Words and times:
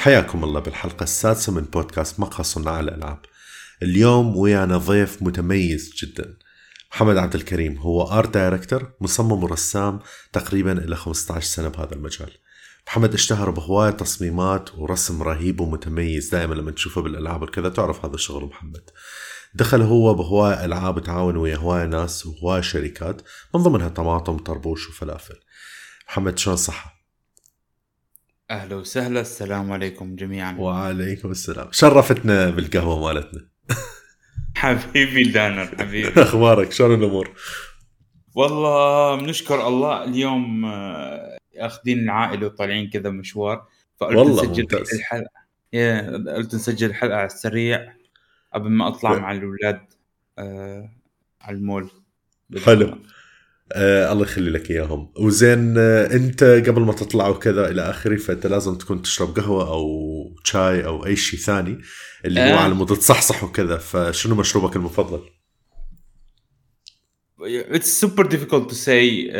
حياكم 0.00 0.44
الله 0.44 0.60
بالحلقة 0.60 1.02
السادسة 1.02 1.52
من 1.52 1.62
بودكاست 1.62 2.20
مقهى 2.20 2.44
صناع 2.44 2.80
الألعاب. 2.80 3.18
اليوم 3.82 4.36
ويانا 4.36 4.76
ضيف 4.76 5.22
متميز 5.22 5.94
جدا. 6.02 6.36
محمد 6.92 7.16
عبد 7.16 7.34
الكريم 7.34 7.78
هو 7.78 8.02
art 8.02 8.34
director 8.34 8.92
مصمم 9.00 9.44
ورسام 9.44 10.00
تقريبا 10.32 10.72
إلى 10.72 10.96
15 10.96 11.46
سنة 11.46 11.68
بهذا 11.68 11.94
المجال. 11.94 12.30
محمد 12.86 13.14
اشتهر 13.14 13.50
بهواية 13.50 13.90
تصميمات 13.90 14.74
ورسم 14.74 15.22
رهيب 15.22 15.60
ومتميز 15.60 16.28
دائما 16.30 16.54
لما 16.54 16.70
تشوفه 16.70 17.02
بالألعاب 17.02 17.42
وكذا 17.42 17.68
تعرف 17.68 18.04
هذا 18.04 18.14
الشغل 18.14 18.44
محمد. 18.44 18.90
دخل 19.54 19.82
هو 19.82 20.14
بهواية 20.14 20.64
العاب 20.64 21.02
تعاون 21.02 21.36
ويا 21.36 21.56
هواية 21.56 21.86
ناس 21.86 22.26
وهواية 22.26 22.60
شركات 22.60 23.22
من 23.54 23.62
ضمنها 23.62 23.88
طماطم 23.88 24.36
طربوش 24.36 24.88
وفلافل. 24.88 25.34
محمد 26.08 26.38
شلون 26.38 26.56
صحة؟ 26.56 26.94
أهلا 28.50 28.76
وسهلا 28.76 29.20
السلام 29.20 29.72
عليكم 29.72 30.16
جميعا. 30.16 30.56
وعليكم 30.58 31.30
السلام. 31.30 31.68
شرفتنا 31.72 32.50
بالقهوة 32.50 33.12
مالتنا. 33.12 33.40
حبيبي 34.56 35.22
دانر 35.22 35.66
حبيبي. 35.78 36.22
أخبارك؟ 36.22 36.72
شلون 36.72 36.98
الأمور؟ 36.98 37.30
والله 38.34 39.16
بنشكر 39.16 39.68
الله 39.68 40.04
اليوم 40.04 40.64
آه، 40.64 41.38
أخذين 41.56 41.98
العائلة 41.98 42.46
وطالعين 42.46 42.90
كذا 42.90 43.10
مشوار 43.10 43.66
فقلت 44.00 44.16
والله 44.16 44.42
نسجل. 44.50 44.66
الحلقة. 44.94 45.30
يا 45.72 46.10
قلت 46.36 46.54
نسجل 46.54 46.86
الحلقة 46.90 47.16
على 47.16 47.26
السريع. 47.26 47.99
قبل 48.54 48.70
ما 48.70 48.88
أطلع 48.88 49.18
مع 49.18 49.32
الأولاد 49.32 49.80
آه 50.38 50.90
على 51.40 51.56
المول 51.56 51.90
حلو. 52.64 52.98
آه 53.72 54.12
الله 54.12 54.22
يخلي 54.22 54.50
لك 54.50 54.70
إياهم 54.70 55.12
وزين 55.16 55.74
آه 55.78 56.06
أنت 56.12 56.44
قبل 56.44 56.82
ما 56.82 56.92
تطلع 56.92 57.28
وكذا 57.28 57.70
إلى 57.70 57.82
آخره 57.90 58.16
فأنت 58.16 58.46
لازم 58.46 58.74
تكون 58.74 59.02
تشرب 59.02 59.36
قهوة 59.38 59.68
أو 59.68 59.86
شاي 60.44 60.84
أو 60.86 61.06
أي 61.06 61.16
شيء 61.16 61.40
ثاني 61.40 61.80
اللي 62.24 62.40
هو 62.40 62.44
آه. 62.44 62.60
على 62.60 62.74
مود 62.74 62.86
تصحصح 62.88 63.44
وكذا 63.44 63.76
فشنو 63.76 64.34
مشروبك 64.34 64.76
المفضل؟ 64.76 65.20
it's 67.44 68.00
super 68.00 68.26
difficult 68.26 68.68
to 68.68 68.74
say 68.74 69.30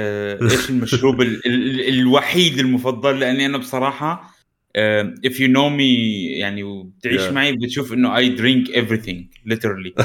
إيش 0.43 0.71
المشروب 0.71 1.21
ال- 1.21 1.47
ال- 1.47 1.89
الوحيد 1.89 2.59
المفضل 2.59 3.21
لأني 3.21 3.47
أنا 3.47 3.59
بصراحة 3.59 4.35
if 4.77 5.41
you 5.41 5.49
know 5.49 5.69
me 5.69 6.25
يعني 6.27 6.63
وبتعيش 6.63 7.21
Yeah. 7.23 7.33
معي 7.33 7.53
بتشوف 7.53 7.93
إنه 7.93 8.17
I 8.17 8.29
drink 8.29 8.69
everything 8.69 9.51
literally 9.53 10.03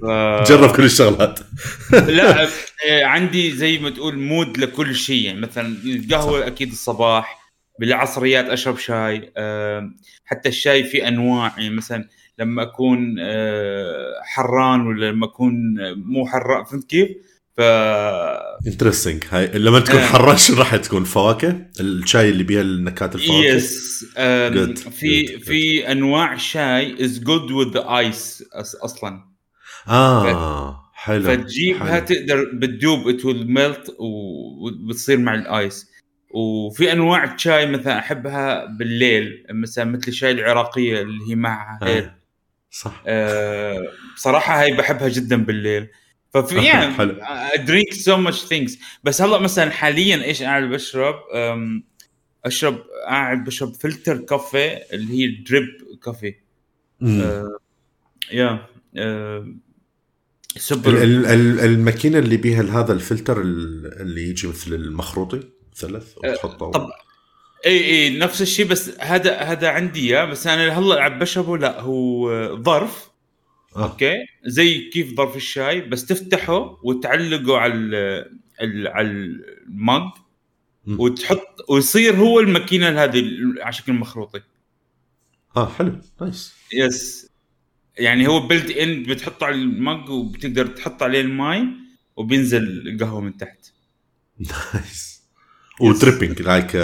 ف... 0.00 0.04
جرب 0.50 0.76
كل 0.76 0.84
الشغلات 0.84 1.40
لا 1.92 2.42
آه، 2.88 3.04
عندي 3.04 3.50
زي 3.50 3.78
ما 3.78 3.90
تقول 3.90 4.18
mood 4.18 4.58
لكل 4.58 4.94
شيء 4.94 5.24
يعني 5.24 5.40
مثلا 5.40 5.76
القهوة 5.84 6.46
أكيد 6.46 6.70
الصباح 6.70 7.44
بالعصريات 7.80 8.44
أشرب 8.44 8.78
شاي 8.78 9.32
آه، 9.36 9.90
حتى 10.24 10.48
الشاي 10.48 10.84
في 10.84 11.08
أنواع 11.08 11.54
يعني 11.58 11.74
مثلا 11.74 12.08
لما 12.38 12.62
أكون 12.62 13.16
آه، 13.20 14.12
حران 14.22 14.86
ولا 14.86 15.10
لما 15.10 15.26
أكون 15.26 15.54
مو 15.96 16.26
حران 16.26 16.64
فهمت 16.64 16.84
كيف؟ 16.84 17.08
ف 17.56 17.60
interesting 18.66 19.24
هاي 19.30 19.46
لما 19.46 19.80
تكون 19.80 20.00
آه. 20.00 20.06
حران 20.06 20.36
شو 20.36 20.54
راح 20.54 20.76
تكون 20.76 21.04
فواكه؟ 21.04 21.66
الشاي 21.80 22.28
اللي 22.28 22.44
بيها 22.44 22.60
النكهات 22.60 23.14
الفواكه. 23.14 23.46
yes 23.46 24.04
Good, 24.14 24.88
في 24.90 25.26
good, 25.26 25.40
good. 25.40 25.44
في 25.44 25.92
أنواع 25.92 26.36
شاي 26.36 27.04
is 27.04 27.20
good 27.20 27.50
with 27.50 27.74
the 27.74 27.98
ice 27.98 28.44
أصلا. 28.84 29.24
آه 29.88 30.80
حلو. 30.94 31.24
فتجيبها 31.24 31.92
حلو. 31.92 32.06
تقدر 32.06 32.50
بتدوب 32.54 33.08
it 33.08 33.24
will 33.24 33.50
melt 33.50 33.96
وبتصير 33.98 35.18
مع 35.18 35.34
ال 35.34 35.45
ice. 35.45 35.90
وفي 36.30 36.92
أنواع 36.92 37.36
شاي 37.36 37.66
مثلا 37.66 37.98
أحبها 37.98 38.64
بالليل 38.78 39.46
مثلا 39.50 39.84
مثل 39.84 40.08
الشاي 40.08 40.30
العراقية 40.30 41.02
اللي 41.02 41.30
هي 41.30 41.34
معها 41.34 41.78
هيل. 41.82 42.04
آه. 42.04 42.16
صح. 42.70 43.02
آه 43.06 43.82
بصراحة 44.16 44.62
هاي 44.62 44.72
بحبها 44.72 45.08
جدا 45.08 45.36
بالليل. 45.36 45.88
ففي 46.34 46.64
يعني. 46.64 47.16
drink 47.64 47.92
so 47.92 48.16
much 48.16 48.44
things 48.44 48.78
بس 49.04 49.22
هلا 49.22 49.38
مثلا 49.38 49.70
حاليا 49.70 50.24
إيش 50.24 50.42
قاعد 50.42 50.62
بشرب؟ 50.62 51.14
أشرب 52.44 52.78
قاعد 53.06 53.44
بشرب 53.44 53.74
filter 53.74 54.16
coffee 54.16 54.78
اللي 54.92 55.12
هي 55.12 55.26
drip 55.26 55.64
coffee. 56.04 56.34
آه، 57.02 57.58
yeah 58.32 58.66
آه، 58.96 59.48
سوبر 60.56 61.02
ال- 61.02 61.26
ال- 61.26 61.60
الماكينة 61.60 62.18
اللي 62.18 62.36
بيها 62.36 62.80
هذا 62.80 62.92
الفلتر 62.92 63.40
ال- 63.40 64.00
اللي 64.00 64.28
يجي 64.28 64.48
مثل 64.48 64.74
المخروطي 64.74 65.40
مثلث 65.72 66.18
وتحطه 66.18 66.70
طب 66.70 66.90
إي 67.66 67.84
إي 67.84 68.18
نفس 68.18 68.42
الشيء 68.42 68.66
بس 68.66 68.90
هذا 69.00 69.36
هذا 69.36 69.68
عندي 69.68 70.00
إياه 70.10 70.24
بس 70.24 70.46
أنا 70.46 70.78
هلا 70.78 71.02
عم 71.02 71.18
بشربه 71.18 71.58
لا 71.58 71.80
هو 71.80 72.56
ظرف. 72.62 73.10
آه. 73.76 73.84
أوكي؟ 73.84 74.14
زي 74.46 74.90
كيف 74.90 75.16
ظرف 75.16 75.36
الشاي 75.36 75.80
بس 75.80 76.06
تفتحه 76.06 76.78
وتعلقه 76.84 77.56
على 77.58 77.74
ال- 78.60 78.88
على 78.88 79.08
ال 79.08 79.28
mug. 79.28 80.10
وتحط 80.86 81.70
ويصير 81.70 82.16
هو 82.16 82.40
الماكينة 82.40 82.88
هذه 83.04 83.24
على 83.60 83.72
شكل 83.72 83.92
مخروطي. 83.92 84.40
آه 85.56 85.66
حلو 85.78 85.98
nice. 86.20 86.54
yes. 86.74 87.30
يعني 87.98 88.26
هو 88.28 88.46
built 88.46 88.70
in 88.70 89.02
بتحطه 89.02 89.46
على 89.46 89.54
ال 89.54 89.68
mug 89.68 90.10
وبتقدر 90.10 90.66
تحط 90.66 91.02
عليه 91.02 91.20
الماي 91.20 91.66
وبينزل 92.16 92.88
القهوه 92.88 93.20
من 93.20 93.36
تحت. 93.36 93.58
nice. 94.74 95.22
و 95.80 95.87
dripping 95.87 96.42
like 96.42 96.76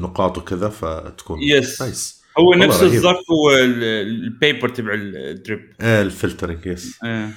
نقاط 0.00 0.38
وكذا 0.38 0.68
فتكون 0.68 1.42
yes. 1.42 1.82
nice. 1.82 2.23
هو 2.38 2.54
نفس. 2.54 2.82
الظرف 2.82 3.30
هو 3.30 3.50
ال- 3.50 3.84
ال 3.84 3.98
paper 3.98 4.68
تبع 4.68 4.94
ال 4.94 5.10
drip 5.10 5.72
آه 5.80 6.02
ال 6.02 6.08
filtering 6.08 6.66
yes 6.66 6.98
آه. 7.04 7.30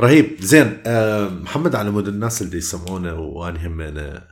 رهيب. 0.00 0.36
زين 0.40 0.82
آه 0.86 1.28
محمد 1.28 1.74
على 1.74 1.90
مود 1.90 2.08
الناس 2.08 2.42
اللي 2.42 2.58
يسمعونا 2.58 3.12
وأنا 3.12 3.66
هم 3.66 3.80
أنا 3.80 4.28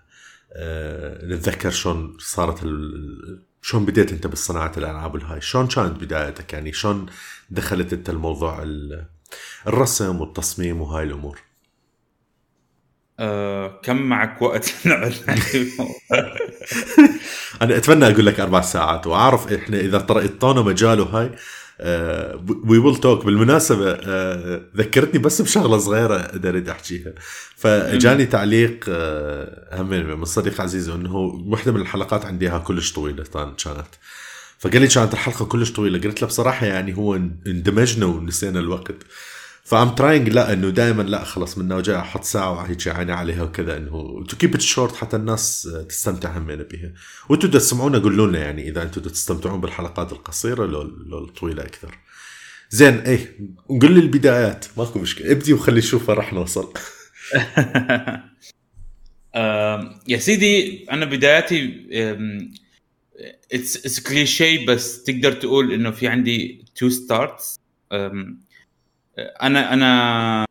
آه 0.53 1.25
نتذكر 1.27 1.71
شلون 1.71 2.16
صارت 2.21 2.62
ال- 2.62 3.43
شلون 3.62 3.84
بديت 3.84 4.12
أنت 4.12 4.27
بالصناعة 4.27 4.72
الألعاب 4.77 5.16
الهاي؟ 5.16 5.41
شلون 5.41 5.66
كانت 5.66 6.00
بدايتك؟ 6.05 6.53
يعني 6.53 6.72
شلون 6.72 7.06
دخلت 7.50 7.93
أنت 7.93 8.10
الموضوع 8.10 8.62
ال- 8.62 9.05
الرسم 9.66 10.21
والتصميم 10.21 10.81
وهاي 10.81 11.05
الأمور؟ 11.05 11.39
آه. 13.19 13.81
كم 13.83 13.97
معك 13.97 14.43
وقت؟ 14.43 14.75
أنا 17.62 17.77
أتمنى 17.77 18.06
أقول 18.06 18.27
لك 18.27 18.41
أربع 18.41 18.61
ساعات 18.61 19.06
وأعرف 19.06 19.53
إحنا 19.53 19.81
إذا 19.81 19.99
ترى 19.99 20.21
اعطونا 20.21 20.62
مجال 20.62 21.01
وهاي 21.01 21.31
we 22.66 22.78
will 22.78 22.97
talk 22.97 23.25
بالمناسبة 23.25 23.91
آه، 23.93 24.61
ذكرتني 24.77 25.19
بس 25.21 25.43
بشغلة 25.43 25.78
صغيرة 25.78 26.17
أريد 26.45 26.69
أحكيها. 26.69 27.12
فجاني 27.57 28.27
تعليق 28.27 28.84
آه، 28.89 29.81
هم 29.81 29.89
من 29.89 30.25
صديق 30.25 30.61
عزيز 30.61 30.89
إنه 30.89 31.17
واحدة 31.47 31.73
من 31.73 31.81
الحلقات 31.81 32.25
عندي 32.27 32.47
إياها 32.49 32.59
كلش 32.59 32.93
طويلة 32.93 33.25
كان- 33.25 33.55
كانت. 33.65 33.87
فقال 34.59 34.81
لي 34.81 34.87
كانت 34.89 35.12
الحلقة 35.15 35.45
كلش 35.45 35.73
طويلة. 35.73 35.99
قلت 36.01 36.23
له 36.23 36.28
بصراحة 36.28 36.67
يعني 36.67 36.97
هو 36.97 37.15
اندمجنا 37.47 38.07
ونسينا 38.07 38.61
الوقت. 38.61 38.95
ف 39.69 39.75
I'm 39.75 39.94
trying 39.94 40.28
لا 40.29 40.53
إنه 40.53 40.71
دائما 40.71 41.03
لا 41.03 41.25
خلص 41.25 41.59
من 41.59 41.73
وجاي 41.73 41.97
أحط 41.97 42.25
ساعة 42.25 42.53
وهيك 42.53 42.89
عيني 42.89 43.12
عليها 43.12 43.43
وكذا 43.43 43.77
إنه 43.77 44.25
to 44.28 44.37
keep 44.37 44.55
it 44.55 44.61
short 44.61 44.97
حتى 44.97 45.17
الناس 45.17 45.69
تستمتع 45.89 46.39
همينه 46.39 46.62
بها 46.62 46.93
وأنتم 47.29 47.51
تسمعونا 47.51 47.99
قولوا 47.99 48.27
لنا 48.27 48.39
يعني 48.39 48.69
إذا 48.69 48.83
أنتم 48.83 49.01
تستمتعون 49.01 49.61
بالحلقات 49.61 50.12
القصيرة 50.12 50.67
لو 50.67 50.83
لو 50.83 51.25
الطويله 51.25 51.62
أكثر. 51.62 51.99
زين 52.71 52.95
إيه 52.95 53.39
قول 53.69 53.92
لي 53.92 54.01
البدايات 54.01 54.66
ماكو 54.77 54.98
مشكلة. 54.98 55.33
ابدي 55.33 55.53
وخلي 55.53 55.78
نشوف 55.78 56.10
راح 56.10 56.33
نوصل. 56.33 56.72
يا 60.09 60.19
سيدي 60.19 60.87
أنا 60.92 61.04
بداياتي 61.04 61.87
it's 63.53 64.01
cliché 64.01 64.66
بس 64.66 65.03
تقدر 65.03 65.33
تقول 65.33 65.72
إنه 65.72 65.91
في 65.91 66.09
عندي 66.09 66.65
two 66.77 66.89
starts 66.89 67.59
أنا 69.18 69.72
أنا 69.72 70.47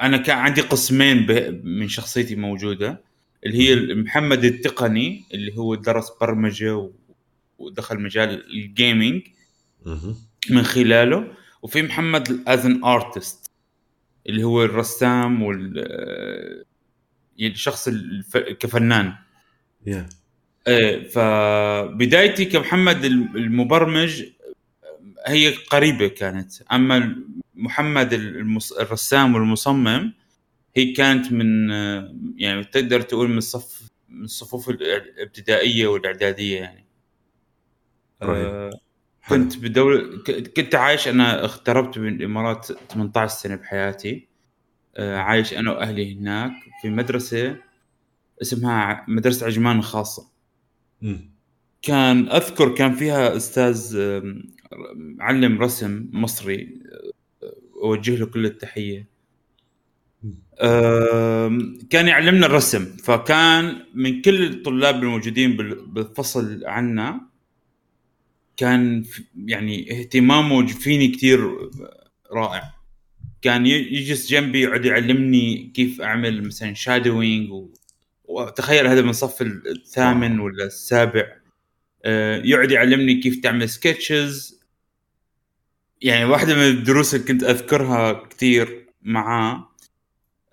أنا 0.00 0.16
كان 0.16 0.38
عندي 0.38 0.60
قسمين 0.60 1.26
من 1.64 1.88
شخصيتي 1.88 2.36
موجودة 2.36 3.00
اللي 3.46 3.58
هي 3.58 3.94
محمد 3.94 4.44
التقني 4.44 5.24
اللي 5.34 5.56
هو 5.56 5.74
درس 5.74 6.10
برمجة 6.20 6.90
ودخل 7.58 8.00
مجال 8.00 8.50
ال 8.50 8.59
gaming. 8.59 9.22
من 10.50 10.62
خلاله 10.62 11.32
وفي 11.62 11.82
محمد 11.82 12.42
as 12.48 12.66
an 12.66 12.84
artist 12.84 13.50
اللي 14.26 14.44
هو 14.44 14.64
الرسام 14.64 15.42
وال 15.42 16.64
الشخص 17.40 17.88
الف... 17.88 18.36
كفنان. 18.36 19.14
yeah 19.86 20.08
إيه 20.68 21.08
فبدايتي 21.08 22.44
كمحمد 22.44 23.04
الم- 23.04 23.36
المبرمج 23.36 24.24
هي 25.26 25.48
قريبة 25.54 26.08
كانت. 26.08 26.52
أما 26.72 27.16
محمد 27.58 28.12
المص... 28.12 28.72
الرسام 28.72 29.34
والمصمم 29.34 30.12
هي 30.76 30.92
كانت 30.92 31.32
من 31.32 31.70
يعني 32.36 32.64
تقدر 32.64 33.00
تقول 33.00 33.28
من 33.28 33.38
الصف 33.38 33.88
من 34.08 34.24
الصفوف 34.24 34.70
الابتدائية 34.70 35.86
والإعدادية 35.86 36.60
يعني. 36.60 36.86
آه 38.22 38.70
كنت 39.28 39.56
بدولة 39.56 40.22
كنت 40.56 40.74
عايش 40.74 41.08
أنا 41.08 41.44
اغتربت 41.44 41.98
من 41.98 42.16
الامارات 42.16 42.66
18 42.66 43.34
سنة 43.34 43.56
بحياتي. 43.56 44.28
آه 44.96 45.16
عايش 45.16 45.54
أنا 45.54 45.72
وأهلي 45.72 46.14
هناك 46.14 46.52
في 46.82 46.90
مدرسة 46.90 47.56
اسمها 48.42 49.04
مدرسة 49.08 49.46
عجمان 49.46 49.78
الخاصة. 49.78 50.30
كان 51.82 52.28
أذكر 52.28 52.74
كان 52.74 52.94
فيها 52.94 53.36
أستاذ 53.36 53.98
معلم 54.94 55.62
رسم 55.62 56.08
مصري 56.12 56.77
أوجه 57.82 58.16
له 58.16 58.26
كل 58.26 58.46
التحية. 58.46 59.06
كان 61.90 62.08
يعلمنا 62.08 62.46
الرسم 62.46 62.84
فكان 62.84 63.76
من 63.94 64.22
كل 64.22 64.46
الطلاب 64.46 65.02
الموجودين 65.02 65.56
بالفصل 65.86 66.64
عنا 66.66 67.20
كان 68.56 69.04
يعني 69.44 70.00
اهتمامه 70.00 70.66
فيني 70.66 71.08
كثير 71.08 71.70
رائع. 72.32 72.62
كان 73.42 73.66
يجلس 73.66 74.30
جنبي 74.30 74.60
يقعد 74.60 74.84
يعلمني 74.84 75.72
كيف 75.74 76.00
أعمل 76.00 76.46
مثلا 76.46 76.74
shadowing 76.74 77.50
و... 77.50 77.68
وتخيل 78.24 78.86
هذا 78.86 79.02
من 79.02 79.08
الصف 79.08 79.42
الثامن 79.42 80.40
ولا 80.40 80.64
السابع. 80.64 81.38
آه، 82.04 82.42
يقعد 82.44 82.70
يعلمني 82.70 83.14
كيف 83.14 83.40
تعمل 83.40 83.68
sketches 83.68 84.57
يعني 86.02 86.24
واحدة 86.24 86.54
من 86.54 86.62
الدروس 86.62 87.14
اللي 87.14 87.26
كنت 87.26 87.42
أذكرها 87.42 88.12
كثير 88.12 88.86
معاه 89.02 89.68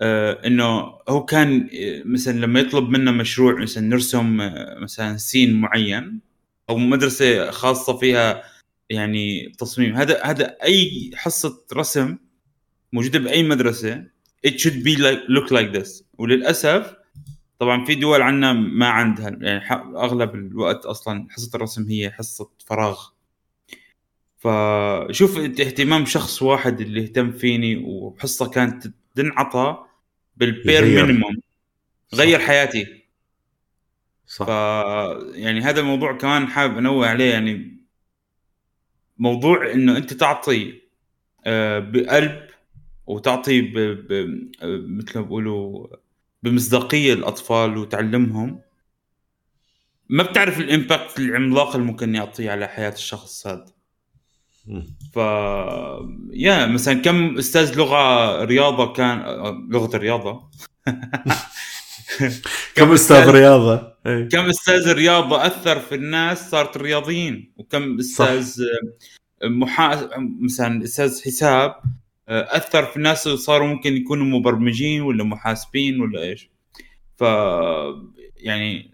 آه 0.02 0.48
إنه 0.48 0.94
هو 1.10 1.26
كان 1.26 1.70
آه، 1.74 2.02
مثلا 2.06 2.40
لما 2.40 2.60
يطلب 2.60 2.90
منا 2.90 3.12
مشروع 3.12 3.62
مثلا 3.62 3.88
نرسم 3.88 4.42
آه، 4.42 4.80
مثلا 4.80 5.18
سين 5.18 5.62
معين 5.62 6.20
أو 6.70 6.78
مدرسة 6.78 7.52
خاصة 7.52 7.98
فيها 7.98 8.44
يعني 8.90 9.54
تصميم 9.58 9.96
هذا 9.96 10.24
هذا 10.24 10.58
أي 10.64 11.12
حصة 11.16 11.66
رسم 11.74 12.18
موجودة 12.94 13.20
بأي 13.20 13.44
مدرسة 13.44 14.16
it 14.48 14.60
should 14.60 14.84
be 14.84 14.96
like 14.96 15.20
look 15.28 15.52
like 15.52 15.72
this. 15.74 16.04
وللأسف 16.18 16.96
طبعا 17.60 17.86
في 17.86 17.96
دول 17.96 18.22
عندنا 18.22 18.54
ما 18.54 18.88
عندها 18.88 19.30
يعني 19.42 19.74
أغلب 19.98 20.36
الوقت 20.36 20.86
أصلا 20.86 21.28
حصة 21.30 21.52
الرسم 21.56 21.88
هي 21.90 22.12
حصة 22.12 22.50
فراغ. 22.66 23.15
فشوف 24.46 25.38
اهتمام 25.38 26.06
شخص 26.06 26.42
واحد 26.42 26.82
اللي 26.82 27.02
اهتم 27.02 27.32
فيني 27.32 27.78
وحصة 27.78 28.50
كانت 28.50 28.88
تنعطى 29.16 29.86
بالبير 30.38 30.86
مينيموم 30.86 31.36
غير 32.14 32.40
حياتي. 32.40 33.04
صح. 34.28 34.46
ف 34.46 34.50
يعني 35.36 35.62
هذا 35.62 35.80
الموضوع 35.80 36.18
كمان 36.18 36.48
حابب 36.48 36.78
أنوه 36.78 37.08
عليه 37.08 37.32
يعني 37.32 37.78
موضوع 39.18 39.72
إنه 39.72 39.98
أنت 39.98 40.14
تعطي 40.14 40.82
آه، 41.46 41.80
بقلب 41.80 42.48
وتعطي 43.08 43.62
ب... 43.62 43.74
ب... 43.78 44.12
مثل 44.64 45.20
ما 45.20 45.22
بيقولوا 45.26 45.88
بمصداقية 46.44 47.14
الأطفال 47.14 47.78
وتعلمهم. 47.78 48.62
ما 50.10 50.24
بتعرف 50.24 50.60
الإمباكت 50.60 51.20
العملاق 51.20 51.76
اللي 51.76 51.88
ممكن 51.88 52.16
يعطيه 52.16 52.52
على 52.52 52.68
حياة 52.68 52.94
الشخص 52.94 53.48
هذا. 53.48 53.75
ف 55.14 55.18
يا 56.34 56.66
مثلا 56.66 56.94
كم 56.94 57.38
أستاذ 57.38 57.78
لغة 57.78 58.44
رياضة 58.44 58.94
كان 58.94 59.24
لغة 59.70 59.96
الرياضة؟ 59.96 60.50
كم 62.76 62.92
أستاذ 62.92 63.30
رياضة؟ 63.30 63.94
إيه. 64.06 64.30
كم 64.30 64.46
أستاذ 64.46 64.94
رياضة 64.94 65.46
أثر 65.46 65.80
في 65.80 65.96
الناس 65.96 66.50
صارت 66.50 66.78
رياضيين 66.78 67.54
وكم 67.58 68.00
أستاذ 68.00 68.56
محا... 69.44 70.10
مثلا 70.42 70.84
أستاذ 70.84 71.22
حساب 71.22 71.76
أثر 72.30 72.86
في 72.86 72.98
الناس 72.98 73.28
صاروا 73.28 73.68
ممكن 73.68 73.94
يكونوا 73.94 74.26
مبرمجين 74.26 75.02
ولا 75.02 75.24
محاسبين 75.24 76.02
ولا 76.02 76.22
إيش. 76.22 76.50
ف 77.18 77.22
يعني 78.38 78.92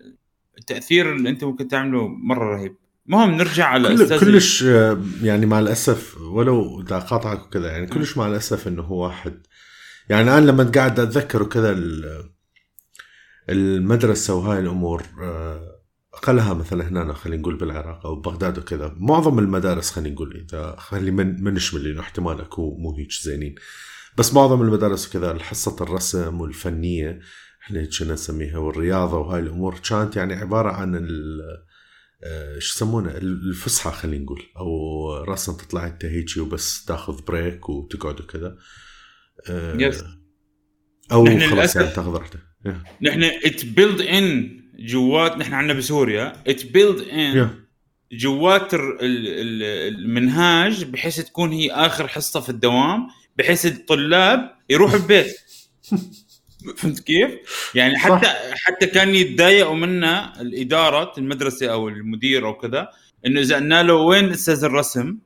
التاثير 0.57 1.15
اللي 1.15 1.29
أنت 1.29 1.43
ممكن 1.43 1.67
تعمله 1.67 2.07
مرة 2.07 2.55
رهيب. 2.55 2.75
المهم 3.11 3.31
نرجع 3.31 3.65
على 3.65 3.95
كل 3.95 4.19
كلش 4.19 4.61
يعني 5.21 5.45
مع 5.45 5.59
الأسف 5.59 6.17
ولو 6.21 6.77
بدي 6.77 6.95
اقاطعك 6.95 7.45
وكذا 7.45 7.71
يعني 7.71 7.87
كلش 7.87 8.17
مع 8.17 8.27
الأسف 8.27 8.67
إنه 8.67 8.81
هو 8.81 9.03
واحد. 9.03 9.47
يعني 10.09 10.37
أنا 10.37 10.45
لما 10.45 10.71
قاعد 10.75 10.99
أتذكر 10.99 11.43
وكذا 11.43 11.79
المدرسة 13.49 14.33
وهاي 14.35 14.59
الأمور 14.59 15.03
آه، 15.21 15.81
أقلها 16.13 16.53
مثلا 16.53 16.87
هنا 16.87 17.13
خلينا 17.13 17.41
نقول 17.41 17.57
بالعراق 17.57 18.05
أو 18.05 18.15
بغداد 18.15 18.57
وكذا. 18.57 18.95
معظم 18.97 19.39
المدارس 19.39 19.91
خلينا 19.91 20.15
نقول 20.15 20.45
إذا 20.49 20.75
خلي 20.77 21.11
من 21.11 21.43
ما 21.43 21.51
نشمل 21.51 21.83
لأنه 21.83 21.99
احتمال 21.99 22.41
اكو 22.41 22.77
مو 22.77 22.95
هيك 22.97 23.11
زينين. 23.11 23.55
بس 24.17 24.33
معظم 24.33 24.61
المدارس 24.61 25.07
وكذا 25.07 25.39
حصه 25.39 25.75
الرسم 25.81 26.41
والفنية 26.41 27.19
إحنا 27.63 27.87
كنا 27.99 28.13
نسميها 28.13 28.57
والرياضة 28.57 29.17
وهاي 29.17 29.39
الأمور 29.39 29.79
كانت 29.89 30.15
يعني 30.15 30.33
عبارة 30.33 30.71
عن 30.71 30.95
آه، 30.95 31.70
شو 32.59 32.75
يسمونه؟ 32.75 33.11
الفسحة 33.11 33.91
خلينا 33.91 34.23
نقول. 34.23 34.43
أو 34.57 35.13
راسا 35.23 35.53
تطلع 35.53 35.87
انت 35.87 36.05
هيك 36.05 36.29
وبس 36.37 36.85
تاخذ 36.85 37.25
بريك 37.25 37.69
وتقعد 37.69 38.21
وكذا. 38.21 38.57
yes 39.49 40.01
آه، 40.01 40.17
أو 41.11 41.39
خلاص 41.39 41.75
يعني 41.75 41.87
تاخذ 41.87 42.11
راحتك. 42.11 42.39
نحن 43.01 43.23
it 43.23 43.65
built 43.65 44.01
in 44.01 44.59
جوات 44.79 45.37
نحن 45.37 45.53
عندنا 45.53 45.77
بسوريا. 45.77 46.43
it 46.47 46.65
built 46.65 46.99
in 46.99 47.49
جوات 48.11 48.69
المنهاج 48.73 50.83
بحيث 50.83 51.19
تكون 51.19 51.51
هي 51.51 51.71
آخر 51.71 52.07
حصة 52.07 52.39
في 52.39 52.49
الدوام 52.49 53.07
بحيث 53.37 53.65
الطلاب 53.65 54.55
يروحوا 54.69 54.97
البيت. 54.97 55.35
فهمت 56.77 56.99
كيف؟ 56.99 57.31
يعني 57.75 57.97
حتى 57.97 58.25
صح. 58.25 58.35
حتى 58.53 58.87
كان 58.87 59.15
يتضايقوا 59.15 59.75
منا 59.75 60.41
الإدارة 60.41 61.13
المدرسة 61.17 61.67
أو 61.67 61.87
المدير 61.87 62.47
أو 62.47 62.53
كذا 62.53 62.89
إنه 63.25 63.39
إذا 63.39 63.55
قلنا 63.55 63.83
له 63.83 63.93
وين 63.93 64.31
أستاذ 64.31 64.63
الرسم؟ 64.63 65.17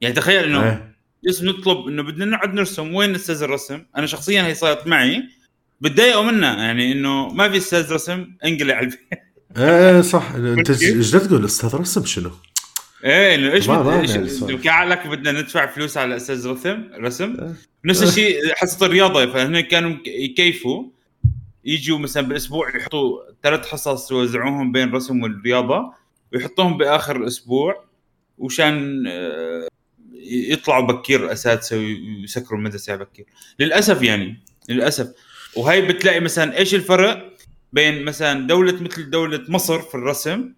يعني 0.00 0.14
تخيل 0.14 0.44
إنه 0.44 0.92
جالس 1.24 1.42
إيه. 1.42 1.48
نطلب 1.48 1.86
إنه 1.88 2.02
بدنا 2.02 2.24
نقعد 2.24 2.54
نرسم 2.54 2.94
وين 2.94 3.14
أستاذ 3.14 3.42
الرسم؟ 3.42 3.82
أنا 3.96 4.06
شخصيا 4.06 4.42
هي 4.42 4.54
صارت 4.54 4.86
معي 4.86 5.22
بتضايقوا 5.80 6.22
منا 6.22 6.56
يعني 6.56 6.92
إنه 6.92 7.28
ما 7.28 7.48
في 7.48 7.56
أستاذ 7.56 7.92
رسم 7.92 8.26
إنقلع 8.44 8.74
على 8.74 8.86
البيت 8.86 9.00
إيه 9.56 10.00
صح 10.00 10.30
أنت 10.34 10.70
إيش 10.70 11.10
تقول 11.10 11.44
أستاذ 11.44 11.74
رسم 11.74 12.04
شنو؟ 12.04 12.30
إيه 13.04 13.34
إنه 13.34 13.52
إيش 13.52 13.68
لك 14.84 15.06
بدنا 15.06 15.32
ندفع 15.32 15.66
فلوس 15.66 15.96
على 15.96 16.16
أساس 16.16 16.46
رسم 16.46 16.90
رسم. 16.94 17.36
إيه. 17.40 17.54
نفس 17.84 18.02
الشيء 18.02 18.54
حصة 18.54 18.86
الرياضة 18.86 19.32
فهنا 19.32 19.60
كانوا 19.60 19.96
يكيفوا. 20.06 20.84
يجوا 21.64 21.98
مثلا 21.98 22.22
بالاسبوع 22.28 22.76
يحطوا 22.76 23.20
ثلاث 23.42 23.66
حصص 23.66 24.10
يوزعوهم 24.10 24.72
بين 24.72 24.88
الرسم 24.88 25.22
والرياضة 25.22 25.92
ويحطوهم 26.32 26.76
بآخر 26.76 27.16
الأسبوع 27.16 27.84
وشان 28.38 29.04
آه، 29.06 29.68
يطلعوا 30.22 30.86
بكير 30.86 31.24
الأساتذة 31.24 31.78
ويسكروا 31.78 32.58
المدرسة 32.58 32.96
بكير. 32.96 33.26
للأسف 33.58 34.02
يعني 34.02 34.42
للأسف. 34.68 35.12
وهي 35.56 35.82
بتلاقي 35.82 36.20
مثلا 36.20 36.58
إيش 36.58 36.74
الفرق 36.74 37.32
بين 37.72 38.04
مثلا 38.04 38.46
دولة 38.46 38.82
مثل 38.82 39.10
دولة 39.10 39.44
مصر 39.48 39.82
في 39.82 39.94
الرسم؟ 39.94 40.52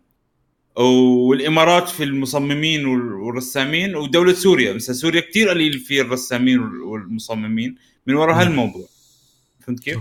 والإمارات 0.77 1.89
في 1.89 2.05
المصممين 2.05 2.87
والرسامين 2.87 3.97
ودولة 3.97 4.33
سوريا. 4.33 4.73
مثلا 4.73 4.95
سوريا 4.95 5.21
كثير 5.21 5.49
قليل 5.49 5.79
في 5.79 6.01
الرسامين 6.01 6.59
والمصممين 6.59 7.75
من 8.07 8.15
وراء 8.15 8.37
هالموضوع. 8.37 8.89
فهمت 9.67 9.81
كيف؟ 9.81 9.99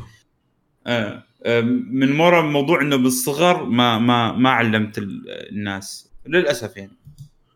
آه. 0.87 1.23
آه 1.43 1.61
من 1.91 2.19
وراء 2.19 2.45
موضوع 2.45 2.81
إنه 2.81 2.95
بالصغر 2.95 3.65
ما 3.65 3.99
ما 3.99 4.31
ما 4.31 4.49
علمت 4.49 4.97
الناس. 5.51 6.09
للأسف 6.27 6.77
يعني. 6.77 6.91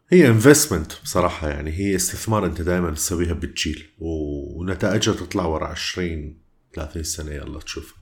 هي 0.10 0.28
انفستمنت 0.28 0.92
بصراحة 1.04 1.50
يعني. 1.50 1.72
هي 1.72 1.96
استثمار 1.96 2.46
أنت 2.46 2.62
دائما 2.62 2.92
تسويها 2.92 3.34
بتجيل 3.34 3.84
ونتائجها 4.00 5.14
تطلع 5.14 5.46
ورا 5.46 5.68
20 5.68 6.38
30 6.76 7.04
سنة. 7.04 7.32
يلا 7.32 7.60
تشوف 7.60 7.96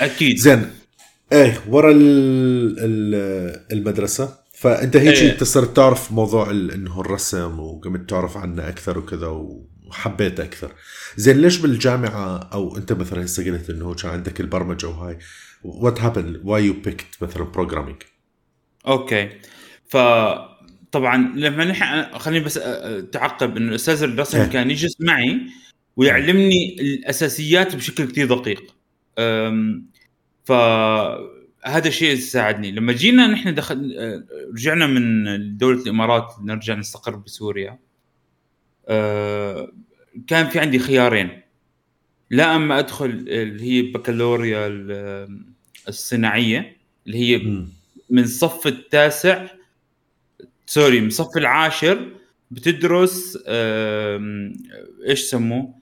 أكيد. 0.00 0.36
زين. 0.36 0.70
إيه 1.32 1.60
ورا 1.68 1.92
المدرسة. 3.72 4.39
فأنت 4.60 4.96
هيك. 4.96 5.18
انت 5.18 5.44
صرت 5.44 5.76
تعرف 5.76 6.12
موضوع 6.12 6.50
إنه 6.50 7.00
الرسم 7.00 7.60
وقمت 7.60 8.10
تعرف 8.10 8.36
عنه 8.36 8.68
أكثر 8.68 8.98
وكذا 8.98 9.26
وحبيت 9.86 10.40
أكثر. 10.40 10.72
زين 11.16 11.36
ليش 11.36 11.58
بالجامعة 11.58 12.36
أو 12.52 12.76
أنت 12.76 12.92
مثلا 12.92 13.24
هسه 13.24 13.44
قلت 13.44 13.70
إنه 13.70 13.94
كان 13.94 14.10
عندك 14.10 14.40
البرمجة 14.40 14.86
وهاي 14.86 15.18
what 15.62 16.00
happened, 16.00 16.40
why 16.44 16.64
you 16.64 16.72
picked 16.72 17.06
مثلا 17.20 17.42
programming 17.42 18.02
okay. 18.86 19.28
ف 19.88 19.96
طبعا 20.92 21.32
لما 21.36 21.64
نحن 21.64 22.18
خليني 22.18 22.44
بس 22.44 22.60
تعقب 23.12 23.56
إنه 23.56 23.68
الأستاذ 23.68 24.02
الرسم 24.02 24.38
إيه. 24.40 24.46
كان 24.46 24.70
يجلس 24.70 24.96
معي 25.00 25.40
ويعلمني 25.96 26.76
الأساسيات 26.80 27.76
بشكل 27.76 28.04
كثير 28.04 28.26
دقيق. 28.26 28.74
أم، 29.18 29.90
فهذا 31.62 31.88
الشيء 31.88 32.14
ساعدني 32.16 32.70
لما 32.72 32.92
جينا 32.92 33.26
نحن 33.26 33.54
دخل 33.54 33.96
رجعنا 34.52 34.86
من 34.86 35.56
دولة 35.56 35.82
الإمارات 35.82 36.34
نرجع 36.42 36.74
نستقر 36.74 37.16
بسوريا. 37.16 37.78
أه، 38.88 39.72
كان 40.26 40.48
في 40.48 40.58
عندي 40.58 40.78
خيارين. 40.78 41.40
لا 42.30 42.56
أما 42.56 42.78
أدخل 42.78 43.06
اللي 43.28 43.62
هي 43.62 43.82
بكالوريا 43.82 44.66
ال- 44.66 45.42
الصناعية 45.88 46.76
اللي 47.06 47.18
هي. 47.18 47.38
من 48.10 48.22
الصف 48.22 48.66
التاسع 48.66 49.46
سوري 50.66 51.00
من 51.00 51.06
الصف 51.06 51.36
العاشر 51.36 52.10
بتدرس 52.50 53.38
إيش 55.08 55.20
سموه؟ 55.20 55.74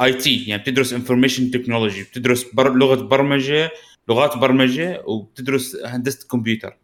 IT 0.00 0.44
يعني 0.44 0.62
بتدرس 0.62 0.92
information 0.92 1.50
technology 1.50 2.02
بتدرس 2.02 2.44
بر... 2.54 2.74
لغة 2.74 2.94
برمجة 2.94 3.70
لغات 4.08 4.36
برمجة 4.36 5.02
وبتدرس 5.06 5.76
هندسة 5.84 6.28
كمبيوتر 6.28 6.78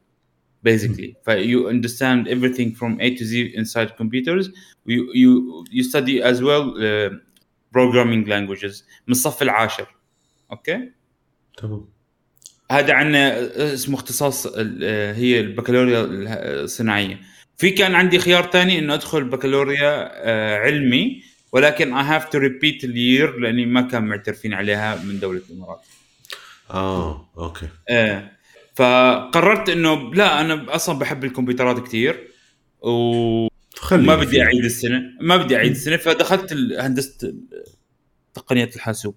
basically. 0.69 1.13
ف 1.27 1.31
you 1.31 1.69
understand 1.69 2.27
everything 2.29 2.75
from 2.75 2.99
A 3.01 3.11
to 3.19 3.25
Z 3.25 3.55
inside 3.61 3.91
computers. 4.03 4.45
You 4.89 5.03
you 5.23 5.31
you 5.77 5.83
study 5.93 6.17
as 6.31 6.37
well 6.49 6.65
uh, 6.77 7.11
programming 7.77 8.25
languages 8.27 8.83
من 9.07 9.13
الصف 9.13 9.43
العاشر. 9.43 9.87
أوكي 10.53 10.91
تمام. 11.59 11.89
هذا 12.71 12.93
عنا 12.93 13.51
اسمه 13.75 13.95
اختصاص 13.97 14.47
ال- 14.47 15.15
هي 15.17 15.41
البكالوريا 15.41 16.05
الصناعية. 16.65 17.21
في 17.57 17.71
كان 17.71 17.95
عندي 17.95 18.19
خيار 18.19 18.51
ثاني 18.51 18.79
إنه 18.79 18.95
أدخل 18.95 19.25
بكالوريا 19.25 20.11
آه، 20.13 20.59
علمي 20.59 21.23
ولكن 21.53 21.95
I 21.95 22.05
have 22.05 22.25
to 22.25 22.39
repeat 22.39 22.85
الير 22.85 23.39
لأني 23.39 23.67
ما 23.67 23.83
كان 23.83 24.05
معترفين 24.05 24.55
عليها 24.55 25.05
من 25.05 25.21
دولة 25.21 25.41
الإمارات. 25.51 25.81
آه 26.71 27.29
okay. 27.39 27.69
إيه. 27.91 28.39
فقررت 28.75 29.69
إنه 29.69 30.15
لا 30.15 30.41
أنا 30.41 30.75
أصلا 30.75 30.99
بحب 30.99 31.25
الكمبيوترات 31.25 31.87
كثير 31.87 32.29
وما 32.81 33.49
خلينا 33.77 34.17
بدي. 34.17 34.43
أعيد 34.43 34.65
السنة 34.65 35.03
ما 35.21 35.37
بدي 35.37 35.57
أعيد 35.57 35.71
السنة 35.71 35.97
فدخلت 35.97 36.53
هندسه 36.79 37.35
تقنية 38.35 38.71
الحاسوب. 38.77 39.15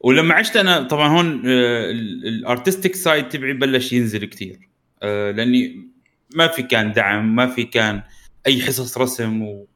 ولما 0.00 0.34
عشت 0.34 0.56
أنا 0.56 0.82
طبعا 0.82 1.08
هون 1.08 1.42
ال 1.46 1.62
artistic 1.62 2.94
side 2.94 3.28
تبعي 3.28 3.52
بلش 3.52 3.92
ينزل 3.92 4.24
كثير 4.24 4.68
لأني 5.02 5.88
ما 6.34 6.46
في 6.46 6.62
كان 6.62 6.92
دعم 6.92 7.36
ما 7.36 7.46
في 7.46 7.64
كان 7.64 8.02
أي 8.46 8.62
حصص 8.62 8.98
رسم 8.98 9.42
و... 9.42 9.66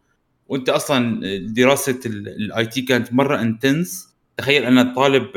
وأنت 0.48 0.68
أصلا 0.68 1.20
دراسة 1.38 2.00
ال 2.06 2.66
IT 2.66 2.82
كانت 2.82 3.12
مرة 3.12 3.40
intense 3.40 4.08
تخيل 4.36 4.64
أنا 4.64 4.94
طالب 4.94 5.28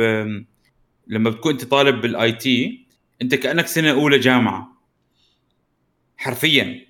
لما 1.07 1.29
بتكون 1.29 1.51
أنت 1.51 1.63
طالب 1.65 2.01
بال 2.01 2.32
IT 2.32 2.86
أنت 3.21 3.35
كأنك 3.35 3.67
سنة 3.67 3.91
أولى 3.91 4.19
جامعة. 4.19 4.81
حرفيا. 6.17 6.85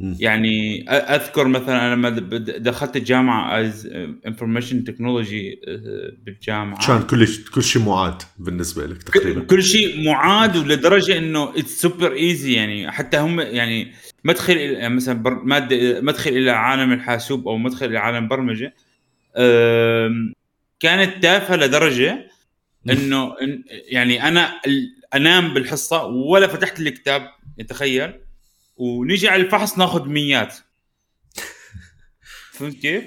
يعني 0.00 0.84
أذكر 0.90 1.48
مثلا 1.48 1.86
أنا 1.86 1.94
لما 1.94 2.08
دخلت 2.58 2.96
الجامعة 2.96 3.60
as 3.60 3.86
information 4.26 4.84
technology 4.84 5.60
بالجامعة. 6.26 6.86
كان 6.86 7.02
كل 7.02 7.26
كل 7.54 7.62
شيء 7.62 7.82
معاد 7.82 8.22
بالنسبة 8.38 8.86
لك 8.86 9.02
تقريبا. 9.02 9.40
كل 9.44 9.62
شيء 9.62 10.04
معاد 10.04 10.56
ولدرجة 10.56 11.18
إنه 11.18 11.50
it's 11.58 11.80
super 11.82 12.12
easy 12.12 12.52
يعني. 12.52 12.90
حتى 12.90 13.16
هم 13.16 13.40
يعني 13.40 13.92
مدخل 14.24 14.56
يعني 14.56 14.94
مثلا 14.94 15.22
بر- 15.22 15.42
ماده 15.44 16.00
مدخل 16.00 16.30
إلى 16.30 16.50
عالم 16.50 16.92
الحاسوب 16.92 17.48
أو 17.48 17.58
مدخل 17.58 17.86
إلى 17.86 17.98
عالم 17.98 18.24
البرمجه 18.24 18.74
أم، 19.36 20.32
كانت 20.80 21.22
تافهة 21.22 21.56
لدرجة 21.56 22.26
إنه 22.90 23.34
يعني 23.68 24.28
أنا 24.28 24.60
أنام 25.14 25.54
بالحصة 25.54 26.04
ولا 26.04 26.46
فتحت 26.46 26.80
الكتاب 26.80 27.30
تخيل 27.68 28.12
ونيجي 28.76 29.28
على 29.28 29.42
الفحص 29.42 29.78
ناخذ 29.78 30.08
ميات 30.08 30.54
فهمت 32.52 32.74
كيف؟ 32.76 33.04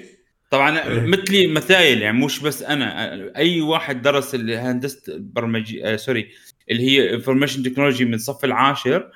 طبعا 0.50 0.78
إيه. 0.88 1.00
مثلي 1.06 1.46
مثل 1.46 2.02
يعني 2.02 2.24
مش 2.24 2.40
بس 2.40 2.62
أنا 2.62 3.12
أي 3.36 3.60
واحد 3.60 4.02
درس 4.02 4.34
الهندسه 4.34 5.02
برمجي 5.18 5.84
آه 5.86 5.96
سوري 5.96 6.28
اللي 6.70 6.82
هي 6.82 7.14
information 7.14 7.62
technology 7.62 8.04
من 8.04 8.14
الصف 8.14 8.44
العاشر 8.44 9.10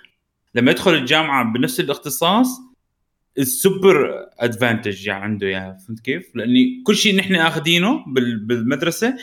لما 0.55 0.71
يدخل 0.71 0.95
الجامعة 0.95 1.53
بنفس 1.53 1.81
الاختصاص 1.81 2.49
ال 3.39 3.53
super 3.53 4.27
advantage 4.39 5.07
يعني 5.07 5.25
عنده 5.25 5.47
إياها 5.47 5.79
فهمت 5.87 6.01
كيف؟ 6.01 6.37
لأني 6.37 6.83
كل 6.87 6.97
شيء 6.97 7.17
نحن 7.17 7.35
آخذينه 7.35 8.05
بال- 8.07 8.39
بالمدرسة 8.47 9.17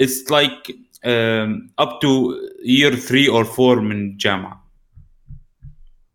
it's 0.00 0.30
like 0.30 0.76
up 1.78 1.98
to 2.02 2.32
year 2.64 2.94
3 2.96 3.28
or 3.28 3.70
4 3.70 3.82
من 3.84 4.10
الجامعة 4.10 4.70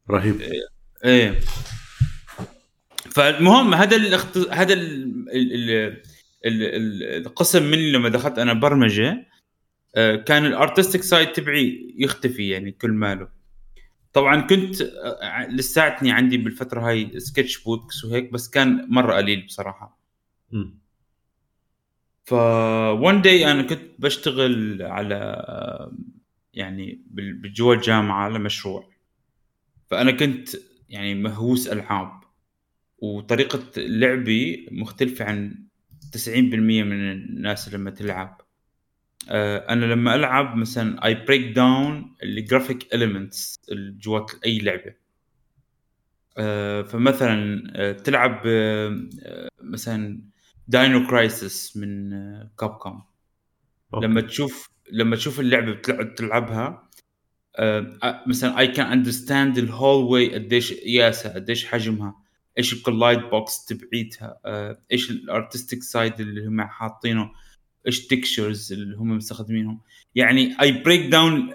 رهيب. 0.10 0.42
إيه. 1.06 1.40
فالمهم 3.12 3.74
هذا 3.74 3.96
الاخت... 3.96 4.38
هذا 4.38 4.74
ال... 4.74 5.04
ال... 5.30 5.54
ال... 5.54 6.02
ال... 6.46 6.64
ال... 6.64 7.04
القسم 7.28 7.64
مني 7.64 7.92
لما 7.92 8.10
دخلت 8.10 8.40
أنا 8.40 8.54
برمجة 8.54 9.30
آه، 9.96 10.16
كان 10.16 10.46
ال 10.46 10.52
artistic 10.52 11.04
side 11.04 11.32
تبعي 11.32 11.96
يختفي 11.98 12.50
يعني 12.50 12.72
كل 12.72 12.92
ماله. 12.92 13.30
طبعا 14.14 14.42
كنت 14.42 14.82
آه، 14.82 15.48
لساتني 15.50 16.12
عندي 16.12 16.38
بالفترة 16.38 16.90
هاي 16.90 17.20
سكتش 17.20 17.64
بوكس 17.64 18.06
وهيك 18.06 18.32
بس 18.32 18.50
كان 18.50 18.88
مرة 18.90 19.16
قليل 19.16 19.46
بصراحة. 19.46 20.00
مم. 20.52 20.79
ف 22.30 22.34
one 22.94 23.22
day 23.24 23.46
أنا 23.46 23.62
كنت 23.62 23.82
بشتغل 24.00 24.82
على 24.82 25.46
يعني 26.54 27.02
بالجوا 27.12 27.74
الجامعة 27.74 28.24
على 28.24 28.40
مشروع 28.40 28.90
فأنا 29.90 30.12
كنت 30.12 30.50
يعني 30.90 31.16
مهووس 31.16 31.68
ألعاب 31.68 32.12
وطريقة 32.98 33.64
لعبي 33.78 34.68
مختلفة 34.72 35.26
عن 35.26 35.56
90% 36.12 36.84
من 36.84 37.12
الناس 37.12 37.74
لما 37.74 37.92
تلعب. 37.92 38.42
آه، 39.30 39.58
أنا 39.74 39.86
لما 39.86 40.16
ألعب 40.16 40.56
مثلا 40.56 41.06
I 41.06 41.16
break 41.16 41.56
down 41.56 42.16
ال 42.24 42.32
graphic 42.33 42.94
elements 42.94 43.62
جوات 43.72 44.32
أي 44.46 44.60
لعبة. 44.60 44.94
آه، 46.38 46.82
فمثلا 46.82 47.64
آه، 47.76 47.92
تلعب 47.92 48.42
مثلا 49.62 50.22
داينو 50.70 51.08
كرايسس 51.08 51.78
من 51.78 52.10
كاب 52.60 52.70
كوم. 52.70 53.04
لما 53.94 54.22
تشوف 54.22 54.70
لما 54.92 55.16
تشوف 55.16 55.40
اللعبة 55.40 55.72
بتلعب 55.72 56.16
تلعبها 56.16 56.90
آه، 57.56 58.24
مثلا 58.28 58.60
I 58.60 58.68
can 58.68 58.86
understand 58.86 59.58
ال 59.58 59.65
whole 59.65 60.04
way 60.04 60.34
قديش 60.34 60.74
قياسها 60.74 61.34
قديش 61.34 61.66
حجمها 61.66 62.16
إيش 62.58 62.74
ال 62.74 62.79
collide 62.79 63.20
box 63.20 63.66
تبعيتها 63.66 64.40
آه، 64.46 64.82
إيش 64.92 65.12
ال 65.12 65.20
artistic 65.20 65.84
side 65.84 66.20
اللي 66.20 66.48
هم 66.48 66.62
حاطينه 66.62 67.32
إيش 67.88 68.08
textures 68.08 68.74
اللي 68.74 68.98
هم 68.98 69.18
مستخدمينهم. 69.18 69.82
يعني 70.16 70.62
I 70.62 70.72
break 70.72 71.12
down 71.12 71.54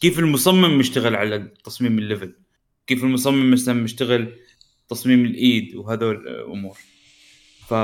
كيف 0.00 0.18
المصمم 0.18 0.78
مشتغل 0.78 1.16
على 1.16 1.52
تصميم 1.64 1.98
ال 1.98 2.04
level 2.04 2.34
كيف 2.86 3.04
المصمم 3.04 3.50
مثلا 3.50 3.74
مشتغل 3.74 4.32
تصميم 4.88 5.24
ال 5.24 5.41
AI 5.41 5.74
وهذول 5.74 6.16
الأمور. 6.16 6.78
ف 7.70 7.74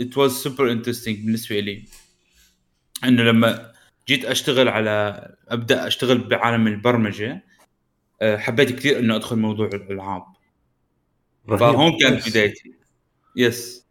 it 0.00 0.12
was 0.16 0.32
super 0.44 0.66
interesting 0.68 1.16
بالنسبة 1.24 1.60
لي. 1.60 1.84
إنه 3.04 3.22
لما 3.22 3.72
جيت 4.08 4.24
أشتغل 4.24 4.68
على 4.68 5.28
أبدأ 5.48 5.86
أشتغل 5.86 6.18
بعالم 6.18 6.66
البرمجة 6.66 7.44
آه، 8.22 8.36
حبيت 8.36 8.72
كثير 8.72 8.98
إنه 8.98 9.16
أدخل 9.16 9.36
موضوع 9.36 9.66
الألعاب. 9.66 10.22
فهون 11.48 11.98
كانت. 12.00 12.28
بدايتي. 12.28 12.72
yes 13.36 13.84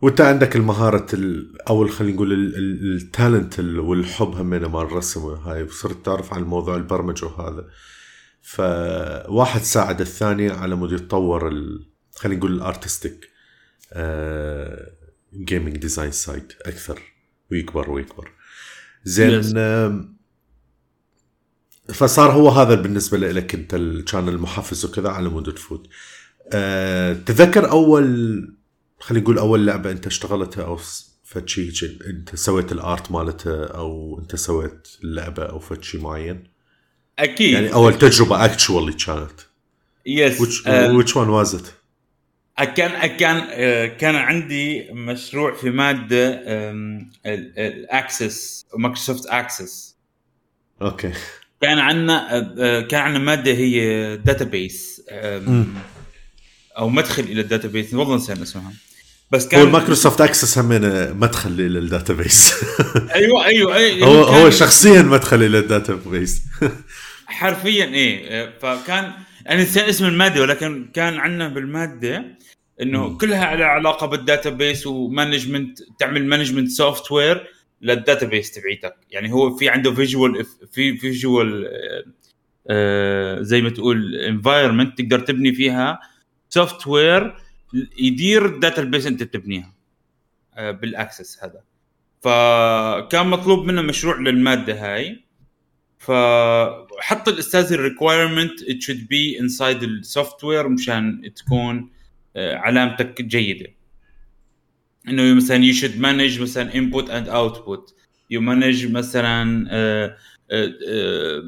وأنت 0.00 0.20
عندك 0.20 0.56
المهارة 0.56 1.06
ال... 1.14 1.56
أو 1.68 1.88
خلينا 1.88 2.14
نقول 2.14 2.32
ال- 2.32 2.56
ال- 2.56 2.96
ال 2.96 3.05
talent 3.05 3.58
ال- 3.60 3.78
والحب 3.80 4.34
همينه 4.34 4.68
مال 4.68 4.82
الرسم 4.82 5.20
هاي 5.20 5.68
صرت 5.68 6.04
تعرف 6.06 6.34
عن 6.34 6.42
موضوع 6.42 6.76
البرمجة 6.76 7.26
وهذا. 7.26 7.64
فواحد 8.42 9.60
ساعد 9.60 10.00
الثاني 10.00 10.50
على 10.50 10.74
مود 10.74 10.92
يتطور 10.92 11.48
ال... 11.48 11.86
خلينا 12.16 12.38
نقول 12.38 12.52
ال 12.52 12.61
artistic 12.61 13.31
gaming 15.34 15.76
design 15.76 16.10
side 16.12 16.52
أكثر 16.62 17.02
ويكبر 17.50 17.90
ويكبر. 17.90 18.30
زين 19.04 19.42
فصار 21.88 22.32
هو 22.32 22.48
هذا 22.48 22.74
بالنسبة 22.74 23.18
لك 23.18 23.54
أنت 23.54 23.74
كان 24.10 24.28
المحفز 24.28 24.84
وكذا 24.84 25.08
على 25.08 25.28
مود 25.28 25.54
تفوت 25.54 25.88
أه 26.52 27.12
تذكر 27.12 27.70
أول 27.70 28.54
خلينا 29.00 29.24
نقول 29.24 29.38
أول 29.38 29.66
لعبة 29.66 29.90
أنت 29.90 30.06
اشتغلتها 30.06 30.64
أو 30.64 30.78
هيك 31.36 31.84
أنت 32.06 32.36
سويت 32.36 32.72
ال 32.72 32.81
art 32.81 33.10
مالتها 33.10 33.64
أو 33.66 34.18
أنت 34.18 34.36
سويت 34.36 34.88
اللعبة 35.04 35.42
أو 35.42 35.58
فد 35.58 35.82
شيء 35.82 36.00
معين؟ 36.00 36.44
أكيد. 37.18 37.54
يعني 37.54 37.72
أول 37.72 37.98
تجربة 37.98 38.44
actually 38.44 38.92
كانت. 38.92 39.40
yes 40.06 40.38
which 40.42 41.14
one 41.14 41.30
was 41.30 41.54
it 41.54 41.81
كان 42.64 43.16
كان 43.16 43.46
آه، 43.50 43.86
كان 43.86 44.14
عندي 44.16 44.88
مشروع 44.92 45.54
في 45.54 45.70
مادة 45.70 46.42
ال 47.26 47.46
Access 47.46 48.66
Microsoft 48.76 49.26
Access 49.26 49.96
okay. 50.82 51.12
كان 51.62 51.78
عندنا 51.78 52.36
آه، 52.58 52.80
كان 52.80 53.00
عندنا 53.00 53.24
مادة 53.24 53.52
هي 53.52 54.16
database 54.16 55.02
أو 56.78 56.88
مدخل 56.88 57.22
إلى 57.22 57.40
ال 57.40 57.46
database 57.46 57.94
والله 57.94 58.16
نسيت 58.16 58.40
اسمها. 58.40 58.72
بس 59.30 59.44
هو 59.44 59.48
كان 59.48 59.60
المايكروسوفت 59.62 60.20
اكسس 60.20 60.58
هم 60.58 60.68
مدخل 61.20 61.50
إلى 61.50 61.78
ال 61.78 61.86
database 61.86 62.52
أيوه 63.14 63.44
أيوه 63.44 63.76
أيوه 63.76 64.08
هو 64.08 64.22
هو 64.22 64.50
شخصيا 64.50 65.02
مدخل 65.02 65.42
إلى 65.42 65.58
ال 65.58 65.67
database 65.67 66.42
حرفيا 67.26 67.84
إيه 67.84 68.52
فكان 68.62 69.12
أنا 69.50 69.62
نسيت 69.62 69.82
اسم 69.88 70.04
المادة 70.04 70.40
ولكن 70.40 70.90
كان 70.94 71.18
عندنا 71.18 71.48
بالمادة 71.48 72.38
إنه 72.82 73.08
مم. 73.08 73.18
كلها 73.18 73.44
على 73.44 73.64
علاقة 73.64 74.06
بال 74.06 74.22
database 74.22 74.86
و 74.86 74.94
management 74.94 75.78
تعمل 75.98 76.26
management 76.26 76.68
software 76.68 77.46
لل 77.82 77.96
database 77.96 78.52
تبعيتك. 78.52 78.96
يعني 79.10 79.32
هو 79.32 79.56
في 79.56 79.68
عنده 79.68 79.94
visual 79.94 80.44
في 80.72 80.96
visual 80.96 81.68
زي 83.40 83.60
ما 83.62 83.70
تقول 83.70 84.14
environment 84.14 84.98
تقدر 84.98 85.20
تبني 85.20 85.54
فيها 85.54 86.00
software 86.48 87.36
يدير 87.98 88.46
ال 88.46 88.53
database 88.53 89.06
أنت 89.06 89.22
بتبنيها 89.22 89.74
آه، 90.54 90.70
بال 90.70 90.88
Access 90.88 91.44
هذا. 91.44 91.60
فكان 92.20 93.26
مطلوب 93.26 93.66
منا 93.66 93.82
مشروع 93.82 94.20
للمادة 94.20 94.74
هاي. 94.74 95.24
فحط 96.02 97.28
الأستاذ 97.28 97.72
ال 97.72 97.79
requirement 97.79 98.60
it 98.60 98.82
should 98.82 99.06
be 99.08 99.38
inside 99.38 99.82
ال 99.82 100.44
software 100.44 100.68
مشان 100.68 101.32
تكون 101.36 101.90
آه، 102.36 102.56
علامتك 102.56 103.22
جيدة. 103.22 103.66
إنه 105.08 105.34
مثلا 105.34 105.72
you 105.72 105.76
should 105.76 105.96
manage 105.96 106.40
مثلا 106.40 106.72
input 106.72 107.06
and 107.06 107.28
output. 107.28 107.92
You 108.34 108.40
manage 108.40 108.90
مثلا 108.90 109.68
آه، 109.70 110.16
آه، 110.50 111.42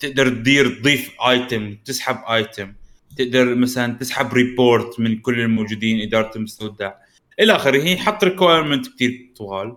تقدر 0.00 0.28
تدير 0.28 0.78
تضيف 0.80 1.10
item 1.28 1.76
تسحب 1.84 2.16
item 2.30 2.72
تقدر 3.16 3.54
مثلا 3.54 3.94
تسحب 3.98 4.32
report 4.32 5.00
من 5.00 5.18
كل 5.18 5.40
الموجودين 5.40 6.00
اداره 6.00 6.30
المستودع 6.36 6.92
إلى 7.40 7.56
آخره 7.56 7.96
حط 7.96 8.24
requirement 8.24 8.86
كثير 8.88 9.32
طوال. 9.36 9.76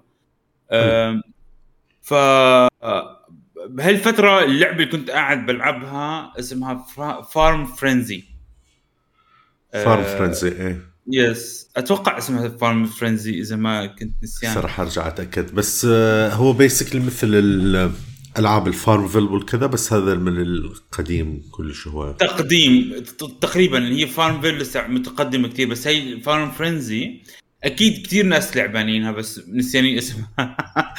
ف 2.01 2.13
بهالفترة 3.69 4.43
اللعبة 4.43 4.75
اللي 4.75 4.85
كنت 4.85 5.09
قاعد 5.09 5.45
بلعبها 5.45 6.33
اسمها 6.39 6.85
Farm 7.33 7.65
Frenzy 7.65 8.23
Farm 9.73 10.03
Frenzy 10.03 10.47
إيه. 10.47 10.81
Yes 11.11 11.69
أتوقع 11.77 12.17
اسمها 12.17 12.47
Farm 12.49 12.85
Frenzy 12.85 13.39
إذا 13.41 13.55
ما 13.55 13.85
كنت 13.85 14.13
نسيان. 14.23 14.53
صراحة 14.55 14.83
أرجع 14.83 15.07
أتأكد. 15.07 15.55
بس 15.55 15.87
آه، 15.89 16.33
هو 16.33 16.53
basically 16.53 17.01
مثل 17.01 17.27
ال- 17.35 17.91
ألعاب 18.37 18.67
ال 18.67 19.07
FarmVille 19.07 19.23
والكذا 19.23 19.65
بس 19.65 19.93
هذا 19.93 20.15
من 20.15 20.41
القديم 20.41 21.41
كلش 21.51 21.87
هو. 21.87 22.11
تقديم 22.11 23.03
تقريبا 23.41 23.87
هي 23.87 24.07
FarmVille 24.07 24.57
لسه 24.57 24.87
متقدمة 24.87 25.47
كثير 25.47 25.69
بس 25.69 25.87
هي 25.87 26.21
Farm 26.21 26.51
Frenzy 26.51 27.21
أكيد 27.63 28.05
كثير 28.05 28.25
ناس 28.25 28.57
لعبانينها 28.57 29.11
بس 29.11 29.41
نسيانين 29.47 29.97
اسمها. 29.97 30.27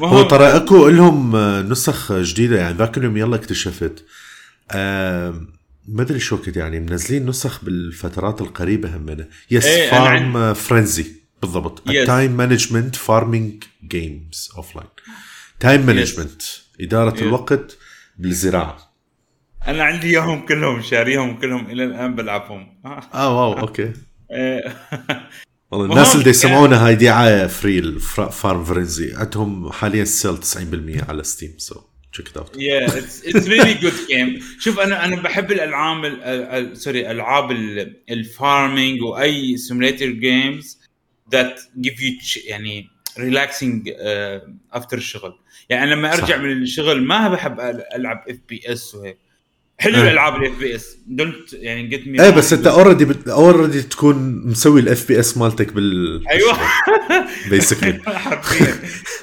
هو 0.00 0.22
ترى 0.22 0.44
اكو 0.56 0.88
لهم 0.88 1.36
آه، 1.36 1.62
نسخ 1.62 2.12
جديدة 2.12 2.58
يعني 2.60 2.78
ذاك 2.78 2.98
اليوم 2.98 3.16
يلا 3.16 3.36
اكتشفت. 3.36 4.04
ما 5.88 6.02
أدري 6.02 6.20
شو 6.20 6.36
وقت 6.36 6.56
يعني 6.56 6.80
منزلين 6.80 7.26
نسخ 7.26 7.64
بالفترات 7.64 8.40
القريبة 8.40 8.96
همنا 8.96 9.28
yes 9.50 9.66
Farm 9.66 10.54
Frenzy 10.54 11.06
بالضبط. 11.42 11.82
Time 12.06 12.32
management 12.36 12.96
farming 12.96 13.64
games 13.88 14.50
offline 14.56 14.88
time 15.60 15.86
management 15.86 16.42
إدارة 16.80 17.16
Yes. 17.16 17.22
الوقت 17.22 17.76
بالزراعة. 18.18 18.94
أنا 19.66 19.84
عندي 19.84 20.06
إياهم 20.10 20.46
كلهم 20.46 20.82
شاريهم 20.82 21.36
كلهم 21.40 21.66
إلى 21.70 21.84
الآن 21.84 22.14
بلعبهم. 22.14 22.78
آه 23.14 23.38
wow 23.38 23.58
okay. 23.58 23.92
إيه. 24.30 24.76
والله 25.70 25.86
الناس 25.86 26.12
اللي 26.12 26.24
كان- 26.24 26.30
يسمعونا 26.30 26.86
هاي 26.86 26.94
دعاية 26.94 27.46
free 27.46 27.78
ال 27.78 27.95
Farm 27.95 28.64
Frenzy 28.64 29.14
عندهم 29.16 29.72
حاليا 29.72 30.04
sale 30.04 30.36
90% 30.38 31.04
على 31.08 31.24
Steam 31.24 31.54
so 31.58 31.80
Check 32.12 32.36
out 32.36 32.56
it's 32.56 33.24
it's 33.28 33.44
really 33.46 33.74
good 33.82 34.08
game. 34.10 34.42
شوف 34.60 34.78
أنا 34.80 35.04
أنا 35.04 35.16
بحب 35.22 35.52
الألعاب 35.52 36.04
ال- 36.04 36.22
ال- 36.24 36.76
sorry 36.76 37.10
ألعاب 37.10 37.50
ال- 37.50 37.96
ال 38.10 38.22
farming 38.22 39.02
و 39.02 39.56
ال 39.56 39.61
simulator 39.61 40.06
games 40.10 40.78
that 41.32 41.60
give 41.80 42.02
you 42.02 42.12
يعني 42.46 42.86
relaxing 43.18 43.88
after 44.72 44.96
الشغل. 44.98 45.32
يعني 45.68 45.90
لما 45.90 46.12
أرجع 46.12 46.26
صح. 46.36 46.42
من 46.42 46.52
الشغل 46.62 47.02
ما 47.04 47.28
بحب 47.28 47.60
ألعب 47.94 48.24
FPS 48.28 48.94
وهيك. 48.94 49.18
حلو 49.80 49.94
إيه. 49.96 50.02
الألعاب 50.02 50.42
ال 50.42 50.58
FPS 50.58 50.96
don't 51.06 51.52
يعني 51.52 51.82
get 51.86 52.08
me 52.08 52.22
إيه 52.22 52.30
بس 52.30 52.52
أنت 52.52 52.66
already 52.66 53.06
already 53.30 53.82
تكون 53.82 54.42
مسوي 54.46 54.80
ال 54.80 55.08
FPS 55.08 55.36
مالتك 55.36 55.72
بال 55.72 56.28
أيوه. 56.28 56.58
basically 57.50 58.00
حرفيا 58.18 58.74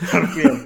حرفيا. 0.08 0.66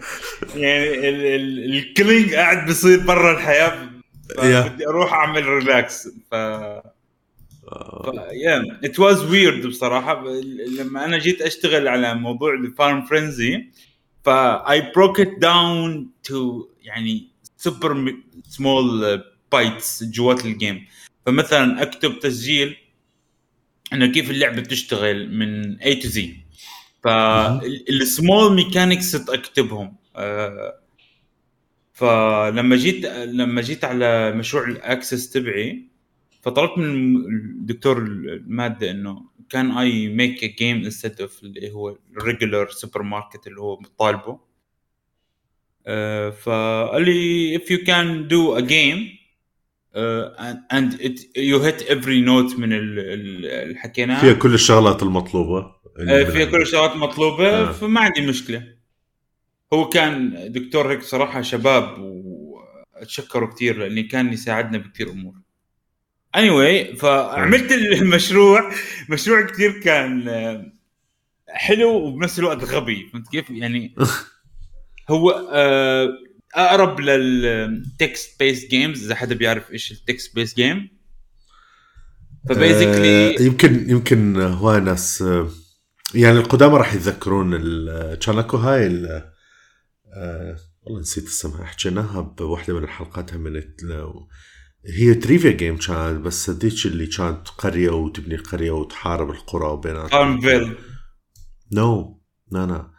يعني 0.55 1.09
ال- 1.09 1.25
ال- 1.25 1.75
ال 1.77 1.84
killing 1.84 2.33
قاعد 2.35 2.65
بيصير 2.65 2.99
برا 2.99 3.31
الحياة. 3.31 3.89
بدي 4.37 4.87
أروح 4.87 5.13
أعمل 5.13 5.45
relax 5.45 6.07
ف 6.31 6.33
yeah 8.33 8.79
it 8.83 8.99
was 8.99 9.23
weird 9.23 9.67
بصراحة. 9.67 10.23
لما 10.79 11.05
أنا 11.05 11.17
جيت 11.17 11.41
أشتغل 11.41 11.87
على 11.87 12.15
موضوع 12.15 12.53
ال 12.53 12.63
Farm 12.63 13.05
Frenzy 13.05 13.65
ف 14.25 14.29
I 14.29 14.91
broke 14.95 15.19
it 15.19 15.31
down 15.41 16.09
to 16.23 16.67
يعني 16.83 17.27
super 17.57 18.13
small 18.49 19.21
bites 19.51 20.03
جوات 20.03 20.45
ال 20.45 20.53
game 20.53 20.85
فمثلا 21.25 21.81
أكتب 21.81 22.19
تسجيل 22.19 22.77
إنه 23.93 24.07
كيف 24.07 24.31
اللعبة 24.31 24.61
بتشتغل 24.61 25.33
من 25.33 25.79
A 25.79 26.01
to 26.01 26.07
Z. 26.07 26.19
فال 27.03 27.46
small 27.46 28.53
mechanics 28.53 29.15
أكتبهم. 29.15 29.95
فلما 31.93 32.75
جيت 32.75 33.05
لما 33.05 33.61
جيت 33.61 33.83
على 33.83 34.31
مشروع 34.31 34.63
ال 34.67 34.76
Access 34.76 35.29
تبعي 35.29 35.83
فطلبت 36.41 36.77
من 36.77 37.15
الدكتور 37.15 37.97
المادة 37.97 38.91
إنه 38.91 39.25
كان 39.49 39.71
I 39.71 40.07
make 40.07 40.43
a 40.43 40.47
game 40.47 40.77
instead 40.83 41.21
of 41.21 41.43
اللي 41.43 41.71
هو 41.71 41.97
ال 42.17 42.69
regular 42.69 43.03
supermarket 43.03 43.47
اللي 43.47 43.61
هو 43.61 43.81
طالبه؟ 43.97 44.39
آه، 45.87 46.29
فقال 46.29 47.05
لي 47.05 47.59
if 47.59 47.61
you 47.61 47.77
can 47.77 48.29
do 48.29 48.61
a 48.61 48.69
game 48.69 49.18
it, 50.99 51.19
you 51.35 51.59
hit 51.59 51.81
every 51.89 52.21
note 52.21 52.59
من 52.59 52.73
ال- 52.73 52.99
ال- 52.99 53.45
اللي 53.45 53.75
حكيناه 53.75 54.21
فيها 54.21 54.33
كل 54.33 54.53
الشغلات 54.53 55.03
المطلوبة. 55.03 55.79
آه، 56.09 56.23
فيها 56.23 56.45
كل 56.45 56.61
الشغلات 56.61 56.95
مطلوبه 56.95 57.49
آه. 57.49 57.71
فما 57.71 57.99
عندي 58.01 58.21
مشكلة. 58.27 58.63
هو 59.73 59.89
كان 59.89 60.33
دكتور 60.51 60.91
هيك 60.91 61.03
صراحة 61.03 61.41
شباب 61.41 61.95
وأتشكره 61.99 63.45
كثير 63.45 63.77
لاني 63.77 64.03
كان 64.03 64.33
يساعدنا 64.33 64.77
بكثير 64.77 65.09
أمور. 65.09 65.33
Anyway 66.37 66.95
فعملت 66.97 67.71
المشروع. 67.71 68.71
مشروع 69.09 69.41
كثير 69.41 69.71
كان 69.81 70.27
آه، 70.29 70.73
حلو 71.49 71.89
وبنفس 71.91 72.39
الوقت 72.39 72.63
غبي. 72.63 73.09
فهمت 73.13 73.27
كيف؟ 73.31 73.49
يعني 73.49 73.95
هو 75.09 75.49
آه، 75.51 76.09
أقرب 76.55 76.99
لل 76.99 78.39
text-based 78.39 78.69
games 78.69 79.03
إذا 79.05 79.15
حدا 79.15 79.35
بيعرف 79.35 79.71
إيش 79.71 79.91
ال 79.91 80.35
text-based 80.35 80.55
game 80.57 80.99
ف 82.49 82.58
basically 82.58 83.37
آه، 83.37 83.41
يمكن 83.41 83.89
يمكن 83.89 84.41
هواي 84.41 84.79
ناس 84.79 85.21
آه، 85.21 85.49
يعني 86.13 86.37
القدامى 86.39 86.77
راح 86.77 86.93
يتذكرون 86.93 87.53
ال- 87.53 88.19
كان 88.19 88.39
أكو 88.39 88.57
هاي 88.57 88.87
آه، 90.15 90.57
والله 90.81 90.99
نسيت 91.01 91.25
اسمها 91.27 91.65
حكيناها 91.65 92.21
بوحدة 92.21 92.73
من 92.73 92.83
الحلقات 92.83 93.33
من 93.33 93.63
هي 94.97 95.13
trivia 95.13 95.51
game 95.51 95.77
كانت 95.77 96.21
بس 96.21 96.49
هذيك 96.49 96.85
اللي 96.85 97.07
كانت 97.07 97.47
قرية 97.47 97.89
وتبني 97.89 98.35
قرية 98.35 98.71
وتحارب 98.71 99.29
القرى 99.29 99.67
وبيناتهم. 99.67 100.09
FarmVille 100.09 100.75
No 101.71 102.21
لا 102.51 102.65
لا 102.65 102.73
آه، 102.75 102.91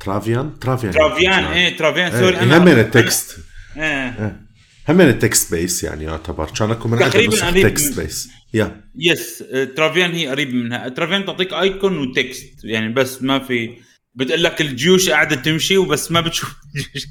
Travian 0.00 0.58
Travian 0.58 0.92
Travian 0.92 1.44
إيه 1.44 1.76
Travian 1.76 2.10
sorry 2.10 2.36
إيه 2.40 2.56
هم 2.58 2.64
من 2.64 2.72
ال 2.72 2.83
text. 2.83 3.36
إيه 3.76 4.40
هم 4.88 4.96
من 4.96 5.08
ال 5.08 5.17
text 5.17 5.54
base 5.54 5.84
يعني 5.84 6.04
يعتبر. 6.04 6.50
كان 6.58 6.70
اكو 6.70 6.88
من 6.88 6.98
تقريباً 6.98 7.46
قريب 7.46 7.68
text 7.68 7.98
من- 7.98 8.04
base 8.04 8.28
yeah 8.54 8.80
Yes 8.98 9.44
آه، 9.52 9.64
Travian 9.64 10.12
هي 10.12 10.28
قريب 10.28 10.54
منها. 10.54 10.88
Travian 10.88 11.24
تعطيك 11.24 11.52
icon 11.52 11.98
و 11.98 12.11
text 12.11 12.64
يعني 12.64 12.92
بس 12.92 13.22
ما 13.22 13.38
في 13.38 13.70
بتقول 14.14 14.42
لك 14.42 14.60
الجيوش 14.60 15.10
قاعدة 15.10 15.36
تمشي 15.36 15.76
وبس 15.76 16.12
ما 16.12 16.20
بتشوف 16.20 16.54
الجيوش. 16.76 17.06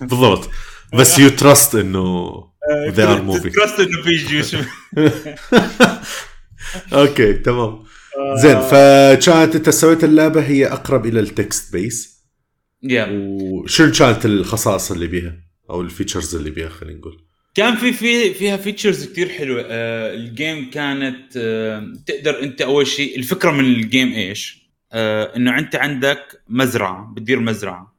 بالضبط. 0.00 0.50
بس 0.94 1.18
you 1.18 1.28
trust 1.28 1.74
إنه 1.74 2.34
they 2.88 2.96
are 2.98 3.30
moving. 3.30 3.52
Trust 3.54 3.80
إنه 3.80 4.02
في 4.02 4.10
جيوش. 4.28 4.56
Okay 6.92 7.32
تمام. 7.32 7.84
زين 8.34 8.60
فكانت 8.60 9.54
انت 9.56 9.70
سويت 9.70 10.04
اللعبة 10.04 10.46
هي 10.46 10.66
أقرب 10.66 11.06
إلى 11.06 11.20
ال 11.20 11.30
text 11.30 11.72
base. 11.72 12.16
Yeah 12.82 13.06
وشنو 13.10 13.92
كانت 13.92 14.26
الخصائص 14.26 14.92
اللي 14.92 15.06
بيها؟ 15.06 15.36
أو 15.70 15.80
ال 15.80 15.86
features 15.86 16.34
اللي 16.34 16.50
بيها 16.50 16.68
خلينا 16.68 16.98
نقول. 16.98 17.20
كان 17.54 17.76
في 17.76 17.92
في 17.92 18.34
فيها 18.34 18.56
features 18.56 19.06
كثير 19.06 19.28
حلوة. 19.28 19.62
آه 19.66 20.14
ال 20.14 20.25
game 20.25 20.70
كانت 20.70 21.36
آه 21.36 21.92
تقدر 22.06 22.42
أنت 22.42 22.62
أول 22.62 22.86
شيء 22.86 23.18
الفكرة 23.18 23.50
من 23.50 23.64
ال 23.64 23.74
game 23.74 24.12
إيش؟ 24.12 24.68
آه 24.92 25.36
إنه 25.36 25.58
أنت 25.58 25.76
عندك 25.76 26.40
مزرعة 26.48 27.12
بتدير 27.16 27.40
مزرعة. 27.40 27.96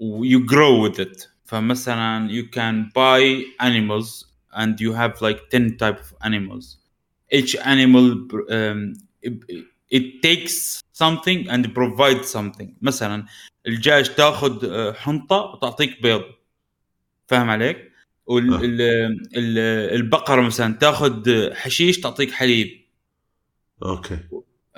و 0.00 0.46
you 0.46 0.62
grow 0.62 0.84
with 0.84 1.00
it 1.00 1.24
فمثلا 1.44 2.28
you 2.28 2.44
can 2.56 2.92
buy 2.94 3.42
animals 3.66 4.24
and 4.54 4.80
you 4.80 4.92
have 4.92 5.22
like 5.22 5.50
10 5.50 5.76
type 5.76 5.98
of 6.00 6.12
animals. 6.24 6.76
Each 7.32 7.56
animal 7.56 8.06
um, 8.50 9.07
it, 9.90 10.22
takes 10.22 10.82
something 10.92 11.48
and 11.48 11.74
provides 11.74 12.28
something. 12.36 12.68
مثلا 12.82 13.26
الدجاج 13.66 14.14
تاخذ 14.14 14.64
آه، 14.70 14.92
حنطة 14.92 15.36
وتعطيك 15.36 16.02
بيض. 16.02 16.24
فاهم 17.26 17.50
عليك؟ 17.50 17.92
والبقره 19.36 20.40
مثلا 20.40 20.74
تاخذ 20.74 21.50
حشيش 21.54 22.00
تعطيك 22.00 22.30
حليب. 22.30 22.84
أوكي. 23.82 24.18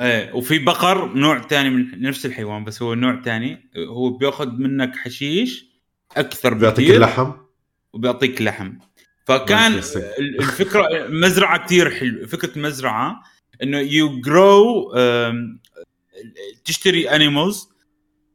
إيه 0.01 0.33
وفي 0.33 0.59
بقر 0.59 1.15
نوع 1.15 1.41
ثاني 1.41 1.71
من 1.71 2.03
نفس 2.03 2.27
الحيوان 2.27 2.65
بس 2.65 2.83
هو 2.83 2.95
نوع 2.95 3.23
ثاني 3.23 3.71
هو 3.77 4.11
بياخذ 4.11 4.49
منك 4.49 4.97
حشيش 4.97 5.71
أكثر 6.17 6.55
بيعطيك 6.55 6.85
بكثير 6.85 6.97
اللحم 6.97 7.33
وبيعطيك 7.93 8.43
لحم. 8.43 8.73
فكان 9.25 9.73
الفكرة 10.19 11.07
مزرعة 11.09 11.67
كثير 11.67 11.91
حلو 11.91 12.27
فكرة 12.27 12.59
مزرعة. 12.59 13.23
انه 13.63 13.79
you 13.79 14.21
grow 14.21 14.93
تشتري 16.65 17.09
animals 17.11 17.57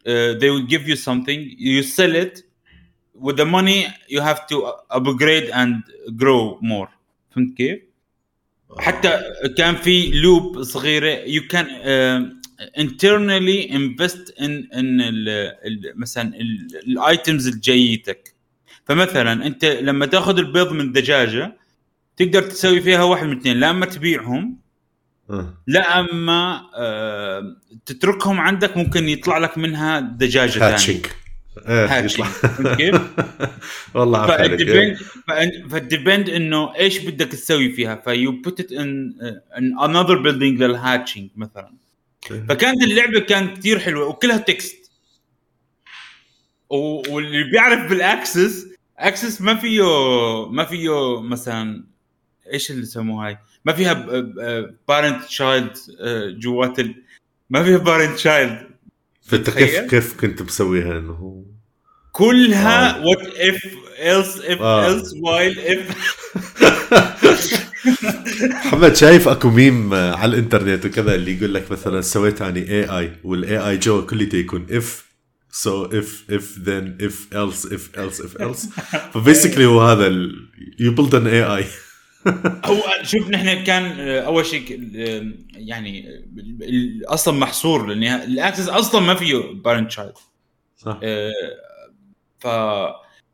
uh, 0.06 0.40
they 0.40 0.50
will 0.50 0.68
give 0.74 0.88
you 0.88 0.96
something. 0.96 1.40
You 1.58 1.84
sell 1.84 2.16
it. 2.16 2.44
With 3.26 3.38
the 3.38 3.46
money 3.46 3.88
you 4.08 4.22
have 4.22 4.46
to 4.48 4.56
upgrade 4.90 5.50
and 5.50 5.84
grow 6.16 6.58
more. 6.62 6.90
فهمت 7.32 7.58
كيف؟ 7.58 7.80
حتى 8.80 9.22
كان 9.58 9.76
في 9.76 10.12
loop 10.12 10.64
صغيرة. 10.64 11.26
You 11.26 11.42
can 11.42 11.66
uh, 11.66 12.46
internally 12.78 13.70
invest 13.70 14.32
in 14.38 14.70
in 14.72 15.02
ال 15.02 15.30
ال 15.66 16.00
مثلا 16.00 16.36
ال 16.88 16.98
items 16.98 17.48
اللي 17.48 17.60
جايتك 17.60 18.36
فمثلا 18.86 19.46
أنت 19.46 19.66
لما 19.66 20.06
تأخذ 20.06 20.38
البيض 20.38 20.72
من 20.72 20.92
دجاجة 20.92 21.58
تقدر 22.18 22.42
تسوي 22.42 22.82
فيها 22.82 23.04
واحد 23.04 23.28
من 23.28 23.38
اثنين 23.38 23.60
لا 23.60 23.70
أما 23.70 23.86
تبيعهم 23.86 24.44
آه. 24.44 24.65
لا 25.68 26.00
أما 26.00 26.62
آه 26.76 27.56
تتركهم 27.86 28.40
عندك 28.40 28.78
ممكن 28.78 29.10
يطلع 29.10 29.38
لك 29.38 29.58
منها 29.58 30.00
دجاجة 30.00 30.50
ثانية 30.50 30.74
hatching 30.74 31.06
hatching. 31.66 32.26
يطلع 32.26 32.76
كيف؟ 32.76 33.02
والله 33.94 34.20
عارف. 34.20 34.32
فال 34.42 34.56
depend 34.56 34.98
فال 35.70 35.85
depend 35.85 36.30
إنه 36.30 36.76
إيش 36.76 36.98
بدك 37.00 37.28
تسوي 37.28 37.70
فيها 37.70 37.96
ف 37.96 38.32
you 38.42 38.51
put 38.51 38.60
it 38.60 38.72
in 38.72 39.14
in 39.58 39.80
another 39.80 40.18
building 40.22 40.64
لل 40.64 40.77
hatching 40.77 41.30
مثلا. 41.36 41.74
فكانت 42.50 42.84
اللعبة 42.84 43.20
كانت 43.20 43.58
كثير 43.58 43.80
حلوة 43.80 44.08
وكلها 44.08 44.38
text 44.38 44.92
واللي 46.70 47.44
بيعرف 47.44 47.90
بال 47.90 48.09
Access 48.09 48.68
Access 49.00 49.42
ما 49.42 49.56
فيه 49.56 49.84
ما 50.50 50.66
فيه 50.66 51.22
مثلا 51.22 51.84
إيش 52.54 52.72
اللي 52.72 52.86
سموها 52.86 53.28
هاي 53.28 53.38
ما 53.66 53.74
فيها 53.74 53.94
parent 54.88 55.24
child 55.24 55.74
جوات 56.40 56.80
ال... 56.80 56.96
ما 57.50 57.64
فيها 57.64 57.78
parent 57.78 58.16
child 58.16 58.68
فانت 59.22 59.50
كيف؟ 59.50 59.80
كيف 59.80 60.20
كنت 60.20 60.42
مسويها 60.42 60.98
إنه 60.98 61.46
كلها 62.12 62.98
آه. 62.98 63.06
What 63.06 63.20
if 63.20 63.62
else 64.00 64.38
if 64.38 64.62
آه. 64.62 64.88
Else 64.88 65.14
while 65.24 65.60
if 65.60 65.96
محمد 68.66 68.96
شايف 68.96 69.28
أكو 69.28 69.50
ميم 69.50 69.94
آه، 69.94 70.16
على 70.16 70.30
الإنترنت 70.30 70.86
وكذا 70.86 71.16
اللي 71.16 71.38
يقول 71.38 71.54
لك 71.54 71.72
مثلا 71.72 72.02
سويت 72.02 72.42
اني 72.42 72.72
AI 72.72 73.00
وال 73.00 73.58
AI 73.58 73.78
جوا 73.78 74.02
كليته 74.02 74.36
يكون 74.36 74.68
if 74.72 75.06
so 75.52 75.86
if 75.86 76.24
if 76.30 76.60
then 76.60 76.98
if 77.02 77.28
else 77.34 77.66
if 77.66 77.90
else 78.00 78.22
if 78.22 78.42
else 78.42 78.70
ف 79.14 79.19
basically 79.19 79.66
هو 79.66 79.82
هذا 79.82 80.08
you 80.80 80.92
build 80.92 81.16
an 81.16 81.28
AI 81.28 81.66
هو 82.66 82.84
شوف 83.04 83.30
نحن 83.30 83.64
كان 83.64 83.84
آه، 84.00 84.20
أول 84.22 84.46
شيء 84.46 84.80
يعني 85.54 86.10
أصلا 87.06 87.34
محصور 87.40 87.86
لأن 87.86 88.04
ال 88.22 88.28
Access 88.28 88.68
أصلا 88.70 89.02
ما 89.02 89.16
فيه 89.16 89.36
parent 89.54 89.90
child 89.90 90.14
صح. 90.78 91.00
آه، 91.04 91.32
ف 92.40 92.48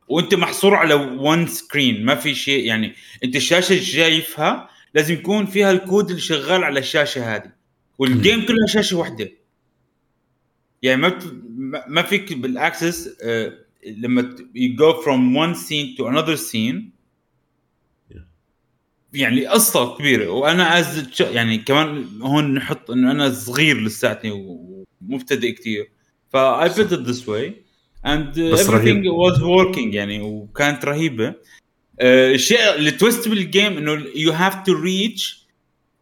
وأنت 0.08 0.34
محصور 0.34 0.74
على 0.74 0.94
one 0.94 1.46
screen 1.46 2.04
ما 2.04 2.14
في 2.14 2.34
شيء 2.34 2.64
يعني 2.66 2.94
أنت 3.24 3.36
الشاشة 3.36 3.72
اللي 3.72 3.84
شايفها 3.84 4.68
لازم 4.94 5.14
يكون 5.14 5.46
فيها 5.46 5.70
الكود 5.70 6.08
اللي 6.08 6.20
شغال 6.20 6.64
على 6.64 6.80
الشاشة 6.80 7.34
هذه. 7.36 7.52
وال 7.98 8.14
game 8.14 8.46
كلها 8.46 8.66
شاشة 8.66 8.96
واحدة. 8.96 9.30
يعني. 10.82 11.00
ما- 11.02 11.84
ما 11.88 12.02
فيك 12.02 12.32
بال 12.32 12.53
Access 12.53 13.16
آه، 13.24 13.52
لما 13.86 14.36
you 14.54 14.74
go 14.76 14.92
from 15.02 15.36
one 15.36 15.54
scene 15.54 15.94
to 15.98 16.08
another 16.08 16.34
scene 16.34 16.92
يعني 19.14 19.46
قصه 19.46 19.96
كبيره 19.96 20.28
وأنا 20.30 20.78
as 20.78 21.08
يعني 21.20 21.58
كمان 21.58 22.06
هون 22.22 22.54
نحط 22.54 22.90
انه 22.90 23.10
أنا 23.10 23.30
صغير 23.30 23.80
لساتني 23.80 24.30
ومبتدئ 25.02 25.52
كثير 25.52 25.90
ف 26.28 26.36
I 26.36 26.68
built 26.68 26.92
it 26.92 27.04
this 27.04 27.26
way 27.26 27.52
and 28.04 28.36
uh, 28.36 28.52
بس 28.52 28.68
everything 28.68 29.04
was 29.04 29.38
working 29.40 29.94
يعني 29.94 30.20
وكانت 30.20 30.84
رهيبه 30.84 31.30
uh, 31.30 31.34
الشيء 32.02 32.74
ال 32.78 32.86
twist 32.86 33.28
بال 33.28 33.44
game 33.44 33.76
انه 33.76 34.04
you 34.04 34.32
have 34.32 34.54
to 34.64 34.74
reach 34.74 35.46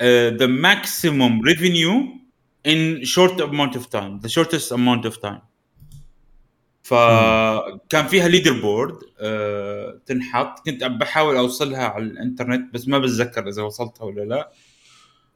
uh, 0.01 0.39
the 0.39 0.49
maximum 0.49 1.41
revenue 1.51 2.21
in 2.65 3.05
short 3.05 3.41
amount 3.41 3.75
of 3.77 3.91
time 3.91 4.21
the 4.21 4.29
shortest 4.29 4.73
amount 4.73 5.05
of 5.05 5.21
time 5.21 5.50
فكان 6.83 8.07
فيها 8.07 8.29
leader 8.29 8.61
board 8.61 8.95
آه 9.21 10.01
تنحط. 10.07 10.65
كنت 10.67 10.85
بحاول 10.85 11.37
أوصلها 11.37 11.85
على 11.89 12.05
الإنترنت 12.05 12.75
بس 12.75 12.89
ما 12.89 12.99
بتذكر 12.99 13.49
إذا 13.49 13.63
وصلتها 13.63 14.05
ولا 14.05 14.23
لا. 14.25 14.51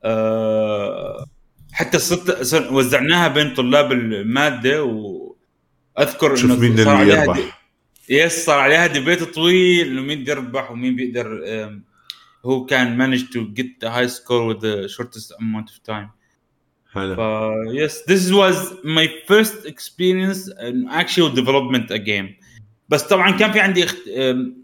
آه 0.05 1.27
حتى 1.73 1.99
صرت 1.99 2.43
صر- 2.43 2.75
وزعناها 2.75 3.29
بين 3.29 3.55
طلاب 3.55 3.93
المادة 3.93 4.85
وأذكر 4.85 6.37
شوف 6.37 6.51
مين 6.61 6.79
اللي 6.79 6.91
عليها 6.91 7.25
دي- 7.25 7.41
يربح 7.41 7.61
yes 8.09 8.45
صار 8.47 8.59
عليها 8.59 8.87
debate 8.87 9.23
طويل 9.23 9.89
إنه 9.89 10.03
مين 10.03 10.25
بيربح 10.25 10.71
ومين 10.71 10.97
بيقدر 10.97 11.45
هو 12.45 12.65
كان 12.67 13.15
get 13.57 13.87
the 13.87 13.91
high 13.91 14.11
score 14.17 14.45
with 14.55 14.61
the 14.61 14.89
shortest 14.89 15.33
amount 15.41 15.69
of 15.71 15.93
time. 15.93 16.09
حلو 16.95 17.15
ف 17.15 17.21
yes 17.79 17.93
this 17.93 18.33
was 18.33 18.57
my 18.85 19.09
first 19.29 19.67
experience 19.67 20.49
in 20.69 20.89
actual 20.89 21.31
development 21.41 21.91
a 21.91 21.99
game 21.99 22.45
بس 22.89 23.03
طبعا 23.03 23.31
كان 23.31 23.53
في 23.53 23.61
عندي 23.61 23.85
اخت... 23.85 23.97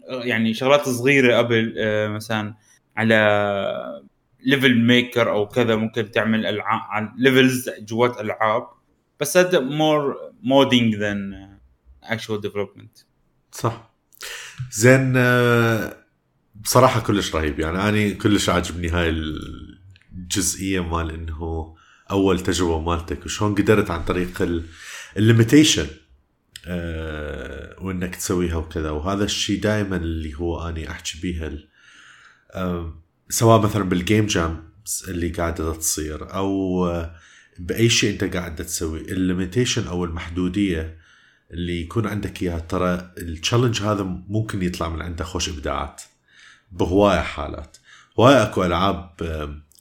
يعني 0.09 0.53
شغلات 0.53 0.89
صغيرة 0.89 1.37
قبل 1.37 1.75
أه، 1.77 2.07
مثلا 2.07 2.55
على 2.97 4.01
level 4.45 4.79
maker 4.79 5.31
أو 5.31 5.47
كذا 5.47 5.75
ممكن 5.75 6.11
تعمل 6.11 6.45
ألعاب 6.45 7.13
levels 7.17 7.69
جوات 7.79 8.19
ألعاب. 8.21 8.67
بس 9.19 9.37
هذا 9.37 9.59
modding 10.43 10.95
than 10.95 11.33
uh, 11.33 12.13
actual 12.13 12.41
development. 12.41 13.05
صح. 13.51 13.91
زين 14.71 15.13
آه، 15.17 15.97
بصراحة 16.55 16.99
كلش 16.99 17.35
رهيب. 17.35 17.59
يعني 17.59 17.89
أنا 17.89 18.13
كلش 18.13 18.49
عاجبني 18.49 18.89
هاي 18.89 19.09
الجزئية 20.13 20.79
مال 20.79 21.11
إنه 21.11 21.75
أول 22.11 22.39
تجربة 22.39 22.79
مالتك 22.79 23.25
وشلون 23.25 23.55
قدرت 23.55 23.91
عن 23.91 24.03
طريق 24.03 24.61
ال 25.17 25.23
limitation 25.23 25.87
وإنك 27.81 28.15
تسويها 28.15 28.55
وكذا. 28.55 28.89
وهذا 28.89 29.23
الشيء 29.23 29.61
دائما 29.61 29.95
اللي 29.95 30.33
هو 30.33 30.69
أني 30.69 30.91
أحكي 30.91 31.21
بيها 31.21 31.51
آه، 32.51 32.93
سواء 33.29 33.61
مثلا 33.61 33.83
بال 33.83 33.97
game 33.97 34.25
jam 34.25 34.71
اللي 35.07 35.29
قاعدة 35.29 35.73
تصير 35.73 36.33
أو 36.33 36.85
آه، 36.87 37.15
بأي 37.59 37.89
شيء 37.89 38.13
أنت 38.13 38.35
قاعد 38.35 38.55
تسوي. 38.55 39.01
ال 39.01 39.09
limitation 39.09 39.87
أو 39.87 40.05
المحدودية 40.05 40.97
اللي 41.51 41.81
يكون 41.81 42.07
عندك 42.07 42.41
إياها 42.41 42.59
ترى 42.59 43.11
ال 43.17 43.23
challenge 43.23 43.81
هذا 43.81 44.03
ممكن 44.03 44.63
يطلع 44.63 44.89
من 44.89 45.01
عنده 45.01 45.23
خوش 45.23 45.49
إبداعات 45.49 46.01
بهواية 46.71 47.19
حالات. 47.19 47.77
هواية 48.19 48.43
أكو 48.43 48.63
ألعاب 48.63 49.15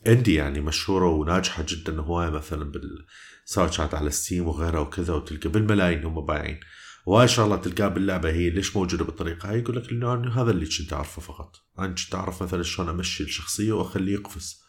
indie 0.06 0.34
يعني 0.34 0.60
مشهورة 0.60 1.08
وناجحة 1.08 1.64
جدا 1.68 2.00
هوايه 2.00 2.30
مثلا 2.30 2.64
بال 2.64 3.06
سواء 3.44 3.70
كانت 3.70 3.94
على 3.94 4.10
Steam 4.10 4.48
وغيرها 4.48 4.80
وكذا 4.80 5.14
وتلقى 5.14 5.48
بالملايين 5.48 6.04
هم 6.04 6.26
بايعين. 6.26 6.60
وهاي 7.06 7.28
شغلات 7.28 7.64
تلقاها 7.64 7.88
باللعبة 7.88 8.30
هي 8.30 8.50
ليش 8.50 8.76
موجودة 8.76 9.04
بالطريقة 9.04 9.50
هاي؟ 9.50 9.58
يقول 9.58 9.76
لك 9.76 9.90
انه 9.90 10.42
هذا 10.42 10.50
اللي 10.50 10.66
كنت 10.66 10.92
أعرفه 10.92 11.22
فقط. 11.22 11.56
أنا 11.78 11.86
كنت 11.86 12.14
أعرف 12.14 12.42
مثلا 12.42 12.62
شلون 12.62 12.88
أمشي 12.88 13.22
الشخصية 13.22 13.72
وأخليه 13.72 14.12
يقفز. 14.12 14.60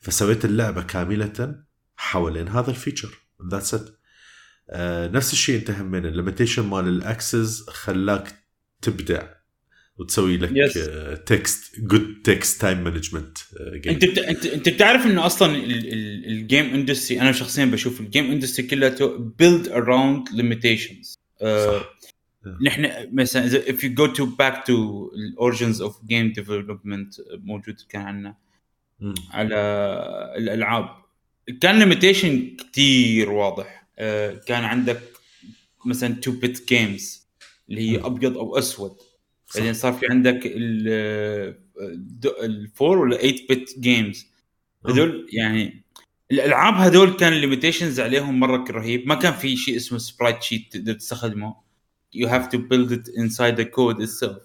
فسويت 0.00 0.44
اللعبة 0.44 0.82
كاملة 0.82 1.62
حوالين 1.96 2.48
هذا 2.48 2.70
ال 2.70 2.75
feature. 2.75 3.18
that's 3.50 3.74
it 3.74 3.98
آه 4.70 5.08
نفس 5.08 5.32
الشيء 5.32 5.58
انت 5.58 5.70
همين 5.70 6.06
ال 6.06 6.12
limitation 6.12 6.66
مال 6.66 6.88
ال 6.88 7.00
Access 7.00 7.70
خلاك 7.70 8.44
تبدع. 8.82 9.37
وتسوي 9.98 10.36
لك 10.36 10.72
text 11.26 11.80
good 11.80 12.22
text 12.24 12.60
time 12.60 12.84
management 12.84 13.38
أنت. 13.86 14.04
أنت 14.04 14.46
أنت 14.46 14.68
بتعرف 14.68 15.06
إنه 15.06 15.26
أصلا 15.26 15.56
ال 16.26 16.34
game 16.34 16.64
industry 16.64 17.20
أنا 17.20 17.32
شخصيا 17.32 17.64
بشوف 17.64 18.00
ال 18.00 18.06
game 18.06 18.30
industry 18.30 18.66
كلها 18.66 18.96
built 19.38 19.68
around 19.68 20.28
limitations 20.32 21.18
نحن 22.62 23.08
مثلا 23.12 23.46
إذا 23.46 23.64
if 23.64 23.76
you 23.76 23.88
go 23.88 24.14
to 24.16 24.22
back 24.22 24.64
to 24.66 24.70
ال 25.14 25.22
origins 25.22 25.82
of 25.82 26.04
game 26.06 26.32
development 26.32 27.14
موجود 27.30 27.76
كان 27.88 28.02
عندنا. 28.02 28.36
على 29.30 29.56
الألعاب. 30.36 30.88
كان 31.60 31.78
limitation 31.78 32.56
كثير 32.56 33.30
واضح. 33.30 33.88
uh, 33.98 34.00
كان 34.46 34.64
عندك 34.64 35.00
مثلا 35.86 36.12
2 36.12 36.38
bit 36.40 36.68
games 36.68 37.28
اللي 37.70 37.90
هي 37.90 38.06
أبيض 38.06 38.38
أو 38.38 38.58
أسود. 38.58 38.96
بعدين 39.54 39.74
صار 39.74 39.92
في 39.92 40.06
عندك 40.10 40.40
ال 40.44 41.58
4 42.82 43.00
ولا 43.00 43.16
8 43.16 43.46
bit 43.50 43.78
games 43.78 44.26
هذول 44.86 45.28
يعني 45.32 45.84
الألعاب 46.32 46.74
هذول 46.74 47.10
كان 47.10 47.32
ال 47.32 47.38
limitations 47.38 48.00
عليهم 48.00 48.40
مرة 48.40 48.64
رهيب. 48.70 49.06
ما 49.06 49.14
كان 49.14 49.32
في 49.32 49.56
شيء 49.56 49.76
اسمه 49.76 49.98
sprite 49.98 50.42
sheet 50.42 50.72
تقدر 50.72 50.92
تستخدمه. 50.92 51.54
you 52.14 52.28
have 52.28 52.46
to 52.46 52.58
build 52.58 52.92
it 52.92 53.08
inside 53.08 53.54
the 53.54 53.62
code 53.62 54.00
itself 54.00 54.38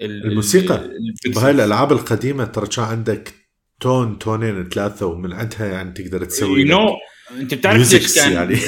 الموسيقى. 0.00 0.90
بهاي 1.26 1.50
الألعاب 1.50 1.92
القديمة 1.92 2.44
ترى 2.44 2.66
كان 2.66 2.84
عندك 2.84 3.34
tone 3.80 4.18
تونين 4.18 4.68
ثلاثة 4.68 5.06
ومن 5.06 5.32
عندها 5.32 5.66
يعني 5.66 5.92
تقدر 5.92 6.24
تسوي 6.24 6.68
know 6.68 6.96
أنت 7.30 7.54
بتعرف 7.54 7.92
ليش 7.92 8.14
كان 8.14 8.32
يعني. 8.32 8.58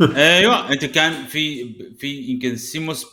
أيوه 0.16 0.72
أنت 0.72 0.84
كان 0.84 1.26
في 1.26 1.72
في 1.98 2.08
يمكن 2.08 2.56
CMOS 2.56 3.06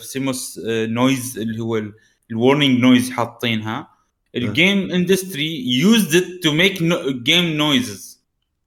CMOS 0.00 0.60
noise 0.66 1.38
اللي 1.38 1.62
هو 1.62 1.82
ال 2.30 2.36
warning 2.36 2.80
noise 2.80 3.10
حاطينها. 3.10 3.94
ال 4.36 4.47
game 4.47 4.90
industry 4.90 5.68
used 5.68 6.14
it 6.14 6.42
to 6.42 6.52
make 6.52 6.82
game 7.22 7.44
noises 7.44 8.24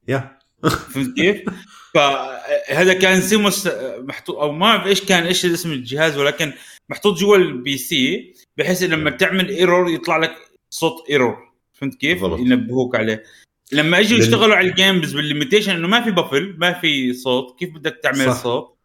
yeah. 0.08 0.38
فهمت 0.63 1.15
كيف؟ 1.15 1.41
فهذا 1.93 2.93
كان 2.93 3.22
CMOS 3.22 3.70
محطوط 4.00 4.36
أو 4.36 4.52
ما 4.52 4.65
أعرف 4.65 4.88
إيش 4.88 5.02
كان 5.02 5.24
إيش 5.24 5.46
اسم 5.46 5.72
الجهاز 5.72 6.17
ولكن 6.17 6.54
محطوط 6.89 7.17
جوا 7.17 7.38
ال 7.38 7.78
PC 7.78 8.34
بحيث 8.58 8.84
لما 8.84 9.10
تعمل 9.10 9.50
error 9.50 9.89
يطلع 9.89 10.17
لك 10.17 10.36
صوت 10.70 11.10
error 11.10 11.38
فهمت 11.74 11.96
كيف؟ 11.96 12.22
ينبهوك 12.22 12.96
عليه. 12.96 13.24
لما 13.72 14.00
اجوا 14.00 14.20
يشتغلوا 14.20 14.56
على 14.56 14.70
ال 14.70 14.77
games 14.77 15.13
بال 15.15 15.25
limitation 15.25 15.72
إنه 15.76 15.88
ما 15.88 16.02
في 16.02 16.12
بفل 16.12 16.56
ما 16.58 16.74
في 16.74 17.13
صوت 17.13 17.60
كيف 17.60 17.70
بدك 17.74 18.00
تعمل 18.04 18.26
صح. 18.26 18.43
صوت؟ 18.43 18.77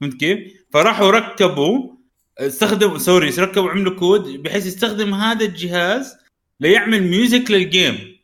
فهمت 0.00 0.14
كيف؟ 0.14 0.38
فراحوا 0.72 1.10
ركبوا 1.10 1.98
استخدموا 2.38 2.98
sorry 2.98 3.30
ركبوا 3.30 3.70
عملوا 3.70 3.98
كود 3.98 4.42
بحيث 4.42 4.66
يستخدم 4.66 5.14
هذا 5.14 5.44
الجهاز 5.44 6.14
ليعمل 6.60 7.02
music 7.02 7.50
لل 7.50 7.73
game 7.73 8.18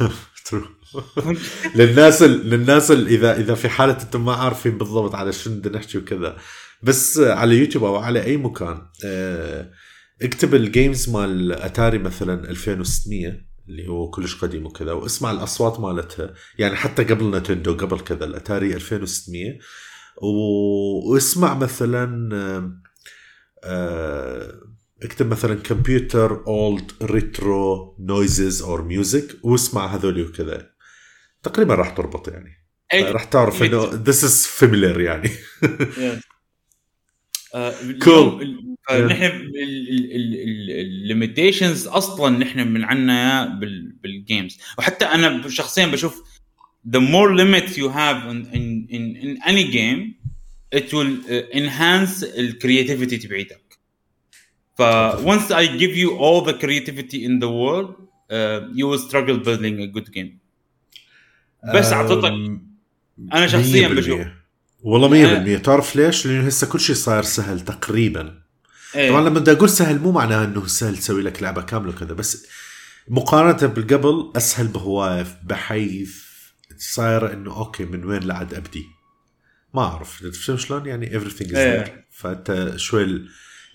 للناس 1.74 2.22
ال... 2.22 2.50
للناس 2.50 2.90
ال... 2.90 3.06
اذا 3.08 3.40
إذا 3.40 3.54
في 3.54 3.68
حالة 3.68 4.02
أنتم 4.02 4.24
ما 4.24 4.32
عارفين 4.32 4.78
بالضبط 4.78 5.14
على 5.14 5.32
شنو 5.32 5.54
بدنا 5.54 5.78
نحكي 5.78 5.98
وكذا. 5.98 6.36
بس 6.82 7.18
على 7.18 7.56
يوتيوب 7.56 7.84
أو 7.84 7.96
على 7.96 8.24
أي 8.24 8.36
مكان 8.36 8.82
آه... 9.04 9.70
اكتب 10.22 10.54
ال 10.54 10.63
games 10.63 11.10
مال 11.10 11.52
أتاري 11.52 11.98
مثلا 11.98 12.50
2600 12.50 13.48
اللي 13.68 13.88
هو 13.88 14.10
كلش 14.10 14.34
قديم 14.34 14.66
وكذا 14.66 14.92
واسمع 14.92 15.30
الأصوات 15.30 15.80
مالتها. 15.80 16.34
يعني 16.58 16.76
حتى 16.76 17.04
قبل 17.04 17.36
نتندو 17.36 17.74
قبل 17.74 18.00
كذا 18.00 18.24
الأتاري 18.24 18.74
2600 18.74 19.50
و... 19.50 19.58
واسمع 20.22 21.54
مثلا 21.54 22.28
آه، 23.64 24.52
اكتب 25.02 25.30
مثلا 25.30 25.54
computer 25.54 26.46
old 26.46 26.92
retro 27.02 27.96
noises 28.00 28.62
or 28.62 28.82
music 28.82 29.44
واسمع 29.44 29.86
هذول 29.86 30.20
وكذا. 30.20 30.70
تقريبا 31.42 31.74
راح 31.74 31.90
تربط 31.90 32.28
يعني. 32.28 32.50
راح 32.94 33.24
تعرف 33.24 33.62
إنه 33.62 33.84
this 33.84 34.24
is 34.24 34.46
familiar 34.46 35.00
يعني. 35.00 35.30
cool 38.02 38.56
نحن 38.90 39.52
ال 40.80 40.89
limitations 40.89 41.86
أصلا 41.86 42.38
نحن 42.38 42.68
من 42.68 42.84
عنا 42.84 43.46
بال 44.02 44.18
games 44.18 44.58
وحتى 44.78 45.04
أنا 45.04 45.48
شخصيا 45.48 45.86
بشوف 45.86 46.22
the 46.84 47.00
more 47.00 47.34
limits 47.34 47.76
you 47.76 47.88
have 47.88 48.18
in 48.32 48.38
in 48.56 48.64
in, 48.96 49.02
in 49.24 49.30
any 49.46 49.64
game 49.78 50.14
it 50.72 50.92
will 50.92 51.12
uh, 51.28 51.58
enhance 51.60 52.24
الكرياتيفيتي 52.38 53.16
تبعيتك 53.18 53.78
ف 54.78 54.82
once 55.24 55.50
I 55.50 55.66
give 55.66 55.96
you 55.96 56.10
all 56.18 56.40
the 56.40 56.54
creativity 56.54 57.24
in 57.24 57.38
the 57.40 57.48
world 57.48 58.08
uh, 58.30 58.60
you 58.72 58.86
will 58.86 58.98
struggle 58.98 59.38
building 59.38 59.80
a 59.80 59.86
good 59.86 60.12
game. 60.12 60.38
بس 61.74 61.92
اعطيتك 61.92 62.60
أنا 63.32 63.46
شخصيا 63.46 63.88
بشوف 63.88 64.20
والله 64.82 65.08
100% 65.08 65.12
يعني 65.14 65.58
تعرف 65.58 65.96
ليش؟ 65.96 66.26
لأنه 66.26 66.46
هسه 66.46 66.66
كل 66.66 66.80
شيء 66.80 66.96
صاير 66.96 67.22
سهل 67.22 67.60
تقريبا. 67.60 68.42
إيه. 68.94 69.10
طبعا 69.10 69.20
لما 69.20 69.40
بدي 69.40 69.52
أقول 69.52 69.68
سهل 69.70 69.98
مو 69.98 70.12
معناها 70.12 70.44
إنه 70.44 70.66
سهل 70.66 70.96
تسوي 70.96 71.22
لك 71.22 71.42
لعبة 71.42 71.62
كاملة 71.62 71.90
وكذا 71.90 72.12
بس 72.14 72.46
مقارنة 73.08 73.74
بالقبل 73.74 74.32
أسهل 74.36 74.66
بهواية 74.66 75.26
بحيث 75.44 76.27
صاير 76.78 77.32
إنه 77.32 77.56
okay 77.56 77.84
من 77.84 78.04
وين 78.04 78.22
لعد 78.22 78.54
أبدي؟ 78.54 78.86
ما 79.74 79.82
أعرف. 79.82 80.26
تفهم 80.26 80.56
شلون 80.56 80.86
يعني 80.86 81.20
everything 81.20 81.50
is 81.50 81.56
إيه. 81.56 81.84
there 81.84 81.90
فأنت 82.10 82.72
شوي 82.76 83.28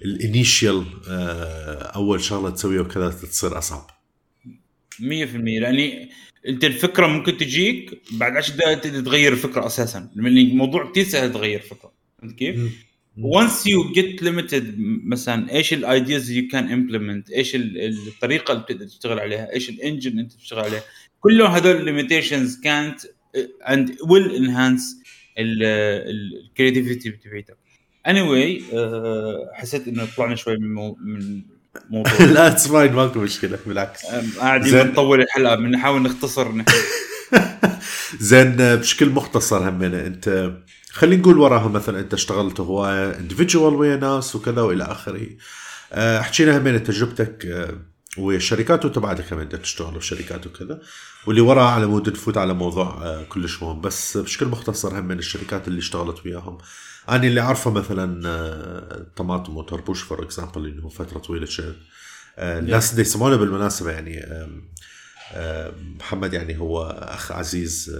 ال 0.05 0.15
initial 0.15 0.85
آه، 1.09 1.83
أول 1.83 2.21
شغلة 2.21 2.49
تسويها 2.49 2.81
وكذا 2.81 3.09
تصير 3.09 3.57
أصعب. 3.57 3.87
100% 4.99 5.01
لأني 5.01 6.09
أنت 6.47 6.63
الفكرة 6.63 7.07
ممكن 7.07 7.37
تجيك 7.37 8.01
بعد 8.11 8.37
10 8.37 8.55
دقائق 8.55 8.79
تغير 9.03 9.33
الفكرة 9.33 9.65
أساسا. 9.65 10.11
لأن 10.15 10.37
الموضوع 10.37 10.91
كثير 10.91 11.03
سهل 11.03 11.33
تغير 11.33 11.59
فكره 11.59 11.91
فهمت 12.21 12.35
كيف؟ 12.35 12.59
once 13.17 13.65
you 13.65 13.93
get 13.93 14.21
limited 14.21 14.63
مثلا 15.05 15.53
إيش 15.53 15.73
ال 15.73 15.83
ideas 15.83 16.31
you 16.31 16.47
can 16.47 16.71
implement 16.71 17.29
إيش 17.29 17.51
الطريقة 17.55 18.51
اللي 18.51 18.63
بتقدر 18.63 18.85
تشتغل 18.85 19.19
عليها 19.19 19.53
إيش 19.53 19.69
ال 19.69 19.76
engine 19.76 20.19
أنت 20.19 20.33
بتشتغل 20.35 20.59
عليه 20.59 20.83
كلهم 21.23 21.51
هذول 21.51 21.75
ال 21.75 21.82
limitations 21.82 22.59
كانت 22.63 22.99
and 23.69 23.97
will 24.09 24.35
enhance 24.35 24.97
ال 25.37 25.53
creativity 25.53 27.11
تبعتك. 27.11 27.57
anyway, 28.07 28.61
uh, 28.61 29.53
حسيت 29.53 29.87
إنه 29.87 30.07
طلعنا 30.17 30.35
شوي 30.35 30.57
من 30.57 30.73
مو 30.73 30.97
من 31.01 31.41
موضوع. 31.89 32.13
لا 32.33 32.47
it's 32.47 32.67
fine 32.67 32.93
ماكو 32.93 33.19
مشكلة 33.19 33.59
بالعكس. 33.65 34.05
قاعدين 34.39 34.77
نطول 34.77 35.21
الحلقة 35.21 35.55
بنحاول 35.55 36.01
نختصر. 36.01 36.51
زين 38.19 38.55
بشكل 38.55 39.09
مختصر 39.09 39.69
همنا 39.69 40.07
أنت 40.07 40.51
خلينا 40.89 41.21
نقول 41.21 41.37
وراها 41.37 41.67
مثلا 41.67 41.99
أنت 41.99 42.13
اشتغلت 42.13 42.59
هواية 42.59 43.17
individual 43.19 43.73
ويا 43.73 43.95
ناس 43.95 44.35
وكذا 44.35 44.61
وإلى 44.61 44.83
آخره. 44.83 45.27
آه، 45.93 46.21
حكينا 46.21 46.57
همين 46.57 46.83
تجربتك 46.83 47.45
آه، 48.17 48.21
وانت 48.83 48.99
بعدك 48.99 49.25
كمان 49.25 49.49
تشتغل 49.49 49.93
بشركات 49.93 50.47
وكذا 50.47 50.81
واللي 51.27 51.41
وراها 51.41 51.69
على 51.69 51.85
مود 51.85 52.09
نفوت 52.09 52.37
على 52.37 52.53
موضوع 52.53 52.99
آه، 53.03 53.23
كلش 53.23 53.63
مهم. 53.63 53.81
بس 53.81 54.17
بشكل 54.17 54.45
مختصر 54.45 54.99
هم 54.99 55.05
من 55.05 55.19
الشركات 55.19 55.67
اللي 55.67 55.79
اشتغلت 55.79 56.25
وياهم. 56.25 56.57
أنا 57.09 57.27
اللي 57.27 57.41
أعرفه 57.41 57.71
مثلا 57.71 59.05
طماطم 59.15 59.57
وطربوش 59.57 60.01
for 60.01 60.23
example 60.23 60.67
انه 60.67 60.89
فترة 60.89 61.19
طويلة 61.19 61.45
شغل 61.45 61.75
الناس 62.37 62.91
اللي 62.91 63.01
يسمونه 63.01 63.35
بالمناسبة 63.35 63.91
يعني 63.91 64.25
محمد 65.99 66.33
يعني 66.33 66.59
هو 66.59 66.83
أخ 66.83 67.31
عزيز 67.31 67.95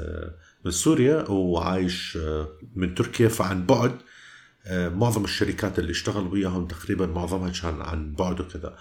من 0.65 0.71
سوريا 0.71 1.29
وعايش 1.29 2.17
آه، 2.21 2.47
من 2.75 2.95
تركيا. 2.95 3.27
فعن 3.27 3.65
بعد 3.65 3.95
آه، 4.65 4.89
معظم 4.89 5.23
الشركات 5.23 5.79
اللي 5.79 5.91
اشتغل 5.91 6.27
وياهم 6.27 6.67
تقريبا 6.67 7.05
معظمها 7.05 7.51
كان 7.61 7.81
عن 7.81 8.13
بعد 8.13 8.41
وكذا. 8.41 8.67
آه، 8.67 8.77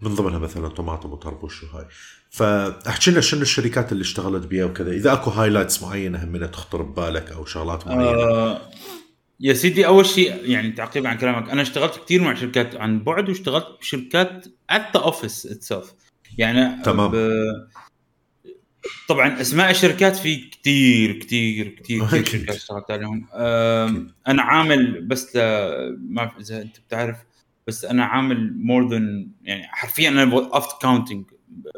من 0.00 0.14
ضمنها 0.14 0.38
مثلا 0.38 0.68
طماطم 0.68 1.12
وطربوش 1.12 1.62
وهاي. 1.62 1.86
فأحكي 2.30 3.10
لنا 3.10 3.20
شنو 3.20 3.42
الشركات 3.42 3.92
اللي 3.92 4.02
اشتغلت 4.02 4.46
بيها 4.46 4.64
وكذا. 4.64 4.90
إذا 4.90 5.12
أكو 5.12 5.30
highlights 5.30 5.82
معينة 5.82 6.24
همنا 6.24 6.46
تخطر 6.46 6.82
ببالك 6.82 7.32
أو 7.32 7.44
شغلات 7.44 7.86
معينة. 7.86 8.04
آه 8.04 8.70
يا 9.40 9.54
سيدي 9.54 9.86
أول 9.86 10.06
شيء 10.06 10.44
يعني 10.44 10.72
تعقيب 10.72 11.06
عن 11.06 11.18
كلامك. 11.18 11.50
أنا 11.50 11.62
اشتغلت 11.62 12.00
كثير 12.04 12.22
مع 12.22 12.34
شركات 12.34 12.76
عن 12.76 13.04
بعد 13.04 13.28
واشتغلت 13.28 13.66
بشركات 13.80 14.46
at 14.70 14.96
the 14.96 15.02
office 15.02 15.46
itself 15.46 15.94
يعني 16.38 16.82
تمام. 16.82 17.12
طبعا 19.08 19.40
أسماء 19.40 19.70
الشركات 19.70 20.16
في 20.16 20.36
كثير 20.36 21.12
كثير 21.18 21.68
كثير 21.68 22.04
كثير. 22.04 22.24
شركات 22.24 22.56
اشتغلت 22.56 22.90
عليهم. 22.90 23.28
أنا 24.28 24.42
عامل 24.42 25.06
بس. 25.06 25.36
ما 25.36 26.30
إذا 26.40 26.62
أنت 26.62 26.78
بتعرف 26.78 27.16
بس 27.70 27.84
أنا 27.84 28.04
عامل 28.04 28.52
more 28.56 28.88
than 28.88 29.30
يعني 29.42 29.66
حرفيا 29.68 30.08
أنا 30.08 30.34
وقفت 30.34 30.82
counting 30.82 31.24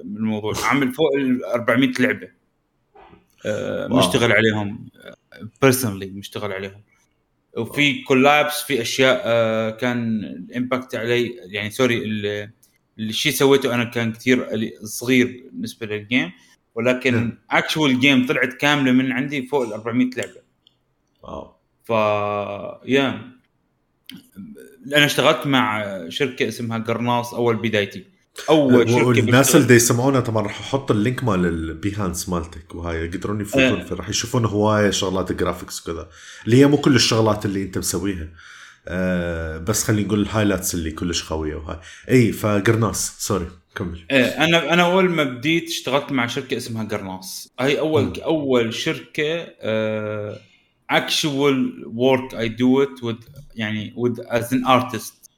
بالموضوع. 0.04 0.52
عامل 0.64 0.92
فوق 0.92 1.14
ال 1.16 1.44
400 1.44 1.92
لعبة. 2.00 2.28
أه،. 3.46 3.88
مشتغل 3.88 4.32
عليهم. 4.32 4.88
personally 5.62 6.06
مشتغل 6.10 6.52
عليهم. 6.52 6.82
وفي 7.56 8.02
collabs 8.02 8.62
في 8.62 8.82
أشياء 8.82 9.22
أه، 9.24 9.70
كان 9.70 10.24
ال 10.24 10.34
impact 10.34 10.94
علي. 10.94 11.34
يعني 11.46 11.70
sorry 11.70 11.98
ال- 12.04 12.50
الشيء 12.98 13.32
سويته 13.32 13.74
أنا 13.74 13.84
كان 13.84 14.12
كثير 14.12 14.48
صغير 14.84 15.44
بالنسبة 15.52 15.86
لل 15.86 16.02
game 16.02 16.32
ولكن 16.74 17.14
نعم. 17.14 17.38
actual 17.50 18.00
game 18.00 18.26
طلعت 18.26 18.52
كاملة 18.52 18.92
من 18.92 19.12
عندي 19.12 19.46
فوق 19.46 19.62
ال 19.62 19.72
400 19.72 20.10
لعبة. 20.16 20.42
wow. 21.22 21.52
ف 21.84 21.90
يا 22.88 23.32
أنا 24.86 25.04
اشتغلت 25.04 25.46
مع 25.46 25.84
شركة 26.08 26.48
اسمها 26.48 26.78
قرناص 26.78 27.34
أول 27.34 27.56
بدايتي. 27.56 28.04
أول 28.50 28.90
شركة 28.90 29.04
والناس 29.06 29.46
بشتغل- 29.46 29.62
اللي 29.62 29.74
يسمعونا 29.74 30.20
طبعا 30.20 30.46
رح 30.46 30.60
أحط 30.60 30.90
ال 30.90 30.97
link 30.97 31.24
مال 31.24 31.46
ال 31.46 31.57
Behance 31.57 32.28
مالتك 32.28 32.74
وهاي 32.74 32.96
يقدرون 33.04 33.40
يفوتون. 33.40 33.84
في 33.84 33.94
رح 33.94 34.08
يشوفون 34.08 34.44
هواية 34.44 34.90
شغلات 34.90 35.32
graphics 35.32 35.80
وكذا. 35.88 36.08
اللي 36.44 36.56
هي 36.56 36.66
مو 36.66 36.76
كل 36.76 36.94
الشغلات 36.94 37.44
اللي 37.44 37.62
أنت 37.62 37.78
مسويها. 37.78 38.28
آه 38.88 39.58
بس 39.58 39.84
خلينا 39.84 40.06
نقول 40.06 40.20
ال 40.22 40.27
highlights 40.27 40.74
اللي 40.74 40.90
كلش 40.90 41.22
قويه 41.28 41.54
وهاي. 41.54 41.78
إي 42.10 42.32
فقرناص 42.32 43.14
sorry 43.18 43.46
كمل. 43.74 44.04
إيه 44.10 44.24
أنا 44.24 44.72
أنا 44.72 44.82
أول 44.82 45.10
ما 45.10 45.24
بديت 45.24 45.68
اشتغلت 45.68 46.12
مع 46.12 46.26
شركة 46.26 46.56
اسمها 46.56 46.84
قرناص. 46.84 47.52
هاي 47.60 47.78
أول 47.78 48.02
مم. 48.02 48.12
أول 48.24 48.74
شركة 48.74 49.46
actual 50.96 51.84
work 51.86 52.34
I 52.34 52.48
do 52.48 52.82
it 52.82 52.88
يعني 53.54 53.94
with 53.96 54.20
as 54.26 54.54
an 54.54 54.66
artist 54.66 55.30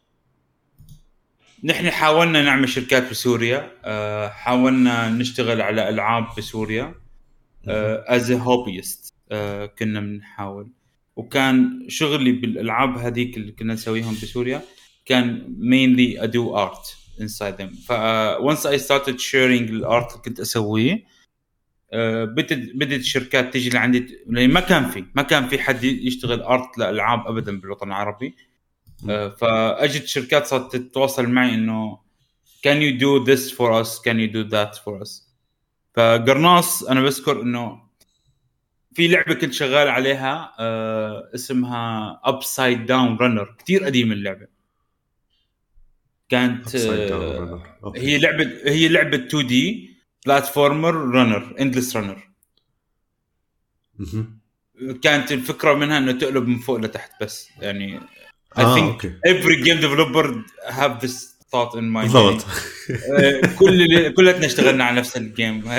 نحن 1.65 1.91
حاولنا 1.91 2.43
نعمل 2.43 2.69
شركات 2.69 3.11
بسوريا 3.11 3.71
آه، 3.85 4.29
حاولنا 4.29 5.09
نشتغل 5.09 5.61
على 5.61 5.89
ألعاب 5.89 6.27
بسوريا 6.39 6.95
as 7.67 8.33
hobbyist 8.33 9.15
كنا 9.79 10.01
بنحاول. 10.01 10.71
وكان 11.17 11.87
شغلي 11.89 12.33
بالألعاب 12.33 12.99
هذيك 12.99 13.37
اللي 13.37 13.53
كنا 13.53 13.75
نسويهم 13.75 14.15
بسوريا 14.23 14.63
كان 15.07 15.57
mainly 15.61 16.21
I 16.21 16.27
do 16.27 16.55
art 16.55 16.97
inside 17.21 17.57
them. 17.59 17.75
ف 17.87 17.93
uh, 17.93 18.41
once 18.41 18.67
I 18.67 18.77
started 18.77 19.21
sharing 19.21 19.71
ال 19.71 19.81
art 19.81 20.11
اللي 20.11 20.23
كنت 20.25 20.41
أسويه 20.41 20.93
آه، 20.95 21.14
بدت 22.25 22.53
بدت 22.75 23.01
الشركات 23.01 23.53
تيجي 23.53 23.71
لعندي 23.71 24.19
لأن 24.27 24.51
ما 24.51 24.61
كان 24.61 24.89
في 24.91 25.05
ما 25.15 25.23
كان 25.23 25.49
في 25.49 25.59
حد 25.59 25.85
يشتغل 25.85 26.43
art 26.43 26.79
لالعاب 26.79 27.27
ابدا 27.27 27.61
بالوطن 27.61 27.89
العربي. 27.89 28.37
آه، 29.11 29.29
فأجت 29.29 30.07
شركات 30.07 30.47
صارت 30.47 30.77
تتواصل 30.77 31.27
معي 31.27 31.55
إنه 31.55 31.99
can 32.67 32.81
you 32.81 32.99
do 32.99 33.25
this 33.27 33.51
for 33.51 33.73
us? 33.73 33.99
Can 33.99 34.19
you 34.19 34.29
do 34.29 34.51
that 34.51 34.79
for 34.85 35.03
us? 35.03 35.23
فقرناص 35.95 36.83
أنا 36.83 37.01
بذكر 37.01 37.43
إنه 37.43 37.85
في 38.95 39.09
لعبة 39.09 39.35
كنت 39.35 39.53
شغال 39.53 39.89
عليها 39.89 40.55
آه 40.59 41.31
اسمها 41.35 42.21
Upside 42.25 42.87
Down 42.87 43.17
Runner 43.17 43.57
كثير 43.59 43.85
قديمة 43.85 44.13
اللعبة. 44.13 44.47
كانت 46.29 46.75
آه. 46.75 47.63
هي 47.97 48.19
لعبه 48.19 48.51
هي 48.67 48.89
لعبة 48.89 49.17
2D 49.17 49.94
platformer 50.25 50.95
runner 50.95 51.55
endless 51.61 51.97
runner. 51.97 52.29
كانت 55.03 55.33
الفكرة 55.33 55.75
منها 55.75 55.99
إنه 55.99 56.13
تقلب 56.13 56.49
من 56.49 56.59
فوق 56.59 56.77
لتحت 56.77 57.11
بس. 57.23 57.49
يعني 57.61 58.01
think 58.55 58.61
okay. 58.61 59.15
every 59.27 59.65
game 59.65 59.81
developer 59.81 60.27
have 60.71 61.01
this 61.01 61.35
thought 61.51 61.75
in 61.75 61.91
mind. 61.93 62.13
بالضبط. 62.13 62.47
آه، 63.19 63.41
كل 63.59 64.15
كلنا 64.15 64.47
اشتغلنا 64.47 64.85
على 64.85 64.97
نفس 64.97 65.17
ال 65.17 65.26
game 65.26 65.63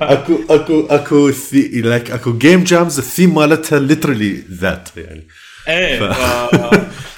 اكو 0.00 0.38
اكو 0.50 0.86
أكو 0.86 1.30
like 1.74 2.10
أكو 2.10 2.38
game 2.38 2.64
jams 2.64 2.98
ال 2.98 3.04
theme 3.04 3.34
مالتها 3.34 3.78
literally 3.78 4.44
that 4.50 4.88
يعني. 4.96 5.28
إيه. 5.68 6.12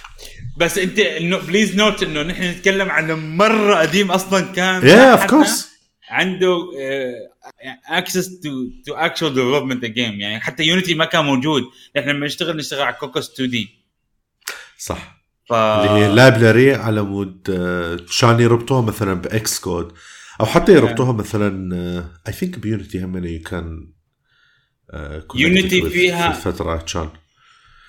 بس 0.56 0.78
انت 0.78 0.98
انه 0.98 1.36
please 1.38 1.76
note 1.76 2.02
انه 2.02 2.22
نحن 2.22 2.42
نتكلم 2.42 2.90
عن 2.90 3.36
مرة 3.36 3.74
قديم 3.74 4.10
أصلا 4.10 4.40
كان 4.52 4.86
yeah 4.86 5.12
of 5.12 5.24
course 5.26 5.68
عنده 6.10 6.56
access 7.88 8.40
to 8.40 8.50
to 8.86 8.94
actual 8.94 9.34
development 9.34 9.84
game 9.84 10.20
يعني 10.20 10.40
حتى 10.40 10.62
Unity 10.62 10.94
ما 10.94 11.04
كان 11.04 11.24
موجود. 11.24 11.62
إحنا 11.98 12.10
لما 12.12 12.26
نشتغل 12.26 12.56
نشتغل 12.56 12.82
على 12.82 12.96
Cocos 13.00 13.30
2D 13.34 13.68
صح. 14.78 15.24
ف 15.48 15.52
اللي 15.52 15.90
هي 16.04 16.14
library 16.14 16.74
على 16.74 17.02
مود 17.02 17.50
آه، 17.50 17.98
كان 18.20 18.40
يربطوها 18.40 18.80
مثلا 18.82 19.14
Xcode 19.14 19.92
أو 20.40 20.46
حتى 20.46 20.72
يربطوها 20.72 21.12
مثلا 21.12 21.74
I 22.28 22.32
think 22.32 22.58
ب 22.58 22.66
Unity 22.66 23.04
هم 23.04 23.18
كان 23.38 23.88
Unity 25.34 25.86
فيها- 25.88 26.32
في 26.32 26.38
الفترة 26.48 26.84
كان 26.92 27.08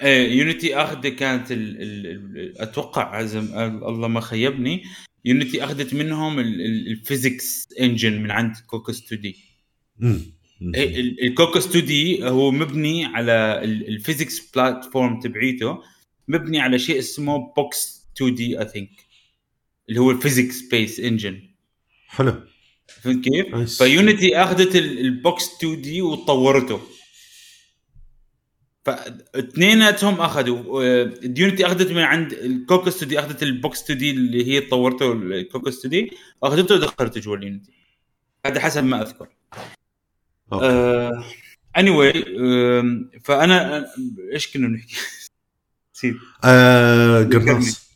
إيه 0.02 0.32
Unity 0.38 0.76
اخذ 0.76 1.08
كانت 1.08 1.52
ال 1.52 1.82
ال 1.82 2.08
ال 2.38 2.62
أتوقع 2.62 3.16
عزم 3.16 3.44
الله 3.60 4.08
ما 4.08 4.22
خيبني. 4.22 4.84
Unity 5.26 5.64
أخذت 5.64 5.94
منهم 5.94 6.40
ال 6.40 6.56
physics 6.56 7.68
engine 7.82 8.22
من 8.24 8.32
عند 8.32 8.56
Cocos 8.68 9.04
2D. 9.04 9.36
ال 11.24 11.68
Cocos 11.68 11.86
2D 11.86 12.24
هو 12.30 12.52
مبني 12.52 13.06
على 13.06 13.62
ال 13.64 13.75
physics 13.75 14.52
platform 14.56 15.20
تبعيته 15.20 15.78
مبني 16.28 16.60
على 16.60 16.80
شيء 16.80 17.00
اسمه 17.00 17.54
Box 17.58 18.08
2D 18.18 18.60
I 18.62 18.68
think 18.68 18.90
اللي 19.90 20.00
هو 20.00 20.12
ال 20.12 20.18
physics 20.18 20.62
base 20.62 21.00
engine 21.00 21.42
حلو. 22.08 22.34
فهمت 22.88 23.24
كيف؟ 23.30 23.82
ف 23.84 23.93
Unity 23.93 24.38
أخذت 24.38 24.76
ال- 24.76 25.00
ال 25.00 25.50
Box 25.58 25.82
2D 25.82 26.02
وطورته. 26.02 26.82
فاثنيناتهم 28.86 30.22
أخذوا 30.22 30.84
ال 31.04 31.14
Unity 31.14 31.66
أخذت 31.66 31.92
من 31.92 32.02
عند 32.02 32.34
ال 32.34 32.96
Cocos 32.96 33.10
2D 33.10 33.20
أخذت 33.20 33.44
ال 33.44 33.84
Box 33.84 34.00
2D 34.00 34.12
اللي 34.12 34.48
هي 34.48 34.62
طورته 34.62 35.12
ال 35.12 35.86
Cocos 35.86 35.90
2D 35.90 36.12
أخذته 36.44 36.76
ودخلته 36.76 37.22
جوا 37.22 37.38
ال 37.38 37.44
Unity 37.44 37.72
هذا 38.46 38.60
حسب 38.60 38.84
ما 38.84 39.02
أذكر. 39.02 39.28
anyway 41.78 42.26
فأنا 43.24 43.86
إيش 44.34 44.54
كنا 44.54 44.68
بنحكي؟ 44.68 44.96
نسيت. 45.96 46.16
آه، 46.44 47.24
قرناص 47.24 47.90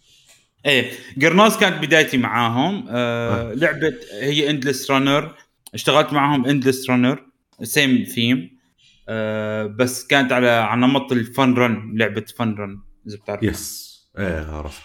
إيه 0.66 0.92
قرناص 1.22 1.58
كانت 1.60 1.86
بدايتي 1.86 2.18
معاهم. 2.18 2.86
آه 2.90 3.54
لعبة 3.54 3.94
هي 4.12 4.50
endless 4.50 4.92
runner 4.92 5.36
اشتغلت 5.74 6.14
معاهم 6.14 6.46
endless 6.46 6.90
runner 6.90 7.26
same 7.64 8.04
theme 8.04 8.59
آه 9.12 9.66
بس 9.66 10.08
كانت 10.08 10.32
على 10.32 10.50
على 10.50 10.82
نمط 10.82 11.12
ال 11.12 11.22
Fun 11.22 11.54
Run 11.54 11.98
لعبة 11.98 12.26
Fun 12.38 12.54
Run 12.56 12.80
إذا 13.08 13.18
بتعرف. 13.18 13.44
يس. 13.44 13.90
إيه 14.20 14.50
اعرف 14.50 14.82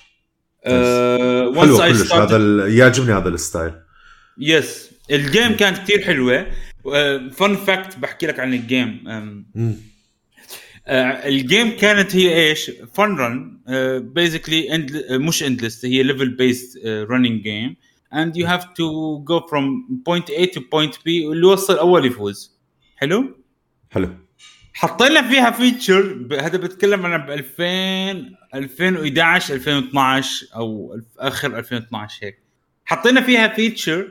آه 0.65 1.55
حلو 1.61 1.79
كلش 1.79 2.13
هذا 2.13 2.37
ال- 2.37 2.73
يعجبني 2.79 3.13
هذا 3.13 3.29
ال 3.29 3.35
style. 3.35 3.73
yes. 4.39 4.91
ال 5.11 5.19
game 5.19 5.53
كانت 5.57 5.79
كثير 5.79 6.03
حلوة. 6.05 6.47
fun 7.31 7.55
fact 7.57 7.99
بحكي 7.99 8.27
لك 8.27 8.41
عن 8.41 8.55
ال 8.55 8.63
game. 8.63 9.05
آه، 10.87 11.29
ال 11.29 11.37
game 11.37 11.71
كانت 11.77 12.17
هي 12.17 12.49
إيش؟ 12.49 12.71
Fun 12.95 13.17
Run 13.17 13.61
basically 14.15 14.87
مش 15.11 15.43
endless 15.43 15.85
هي 15.85 16.03
level 16.03 16.29
based 16.29 16.79
running 16.87 17.43
game 17.43 17.77
and 18.15 18.37
you 18.37 18.47
have 18.47 18.65
to 18.65 19.19
go 19.25 19.41
from 19.41 19.89
point 20.07 20.31
A 20.31 20.55
to 20.55 20.61
point 20.73 20.95
B 20.95 21.01
واللي 21.07 21.43
يوصل 21.47 21.79
أول 21.79 22.07
يفوز. 22.07 22.59
حلو؟ 22.97 23.44
حلو. 23.95 24.09
حطينا 24.75 25.29
فيها 25.29 25.51
feature 25.51 26.29
هذا 26.41 26.59
بتكلم 26.59 27.07
عن 27.07 27.27
ب 27.27 27.31
2000 27.31 27.65
2011 28.55 29.55
2012 29.55 30.47
أو 30.57 30.99
آخر 31.19 31.59
2012 31.59 32.27
هيك. 32.27 32.39
حطينا 32.85 33.21
فيها 33.21 33.49
feature 33.49 34.09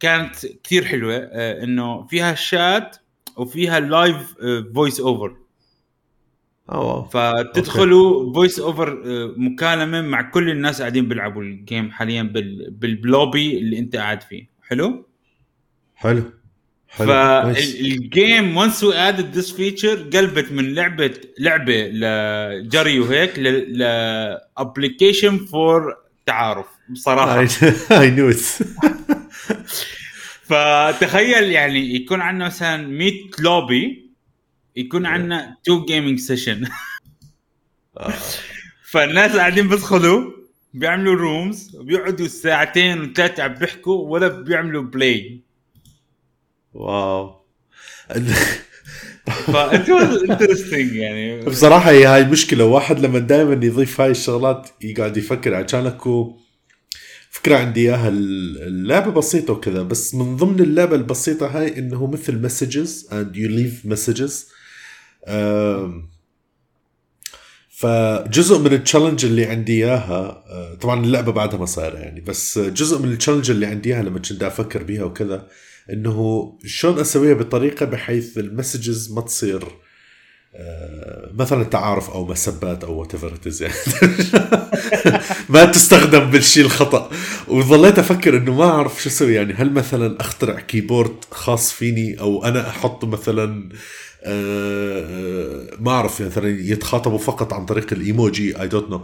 كانت 0.00 0.46
كثير 0.64 0.84
حلوة 0.84 1.14
آه، 1.16 1.64
إنه 1.64 2.06
فيها 2.06 2.34
شات 2.34 2.96
وفيها 3.36 3.80
live 3.80 4.34
voice 4.74 5.00
over 5.00 5.36
آه 6.68 6.80
wow. 6.80 7.04
فتدخلوا 7.04 8.34
voice 8.34 8.60
over 8.60 9.02
مكالمة 9.36 10.02
مع 10.02 10.22
كل 10.22 10.50
الناس 10.50 10.80
قاعدين 10.80 11.08
بيلعبوا 11.08 11.42
ال 11.42 11.52
game 11.52 11.90
حاليا 11.90 12.22
بال- 12.22 12.70
باللوبي 12.70 13.58
اللي 13.58 13.78
أنت 13.78 13.96
قاعد 13.96 14.22
فيه. 14.22 14.48
حلو؟ 14.62 15.06
حلو. 15.94 16.22
فال 16.88 17.44
game 17.44 18.56
once 18.56 18.84
we 18.84 18.96
add 18.96 19.38
this 19.38 19.52
feature 19.52 19.96
قلبت 19.96 20.52
من 20.52 20.74
لعبة 20.74 21.14
لعبة 21.38 21.88
لجري 21.88 23.00
وهيك 23.00 23.38
ل 23.38 23.82
application 24.58 25.38
for 25.38 25.96
تعارف 26.26 26.66
بصراحة. 26.88 27.46
I 27.90 28.10
know 28.10 28.32
فتخيل 30.48 31.50
يعني 31.50 31.94
يكون 31.94 32.20
عندنا 32.20 32.46
مثلا 32.46 32.86
100 32.86 33.12
لوبي 33.38 34.10
يكون 34.76 35.06
عندنا 35.06 35.56
two 35.64 35.84
gaming 35.84 36.18
session 36.18 36.64
فالناس 38.82 39.36
قاعدين 39.36 39.68
بيدخلوا 39.68 40.32
بيعملوا 40.74 41.14
rooms 41.14 41.76
وبيقعدوا 41.76 42.26
ساعتين 42.26 43.00
وثلاثة 43.00 43.42
عم 43.42 43.54
بيحكوا 43.54 44.08
ولا 44.08 44.28
بيعملوا 44.28 44.82
play 44.82 45.40
wow. 46.74 47.38
interesting 50.30 50.92
يعني؟ 50.92 51.40
بصراحة 51.40 51.90
هي 51.90 52.06
هاي 52.06 52.22
المشكلة 52.22 52.64
واحد 52.64 52.98
لما 52.98 53.18
دائما 53.18 53.66
يضيف 53.66 54.00
هاي 54.00 54.10
الشغلات 54.10 54.68
يقعد 54.82 55.16
يفكر 55.16 55.54
عشان 55.54 55.86
أكو 55.86 56.36
فكرة 57.30 57.56
عندي 57.56 57.80
إياها. 57.80 58.08
اللعبة 58.08 59.10
بسيطة 59.10 59.52
وكذا 59.52 59.82
بس 59.82 60.14
من 60.14 60.36
ضمن 60.36 60.60
اللعبة 60.60 60.96
البسيطة 60.96 61.46
هاي 61.46 61.78
إنه 61.78 62.06
مثل 62.06 62.42
messages 62.42 63.08
and 63.10 63.36
you 63.36 63.48
leave 63.48 63.90
messages. 63.94 64.32
فجزء 67.78 68.58
من 68.58 68.72
ال 68.72 68.77
challenge 68.77 69.24
اللي 69.24 69.46
عندي 69.46 69.84
إياها 69.84 70.44
آه، 70.50 70.74
طبعا 70.74 71.04
اللعبة 71.04 71.32
بعدها 71.32 71.58
ما 71.58 71.66
صايرة 71.66 71.98
يعني 71.98 72.20
بس 72.20 72.58
جزء 72.58 72.98
من 72.98 73.12
ال 73.12 73.16
challenge 73.16 73.50
اللي 73.50 73.66
عندي 73.66 73.94
إياها 73.94 74.02
لما 74.02 74.18
كنت 74.18 74.42
أفكر 74.42 74.82
بيها 74.82 75.04
وكذا 75.04 75.48
إنه 75.92 76.52
شلون 76.64 76.98
أسويها 76.98 77.34
بطريقة 77.34 77.86
بحيث 77.86 78.38
ال 78.38 78.46
messages 78.46 79.12
ما 79.12 79.20
تصير 79.20 79.64
آه، 80.54 81.30
مثلا 81.34 81.64
تعارف 81.64 82.10
أو 82.10 82.26
مسبات 82.26 82.84
أو 82.84 82.98
what 82.98 83.14
يعني. 83.60 83.74
ما 85.48 85.64
تستخدم 85.64 86.30
بالشيء 86.30 86.64
الخطأ. 86.64 87.10
وظليت 87.48 87.98
أفكر 87.98 88.36
إنه 88.36 88.54
ما 88.54 88.64
أعرف 88.64 89.02
شو 89.02 89.08
أسوي 89.08 89.34
يعني. 89.34 89.54
هل 89.54 89.72
مثلا 89.72 90.20
أخترع 90.20 90.60
keyboard 90.60 91.24
خاص 91.30 91.72
فيني؟ 91.72 92.20
أو 92.20 92.44
أنا 92.44 92.68
أحط 92.68 93.04
مثلا 93.04 93.68
آه، 94.24 95.70
ما 95.80 95.90
أعرف 95.90 96.22
مثلا 96.22 96.48
يتخاطبوا 96.48 97.18
فقط 97.18 97.52
عن 97.52 97.66
طريق 97.66 97.92
ال 97.92 98.02
emoji. 98.02 98.60
I 98.60 98.68
don't 98.68 98.90
know 98.90 99.02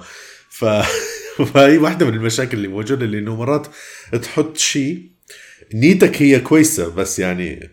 فهي 0.51 1.79
واحدة 1.79 2.07
من 2.07 2.15
المشاكل 2.15 2.57
اللي 2.57 2.69
موجودة 2.69 3.05
اللي 3.05 3.19
إنه 3.19 3.37
مرات 3.37 3.67
تحط 4.23 4.57
شيء 4.57 5.14
نيتك 5.75 6.23
هي 6.23 6.41
كويسة 6.41 6.95
بس 6.95 7.19
يعني 7.19 7.71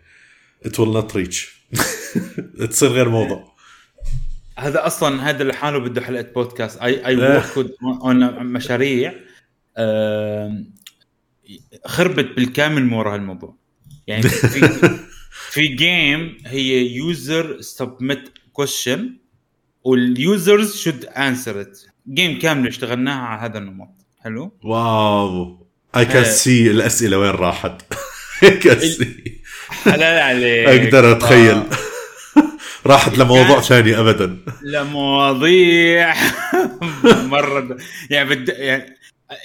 it 0.66 0.72
will 0.72 0.94
not 0.96 1.16
reach. 1.16 1.48
تصير 2.70 2.90
غير 2.90 3.10
موضوع. 3.10 3.52
هذا 4.58 4.86
أصلا 4.88 5.30
هذا 5.30 5.44
لحاله 5.44 5.78
بده 5.80 6.02
حلقة 6.02 6.34
بودكاست 6.36 6.82
I 6.82 7.06
I 7.06 7.16
work 7.16 7.72
on 7.84 8.46
مشاريع 8.46 9.14
خربت 11.86 12.36
بالكامل 12.36 12.84
من 12.84 12.94
وراء 12.94 13.16
الموضوع 13.16 13.58
يعني 14.08 14.24
في 14.24 14.70
في 15.52 15.68
game 15.68 16.38
هي 16.46 16.96
user 16.96 17.62
submit 17.62 18.30
question 18.54 19.18
وال 19.84 20.10
users 20.10 20.76
should 20.76 21.06
answer 21.06 21.62
it 21.62 21.80
game 22.08 22.40
كامله 22.40 22.70
اشتغلناها 22.70 23.20
على 23.20 23.52
هذا 23.52 23.58
النمط. 23.58 24.06
حلو؟ 24.20 24.58
wow. 24.64 25.68
I 25.96 26.06
can 26.06 26.24
see 26.26 26.72
الأسئلة 26.72 27.18
وين 27.20 27.30
راحت. 27.32 27.82
حلال 29.84 30.04
عليك 30.22 30.68
أقدر 30.86 31.12
أتخيل. 31.12 31.64
راحت 32.86 33.18
لموضوع 33.18 33.62
ثاني 33.62 34.00
ابدا. 34.00 34.38
لمواضيع. 34.64 36.14
مرة 37.04 37.78
يعني 38.10 38.30
بد 38.30 38.50
يعني 38.50 38.98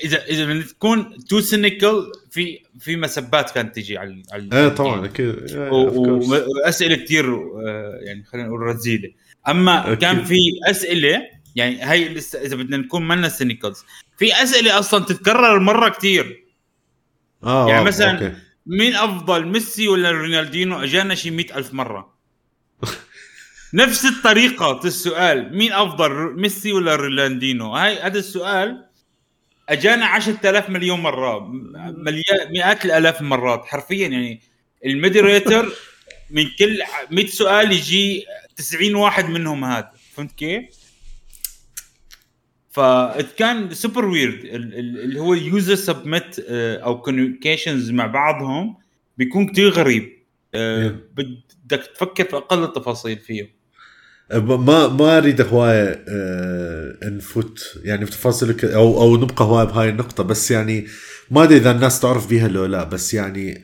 اذا 0.05 0.25
إذا 0.25 0.55
بتكون 0.55 1.25
too 1.29 1.41
cynical 1.41 2.13
في 2.31 2.59
في 2.81 2.97
مسبات 2.97 3.51
كانت 3.51 3.77
تجي 3.77 3.99
على 3.99 4.23
على 4.33 4.49
إيه 4.53 4.69
طبعا 4.69 5.05
أكيد. 5.05 5.37
وأسئلة 5.57 6.97
كثير 6.97 7.35
آه، 7.35 7.99
يعني 8.03 8.25
خلينا 8.25 8.49
نقول 8.49 8.61
رزيله 8.61 9.09
أما 9.49 9.87
أكيد. 9.87 9.99
كان 9.99 10.25
في 10.25 10.39
أسئلة 10.71 11.23
يعني 11.57 11.85
هي 11.85 12.09
لسه 12.09 12.41
إذا 12.43 12.57
بدنا 12.57 12.77
نكون 12.77 13.09
منا 13.09 13.29
cynicals 13.29 13.85
في 14.19 14.43
أسئلة 14.43 14.79
أصلا 14.79 15.05
تتكرر 15.05 15.59
مرة 15.59 15.89
كثير 15.89 16.45
آه 17.45 17.69
يعني 17.69 17.85
مثلا 17.85 18.13
okay. 18.13 18.37
مين 18.67 18.95
أفضل 18.95 19.47
ميسي 19.47 19.89
ولا 19.89 20.11
رونالدينو؟ 20.11 20.83
أجانا 20.83 21.15
شي 21.15 21.31
مئة 21.31 21.59
ألف 21.59 21.75
مرة. 21.75 22.15
نفس 23.75 24.05
الطريقة 24.05 24.81
السؤال. 24.85 25.57
مين 25.57 25.73
أفضل 25.73 26.41
ميسي 26.41 26.73
ولا 26.73 26.97
رونالدينو؟ 26.97 27.77
هاي 27.77 28.01
هذا 28.01 28.19
السؤال 28.19 28.87
أجانا 29.69 30.07
10000 30.07 30.71
مليون 30.71 31.01
مليا... 32.05 32.51
مئات 32.51 32.85
الآلاف 32.85 33.21
المرات 33.21 33.65
حرفيا 33.65 34.09
يعني 34.09 34.41
ال 34.87 34.95
moderator 34.95 35.73
من 36.31 36.45
كل 36.59 36.83
100 37.11 37.27
سؤال 37.27 37.73
يجي 37.73 38.25
90 38.57 38.95
واحد 38.95 39.29
منهم 39.29 39.65
هذا. 39.65 39.93
فهمت 40.15 40.33
كيف؟ 40.33 40.86
فكان 42.77 43.75
super 43.75 44.05
weird 44.05 44.45
اللي 44.45 45.21
هو 45.21 45.35
ال 45.35 45.47
user 45.47 45.95
آه، 46.49 46.77
أو 46.77 47.01
communications 47.01 47.91
مع 47.91 48.07
بعضهم 48.07 48.77
بيكون 49.19 49.47
كتير 49.47 49.69
غريب. 49.69 50.13
آه، 50.55 50.95
بدك 51.17 51.91
تفكر 51.95 52.25
في 52.25 52.37
أقل 52.37 52.65
التفاصيل 52.65 53.19
فيه. 53.19 53.57
ما 54.33 54.89
ما 54.89 55.19
أريد 55.19 55.41
هواية 55.41 56.05
نفوت 57.05 57.79
يعني 57.85 58.05
بتفاصيل 58.05 58.65
أو 58.65 59.01
أو 59.03 59.17
نبقى 59.17 59.45
هواية 59.45 59.65
بهاي 59.65 59.89
النقطة 59.89 60.25
بس 60.25 60.51
يعني 60.51 60.87
ما 61.31 61.43
أدري 61.43 61.57
إذا 61.57 61.71
الناس 61.71 62.01
تعرف 62.01 62.29
بيها 62.29 62.49
لو 62.49 62.65
لا 62.65 62.85
بس 62.85 63.15
يعني 63.15 63.63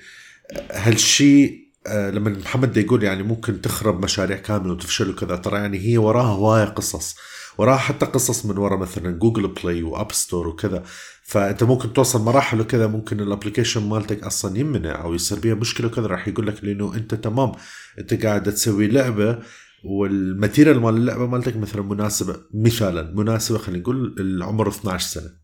هالشيء 0.72 1.62
لما 1.88 2.30
محمد 2.30 2.76
يقول 2.76 3.02
يعني 3.02 3.22
ممكن 3.22 3.60
تخرب 3.60 4.04
مشاريع 4.04 4.36
كاملة 4.36 4.72
وتفشل 4.72 5.10
وكذا 5.10 5.36
ترى 5.36 5.58
يعني 5.58 5.78
هي 5.78 5.98
وراها 5.98 6.32
هواية 6.32 6.64
قصص. 6.64 7.16
وراها 7.58 7.76
حتى 7.76 8.06
قصص 8.06 8.46
من 8.46 8.58
ورا 8.58 8.76
مثلا 8.76 9.10
Google 9.18 9.48
Play 9.48 9.82
و 9.82 9.90
App 9.90 10.12
Store 10.12 10.48
وكذا. 10.48 10.82
فأنت 11.24 11.64
ممكن 11.64 11.92
توصل 11.92 12.22
مراحل 12.22 12.60
وكذا 12.60 12.86
ممكن 12.86 13.20
ال 13.20 13.26
application 13.26 13.88
مالتك 13.88 14.24
أصلا 14.24 14.58
يمنع 14.58 15.04
أو 15.04 15.14
يصير 15.14 15.38
بيها 15.38 15.54
مشكلة 15.54 15.86
وكذا. 15.86 16.06
راح 16.06 16.28
يقول 16.28 16.46
لك 16.46 16.64
لأنه 16.64 16.94
أنت 16.94 17.14
تمام. 17.14 17.52
أنت 17.98 18.24
قاعد 18.24 18.42
تسوي 18.42 18.88
لعبة 18.88 19.38
وال 19.84 20.03
material 20.03 20.80
مال 20.80 20.96
اللعبة 20.96 21.26
مالتك 21.26 21.56
مثلا 21.56 21.82
مناسبة 21.82 22.36
مثالا 22.54 23.12
مناسبة 23.14 23.58
خلينا 23.58 23.82
نقول 23.82 24.16
العمر 24.20 24.68
12 24.68 25.08
سنة. 25.08 25.42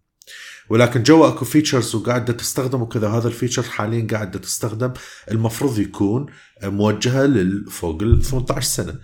ولكن 0.71 1.03
جوا 1.03 1.29
أكو 1.29 1.45
features 1.45 1.95
وقاعدة 1.95 2.33
تستخدم 2.33 2.83
وكذا 2.83 3.09
هذا 3.09 3.29
ال 3.29 3.33
feature 3.33 3.63
حاليا 3.63 4.07
قاعدة 4.11 4.39
تستخدم 4.39 4.93
المفروض 5.31 5.79
يكون 5.79 6.27
موجهة 6.63 7.27
للفوق 7.27 8.03
ال 8.03 8.23
18 8.23 8.61
سنة. 8.67 8.95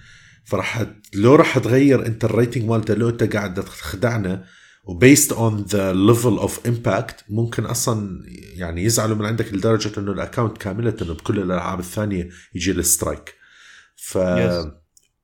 فراح 0.44 0.86
لو 1.14 1.34
راح 1.34 1.58
تغير 1.58 2.06
انت 2.06 2.24
ال 2.24 2.30
rating 2.30 2.64
مالته 2.64 2.94
لو 2.94 3.08
انت 3.08 3.22
قاعد 3.36 3.64
تخدعنا 3.64 4.44
و 4.84 4.92
based 4.92 5.32
on 5.32 5.62
the 5.62 5.92
level 5.92 6.38
of 6.38 6.66
impact 6.66 7.24
ممكن 7.28 7.64
أصلا 7.64 8.22
يعني 8.54 8.84
يزعلوا 8.84 9.16
من 9.16 9.24
عندك 9.24 9.54
لدرجة 9.54 10.00
إنه 10.00 10.12
ال 10.12 10.18
account 10.18 10.58
كاملة 10.58 10.90
بكل 10.90 11.38
الألعاب 11.38 11.80
الثانية 11.80 12.28
يجي 12.54 12.70
ال 12.70 12.79
strike 12.79 13.34
ف. 13.96 14.18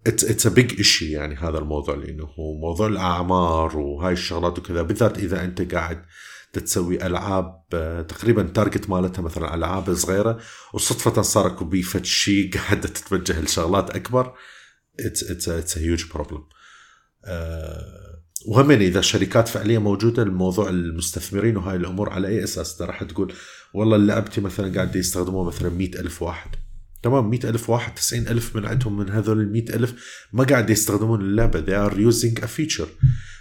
it's 0.06 0.46
a 0.46 0.50
big 0.50 0.78
issue 0.78 1.12
يعني 1.12 1.34
هذا 1.36 1.58
الموضوع 1.58 1.94
لأنه 1.94 2.24
هو 2.24 2.60
موضوع 2.60 2.86
الأعمار 2.86 3.76
وهاي 3.76 4.12
الشغلات 4.12 4.58
وكذا 4.58 4.82
بالذات 4.82 5.18
إذا 5.18 5.44
أنت 5.44 5.74
قاعد 5.74 6.04
تسوي 6.52 7.06
ألعاب 7.06 7.62
آه، 7.74 8.02
تقريبا 8.02 8.42
target 8.42 8.90
مالتها 8.90 9.22
مثلا 9.22 9.54
ألعاب 9.54 9.94
صغيرة 9.94 10.38
وصدفة 10.74 11.22
صار 11.22 11.46
اكو 11.46 11.64
pivot 11.64 12.04
شيء 12.04 12.50
قاعدة 12.54 12.88
تتوجه 12.88 13.40
لشغلات 13.40 13.90
أكبر 13.90 14.34
it's 15.00 15.30
it's 15.30 15.48
it's 15.48 15.78
huge 15.78 16.04
problem 16.14 16.44
وهمين 18.46 18.82
إذا 18.82 19.00
شركات 19.00 19.48
فعلية 19.48 19.78
موجودة 19.78 20.22
الموضوع 20.22 20.68
المستثمرين 20.68 21.56
وهاي 21.56 21.76
الأمور 21.76 22.10
على 22.10 22.28
أي 22.28 22.44
أساس؟ 22.44 22.82
راح 22.82 23.02
تقول 23.02 23.32
والله 23.74 23.96
لعبتي 23.96 24.40
مثلا 24.40 24.74
قاعد 24.74 24.96
يستخدموها 24.96 25.46
مثلا 25.46 25.68
مئة 25.68 26.00
ألف 26.00 26.22
واحد. 26.22 26.50
تمام 27.02 27.30
مئة 27.30 27.48
ألف 27.48 27.70
واحد 27.70 27.94
تسعين 27.94 28.28
ألف 28.28 28.56
من 28.56 28.66
عندهم 28.66 28.98
من 28.98 29.10
هذول 29.10 29.40
المئة 29.40 29.74
ألف 29.74 29.94
ما 30.32 30.44
قاعد 30.44 30.70
يستخدمون 30.70 31.20
اللعبة. 31.20 31.60
They 31.60 31.90
are 31.90 31.94
using 31.94 32.42
a 32.42 32.46
feature. 32.46 32.88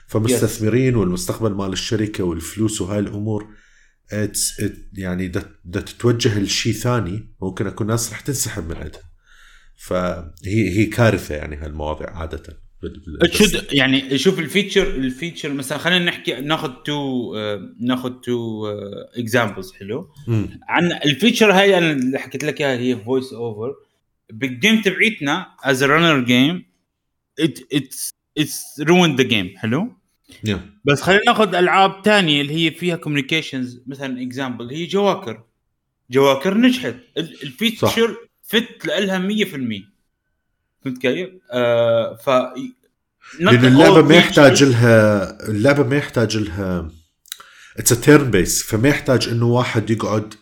فمستثمرين. 0.07 0.95
والمستقبل 0.95 1.53
مال 1.53 1.73
الشركة 1.73 2.23
والفلوس 2.23 2.81
وهاي 2.81 2.99
الأمور 2.99 3.47
it's 4.11 4.63
it 4.63 4.73
يعني 4.93 5.27
دا 5.27 5.81
تتوجه 5.81 6.39
لشيء 6.39 6.73
ثاني 6.73 7.35
ممكن 7.41 7.67
أكون 7.67 7.87
ناس 7.87 8.11
رح 8.11 8.19
تنسحب 8.21 8.69
من 8.69 8.75
عندها. 8.75 9.08
فهي 9.79 10.69
هي 10.77 10.85
كارثة 10.85 11.35
يعني 11.35 11.55
هالمواضيع 11.55 12.09
عادة. 12.09 12.43
شد 13.33 13.67
يعني 13.73 14.17
شوف 14.17 14.39
ال 14.39 14.45
feature 14.45 14.87
ال 14.87 14.95
feature 14.96 15.53
مثلا 15.53 15.77
خلينا 15.77 16.05
نحكي 16.05 16.33
ناخذ 16.41 16.71
two 16.85 17.33
ناخذ 17.79 18.11
two 18.11 18.67
examples 19.17 19.73
حلو؟ 19.73 20.09
مم. 20.27 20.59
عن 20.69 20.91
ال 20.91 20.99
feature 20.99 21.51
هاي 21.51 21.77
أنا 21.77 21.91
اللي 21.91 22.19
حكيت 22.19 22.43
لك 22.43 22.61
إياها 22.61 22.77
هي 22.79 22.95
voice 22.95 23.33
over 23.33 23.73
بال 24.33 24.49
game 24.49 24.81
تبعيتنا 24.81 25.47
as 25.63 25.83
runner 25.83 26.19
game 26.25 26.65
it's 27.39 28.09
it's 28.37 28.81
ruin 28.81 29.15
the 29.15 29.23
game 29.23 29.53
حلو؟ 29.57 29.93
Yeah. 30.47 30.57
بس 30.85 31.01
خلينا 31.01 31.23
ناخذ 31.25 31.55
ألعاب 31.55 32.01
ثانية 32.05 32.41
اللي 32.41 32.53
هي 32.53 32.71
فيها 32.71 32.95
communications 32.95 33.81
مثلا 33.87 34.21
example 34.21 34.69
هي 34.69 34.85
جواكر. 34.85 35.43
جواكر 36.11 36.57
نجحت. 36.57 36.95
ال- 37.17 37.43
ال 37.43 37.53
feature 37.53 38.17
fit 38.49 38.85
لها 38.85 39.19
100% 39.19 39.51
فهمت 40.83 41.01
كيف؟ 41.01 41.29
آه 41.51 42.15
ف 42.15 42.29
لأن 43.39 43.65
اللعبة 43.65 44.01
ما 44.01 44.15
يحتاج 44.15 44.63
لها 44.63 45.49
اللعبة 45.49 45.83
ما 45.83 45.97
يحتاج 45.97 46.37
لها 46.37 46.91
it's 47.77 48.01
turn 48.01 48.31
base 48.31 48.63
فما 48.63 48.89
يحتاج 48.89 49.27
إنه 49.27 49.45
واحد 49.45 49.89
يقعد 49.89 50.33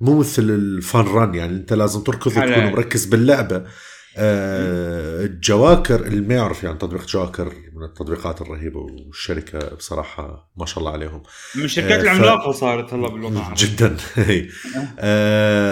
مو 0.00 0.18
مثل 0.18 0.42
ال 0.42 0.57
Fun 0.57 1.04
Run 1.04 1.34
يعني 1.34 1.56
أنت 1.56 1.72
لازم 1.72 2.00
تركض 2.00 2.26
وتكون 2.26 2.64
مركز 2.64 3.04
باللعبة 3.04 3.64
آه 4.16 5.24
الجواكر 5.24 6.06
اللي 6.06 6.20
ما 6.28 6.34
يعرف 6.34 6.64
يعني 6.64 6.78
تطبيق 6.78 7.06
جواكر 7.06 7.52
من 7.74 7.84
التطبيقات 7.84 8.40
الرهيبة 8.40 8.80
والشركة 8.80 9.74
بصراحة 9.76 10.50
ما 10.56 10.66
شاء 10.66 10.78
الله 10.78 10.90
عليهم. 10.90 11.22
من 11.56 11.64
الشركات 11.64 11.92
آه، 11.92 11.98
ف- 11.98 12.02
العملاقة 12.04 12.52
صارت 12.52 12.94
هلا 12.94 13.06
العربي 13.08 13.54
جدا. 13.64 13.96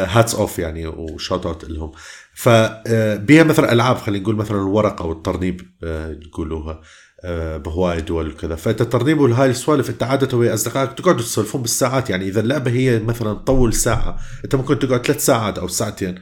hats 0.09 0.35
off 0.35 0.59
يعني 0.59 0.87
و 0.87 0.97
shout 0.97 1.47
out 1.47 1.65
لهم. 1.65 1.93
فبيها 2.35 3.43
مثلا 3.45 3.73
ألعاب 3.73 3.97
خلينا 3.97 4.23
نقول 4.23 4.37
مثلا 4.37 4.57
الورق 4.57 5.03
أو 5.03 5.13
الترنيب 5.13 5.61
آه، 5.85 6.17
يقولوها 6.27 6.81
آه، 7.25 7.57
بهواي 7.57 8.01
دول 8.01 8.29
وكذا. 8.31 8.55
فانت 8.57 8.81
الترنيب 8.81 9.21
وهاي 9.21 9.51
السوالف 9.51 9.91
أنت 9.91 10.03
عادة 10.03 10.37
ويا 10.39 10.55
أصدقائك 10.55 10.93
تقعدوا 10.93 11.21
تسولفون 11.23 11.63
بالساعات 11.63 12.11
يعني 12.11 12.29
إذا 12.29 12.41
اللعبة 12.41 12.71
هي 12.71 12.99
مثلا 12.99 13.35
تطول 13.35 13.75
ساعة 13.75 14.19
أنت 14.45 14.55
ممكن 14.55 14.79
تقعد 14.79 15.07
ثلاث 15.07 15.25
ساعات 15.27 15.59
أو 15.59 15.69
ساعتين. 15.69 16.15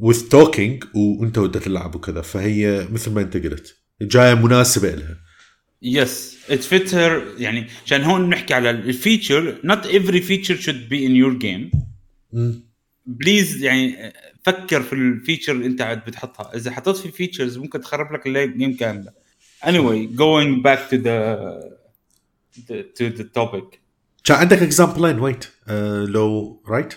With 0.00 0.30
talking 0.30 0.96
وانت 0.96 1.38
ودك 1.38 1.62
تلعب 1.62 1.94
وكذا. 1.94 2.20
فهي 2.20 2.88
مثل 2.92 3.10
ما 3.10 3.20
أنت 3.20 3.36
قلت. 3.36 3.76
جاية 4.02 4.34
مناسبة 4.34 4.94
لها 4.94 5.16
yes 5.82 6.38
it 6.50 6.62
fit 6.62 6.94
here 6.94 7.34
يعني 7.38 7.66
عشان 7.86 8.02
هون 8.02 8.26
بنحكي 8.26 8.54
على 8.54 8.70
ال 8.70 8.81
feature 8.81 9.60
not 9.64 9.86
every 9.86 10.20
feature 10.20 10.56
should 10.56 10.88
be 10.88 11.06
in 11.06 11.16
your 11.16 11.34
game. 11.34 11.70
please 13.06 13.62
يعني 13.62 14.12
فكر 14.42 14.82
في 14.82 14.92
ال 14.92 14.99
feature 14.99 15.52
اللي 15.52 15.66
أنت 15.66 15.82
قاعد 15.82 16.04
بتحطها. 16.04 16.56
إذا 16.56 16.70
حطيت 16.70 16.96
في 16.96 17.10
features 17.10 17.58
ممكن 17.58 17.80
تخرب 17.80 18.12
لك 18.12 18.26
ال 18.26 18.36
game 18.36 18.76
كاملة. 18.76 19.12
Anyway 19.64 20.08
going 20.16 20.62
back 20.62 20.90
to 20.90 20.96
the, 20.96 21.18
the 22.68 22.76
to 22.98 23.18
the 23.18 23.24
topic. 23.38 23.78
كان 24.24 24.36
عندك 24.36 24.62
example-ين 24.62 25.18
wait 25.18 25.44
لو 26.08 26.62
right 26.68 26.94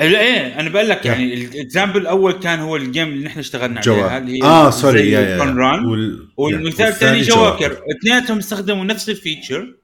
إيه 0.00 0.60
أنا 0.60 0.68
بقول 0.68 0.88
لك 0.88 1.06
يعني 1.06 1.34
ال 1.34 1.42
example 1.42 2.00
الأول 2.00 2.32
كان 2.32 2.58
هو 2.58 2.76
ال 2.76 2.82
game 2.82 3.08
اللي 3.08 3.24
نحن 3.24 3.38
اشتغلنا 3.38 3.80
عليها 3.80 4.18
اللي 4.18 4.38
هي 4.38 4.42
آه 4.42 4.70
sorry 4.70 5.10
يا 5.10 5.20
يا 5.20 5.38
Run. 5.38 5.86
وال... 5.86 6.28
والمثال 6.36 6.86
الثاني 6.86 7.20
جواكر 7.20 7.72
اثنيناتهم 7.72 8.38
استخدموا 8.38 8.84
نفس 8.84 9.08
ال 9.08 9.16
feature 9.16 9.74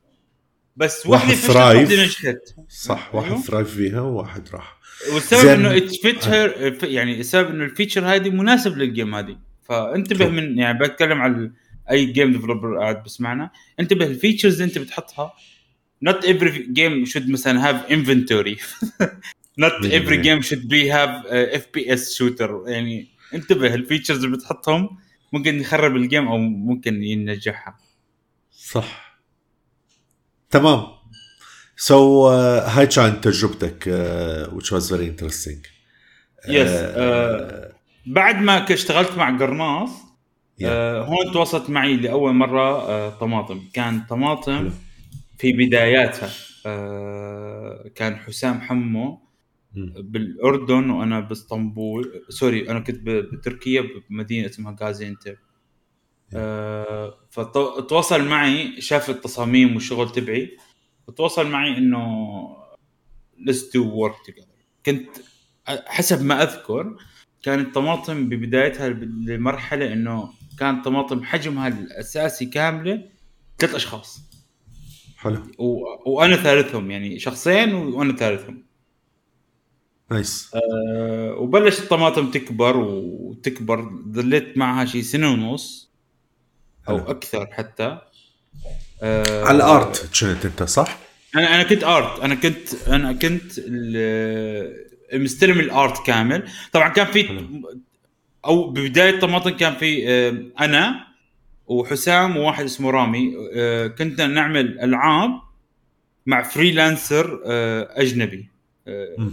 بس 0.77 1.07
واحد 1.07 1.35
thrive. 1.35 1.93
نجحت. 1.93 2.39
صح. 2.69 3.15
واحد 3.15 3.37
thrive 3.37 3.75
فيها 3.75 4.01
وواحد 4.01 4.49
راح. 4.53 4.79
والسبب 5.15 5.41
زين. 5.41 5.51
إنه 5.51 5.77
ات 5.77 5.95
فيت 5.95 6.29
هير 6.29 6.79
يعني 6.85 7.21
السبب 7.21 7.51
إنه 7.51 7.65
ال 7.65 7.70
feature 7.70 8.05
هذه 8.15 8.31
مناسب 8.31 8.79
لل 8.79 8.91
game 8.91 9.15
هذه. 9.15 9.37
فانتبه. 9.69 10.29
من 10.29 10.59
يعني 10.59 10.79
بتكلم 10.79 11.23
على 11.23 11.51
أي 11.91 12.05
game 12.05 12.33
developer 12.33 12.79
قاعد 12.79 13.03
بسمعنا. 13.05 13.51
انتبه 13.81 14.07
ال 14.07 14.12
features 14.12 14.53
اللي 14.53 14.65
انت 14.65 14.79
بتحطها 14.79 15.33
not 16.09 16.25
every 16.25 16.53
game 16.79 17.11
should 17.13 17.31
مثلا 17.31 17.73
have 17.73 17.91
inventory. 17.91 18.57
not 19.61 19.85
every 19.99 20.19
game 20.27 20.41
should 20.49 20.65
be 20.69 20.83
have 20.89 21.13
uh, 21.27 21.59
FPS 21.63 22.03
shooter 22.19 22.51
يعني 22.69 23.09
انتبه 23.35 23.75
ال 23.75 23.80
features 23.80 24.25
اللي 24.25 24.37
بتحطهم 24.37 24.89
ممكن 25.33 25.61
يخرب 25.61 25.97
ال 25.97 26.03
game 26.03 26.29
أو 26.29 26.39
ممكن 26.39 27.03
ينجحها 27.03 27.79
صح 28.51 29.21
تمام 30.51 30.87
so 31.77 32.29
uh, 32.29 32.33
هاي 32.69 32.87
كانت 32.87 33.25
تجربتك 33.25 33.85
uh, 33.85 34.55
which 34.55 34.67
was 34.71 34.91
very 34.91 35.07
interesting 35.13 35.69
yes 36.49 36.69
آه، 36.71 37.73
بعد 38.07 38.43
ما 38.43 38.73
اشتغلت 38.73 39.13
مع 39.17 39.39
قرناص 39.39 39.91
Yeah. 40.61 40.65
آه 40.65 41.05
هون 41.05 41.33
تواصلت 41.33 41.71
معي 41.71 41.97
لأول 41.97 42.35
مرة 42.35 42.89
آه 42.89 43.11
طماطم 43.11 43.61
كان 43.73 44.01
طماطم. 44.11 44.71
في 45.39 45.53
بداياتها 45.53 46.31
آه 46.67 47.91
كان 47.95 48.17
حسام 48.17 48.61
حمو. 48.61 49.28
بالأردن 49.97 50.91
وأنا 50.91 51.21
بإسطنبول. 51.21 52.25
sorry 52.29 52.71
أنا 52.71 52.81
كنت 52.81 53.01
بتركيا 53.07 53.85
بمدينة 54.11 54.47
اسمها 54.47 54.77
غازيانتب 54.81 55.37
آه 56.35 57.15
فتواصل 57.31 58.25
معي 58.25 58.81
شاف 58.81 59.11
التصاميم 59.11 59.75
والشغل 59.75 60.13
تبعي 60.13 60.57
وتواصل 61.07 61.47
معي 61.51 61.77
إنه 61.79 62.57
let's 63.39 63.63
do 63.75 63.83
work 63.83 64.31
together. 64.31 64.59
كنت 64.87 65.09
حسب 65.67 66.25
ما 66.25 66.43
أذكر 66.43 66.97
كانت 67.43 67.75
طماطم 67.75 68.29
ببدايتها 68.29 68.89
لمرحلة 68.89 69.93
إنه 69.93 70.31
كان 70.59 70.83
طماطم 70.83 71.23
حجمها 71.25 71.69
الأساسي 71.69 72.47
كاملة 72.47 73.09
ثلاث 73.59 73.75
أشخاص. 73.75 74.21
حلو. 75.17 75.43
و... 75.59 75.85
وأنا 76.07 76.37
ثالثهم 76.37 76.91
يعني 76.91 77.19
شخصين 77.19 77.75
وأنا 77.75 78.17
ثالثهم. 78.17 78.68
nice 80.11 80.51
أه 80.55 81.35
وبلشت 81.39 81.83
الطماطم 81.83 82.31
تكبر 82.31 82.77
وتكبر 82.77 83.91
ظليت 84.13 84.59
معها 84.59 84.85
شي 84.85 85.03
سنة 85.03 85.33
ونص 85.33 85.91
أو 86.89 86.99
حلو. 86.99 87.11
أكثر 87.11 87.47
حتى 87.47 87.99
أه 89.03 89.45
على 89.45 89.57
ال 89.57 89.73
art 89.73 90.21
كنت 90.21 90.45
أنت 90.45 90.63
صح؟ 90.63 90.99
أنا 91.37 91.55
أنا 91.55 91.63
كنت 91.63 91.85
art 91.85 92.21
أنا 92.21 92.35
كنت 92.35 92.89
أنا 92.89 93.13
كنت 93.13 93.61
مستلم 95.13 95.61
ال 95.61 95.72
art 95.72 96.07
كامل 96.07 96.49
طبعا 96.73 96.89
كان 96.89 97.07
في. 97.07 97.49
أو 98.45 98.71
ببداية 98.71 99.21
طماطم 99.21 99.51
كان 99.51 99.75
في 99.75 100.09
آه، 100.09 100.65
أنا 100.65 101.07
وحسام 101.67 102.37
وواحد 102.37 102.65
اسمه 102.65 102.91
رامي 102.91 103.35
آه، 103.55 103.87
كنا 103.87 104.27
نعمل 104.27 104.81
ألعاب 104.81 105.31
مع 106.27 106.43
freelancer 106.43 107.43
آه، 107.47 107.89
أجنبي 107.91 108.49
آه،. 108.89 109.17
آه، 109.19 109.31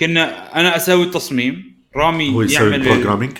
كنا 0.00 0.56
أنا 0.60 0.76
أسوي 0.76 1.04
التصميم 1.04 1.76
رامي 1.96 2.34
هو 2.34 2.42
يسوي 2.42 2.70
يعمل 2.70 2.84
programming 2.88 3.32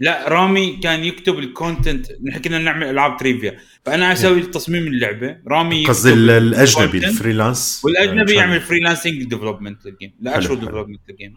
لا 0.00 0.28
رامي 0.28 0.76
كان 0.82 1.04
يكتب 1.04 1.38
ال 1.38 1.46
content 1.46 2.06
نحن 2.24 2.38
كنا 2.38 2.58
نعمل 2.58 2.86
ألعاب 2.90 3.16
trivia 3.16 3.58
فأنا 3.86 4.12
أسوي 4.12 4.42
تصميم 4.42 4.86
اللعبة. 4.86 5.36
رامي 5.48 5.86
قصدي 5.86 6.12
الأجنبي. 6.12 6.98
ال 6.98 7.05
freelance. 7.05 7.80
والأجنبي 7.84 8.32
آه، 8.32 8.40
يعمل 8.40 8.60
freelancing 8.60 9.22
development 9.24 9.86
لل 9.86 9.95
game 9.95 10.12
لا 10.20 10.30
حلو، 10.30 10.40
اشهر 10.40 10.56
حلو. 10.56 10.60
development 10.66 11.00
لل 11.08 11.17
game 11.17 11.34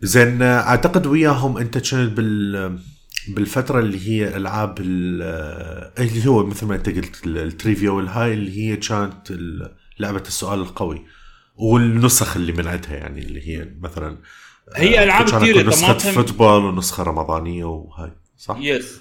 زين 0.00 0.42
آه، 0.42 0.60
أعتقد 0.60 1.06
وياهم 1.06 1.56
انت 1.58 1.78
كنت 1.78 1.94
بال 1.94 2.78
بالفترة 3.28 3.80
اللي 3.80 4.08
هي 4.08 4.36
ألعاب 4.36 4.78
ال- 4.80 5.20
آه، 5.22 5.92
اللي 6.02 6.26
هو 6.26 6.46
مثل 6.46 6.66
ما 6.66 6.74
أنت 6.74 6.88
قلت 6.88 7.26
ال- 7.26 7.38
ال 7.38 7.45
trivia 7.45 7.90
والهاي 7.90 8.32
اللي 8.32 8.58
هي 8.58 8.76
كانت 8.76 9.32
لعبة 9.98 10.22
السؤال 10.26 10.58
القوي. 10.60 11.02
والنسخ 11.60 12.36
اللي 12.36 12.52
من 12.52 12.66
عندها 12.66 12.94
يعني 12.96 13.20
اللي 13.20 13.48
هي 13.48 13.68
مثلا 13.80 14.18
هي 14.76 15.10
آه، 15.10 15.22
كثيرة، 15.24 15.68
نسخة 15.68 15.86
طماطم- 15.92 16.12
فوتبول 16.12 16.64
ونسخة 16.64 17.02
رمضانية 17.02 17.64
وهاي 17.64 18.12
صح؟ 18.36 18.56
yes 18.60 19.00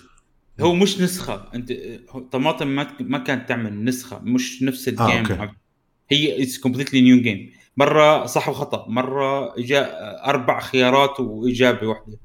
هو 0.62 0.74
مش 0.76 1.00
نسخة. 1.02 1.48
أنت 1.56 1.72
هو- 2.10 2.20
طماطم 2.20 2.68
ما 2.68 2.88
ما 3.00 3.18
كانت 3.18 3.50
تعمل 3.50 3.84
نسخة 3.84 4.20
مش 4.24 4.64
نفس 4.64 4.88
ال 4.88 4.91
game 4.91 5.06
okay. 5.32 5.50
هي 6.12 6.44
it's 6.44 6.58
completely 6.60 7.02
new 7.02 7.22
game 7.22 7.52
مرة 7.78 8.26
صح 8.26 8.50
وخطأ. 8.50 8.86
مرة 8.90 9.58
اجا 9.60 9.90
أربع 10.26 10.60
خيارات 10.60 11.20
وإجابة 11.20 11.88
واحدة. 11.88 12.18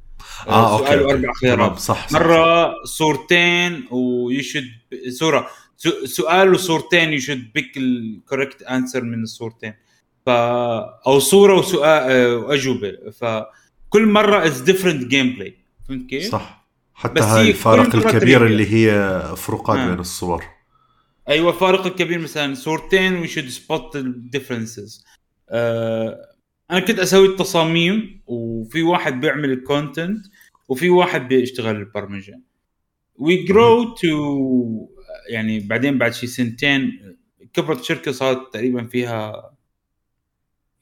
آه 0.49 0.73
okay 0.79 0.87
سؤال 0.87 0.99
okay. 0.99 1.13
وأربع 1.15 1.33
خيارات. 1.33 1.79
صح, 1.79 2.09
صح 2.09 2.13
مرة 2.13 2.73
صورتين 2.85 3.85
ويشد 3.91 4.65
صوره 5.09 5.47
سؤال 6.05 6.55
وصورتين 6.55 7.13
يشد 7.13 7.53
بيك 7.53 7.77
الكوريكت 7.77 8.63
انسر 8.63 9.03
من 9.03 9.23
الصورتين. 9.23 9.75
ف 10.27 10.29
أو 11.07 11.19
صورة 11.19 11.59
وسؤال 11.59 12.11
آه، 12.11 12.37
وأجوبة. 12.37 12.93
فكل 13.11 14.07
مرة 14.07 14.47
is 14.47 14.61
different 14.61 15.05
gameplay 15.05 15.59
فهمت 15.89 16.11
كيف؟ 16.11 16.31
صح. 16.33 16.65
حتى 16.95 17.21
هاي 17.21 17.45
هي 17.45 17.51
الفارق 17.51 17.95
الكبير. 17.95 18.47
اللي 18.47 18.75
هي 18.75 19.23
فروقات 19.37 19.79
آه. 19.79 19.91
بين 19.91 19.99
الصور. 19.99 20.45
أيوه 21.29 21.53
الفارق 21.53 21.87
الكبير 21.87 22.19
مثلا 22.19 22.55
صورتين 22.55 23.15
we 23.17 23.29
شود 23.29 23.49
سبوت 23.49 23.97
الديفرنسز 23.97 25.05
أنا 26.71 26.81
كنت 26.87 26.99
أسوي 26.99 27.27
التصاميم 27.27 28.23
وفي 28.27 28.83
واحد 28.83 29.21
بيعمل 29.21 29.53
ال 29.53 29.62
content 29.62 30.27
وفي 30.69 30.91
واحد 30.91 31.29
بيشتغل 31.29 31.77
البرمجة. 31.77 32.41
we 33.17 33.37
grow 33.37 33.95
to 33.95 34.89
يعني 35.31 35.61
بعدين 35.61 35.99
بعد 35.99 36.15
شي 36.15 36.27
سنتين 36.27 37.01
كبرت 37.53 37.81
الشركة 37.81 38.13
صارت 38.13 38.55
تقريبا 38.55 38.87
فيها 38.87 39.54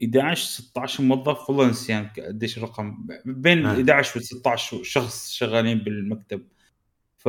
11 0.02 0.44
16 0.44 1.02
موظف 1.02 1.50
والله 1.50 1.66
نسيان 1.66 2.08
قديش 2.28 2.58
الرقم؟ 2.58 2.96
بين 3.24 3.66
آه. 3.66 3.72
11 3.72 4.20
و 4.20 4.22
16 4.22 4.82
شخص 4.82 5.30
شغالين 5.32 5.78
بالمكتب. 5.78 6.42
ف 7.18 7.28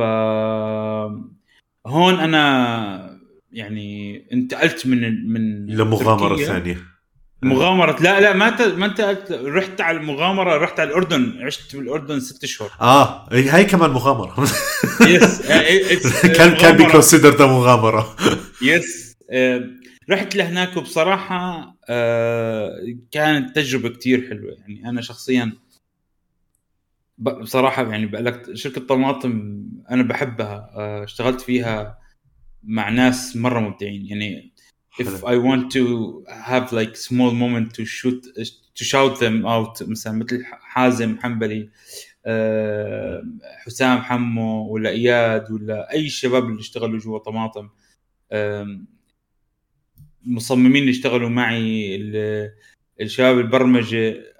هون 1.86 2.14
أنا 2.20 3.20
يعني 3.52 4.24
انتقلت 4.32 4.86
من 4.86 5.28
من 5.32 5.66
لمغامره. 5.66 6.36
ثانية. 6.36 6.78
مغامرة. 7.42 8.02
لا 8.02 8.20
لا 8.20 8.32
ما 8.32 8.48
انت 8.48 8.62
ما 8.62 8.86
انت 8.86 9.00
رحت 9.30 9.80
على 9.80 9.98
المغامرة 9.98 10.56
رحت 10.56 10.80
على 10.80 10.90
الأردن. 10.90 11.42
عشت 11.42 11.76
بالأردن 11.76 12.20
ست 12.20 12.46
شهور. 12.46 12.70
آه 12.80 13.28
هي 13.32 13.64
كمان 13.64 13.90
مغامرة. 13.90 14.34
yes 15.06 15.42
كان 16.36 16.54
كان 16.54 16.76
بي 16.76 16.90
consider 16.90 17.46
مغامرة. 17.46 18.16
yes 18.62 19.16
رحت 20.10 20.36
لهناك 20.36 20.76
وبصراحة 20.76 21.36
آه، 21.36 21.73
كانت 23.10 23.56
تجربة 23.56 23.88
كتير 23.88 24.28
حلوة. 24.28 24.52
يعني 24.52 24.88
أنا 24.88 25.00
شخصيا 25.00 25.52
بصراحة 27.18 27.90
يعني 27.90 28.06
بقلك 28.06 28.54
شركة 28.54 28.86
طماطم 28.86 29.64
أنا 29.90 30.02
بحبها. 30.02 30.70
آه، 30.74 31.04
اشتغلت 31.04 31.40
فيها 31.40 31.98
مع 32.62 32.88
ناس 32.88 33.36
مرة 33.36 33.60
مبدعين. 33.60 34.06
يعني 34.06 34.54
if 35.02 35.06
I 35.06 35.36
want 35.48 35.72
to 35.72 35.84
have 36.28 36.72
like 36.72 36.96
small 36.96 37.32
moment 37.32 37.74
to 37.76 37.84
shoot 37.84 38.20
to 38.76 38.84
shout 38.84 39.18
them 39.18 39.44
out 39.46 39.88
مثلا 39.88 40.12
مثل 40.12 40.44
حازم 40.44 41.18
حنبلي 41.18 41.70
آه، 42.26 43.22
حسام 43.64 43.98
حمو 43.98 44.68
ولا 44.72 44.90
إياد 44.90 45.50
ولا 45.50 45.92
أي 45.92 46.08
شباب 46.08 46.44
اللي 46.44 46.60
اشتغلوا 46.60 46.98
جوا 46.98 47.18
طماطم 47.18 47.68
مصممين 50.26 50.82
اللي 50.82 50.90
اشتغلوا 50.90 51.28
معي 51.28 51.96
الشباب 53.00 53.38
البرمجة. 53.38 54.34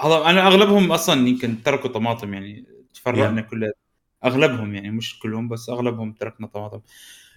هذا 0.00 0.24
أنا 0.26 0.46
أغلبهم 0.46 0.92
أصلا 0.92 1.28
يمكن 1.28 1.62
تركوا 1.62 1.90
طماطم 1.90 2.34
يعني 2.34 2.64
تفرقنا 2.94 3.42
yeah. 3.42 3.50
كل 3.50 3.72
أغلبهم 4.24 4.74
يعني 4.74 4.90
مش 4.90 5.18
كلهم 5.18 5.48
بس 5.48 5.68
أغلبهم 5.68 6.12
تركنا 6.12 6.46
طماطم. 6.46 6.80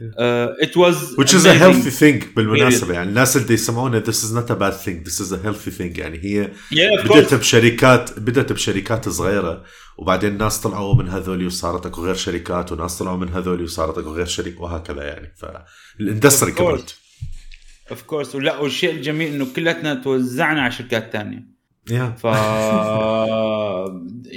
it 0.01 0.77
was 0.77 1.15
which 1.15 1.33
is 1.33 1.45
a 1.45 1.53
healthy 1.63 1.99
thing 1.99 2.35
بالمناسبة 2.35 2.93
يعني. 2.93 3.09
الناس 3.09 3.37
اللي 3.37 3.53
يسمعونا 3.53 4.03
this 4.03 4.23
is 4.23 4.33
not 4.35 4.51
a 4.51 4.55
bad 4.55 4.85
thing. 4.85 5.09
This 5.09 5.19
is 5.25 5.31
a 5.31 5.37
healthy 5.45 5.77
thing 5.77 5.99
يعني. 5.99 6.17
هي 6.23 6.47
yeah, 6.47 7.05
بدأت 7.05 7.33
بشركات 7.33 8.19
بدأت 8.19 8.53
بشركات 8.53 9.09
صغيرة 9.09 9.63
وبعدين 9.97 10.37
ناس 10.37 10.61
طلعوا 10.61 10.95
من 10.95 11.09
هذول 11.09 11.45
وصارت 11.45 11.85
أكو 11.85 12.05
غير 12.05 12.15
شركات 12.15 12.71
وناس 12.71 12.97
طلعوا 12.97 13.17
من 13.17 13.29
هذول 13.29 13.63
وصارت 13.63 13.97
أكو 13.97 14.09
غير 14.09 14.25
شركة 14.25 14.61
وهكذا 14.61 15.03
يعني. 15.03 15.33
فال 15.37 15.60
industry 15.60 16.51
كبرت. 16.51 17.02
of 17.93 18.03
course 18.03 18.35
ولا 18.35 18.57
والشيء 18.57 18.91
الجميل 18.91 19.33
إنه 19.33 19.53
كلتنا 19.55 19.93
توزعنا 19.93 20.61
على 20.61 20.71
شركات 20.71 21.13
ثانية 21.13 21.47
yeah. 21.89 22.17
ف 22.17 22.23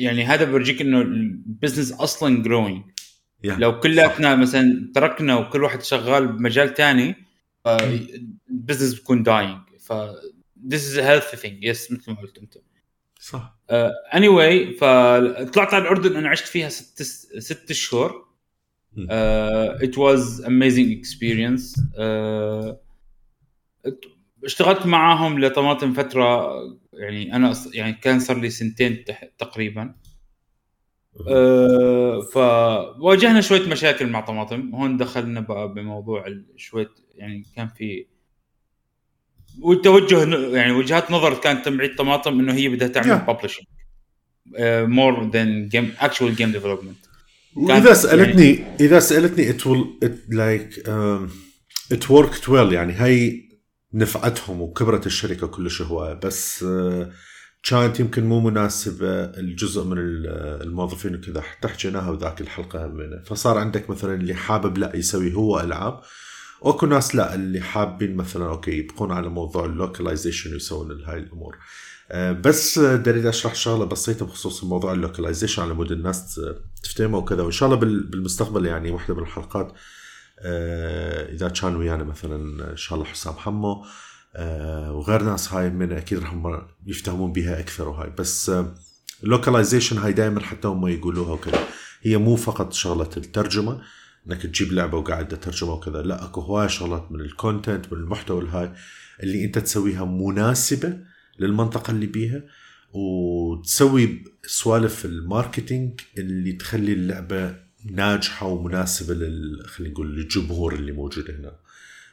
يعني 0.04 0.24
هذا 0.24 0.44
بيورجيك 0.44 0.80
إنه 0.80 1.00
ال 1.00 1.11
business 1.11 1.92
أصلا 1.92 2.42
growing 2.42 2.84
yeah. 3.46 3.50
لو 3.50 3.80
كلاتنا 3.80 4.36
مثلا 4.36 4.92
تركنا 4.94 5.36
وكل 5.36 5.62
واحد 5.62 5.82
شغال 5.82 6.28
بمجال 6.28 6.74
ثاني 6.74 7.14
ال 8.50 8.55
business 8.55 8.94
بيكون 8.94 9.22
dying 9.22 9.58
ف 9.80 9.92
this 10.66 10.86
is 10.88 10.96
a 10.96 11.02
healthy 11.02 11.36
thing. 11.36 11.58
yes 11.62 11.92
مثل 11.92 12.10
ما 12.12 12.16
قلت 12.20 12.38
أنت. 12.38 12.54
صح. 13.20 13.58
اني 13.70 14.28
uh, 14.28 14.30
anyway 14.30 14.78
فطلعت 14.80 15.74
على 15.74 15.82
الأردن 15.82 16.16
أنا 16.16 16.28
عشت 16.28 16.46
فيها 16.46 16.68
ست 16.68 17.02
ست 17.38 17.72
شهور. 17.72 18.26
it 18.98 19.98
was 19.98 20.44
amazing 20.44 20.98
experience 20.98 21.80
اشتغلت 24.44 24.86
معاهم 24.86 25.40
لطماطم 25.40 25.92
فترة 25.92 26.52
يعني 26.92 27.36
أنا 27.36 27.54
يعني 27.72 27.92
كان 27.92 28.20
صار 28.20 28.38
لي 28.40 28.50
سنتين 28.50 29.04
تقريبا. 29.38 29.94
أه 31.28 32.20
فواجهنا 32.32 33.40
شوية 33.40 33.68
مشاكل 33.68 34.06
مع 34.06 34.20
طماطم. 34.20 34.74
هون 34.74 34.96
دخلنا 34.96 35.40
بقى 35.40 35.74
بموضوع 35.74 36.24
شوية 36.56 36.90
يعني 37.14 37.44
كان 37.56 37.68
في 37.68 38.06
والتوجه 39.60 40.36
يعني 40.56 40.72
وجهات 40.72 41.10
نظر 41.10 41.34
كانت 41.34 41.64
تبعيد 41.66 41.96
طماطم 41.96 42.40
إنه 42.40 42.54
هي 42.54 42.68
بدها 42.68 42.88
تعمل 42.88 43.18
publishing 43.18 43.66
more 44.88 45.30
than 45.30 45.68
game 45.68 45.94
actual 45.98 46.36
game 46.36 46.52
development 46.52 46.96
وإذا 47.56 47.94
سالتني 47.94 48.54
يعني 48.54 48.76
إذا 48.80 48.98
سألتني 49.00 49.50
it 49.50 49.66
well 49.66 49.98
like 50.28 50.88
it 51.92 52.10
worked 52.10 52.48
well 52.48 52.72
يعني 52.72 52.92
هي 52.92 53.45
نفعتهم 53.94 54.62
وكبرت 54.62 55.06
الشركة 55.06 55.46
كلش 55.46 55.82
هواية. 55.82 56.14
بس 56.14 56.64
uh, 56.64 57.06
كانت 57.62 58.00
يمكن 58.00 58.24
مو 58.24 58.40
مناسبة 58.40 59.24
لجزء 59.24 59.84
من 59.84 59.98
الموظفين 59.98 61.14
وكذا. 61.14 61.40
حتى 61.40 61.68
حكيناها 61.68 62.10
بذاك 62.10 62.40
الحلقة 62.40 62.86
همينة 62.86 63.22
فصار 63.22 63.58
عندك 63.58 63.90
مثلا 63.90 64.14
اللي 64.14 64.34
حابب 64.34 64.78
لا 64.78 64.96
يسوي 64.96 65.34
هو 65.34 65.60
ألعاب. 65.60 66.00
واكو 66.60 66.86
ناس 66.86 67.14
لا 67.14 67.34
اللي 67.34 67.60
حابين 67.60 68.16
مثلا 68.16 68.48
okay 68.48 68.70
يبقون 68.70 69.12
على 69.12 69.28
موضوع 69.28 69.64
ال 69.64 69.71
localization 69.71 70.52
ويسوون 70.52 71.04
هاي 71.04 71.18
الأمور. 71.18 71.56
آه، 72.10 72.32
بس 72.32 72.78
اريد 72.78 73.26
أشرح 73.26 73.54
شغلة 73.54 73.84
بسيطة 73.84 74.26
بخصوص 74.26 74.64
موضوع 74.64 74.92
ال 74.92 74.98
localization 74.98 75.62
على 75.62 75.74
مود 75.74 75.92
الناس 75.92 76.40
تفتهمه 76.82 77.18
وكذا. 77.18 77.42
وإن 77.42 77.52
شاء 77.52 77.68
الله 77.68 77.80
بالمستقبل 77.80 78.66
يعني 78.66 78.90
واحدة 78.90 79.14
من 79.14 79.22
الحلقات 79.22 79.72
آه، 79.72 79.74
إذا 80.38 81.48
كان 81.48 81.76
ويانا 81.76 82.04
مثلا 82.04 82.70
إن 82.70 82.76
شاء 82.76 82.98
الله 82.98 83.10
حسام 83.10 83.34
حمو 83.34 83.84
آه، 84.36 84.92
وغير 84.92 85.22
ناس 85.22 85.52
هاي 85.52 85.70
من 85.70 85.92
أكيد 85.92 86.18
راح 86.18 86.34
يفتهمون 86.86 87.32
بها 87.32 87.60
أكثر 87.60 87.88
وهاي. 87.88 88.10
بس 88.18 88.52
ال 89.22 89.28
localization 89.28 89.98
هاي 89.98 90.12
دائما 90.12 90.40
حتى 90.40 90.68
هم 90.68 90.86
يقولوها 90.86 91.32
وكذا. 91.32 91.64
هي 92.02 92.16
مو 92.16 92.36
فقط 92.36 92.72
شغلة 92.72 93.10
الترجمة 93.16 93.82
إنك 94.26 94.42
تجيب 94.42 94.72
لعبة 94.72 94.98
وقاعد 94.98 95.28
تترجمها 95.28 95.74
وكذا. 95.74 96.02
لا 96.02 96.24
أكو 96.24 96.40
هواي 96.40 96.68
شغلات 96.68 97.12
من 97.12 97.20
ال 97.20 97.29
content 97.29 97.92
من 97.92 97.98
المحتوى 97.98 98.42
الهاي 98.42 98.72
اللي 99.22 99.44
أنت 99.44 99.58
تسويها 99.58 100.04
مناسبة 100.04 100.98
للمنطقة 101.38 101.90
اللي 101.90 102.06
بيها 102.06 102.42
وتسوي 102.92 104.24
سوالف 104.46 105.04
ال 105.04 105.14
marketing 105.14 106.00
اللي 106.18 106.52
تخلي 106.52 106.92
اللعبة 106.92 107.65
ناجحة 107.90 108.46
ومناسبة 108.46 109.14
لل 109.14 109.66
خلينا 109.68 109.92
نقول 109.92 110.16
للجمهور 110.16 110.74
اللي 110.74 110.92
موجود 110.92 111.30
هنا. 111.30 111.52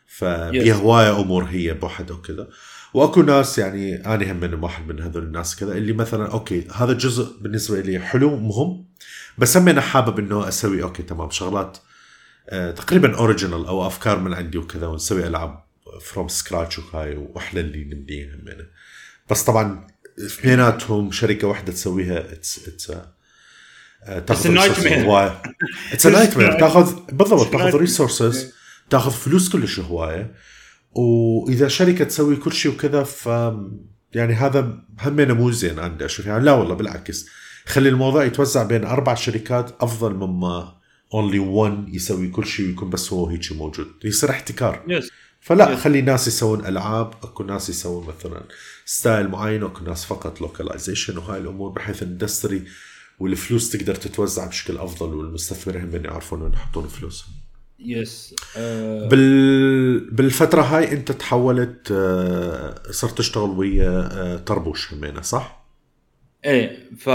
ففيها 0.07 0.75
هواية 0.75 1.21
أمور 1.21 1.43
هي 1.43 1.73
بوحدها 1.73 2.15
وكذا 2.17 2.47
وأكو 2.93 3.21
ناس 3.21 3.57
يعني 3.57 4.05
أنا 4.05 4.31
هم 4.31 4.39
من 4.39 4.53
واحد 4.53 4.87
من 4.87 5.01
هذول 5.01 5.23
الناس 5.23 5.55
كذا 5.55 5.73
اللي 5.73 5.93
مثلا 5.93 6.31
okay 6.31 6.67
هذا 6.73 6.91
الجزء 6.91 7.37
بالنسبة 7.41 7.81
لي 7.81 7.99
حلو 7.99 8.37
مهم 8.37 8.85
بس 9.37 9.57
هم 9.57 9.67
أنا 9.67 9.81
حابب 9.81 10.19
إنه 10.19 10.47
أسوي 10.47 10.83
okay 10.83 11.03
تمام 11.03 11.29
شغلات 11.29 11.77
آه، 12.49 12.71
تقريبا 12.71 13.17
original 13.17 13.65
أو 13.65 13.87
أفكار 13.87 14.19
من 14.19 14.33
عندي 14.33 14.57
وكذا 14.57 14.87
ونسوي 14.87 15.27
ألعاب 15.27 15.63
from 16.01 16.27
scratch 16.27 16.79
وهاي 16.79 17.15
واحلى 17.15 17.61
اللي 17.61 17.83
همينة 17.85 18.65
بس 19.29 19.43
طبعا 19.43 19.87
اثنيناتهم 20.25 21.11
شركة 21.11 21.47
واحدة 21.47 21.71
تسويها 21.71 22.31
تاخذ 24.27 24.51
nightmare 24.51 25.31
it's 25.93 26.07
nightmare 26.07 26.59
تاخذ 26.59 26.93
بالضبط 27.11 27.51
تاخذ 27.51 27.75
resources 27.75 28.53
تاخذ 28.89 29.11
فلوس 29.11 29.49
كلش 29.49 29.79
هواية. 29.79 30.35
وإذا 30.91 31.67
شركة 31.67 32.05
تسوي 32.05 32.35
كل 32.35 32.53
شيء 32.53 32.71
وكذا 32.71 33.03
ف 33.03 33.25
يعني 34.13 34.33
هذا 34.33 34.79
همينه 35.01 35.33
مو 35.33 35.51
زين 35.51 35.79
عندي 35.79 36.05
أشوف. 36.05 36.25
يعني 36.25 36.43
لا 36.43 36.51
والله 36.51 36.75
بالعكس. 36.75 37.25
خلي 37.65 37.89
الموضوع 37.89 38.23
يتوزع 38.23 38.63
بين 38.63 38.85
أربع 38.85 39.15
شركات 39.15 39.75
أفضل 39.81 40.13
مما 40.13 40.75
only 41.13 41.39
one 41.39 41.87
يسوي 41.93 42.27
كل 42.27 42.45
شيء 42.45 42.65
ويكون 42.65 42.89
بس 42.89 43.13
هو 43.13 43.27
هيك 43.27 43.51
موجود. 43.51 43.87
يصير 44.03 44.29
احتكار. 44.29 44.83
Yes. 44.87 45.05
فلا 45.41 45.75
yes. 45.75 45.79
خلي 45.79 46.01
ناس 46.01 46.27
يسوون 46.27 46.65
ألعاب 46.65 47.13
أكو 47.23 47.43
ناس 47.43 47.69
يسوون 47.69 48.07
مثلا 48.07 48.43
style 48.85 49.27
معين 49.27 49.63
واكو 49.63 49.83
ناس 49.83 50.05
فقط 50.05 50.41
localization 50.41 51.17
وهاي 51.17 51.39
الأمور 51.39 51.69
بحيث 51.69 52.03
ال 52.03 52.10
industry 52.10 52.63
والفلوس 53.19 53.69
تقدر 53.69 53.95
تتوزع 53.95 54.47
بشكل 54.47 54.77
أفضل 54.77 55.13
والمستثمرين 55.15 55.95
هم 55.95 56.05
يعرفون 56.05 56.41
وين 56.41 56.53
يحطون 56.53 56.87
فلوسهم 56.87 57.33
yes 57.79 58.35
uh... 58.53 58.57
بال 59.09 60.09
بالفترة 60.11 60.61
هاي 60.61 60.91
أنت 60.91 61.11
تحولت 61.11 61.87
uh, 61.87 62.91
صرت 62.91 63.17
تشتغل 63.17 63.49
ويا 63.49 64.09
uh, 64.09 64.41
طربوش 64.41 64.93
همينة 64.93 65.21
صح؟ 65.21 65.63
إيه 66.45 66.89
ف 66.97 67.09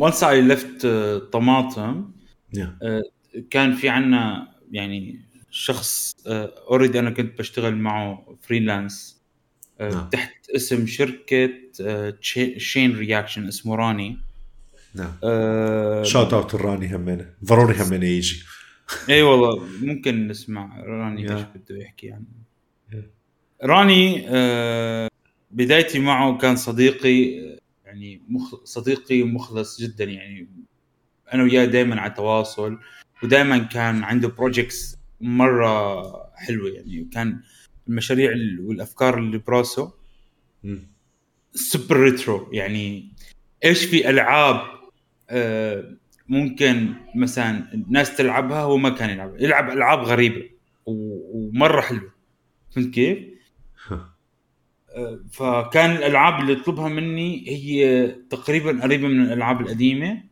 once 0.00 0.20
I 0.22 0.52
left 0.52 0.86
طماطم 1.32 2.10
yeah. 2.56 2.86
كان 3.50 3.74
في 3.74 3.88
عنا 3.88 4.48
يعني 4.72 5.20
شخص 5.50 6.16
already 6.26 6.98
أنا 6.98 7.10
كنت 7.10 7.38
بشتغل 7.38 7.76
معه 7.76 8.36
freelance. 8.42 9.22
نعم. 9.80 10.08
تحت 10.12 10.50
اسم 10.56 10.86
شركة 10.86 11.50
Chain 12.56 12.96
Reaction 12.96 13.46
اسمه 13.48 13.74
راني 13.74 14.18
نعم. 14.94 15.12
shout 16.04 16.32
out 16.32 16.54
لراني 16.54 16.96
همينه 16.96 17.30
ضروري 17.44 17.82
همينه 17.82 18.06
يجي. 18.06 18.42
إي 19.08 19.22
والله 19.22 19.66
ممكن 19.82 20.28
نسمع 20.28 20.80
راني 20.80 21.32
إيش 21.32 21.42
بده 21.42 21.78
يحكي 21.78 22.12
عنه. 22.12 22.26
راني 23.62 24.24
آه 24.28 25.08
بدايتي 25.50 25.98
معه 25.98 26.38
كان 26.38 26.56
صديقي 26.56 27.22
يعني 27.84 28.22
مخ... 28.28 28.64
صديقي 28.64 29.22
مخلص 29.22 29.80
جدا 29.82 30.04
يعني 30.04 30.48
أنا 31.34 31.42
وياه 31.42 31.64
دائما 31.64 32.00
على 32.00 32.14
تواصل 32.14 32.78
ودائما 33.22 33.58
كان 33.58 34.04
عنده 34.04 34.28
projects 34.28 34.96
مرة 35.20 36.02
حلوة 36.34 36.70
يعني 36.70 37.08
كان 37.12 37.40
المشاريع 37.88 38.30
والأفكار 38.60 39.18
اللي 39.18 39.38
براسه. 39.38 39.92
super 41.54 41.96
retro 41.96 42.48
يعني 42.52 43.12
إيش 43.64 43.84
في 43.84 44.10
ألعاب 44.10 44.81
ممكن 46.28 46.94
مثلا 47.14 47.74
الناس 47.74 48.16
تلعبها 48.16 48.60
هو 48.60 48.76
ما 48.76 48.90
كان 48.90 49.10
يلعبها 49.10 49.40
يلعب 49.40 49.70
ألعاب 49.70 49.98
غريبة 49.98 50.42
ومرة 50.86 51.80
حلوة. 51.80 52.12
فهمت 52.70 52.94
كيف؟ 52.94 53.18
آه، 54.96 55.20
فكان 55.32 55.90
الألعاب 55.90 56.40
اللي 56.40 56.52
يطلبها 56.52 56.88
مني 56.88 57.44
هي 57.48 58.06
تقريبا 58.30 58.82
قريبة 58.82 59.08
من 59.08 59.22
الألعاب 59.22 59.60
القديمة. 59.60 60.22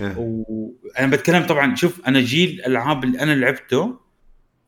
إيه. 0.00 0.14
وأنا 0.18 1.10
بتكلم 1.10 1.46
طبعا 1.46 1.74
شوف 1.74 2.06
أنا 2.06 2.20
جيل 2.20 2.50
الألعاب 2.50 3.04
اللي 3.04 3.20
أنا 3.20 3.32
لعبته 3.32 4.00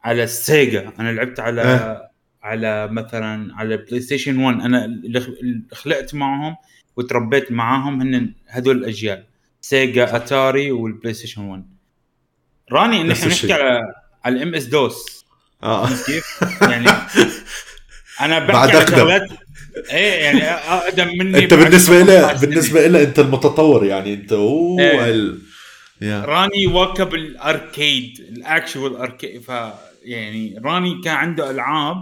على 0.05 0.25
ال 0.25 0.36
SEGA. 0.36 0.93
أنا 0.99 1.13
لعبت 1.13 1.41
على 1.41 1.63
إيه. 1.63 2.11
على 2.43 2.89
مثلا 2.89 3.55
على 3.57 3.77
PlayStation 3.77 4.39
1 4.39 4.61
أنا 4.61 4.85
اللي 4.85 5.63
خلقت 5.73 6.15
معهم 6.15 6.57
وتربيت 6.97 7.53
معاهم 7.53 8.01
هن 8.01 8.35
هذول 8.47 8.77
الأجيال. 8.77 9.25
SEGA 9.65 10.17
Atari 10.17 10.73
وال 10.73 11.15
PlayStation 11.15 11.43
1 11.43 11.65
راني 12.73 13.03
نفس 13.03 13.25
نحن 13.25 13.31
نحكي. 13.31 13.53
على 13.53 13.95
على 14.25 14.37
ال 14.37 14.55
MS-DOS 14.55 15.25
آه 15.63 15.89
كيف؟ 15.89 16.39
يعني 16.63 16.89
أنا 18.21 18.39
بحكي 18.47 18.53
بعد 18.53 18.77
على. 18.77 18.87
شغلات 18.87 19.29
إيه 19.91 20.25
يعني 20.25 20.45
أقدم 20.51 21.09
مني 21.19 21.45
أنت 21.45 21.55
بالنسبة 21.55 22.03
لي 22.03 22.23
15 22.23 22.37
سنة. 22.37 22.41
بالنسبة 22.41 22.87
لي 22.87 23.03
أنت 23.03 23.19
المتطور 23.19 23.85
يعني 23.85 24.15
أنت 24.15 24.33
أوه 24.33 24.81
إيه. 24.81 25.11
ال... 25.11 25.43
yeah 26.01 26.25
راني 26.25 26.67
واكب 26.67 27.15
ال 27.15 27.30
arcade 27.30 28.21
ال 28.21 28.32
actual 28.32 28.97
arcade 28.97 29.43
ف 29.43 29.53
يعني 30.03 30.61
راني 30.65 31.01
كان 31.05 31.15
عنده 31.15 31.51
ألعاب 31.51 31.97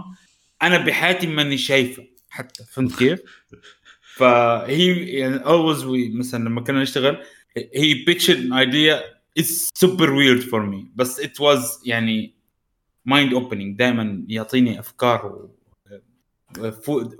أنا 0.61 0.77
بحياتي 0.77 1.27
ماني 1.27 1.57
شايفه 1.57 2.03
حتى 2.29 2.63
فهمت 2.73 2.95
كيف؟ 2.95 3.19
فهي 4.17 4.87
يعني 5.05 5.35
always 5.45 6.15
مثلا 6.15 6.43
لما 6.43 6.61
كنا 6.61 6.81
نشتغل 6.81 7.23
هي 7.57 8.05
an 8.29 8.53
idea 8.53 9.03
it's 9.37 9.69
super 9.75 10.13
weird 10.13 10.39
for 10.39 10.65
me 10.65 10.91
بس 10.95 11.19
it 11.19 11.41
was 11.41 11.79
يعني 11.85 12.33
mind 13.05 13.33
opening 13.33 13.77
دائما 13.77 14.25
يعطيني 14.27 14.79
أفكار 14.79 15.25
و 15.25 16.71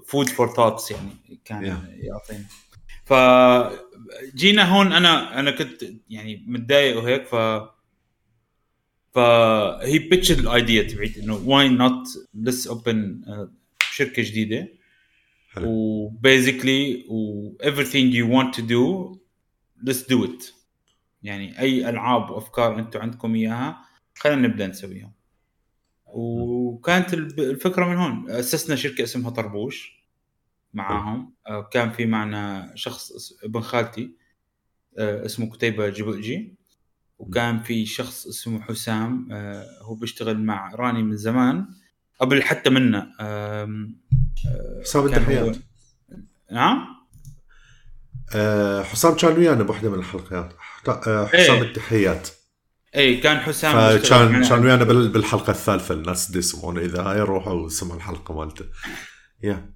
food 0.06 0.30
for 0.30 0.48
thoughts 0.56 0.92
يعني 0.92 1.10
كان 1.46 1.62
Yeah. 1.64 2.06
يعطيني. 2.06 2.46
ف 3.06 3.14
جينا 4.36 4.64
هون 4.64 4.94
أنا 4.94 5.40
أنا 5.40 5.52
كنت 5.52 5.84
يعني 6.10 6.44
متضايق 6.48 6.98
وهيك 6.98 7.26
ف 7.28 7.36
ف 9.14 10.00
he 10.00 10.07
pitched 10.07 10.32
ال 10.32 10.42
idea 10.42 10.84
تبعت 10.84 11.18
إنه 11.18 11.36
why 11.46 11.70
not 11.70 12.08
let's 12.34 12.68
open 12.68 13.22
شركة 13.92 14.24
جديدة؟ 14.24 14.68
حلو. 15.50 15.68
و 15.68 15.81
basically 15.81 17.06
و 17.10 17.52
everything 17.64 18.14
you 18.14 18.26
want 18.36 18.60
to 18.60 18.62
do 18.62 19.18
let's 19.90 20.04
do 20.14 20.28
it. 20.28 20.54
يعني 21.24 21.60
أي 21.60 21.90
ألعاب 21.90 22.30
وأفكار 22.30 22.80
أنتم 22.80 23.00
عندكم 23.02 23.36
إياها 23.36 23.86
خلينا 24.16 24.48
نبدأ 24.48 24.68
نسويها 24.68 25.12
وكانت 26.06 27.14
الفكرة 27.14 27.86
من 27.86 27.98
هون 27.98 28.32
أسسنا 28.32 28.76
شركة 28.76 29.04
اسمها 29.04 29.30
طربوش 29.32 30.04
معاهم. 30.74 31.34
آه، 31.48 31.70
كان 31.72 31.90
في 31.90 32.06
معنا 32.06 32.72
شخص 32.76 33.12
ابن 33.44 33.62
خالتي 33.62 34.16
آه، 34.98 35.26
اسمه 35.26 35.50
كتيبه 35.50 35.90
جبؤجي. 35.90 36.56
وكان 37.20 37.60
في 37.60 37.86
شخص 37.86 38.28
اسمه 38.28 38.62
حسام 38.62 39.28
آه، 39.32 39.66
هو 39.82 39.96
بيشتغل 39.96 40.40
مع 40.40 40.76
راني 40.76 41.04
من 41.04 41.18
زمان. 41.18 41.68
قبل 42.20 42.44
حتى 42.44 42.70
منا 42.70 43.12
حسام 44.82 45.06
التحيات. 45.06 45.58
نعم؟ 46.52 47.03
حسام 48.84 49.16
كان 49.16 49.38
ويانا 49.38 49.64
بوحده 49.64 49.90
من 49.90 50.00
الحلقات 50.00 50.54
آه، 51.08 51.26
حسام 51.26 51.56
إيه. 51.56 51.62
التحيات. 51.62 52.30
اي 52.96 53.18
كان 53.18 53.40
حسام 53.40 53.76
معنا. 53.76 54.44
كان 54.50 54.66
ويانا 54.66 54.84
بال- 54.84 55.10
بالحلقة 55.10 55.52
الثالثة 55.52 55.94
الناس 55.94 56.32
دي 56.32 56.38
يسمعونه 56.40 56.82
إذا 56.82 57.02
هاي 57.02 57.20
روحوا 57.22 57.54
وسمعوا 57.54 57.98
الحلقة 57.98 58.34
مالته. 58.34 58.66
yeah. 59.44 59.74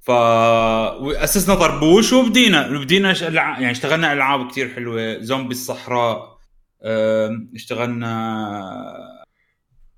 ف 0.00 0.10
واسسنا 0.10 1.54
طربوش 1.54 2.12
وبدينا 2.12 2.78
بدينا؟ 2.78 3.28
يعني 3.28 3.70
اشتغلنا 3.70 4.12
ألعاب 4.12 4.50
كتير 4.50 4.68
حلوة. 4.74 5.18
زومبي 5.20 5.54
الصحراء 5.54 6.38
اشتغلنا 7.54 8.10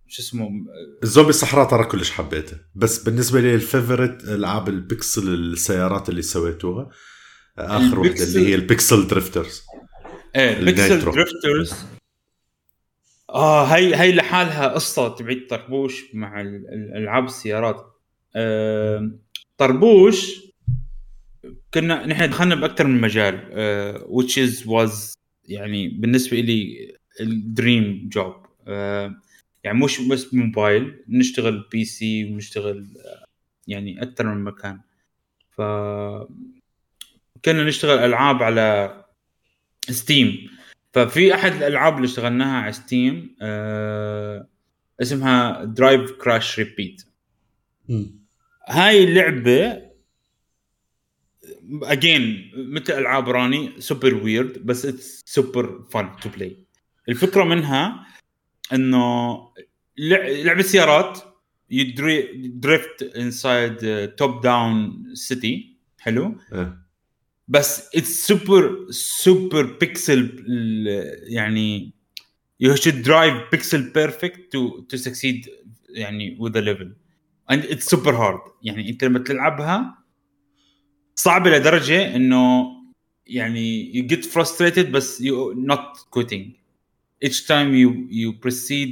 شو 0.06 0.22
اسمه؟ 0.22 0.48
الزومبي 1.02 1.30
الصحراء 1.30 1.68
ترى 1.68 1.84
كلش 1.84 2.10
حبيته. 2.10 2.56
بس 2.74 2.98
بالنسبة 3.02 3.40
لي 3.40 3.54
ال 3.54 3.62
favorite 3.62 4.24
ألعاب 4.24 4.68
البكسل 4.68 5.28
السيارات 5.34 6.08
اللي 6.08 6.22
سويتوها 6.22 6.88
آخر 7.58 8.00
وحده 8.00 8.24
اللي 8.24 8.48
هي 8.48 8.54
ال 8.54 8.63
Pixel 8.63 9.06
Drifters. 9.08 9.62
إيه 10.36 10.64
بيكسل 10.64 10.92
النيترو. 10.92 11.12
Drifters. 11.12 11.74
آه 13.30 13.64
هي 13.64 13.96
هي 13.96 14.12
لحالها 14.12 14.68
قصة 14.68 15.14
تبعت 15.14 15.38
طربوش 15.50 16.14
مع 16.14 16.40
ال- 16.40 16.46
ال- 16.72 16.96
ألعاب 16.96 17.24
السيارات. 17.24 17.86
آم، 18.36 19.18
طربوش 19.56 20.40
كنا 21.74 22.06
نحن 22.06 22.30
دخلنا 22.30 22.54
بأكثر 22.54 22.86
من 22.86 23.00
مجال 23.00 23.48
آه 23.52 23.98
which 24.08 24.32
is 24.48 24.66
was 24.66 25.14
يعني 25.44 25.88
بالنسبة 25.88 26.36
لي 26.40 26.76
ال 27.20 27.35
dream 27.35 28.08
job 28.12 28.34
آه 28.68 29.14
يعني 29.64 29.78
مش 29.78 30.00
بس 30.00 30.34
موبايل 30.34 31.04
نشتغل 31.08 31.68
PC 31.72 32.24
ونشتغل 32.24 32.78
آه، 33.06 33.24
يعني 33.66 34.02
أكثر 34.02 34.26
من 34.34 34.44
مكان. 34.44 34.80
ف 35.50 35.60
كنا 37.44 37.64
نشتغل 37.64 37.98
ألعاب 37.98 38.42
على 38.42 38.96
Steam 39.90 40.50
ففي 40.92 41.34
أحد 41.34 41.52
الألعاب 41.52 41.96
اللي 41.96 42.04
اشتغلناها 42.06 42.62
على 42.62 42.72
Steam 42.72 43.36
آه 43.42 44.48
اسمها 45.02 45.64
Drive 45.64 46.12
Crash 46.12 46.58
Repeat 46.58 47.02
هاي 48.68 49.04
اللعبة 49.04 49.82
again 51.82 52.50
مثل 52.54 52.92
ألعاب 52.92 53.28
راني 53.28 53.80
super 53.80 54.14
weird 54.14 54.66
بس 54.66 54.86
it's 54.86 55.22
super 55.26 55.84
fun 55.90 56.16
to 56.22 56.28
play 56.28 56.56
الفكرة 57.08 57.44
منها 57.44 58.06
إنه 58.72 59.36
لع- 59.98 60.28
لعبة 60.28 60.62
سيارات 60.62 61.20
drift 62.44 63.02
inside 63.16 64.08
top 64.14 64.40
down 64.40 65.04
city 65.14 65.76
حلو؟ 66.00 66.36
إيه. 66.52 66.81
بس 67.48 67.96
اتس 67.96 68.26
سوبر 68.26 68.86
سوبر 68.90 69.62
بيكسل 69.62 70.44
يعني 71.22 71.94
you 72.64 72.76
should 72.76 73.02
drive 73.02 73.50
pixel 73.50 73.82
perfect 73.92 74.38
to 74.52 74.86
to 74.88 74.98
succeed 74.98 75.48
يعني 75.88 76.38
with 76.40 76.52
the 76.52 76.62
level 76.62 76.88
and 77.50 77.64
it's 77.64 77.86
super 77.94 78.12
hard 78.12 78.40
يعني 78.62 78.90
انت 78.90 79.04
لما 79.04 79.18
تلعبها 79.18 79.98
صعبه 81.14 81.50
لدرجه 81.50 82.16
انه 82.16 82.66
يعني 83.26 83.92
you 83.92 84.14
get 84.14 84.24
frustrated 84.24 84.86
بس 84.90 85.22
you 85.22 85.54
not 85.56 85.98
quitting 86.18 86.62
each 87.24 87.46
time 87.46 87.74
you 87.74 87.90
you 88.10 88.32
proceed 88.44 88.90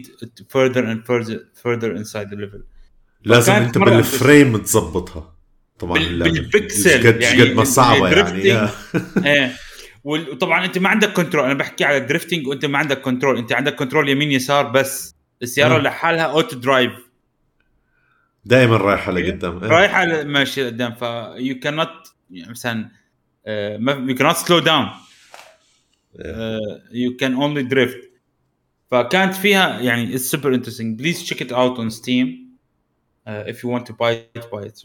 further 0.48 0.84
and 0.84 1.05
further 1.07 1.38
further 1.62 1.96
inside 1.96 2.28
the 2.30 2.36
level 2.36 2.62
لازم 3.24 3.53
انت 3.53 3.78
بالفريم 3.78 4.57
تظبطها 4.57 5.39
طبعا. 5.80 5.98
بالبكسل، 5.98 7.06
قد 7.06 7.22
يعني 7.22 7.42
قد 7.42 7.56
ما 7.56 7.64
صعبة 7.64 8.08
يعني. 8.08 8.70
إيه. 9.26 9.52
وطبعا 10.04 10.64
أنت 10.64 10.78
ما 10.78 10.88
عندك 10.88 11.12
control 11.12 11.44
أنا 11.44 11.54
بحكي 11.54 11.84
على 11.84 11.96
ال 11.96 12.02
drifting 12.02 12.46
وأنت 12.46 12.64
ما 12.64 12.78
عندك 12.78 13.00
control 13.00 13.38
أنت 13.38 13.52
عندك 13.52 13.74
control 13.74 14.08
يمين 14.08 14.32
يسار 14.32 14.68
بس. 14.68 15.14
السيارة 15.42 15.76
آه. 15.76 15.78
لحالها 15.78 16.22
auto 16.22 16.56
drive 16.56 16.92
دائما 18.44 18.76
رايحة 18.76 19.12
لقدام. 19.12 19.64
إيه. 19.64 19.70
رايحة 19.70 20.22
ماشية 20.22 20.66
قدام 20.66 20.94
ف 20.94 21.02
يو 21.36 21.58
كانت 21.60 21.90
يعني 22.30 22.50
مثلا 22.50 22.90
يو 24.08 24.14
كانت 24.14 24.36
سلو 24.36 24.58
داون 24.58 24.88
يو 26.92 27.16
كان 27.16 27.34
اونلي 27.34 27.62
دريفت 27.62 28.10
فكانت 28.90 29.34
فيها 29.34 29.80
يعني 29.80 30.14
it's 30.14 30.30
super 30.30 30.54
interesting 30.54 30.98
please 30.98 31.22
check 31.22 31.42
it 31.42 31.52
out 31.52 31.78
on 31.78 31.90
Steam 31.90 32.56
if 33.26 33.64
you 33.64 33.70
want 33.70 33.88
to 33.88 33.94
buy 33.94 34.30
it 34.36 34.52
buy 34.52 34.66
it 34.66 34.80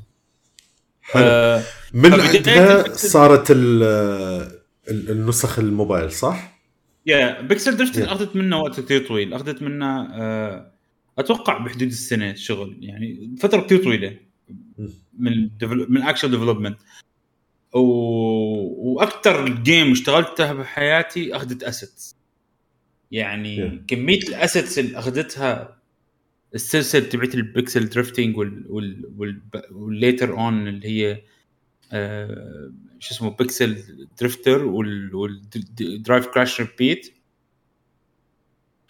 حلو. 1.11 1.61
من 1.93 2.09
فبداية 2.11 2.37
عندها 2.61 2.93
صارت 2.93 3.51
ال- 3.51 3.83
ال- 4.89 5.11
النسخ 5.11 5.59
الموبايل 5.59 6.11
صح؟ 6.11 6.55
yeah 7.05 7.41
Pixel 7.41 7.77
Yeah. 7.87 7.99
أخذت 8.09 8.35
منا 8.35 8.55
وقت 8.55 8.79
كثير 8.79 9.07
طويل 9.07 9.33
أخذت 9.33 9.61
منا 9.61 10.07
آه، 10.15 10.71
أتوقع 11.19 11.57
بحدود 11.57 11.87
السنة 11.87 12.33
شغل 12.33 12.77
يعني 12.81 13.35
فترة 13.39 13.61
كثير 13.61 13.83
طويلة 13.83 14.17
من 15.19 15.49
من 15.89 16.01
action 16.01 16.31
development 16.31 16.77
و... 17.73 17.79
وأكثر 18.93 19.49
game 19.49 19.91
اشتغلتها 19.91 20.53
بحياتي 20.53 21.35
أخذت 21.35 21.63
assets 21.63 22.15
يعني 23.11 23.57
Yeah. 23.69 23.85
كمية 23.87 24.19
ال 24.19 24.28
assets 24.28 24.79
اللي 24.79 24.99
أخذتها 24.99 25.77
السلسلة 26.55 27.01
تبعت 27.01 27.35
ال 27.35 27.44
pixel 27.44 27.89
drifting 27.89 28.37
وال 28.37 28.65
وال 28.69 29.05
وال 29.17 29.41
وال 29.71 29.89
later 29.89 30.33
on 30.33 30.67
اللي 30.67 30.87
هي 30.87 31.21
آه 31.91 32.71
شو 32.99 33.13
اسمه 33.13 33.29
Pixel 33.29 33.77
Drifter 34.21 34.65
وال 34.65 35.12
Drive 35.12 36.27
Crash 36.27 36.61
Repeat 36.61 37.13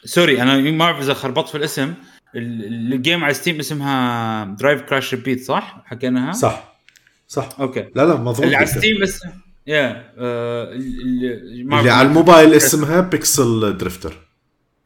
sorry 0.05 0.41
أنا 0.41 0.71
ما 0.71 0.85
أعرف 0.85 0.99
إذا 0.99 1.13
خربطت 1.13 1.49
في 1.49 1.57
الاسم. 1.57 1.93
ال 2.35 2.53
game 2.53 3.23
على 3.23 3.33
Steam 3.33 3.59
اسمها 3.59 4.45
Drive 4.45 4.81
Crash 4.81 5.13
Repeat 5.13 5.41
صح؟ 5.41 5.83
حكيناها؟ 5.85 6.31
صح. 6.31 6.81
صح. 7.27 7.49
okay. 7.59 7.89
لا 7.95 8.05
لا 8.05 8.15
مضبوط 8.15 8.41
اللي 8.41 8.55
على 8.55 8.65
Steam 8.65 9.01
بس 9.01 9.23
yeah 9.67 10.13
آه 10.17 10.71
اللي, 10.73 11.33
اللي 11.33 11.91
على 11.91 12.07
الموبايل 12.07 12.53
اسمها 12.53 13.01
Pixel 13.01 13.77
Drifter 13.77 14.24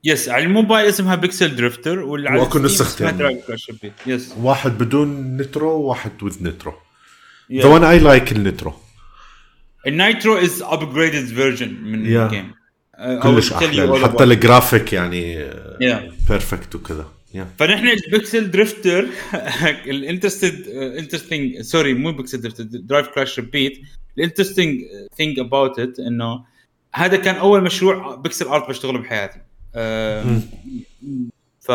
yes 0.04 0.30
على 0.30 0.44
الموبايل 0.44 0.90
اسمها 0.90 1.16
Pixel 1.16 1.56
Drifter 1.56 2.00
واللي 2.00 2.30
على 2.30 2.40
و 2.40 2.46
اكو 2.46 2.60
نسختين 2.60 3.40
yes. 4.08 4.34
واحد 4.38 4.78
بدون 4.78 5.38
nitro 5.38 5.70
وواحد 5.70 6.24
with 6.24 6.44
nitro. 6.44 6.74
the 7.54 7.66
one 7.66 7.84
I 7.84 8.00
like 8.00 8.32
النترو 8.32 8.74
ال 9.88 9.96
nitro 9.96 10.38
is 10.38 10.62
upgraded 10.62 11.28
version 11.28 11.74
من 11.74 12.06
Yeah. 12.06 12.34
ال 12.34 12.38
game 12.38 12.54
كلش 13.24 13.54
أحلى. 13.54 14.00
حتى 14.00 14.24
الجرافيك 14.24 14.94
يعني 14.94 15.50
Yeah. 15.50 16.30
perfect 16.30 16.76
وكذا. 16.76 17.08
Yeah. 17.34 17.38
فنحن 17.60 17.88
ال 17.88 17.98
Pixel 17.98 18.52
Drifter 18.52 19.08
ال 19.86 19.93
interested 19.93 20.68
interesting 20.98 21.62
sorry 21.62 21.94
مو 21.94 22.12
Pixel 22.12 22.42
Drifter 22.42 22.64
Drive 22.64 23.08
Crash 23.08 23.40
Repeat 23.40 23.82
ال 24.18 24.23
interesting 24.23 24.82
thing 25.18 25.40
about 25.40 25.80
it 25.80 26.00
إنه 26.00 26.44
هذا 26.96 27.18
كان 27.18 27.36
أول 27.36 27.64
مشروع 27.64 28.16
pixel 28.16 28.46
art 28.46 28.70
بشتغله 28.70 29.00
بحياتي. 29.00 29.40
ف 31.62 31.72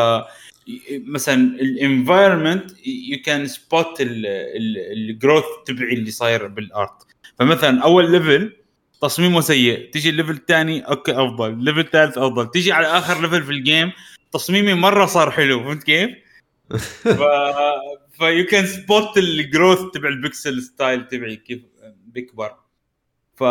مثلا 0.91 1.35
ال 1.61 1.70
environment 1.70 2.71
you 2.87 3.19
can 3.25 3.47
spot 3.47 3.97
ال 4.01 4.22
growth 4.22 5.45
تبعي 5.67 5.95
اللي 5.95 6.11
صاير 6.11 6.47
بال 6.47 6.71
art 6.71 7.07
فمثلا 7.39 7.83
أول 7.83 8.13
level 8.13 8.57
تصميمه 9.01 9.41
سيء 9.41 9.91
تيجي 9.91 10.11
ال 10.11 10.14
level 10.14 10.31
الثاني 10.31 10.81
okay 10.81 11.13
أفضل. 11.13 11.51
ال 11.51 11.56
level 11.56 11.81
الثالث 11.81 12.19
أفضل. 12.19 12.51
تيجي 12.51 12.73
على 12.73 12.87
آخر 12.87 13.23
level 13.23 13.43
في 13.43 13.51
ال 13.51 13.59
game 13.59 13.93
تصميمي 14.33 14.75
مرة 14.75 15.07
صار 15.07 15.31
حلو 15.31 15.65
فهمت 15.65 15.83
كيف؟ 15.83 16.11
ف 17.19 17.23
ف 18.19 18.47
you 18.47 18.57
can 18.57 18.67
spot 18.67 19.19
ال 19.19 19.28
growth 19.28 19.79
تبع 19.95 20.09
ال 20.09 20.18
pixel 20.18 20.63
style 20.63 21.09
تبعي 21.09 21.37
كيف 21.37 21.61
بيكبر. 22.07 22.55
ف 23.37 23.43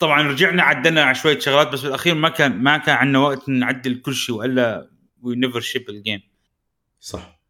طبعا 0.00 0.22
رجعنا 0.22 0.62
عدلنا 0.62 1.02
على 1.02 1.14
شوية 1.14 1.38
شغلات 1.38 1.68
بس 1.68 1.82
بالأخير 1.82 2.14
ما 2.14 2.28
كان 2.28 2.62
ما 2.62 2.78
كان 2.78 2.96
عندنا 2.96 3.18
وقت 3.18 3.48
نعدل 3.48 4.00
كل 4.00 4.14
شيء 4.14 4.34
وإلا 4.34 4.90
we 5.22 5.36
never 5.36 5.60
ship 5.60 5.90
ال 5.90 5.96
game 5.96 6.20
صح. 7.00 7.40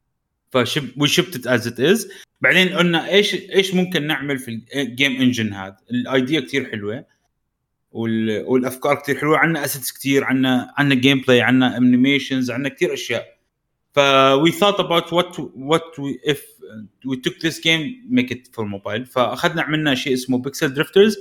ف 0.50 0.58
ship 0.58 0.88
we 0.96 1.08
shipped 1.08 1.46
as 1.46 1.66
it 1.66 1.80
is 1.80 2.12
بعدين 2.40 2.68
قلنا 2.68 3.08
إيش 3.08 3.34
إيش 3.34 3.74
ممكن 3.74 4.06
نعمل 4.06 4.38
في 4.38 4.62
ال 4.74 4.84
game 4.84 5.20
engine 5.20 5.52
هذا؟ 5.52 5.76
ال 5.90 6.00
idea 6.00 6.40
كثير 6.40 6.70
حلوة 6.70 7.04
وال... 7.92 8.44
والأفكار 8.46 8.94
كثير 8.94 9.18
حلوة 9.18 9.38
عندنا 9.38 9.64
assets 9.64 9.92
كثير 9.92 10.24
عندنا 10.24 10.74
عندنا 10.76 11.00
gameplay 11.00 11.40
عندنا 11.40 11.76
animations 11.76 12.50
عندنا 12.50 12.68
كثير 12.68 12.94
أشياء. 12.94 13.40
ف 13.92 14.00
we 14.44 14.52
thought 14.52 14.80
about 14.80 15.12
what 15.12 15.38
what 15.70 15.98
we 15.98 16.32
if 16.32 16.40
we 17.04 17.16
took 17.16 17.36
this 17.40 17.58
game 17.58 17.84
make 18.10 18.30
it 18.30 18.48
for 18.54 18.64
mobile. 18.64 19.04
فأخذنا 19.04 19.62
عملنا 19.62 19.94
شيء 19.94 20.14
اسمه 20.14 20.38
Pixel 20.38 20.74
Drifters 20.74 21.16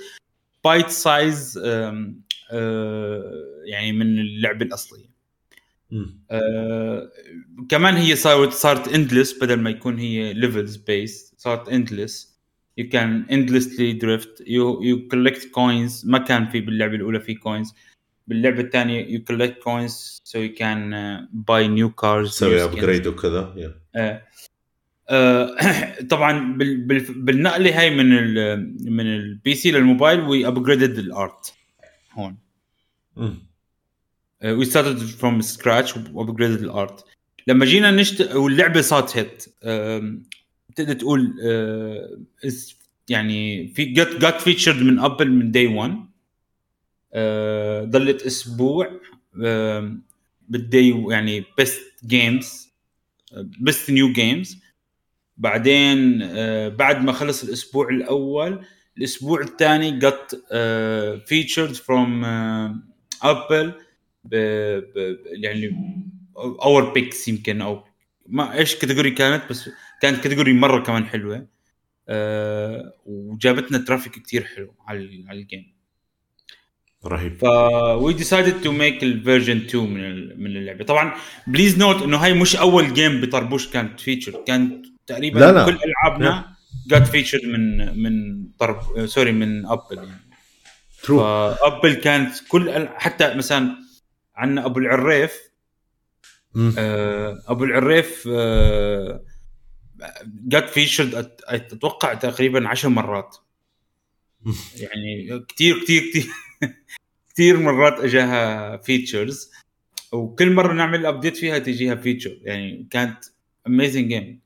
bite 0.70 0.90
size 0.90 1.58
يعني 3.66 3.92
من 3.92 4.20
اللعبه 4.20 4.66
الأصلية. 4.66 5.10
آه، 6.32 7.12
كمان 7.70 7.96
هي 7.96 8.16
صارت 8.16 8.54
صارت 8.54 8.88
endless 8.88 9.44
بدل 9.44 9.60
ما 9.60 9.70
يكون 9.70 10.00
هي 10.00 10.34
levels 10.34 10.76
base 10.76 11.34
صارت 11.38 11.70
endless 11.70 12.40
you 12.78 12.90
can 12.90 13.26
endlessly 13.32 13.94
drift 13.94 14.44
you 14.48 14.84
you 14.84 15.08
collect 15.08 15.52
coins 15.52 16.06
ما 16.06 16.18
كان 16.18 16.50
في 16.50 16.62
باللعبة 16.62 16.96
الأولى 16.96 17.20
في 17.20 17.34
coins 17.34 17.74
باللعبة 18.28 18.62
الثانية 18.62 19.06
you 19.14 19.24
collect 19.24 19.64
coins 19.64 20.22
so 20.24 20.40
you 20.40 20.54
can 20.54 20.92
buy 21.34 21.68
new 21.68 21.90
cars 21.90 22.30
تسوي 22.30 22.64
upgrade 22.64 23.08
وكذا. 23.08 23.40
آه. 23.40 23.74
آه، 23.96 24.22
طبعا 26.10 26.58
بال 26.58 26.78
بال 26.78 27.00
بالنقلة 27.00 27.80
هاي 27.80 27.90
من 27.90 28.14
ال 28.14 28.94
من 28.94 29.06
ال 29.06 29.23
PC 29.23 29.56
لل 29.56 29.72
mobile 29.72 30.20
we 30.20 30.48
upgraded 30.48 30.98
ال 30.98 31.12
art 31.12 31.54
هون. 32.12 32.38
We 34.44 34.66
started 34.66 34.98
from 34.98 35.42
scratch 35.42 35.96
و 36.14 36.20
upgraded 36.20 36.64
ال 36.64 36.74
art 36.74 37.06
لما 37.48 37.66
جينا 37.66 37.92
نشرت 37.92 38.36
واللعبة 38.36 38.82
صارت 38.82 39.18
hit 39.18 39.46
تقدر 40.76 40.94
تقول 40.94 41.36
آه، 41.44 42.20
يعني 43.10 43.68
في 43.68 43.86
جت 43.86 44.16
جت 44.16 44.42
featured 44.42 44.84
من 44.84 45.00
Apple 45.00 45.32
من 45.32 45.52
day 45.52 45.68
1 45.68 46.06
آه، 47.14 47.84
ضلت 47.84 48.22
أسبوع 48.22 49.00
بال 50.50 50.72
the 50.72 51.06
يعني 51.10 51.44
best 51.58 51.82
games 52.06 52.70
best 53.60 53.92
new 53.92 54.14
games 54.14 54.58
بعدين 55.40 56.22
آه، 56.22 56.70
بعد 56.70 57.04
ما 57.04 57.12
خلص 57.12 57.44
الأسبوع 57.44 57.90
الأول 57.90 58.66
الأسبوع 58.98 59.42
الثاني 59.42 59.92
جت 60.00 60.44
featured 61.26 61.74
from 61.74 62.26
Apple 63.24 63.74
يعني 65.26 65.76
our 66.36 66.94
picks 66.94 67.28
يمكن 67.28 67.62
أو 67.62 67.84
ما 68.28 68.54
إيش 68.54 68.76
category 68.76 69.12
كانت 69.12 69.44
بس 69.50 69.70
كانت 70.02 70.24
category 70.24 70.54
مرة 70.54 70.84
كمان 70.84 71.06
حلوة 71.06 71.48
آه 72.10 72.94
وجابتنا 73.06 73.78
traffic 73.78 74.14
كتير 74.14 74.44
حلو 74.44 74.74
على 74.88 75.26
على 75.28 75.40
ال 75.40 75.47
game 75.47 75.74
رهيب. 77.06 77.38
ف 77.38 77.44
we 78.02 78.14
decided 78.14 78.62
to 78.62 78.72
make 78.72 79.04
ال 79.04 79.11
version 79.11 79.58
2 79.58 79.84
من 79.84 80.40
من 80.44 80.58
اللعبة. 80.58 80.86
طبعا 80.86 81.14
please 81.48 81.80
note 81.80 82.02
إنه 82.02 82.18
هاي 82.18 82.34
مش 82.34 82.56
أول 82.56 82.94
game 82.94 83.22
بطربوش 83.22 83.68
كانت 83.68 84.00
feature 84.00 84.44
كانت 84.48 84.86
تقريبا 85.10 85.40
لا 85.40 85.52
لا. 85.52 85.66
كل 85.66 85.78
ألعابنا 85.86 86.56
جات 86.88 87.08
feature 87.08 87.42
من 87.44 87.98
من 88.04 88.46
آه، 88.62 89.06
sorry 89.06 89.32
من 89.32 89.66
Apple 89.66 89.98
يعني. 89.98 90.30
True 91.04 91.20
ف 91.20 91.32
Apple 91.32 91.94
كانت 91.94 92.34
كل 92.48 92.88
حتى 92.88 93.34
مثلا 93.34 93.76
عندنا 94.36 94.66
أبو 94.66 94.80
العريف 94.80 95.40
آه، 96.78 97.44
أبو 97.48 97.64
العريف 97.64 98.30
آه، 98.32 99.24
جات 100.26 100.70
feature 100.70 101.30
أتوقع 101.44 102.14
تقريبا 102.14 102.68
عشر 102.68 102.90
مرات. 102.90 103.38
يعني 104.84 105.40
كثير 105.48 105.84
كثير 105.84 106.02
كثير 106.10 106.28
كثير 107.34 107.58
مرات 107.58 108.00
أجاها 108.00 108.78
features 108.78 109.52
وكل 110.12 110.52
مرة 110.52 110.74
نعمل 110.74 111.06
update 111.06 111.38
فيها 111.38 111.60
تجيها 111.60 111.96
feature 111.96 112.38
يعني 112.42 112.88
كانت 112.92 113.26
amazing 113.68 114.08
game 114.08 114.40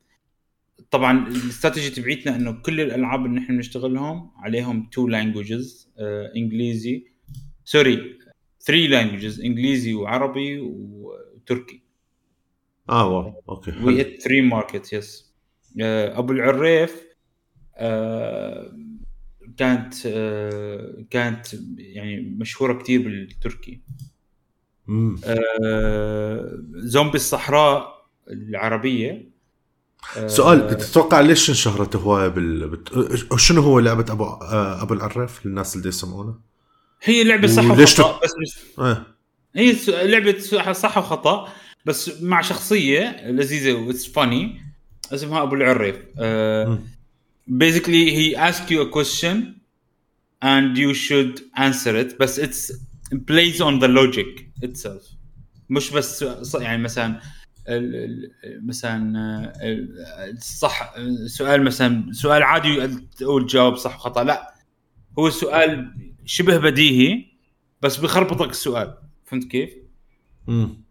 طبعا 0.93 1.27
الاستراتيجي 1.27 1.89
تبعيتنا 1.89 2.35
إنه 2.35 2.51
كل 2.51 2.81
الألعاب 2.81 3.25
اللي 3.25 3.39
نحن 3.39 3.55
بنشتغلهم 3.55 4.31
عليهم 4.37 4.89
two 4.91 5.07
languages 5.07 5.93
إنجليزي 6.35 7.05
sorry 7.65 8.17
3 8.59 8.87
languages 8.87 9.41
إنجليزي 9.41 9.93
وعربي 9.93 10.59
وتركي 10.59 11.83
آه 12.89 13.07
wow 13.07 13.43
okay 13.49 13.71
we. 13.83 13.97
hit 13.97 14.21
3 14.21 14.41
market 14.41 14.93
yes 14.93 15.33
أبو 15.79 16.33
العريف 16.33 17.03
آه، 17.75 18.77
كانت 19.57 19.93
آه، 20.05 21.05
كانت 21.09 21.47
يعني 21.77 22.21
مشهورة 22.21 22.73
كثير 22.73 23.01
بالتركي. 23.01 23.81
آه، 25.25 26.63
زومبي 26.75 27.15
الصحراء 27.15 28.07
العربية 28.29 29.11
آه، 29.11 29.32
سؤال 30.27 30.77
تتوقع 30.77 31.19
ليش 31.19 31.49
انشهرت 31.49 31.95
هواية 31.95 32.27
بال 32.27 32.67
بت... 32.67 32.89
شنو 33.37 33.61
هو 33.61 33.79
لعبة 33.79 34.13
ابو 34.13 34.23
آه، 34.23 34.81
أبو 34.81 34.93
العرف 34.93 35.45
للناس 35.45 35.75
اللي 35.75 35.87
يسمعونا؟ 35.89 36.39
هي 37.03 37.23
لعبة 37.23 37.47
صح 37.47 37.63
وخطأ 37.63 38.19
بس 38.23 38.31
مش 38.41 38.83
إيه. 38.85 39.03
هي 39.55 40.07
لعبة 40.07 40.39
صح 40.73 40.97
وخطأ 40.97 41.49
بس 41.85 42.21
مع 42.21 42.41
شخصية 42.41 43.31
لذيذة 43.31 43.73
وإتس 43.73 44.07
فاني 44.07 44.61
اسمها 45.13 45.43
أبو 45.43 45.55
العريف. 45.55 45.95
آه، 46.19 46.79
basically 47.49 48.09
he 48.17 48.35
asks 48.37 48.69
you 48.69 48.81
a 48.81 48.89
question 48.97 49.35
and 50.43 50.77
you 50.77 50.93
should 50.93 51.41
answer 51.57 51.95
it 51.95 52.19
بس 52.19 52.39
it's 52.39 52.73
plays 53.15 53.61
on 53.61 53.79
the 53.79 53.87
logic 53.87 54.41
itself. 54.65 55.15
مش 55.69 55.89
بس 55.89 56.25
يعني 56.55 56.83
مثلا 56.83 57.19
مثلا 58.63 59.53
صح 60.39 60.95
سؤال 61.25 61.63
مثلا 61.63 62.11
سؤال 62.11 62.43
عادي 62.43 62.87
تقول 63.17 63.45
جواب 63.45 63.75
صح 63.75 63.95
وخطأ. 63.95 64.23
لا 64.23 64.53
هو 65.19 65.29
سؤال 65.29 65.95
شبه 66.25 66.57
بديهي 66.57 67.25
بس 67.81 67.97
بخربطك 67.97 68.49
السؤال. 68.49 68.97
فهمت 69.25 69.43
كيف؟ 69.43 69.73
مم. 70.47 70.83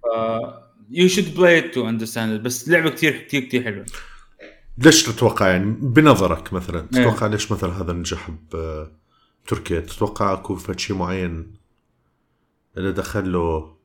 You 0.90 1.08
should 1.08 1.34
play 1.34 1.60
to 1.60 1.88
understand 1.88 2.42
بس 2.42 2.68
لعبة 2.68 2.90
كثير 2.90 3.16
كثير 3.16 3.44
كثير 3.44 3.64
حلوة. 3.64 3.86
ليش 4.78 5.02
تتوقع 5.02 5.48
يعني 5.48 5.76
بنظرك 5.80 6.52
مثلا 6.52 6.80
تتوقع 6.80 7.26
ليش 7.26 7.52
مثلا 7.52 7.82
هذا 7.82 7.92
نجح 7.92 8.30
بتركيا 9.44 9.80
تتوقع 9.80 10.32
أكو 10.32 10.58
شيء 10.76 10.96
معين 10.96 11.52
اللي 12.76 12.92
دخل 12.92 13.32
له؟ 13.32 13.76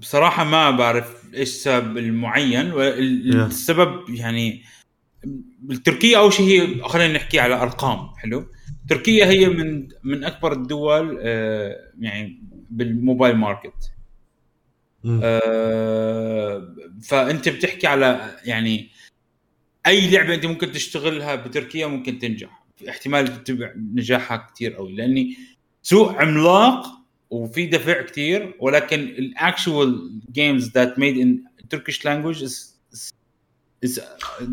ما 0.00 0.02
بصراحة 0.02 0.44
ما 0.44 0.70
بعرف 0.70 1.34
إيش 1.34 1.48
السبب 1.48 1.98
المعين 1.98 2.72
السبب 2.72 4.10
يعني 4.10 4.62
تركيا 5.84 6.18
أول 6.18 6.32
شيء 6.32 6.46
هي 6.46 6.82
خلينا 6.82 7.12
نحكي 7.12 7.40
على 7.40 7.54
أرقام 7.54 8.16
حلو؟ 8.16 8.46
تركيا 8.88 9.26
هي 9.26 9.48
من 9.48 9.88
من 10.04 10.24
أكبر 10.24 10.52
الدول 10.52 11.18
آه، 11.22 11.76
يعني 12.00 12.42
بال 12.70 12.86
mobile 12.86 13.36
market. 13.36 13.92
آه، 15.22 16.74
فأنت 17.02 17.48
بتحكي 17.48 17.86
على 17.86 18.36
يعني 18.44 18.90
أي 19.86 20.10
لعبة 20.10 20.34
أنت 20.34 20.46
ممكن 20.46 20.72
تشتغلها 20.72 21.34
بتركيا 21.34 21.86
ممكن 21.86 22.18
تنجح. 22.18 22.64
احتمال 22.88 23.44
نجاحها 23.94 24.50
كثير 24.54 24.74
قوي 24.74 24.96
لأني 24.96 25.36
سوق 25.82 26.12
عملاق 26.12 26.99
وفي 27.30 27.66
دفع 27.66 28.02
كثير 28.02 28.54
ولكن 28.60 29.00
ال 29.00 29.17
actual 29.17 30.20
games 30.32 30.70
that 30.70 30.98
made 30.98 31.18
in 31.18 31.44
Turkish 31.70 32.04
language 32.04 32.42
is 32.42 34.00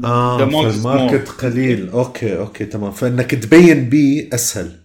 آه 0.05 0.43
ال 0.43 0.55
market 0.55 1.29
قليل. 1.29 1.89
okay 1.89 2.37
okay 2.37 2.65
تمام. 2.65 2.91
فإنك 2.91 3.35
تبين 3.35 3.89
بيه 3.89 4.29
أسهل. 4.33 4.79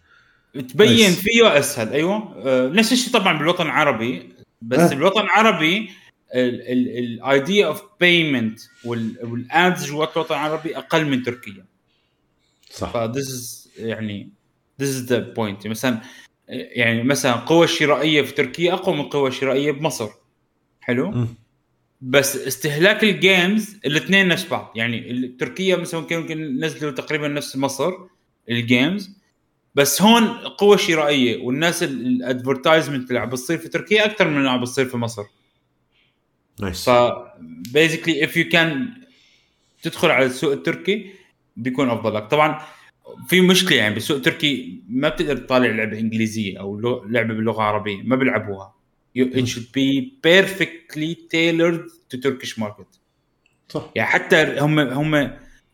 تبين 0.55 1.11
فيه 1.11 1.59
أسهل 1.59 1.93
أيوه. 1.93 2.35
آه 2.47 2.69
نفس 2.69 2.93
الشيء 2.93 3.13
طبعا 3.13 3.39
بالوطن 3.39 3.67
العربي. 3.67 4.33
بس 4.63 4.79
آه. 4.79 4.95
بالوطن 4.95 5.21
العربي 5.21 5.91
ال 6.35 6.61
idea 6.61 7.67
of 7.67 7.83
payment 8.01 8.61
وال 8.85 9.25
ads 9.25 9.87
جوات 9.87 10.17
الوطن 10.17 10.35
العربي 10.35 10.77
أقل 10.79 11.05
من 11.05 11.23
تركيا. 11.23 11.65
صح. 12.71 12.93
ف 12.93 13.08
this 13.08 13.69
يعني 13.77 14.31
this 14.81 14.89
is 14.89 15.05
the 15.05 15.19
point 15.19 15.67
مثلا 15.67 16.01
يعني 16.53 17.03
مثلا 17.03 17.35
القوة 17.35 17.65
الشرائية 17.65 18.23
في 18.23 18.33
تركيا 18.33 18.73
أقوى 18.73 18.95
من 18.95 19.01
القوة 19.01 19.29
الشرائية 19.29 19.71
بمصر. 19.71 20.09
حلو؟ 20.81 21.11
م. 21.11 21.35
بس 22.01 22.37
استهلاك 22.37 23.05
ال 23.05 23.17
games 23.17 23.77
الاثنين 23.87 24.29
نفس 24.29 24.49
بعض. 24.49 24.73
يعني 24.77 25.29
تركيا 25.41 25.77
مثلا 25.77 26.01
ممكن 26.01 26.61
نزلوا 26.61 26.91
تقريبا 26.91 27.29
نفس 27.29 27.57
مصر 27.57 27.93
ال 28.51 28.61
games. 28.61 29.23
بس 29.75 30.03
هون 30.03 30.29
قوة 30.33 30.77
شرائية 30.77 31.43
والناس 31.43 31.83
ال 31.83 31.92
advertisement 31.92 33.09
اللي 33.09 33.21
عم 33.21 33.29
بتصير 33.29 33.59
في 33.59 33.69
تركيا 33.69 34.05
أكثر 34.05 34.29
من 34.29 34.37
اللي 34.37 34.51
عم 34.51 34.61
بتصير 34.61 34.85
في 34.85 34.97
مصر. 34.97 35.23
Nice 36.61 36.91
ف 36.91 37.13
basically 37.73 38.25
if 38.25 38.37
you 38.37 38.49
can 38.49 38.89
تدخل 39.83 40.11
على 40.11 40.27
السوق 40.27 40.53
التركي 40.53 41.11
بيكون 41.57 41.91
أفضل 41.91 42.15
لك. 42.15 42.31
طبعا 42.31 42.63
في 43.29 43.41
مشكلة 43.41 43.79
يعني 43.79 43.95
بالسوق 43.95 44.17
التركي 44.17 44.83
ما 44.89 45.09
بتقدر 45.09 45.37
تطالع 45.37 45.67
لعبة 45.67 45.99
إنجليزية 45.99 46.61
أو 46.61 46.81
لعبة 47.09 47.35
باللغة 47.35 47.57
العربية 47.57 48.03
ما 48.03 48.17
بيلعبوها. 48.17 48.75
It 49.19 49.47
should 49.47 49.73
be 49.73 49.89
perfectly 50.23 51.15
tailored 51.35 51.85
to 52.11 52.17
Turkish 52.19 52.59
market. 52.59 52.99
صح. 53.69 53.91
يعني 53.95 54.09
حتى 54.09 54.57
هم 54.61 54.79
هم 54.79 55.31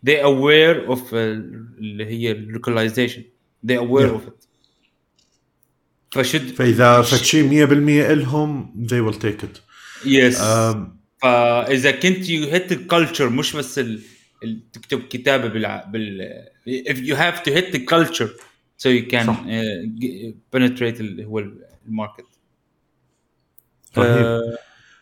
they 0.06 0.20
aware 0.22 0.90
of 0.90 1.14
اللي 1.14 2.06
هي 2.06 2.34
localization. 2.34 3.22
They 3.66 3.76
aware 3.76 4.08
yeah. 4.08 4.16
of 4.16 4.28
it. 4.28 4.48
ف 6.10 6.17
should 6.17 6.54
فإذا 6.54 7.02
فشي 7.02 7.66
100% 7.66 7.70
إلهم 8.10 8.74
they 8.88 9.10
will 9.10 9.18
take 9.18 9.42
it. 9.44 9.60
yes 10.06 10.38
yes. 10.38 10.40
um, 10.40 10.76
فإذا 11.22 11.90
كنت 11.90 12.28
you 12.28 12.48
hit 12.48 12.72
ال 12.72 12.80
culture 12.80 13.30
مش 13.30 13.56
بس 13.56 13.80
تكتب 14.72 15.00
كتابة 15.00 15.48
بال 15.48 15.82
بال 15.92 16.44
if 16.88 16.96
you 16.96 17.14
have 17.14 17.42
to 17.44 17.50
hit 17.54 17.72
the 17.72 17.80
culture. 17.94 18.30
So 18.82 18.88
you 18.88 19.04
can 19.12 19.28
uh, 19.28 19.34
penetrate 20.52 21.00
اللي 21.00 21.24
هو 21.24 21.38
ال 21.88 21.93
market. 21.93 22.26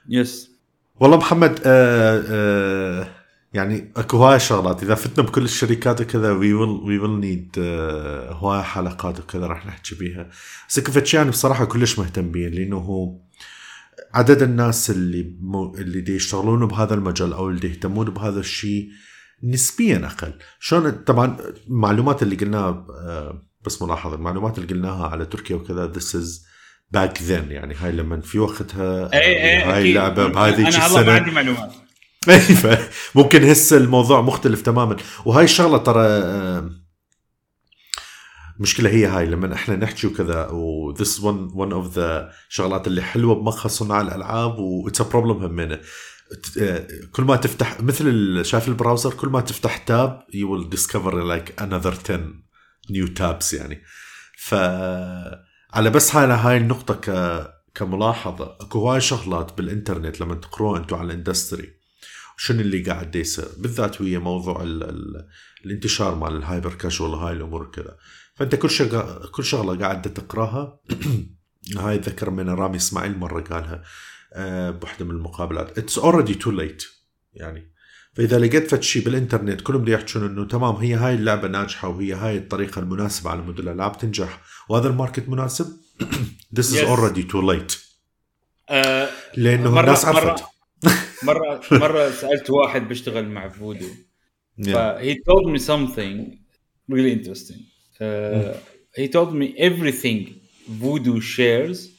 Yes 0.09 0.47
uh, 0.47 0.51
والله 1.01 1.17
محمد 1.17 1.61
آه 1.67 2.25
آه 2.29 3.09
يعني 3.55 3.93
اكو 3.97 4.17
هواي 4.17 4.41
شغلات. 4.41 4.83
إذا 4.83 4.95
فتنا 4.95 5.25
بكل 5.25 5.45
الشركات 5.45 6.01
وكذا 6.01 6.33
we 6.33 6.53
will 6.53 6.69
we 6.69 6.99
will 6.99 7.21
need 7.21 7.57
هواي 8.29 8.63
حلقات 8.63 9.21
وكذا 9.21 9.47
راح 9.47 9.67
نحكي 9.67 9.95
بيها. 9.95 10.31
بس 10.69 10.81
كفتش 10.81 11.15
يعني 11.15 11.31
بصراحة 11.31 11.65
كلش 11.65 11.99
مهتم 11.99 12.33
لأنه 12.33 12.77
هو 12.77 13.19
عدد 14.15 14.43
الناس 14.43 14.91
اللي 14.91 15.37
مو 15.41 15.75
اللي 15.75 16.01
دي 16.01 16.15
يشتغلون 16.15 16.67
بهذا 16.67 16.95
المجال 16.95 17.33
أو 17.33 17.51
اللي 17.51 17.69
يهتمون 17.69 18.11
بهذا 18.11 18.41
الشيء 18.41 18.89
نسبيا 19.43 20.07
أقل. 20.07 20.33
شلون 20.61 20.91
طبعا 20.91 21.37
المعلومات 21.67 22.23
اللي 22.23 22.37
قلناها 22.37 22.87
آه، 22.91 23.43
بس 23.67 23.83
ملاحظة 23.83 24.15
المعلومات 24.15 24.59
اللي 24.59 24.75
قلناها 24.75 25.07
على 25.07 25.25
تركيا 25.25 25.57
وكذا 25.57 25.87
this 25.87 26.17
is 26.17 26.47
back 26.91 27.23
then 27.23 27.51
يعني 27.51 27.75
هاي 27.75 27.93
لما 27.93 28.21
في 28.21 28.39
وقتها 28.39 29.13
اي 29.13 29.21
اي 29.21 29.63
هاي 29.63 29.91
اللعبه 29.91 30.27
بهذه 30.27 30.69
السنة. 30.69 31.01
أنا 31.01 31.13
عندي 31.13 31.31
معلومات. 31.31 31.73
اي 32.29 32.79
ممكن 33.15 33.45
هسه 33.45 33.77
الموضوع 33.77 34.21
مختلف 34.21 34.63
تماما. 34.63 34.97
وهاي 35.25 35.45
الشغلة 35.45 35.79
ترى 35.79 36.07
آه، 36.07 36.71
المشكلة 38.57 38.91
هي 38.91 39.07
هاي 39.07 39.27
لما 39.27 39.55
إحنا 39.55 39.77
نحكي 39.77 40.07
وكذا 40.07 40.47
و 40.47 40.95
this 40.95 41.21
one 41.21 41.55
one 41.55 41.73
of 41.73 41.97
the 41.97 42.33
شغلات 42.49 42.87
اللي 42.87 43.03
حلوة 43.03 43.35
بمخها 43.35 43.69
صناع 43.69 44.01
الألعاب 44.01 44.59
و 44.59 44.91
it's 44.91 45.03
a 45.03 45.05
problem 45.05 45.43
همينه 45.43 45.81
كل 47.13 47.23
ما 47.23 47.37
تفتح 47.37 47.81
مثل 47.81 48.41
شايف 48.45 48.69
ال 48.69 48.74
browser 48.75 49.15
كل 49.15 49.29
ما 49.29 49.41
تفتح 49.41 49.77
tab 49.77 50.23
you 50.31 50.47
will 50.49 50.77
discover 50.77 51.13
like 51.13 51.63
another 51.63 51.95
10 51.95 52.47
new 52.91 53.09
tabs 53.19 53.55
يعني. 53.55 53.83
ف 54.39 54.55
على 55.75 55.91
بس 55.91 56.17
هاي 56.17 56.27
هاي 56.27 56.57
النقطة 56.57 56.95
ك 56.95 57.11
كملاحظة 57.75 58.57
اكو 58.61 58.79
هواي 58.79 59.01
شغلات 59.01 59.57
بالإنترنت 59.57 60.21
لما 60.21 60.35
تقروها 60.35 60.79
أنتم 60.79 60.97
على 60.97 61.07
ال 61.07 61.15
industry 61.15 61.77
شنو 62.37 62.61
اللي 62.61 62.83
قاعد 62.83 63.17
يصير؟ 63.17 63.49
بالذات 63.59 64.01
ويا 64.01 64.19
موضوع 64.19 64.63
ال 64.63 64.83
ال 64.83 65.29
الانتشار 65.65 66.15
مال 66.15 66.37
ال 66.37 66.43
hyper 66.43 66.75
casual 66.75 67.15
هاي 67.15 67.33
الأمور 67.33 67.71
كذا 67.71 67.97
فأنت 68.35 68.55
كل 68.55 68.71
شغله 68.71 69.27
كل 69.33 69.45
شغلة 69.45 69.79
قاعدة 69.79 70.11
تقراها. 70.11 70.81
هاي 71.79 71.99
ذكر 71.99 72.31
من 72.31 72.49
رامي 72.49 72.77
إسماعيل 72.77 73.19
مرة 73.19 73.41
قالها 73.41 73.83
بوحدة 74.71 75.05
من 75.05 75.11
المقابلات. 75.11 75.79
It's 75.79 75.99
already 75.99 76.35
too 76.35 76.51
late 76.51 76.85
يعني 77.35 77.73
فإذا 78.15 78.39
لقيت 78.39 78.71
فد 78.71 78.83
شيء 78.83 79.05
بالإنترنت 79.05 79.61
كلهم 79.61 79.83
بده 79.83 79.93
يحكون 79.93 80.27
إنه 80.27 80.45
تمام 80.45 80.75
هي 80.75 80.95
هاي 80.95 81.15
اللعبة 81.15 81.49
ناجحة 81.49 81.89
وهي 81.89 82.13
هاي 82.13 82.37
الطريقة 82.37 82.79
المناسبة 82.79 83.31
على 83.31 83.43
مود 83.43 83.59
الألعاب 83.59 83.99
تنجح. 83.99 84.41
وهذا 84.69 84.89
ال 84.89 84.95
market 84.95 85.29
مناسب؟ 85.29 85.67
This 86.61 86.65
is 86.65 86.83
already 86.83 87.23
too 87.33 87.43
late. 87.43 87.77
أه 88.71 89.09
لأنه 89.37 89.71
مرة 89.71 89.81
الناس 89.81 90.05
عرفت 90.05 90.45
مره 91.27 91.61
مرة 91.73 92.11
سألت 92.11 92.51
واحد 92.51 92.89
بيشتغل 92.89 93.29
مع 93.29 93.49
Voodoo. 93.49 93.87
Yeah. 93.87 94.65
ف 94.65 94.82
he 94.82 95.15
told 95.15 95.53
me 95.53 95.59
something 95.59 96.39
really 96.91 97.13
interesting. 97.13 97.61
uh, 98.01 98.57
he 98.97 99.09
told 99.09 99.35
me 99.35 99.55
everything 99.59 100.41
Voodoo 100.69 101.21
shares 101.21 101.96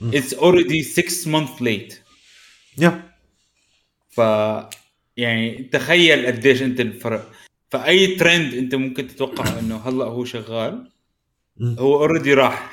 it's 0.00 0.32
already 0.34 0.82
six 0.82 1.26
months 1.26 1.60
late. 1.60 2.00
Yeah. 2.76 2.94
ف 4.10 4.20
يعني 5.16 5.70
تخيل 5.72 6.26
قديش 6.26 6.62
انت 6.62 6.80
الفرق. 6.80 7.32
فأي 7.70 8.06
ترند 8.06 8.54
انت 8.54 8.74
ممكن 8.74 9.08
تتوقع 9.08 9.44
إنه 9.60 9.76
هلأ 9.76 10.04
هو 10.04 10.24
شغال 10.24 10.90
هو 11.62 11.96
already 11.96 12.34
راح. 12.34 12.72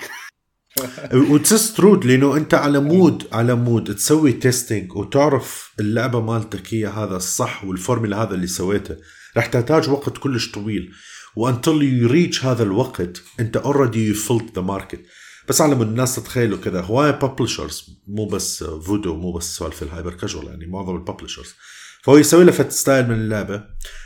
That's 1.30 1.74
true 1.74 2.06
لأنه 2.06 2.38
أنت 2.38 2.54
على 2.54 2.80
مود 2.80 3.28
على 3.32 3.56
مود 3.56 3.96
تسوي 3.96 4.32
testing 4.32 4.96
وتعرف 4.96 5.74
اللعبة 5.80 6.22
مالتك 6.22 6.74
هي 6.74 6.88
هذا 6.88 7.16
الصح 7.16 7.64
والفورمولا 7.64 8.24
هذا 8.24 8.36
اللي 8.36 8.48
سويته. 8.48 8.96
راح 9.38 9.46
تحتاج 9.46 9.90
وقت 9.90 10.18
كلش 10.18 10.52
طويل. 10.52 10.92
و 11.36 11.43
until 11.43 11.82
you 11.84 12.08
reach 12.08 12.46
هذا 12.46 12.64
الوقت 12.64 13.22
أنت 13.40 13.58
already 13.58 14.08
you 14.08 14.14
filled 14.14 14.56
the 14.56 14.62
market 14.62 15.06
بس 15.50 15.62
على 15.62 15.74
الناس 15.74 16.16
تتخيلوا 16.16 16.58
كذا. 16.58 16.82
هواي 16.82 17.12
publishers 17.12 18.00
مو 18.08 18.26
بس 18.26 18.64
فودو 18.64 19.16
مو 19.16 19.32
بس 19.32 19.56
سوالف 19.56 19.84
ال 19.84 19.89
hyper 19.89 20.14
casual 20.14 20.48
يعني 20.48 20.66
معظم 20.66 20.96
ال 20.96 21.01
publishers 21.01 21.56
فهو 22.04 22.18
يسوي 22.18 22.44
له 22.44 22.52
فت 22.52 22.72
style 22.72 23.08
من 23.08 23.16
اللعبة. 23.16 23.64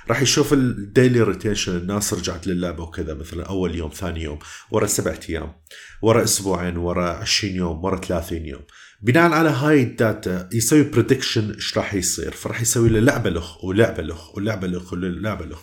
راح 0.09 0.21
يشوف 0.21 0.53
ال 0.53 0.65
daily 0.65 1.21
retention 1.21 1.77
الناس 1.77 2.13
رجعت 2.13 2.47
للعبة 2.47 2.83
وكذا 2.83 3.13
مثلا 3.13 3.45
أول 3.45 3.75
يوم 3.75 3.89
ثاني 3.89 4.23
يوم 4.23 4.39
ورا 4.71 4.87
سبعة 4.87 5.19
أيام 5.29 5.53
ورا 6.01 6.23
أسبوعين 6.23 6.77
ورا 6.77 7.09
20 7.09 7.55
يوم 7.55 7.85
ورا 7.85 8.01
30 8.01 8.45
يوم. 8.45 8.61
بناء 9.01 9.31
على 9.31 9.49
هاي 9.49 9.83
ال 9.83 9.97
data 9.97 10.49
يسوي 10.53 10.83
prediction 10.83 11.51
إيش 11.51 11.77
راح 11.77 11.93
يصير. 11.93 12.31
فراح 12.31 12.61
يسوي 12.61 12.89
له 12.89 12.99
لعبة 12.99 13.29
له 13.29 13.43
ولعبة 13.63 14.03
له 14.03 14.17
ولعبة 14.33 14.67
له 14.67 14.81
ولعبة 14.93 15.45
له 15.45 15.57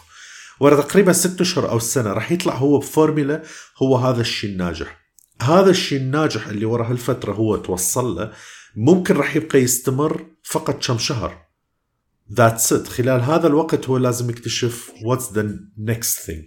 ورا 0.60 0.82
تقريبا 0.82 1.12
ست 1.12 1.40
أشهر 1.40 1.70
أو 1.70 1.76
السنة 1.76 2.12
راح 2.12 2.32
يطلع 2.32 2.54
هو 2.54 2.78
بفورميلا 2.78 3.42
هو 3.82 3.96
هذا 3.96 4.20
الشيء 4.20 4.50
الناجح. 4.50 5.03
هذا 5.42 5.70
الشيء 5.70 5.98
الناجح 5.98 6.46
اللي 6.46 6.64
ورا 6.64 6.90
هالفتره 6.90 7.32
هو 7.32 7.56
توصل 7.56 8.14
له 8.16 8.32
ممكن 8.76 9.16
راح 9.16 9.36
يبقى 9.36 9.58
يستمر 9.58 10.26
فقط 10.42 10.86
كم 10.86 10.98
شهر. 10.98 11.44
That's 12.32 12.72
it 12.72 12.88
خلال 12.88 13.20
هذا 13.20 13.46
الوقت 13.46 13.88
هو 13.88 13.96
لازم 13.96 14.30
يكتشف 14.30 14.92
what's 15.04 15.32
the 15.32 15.60
next 15.78 16.18
thing 16.18 16.44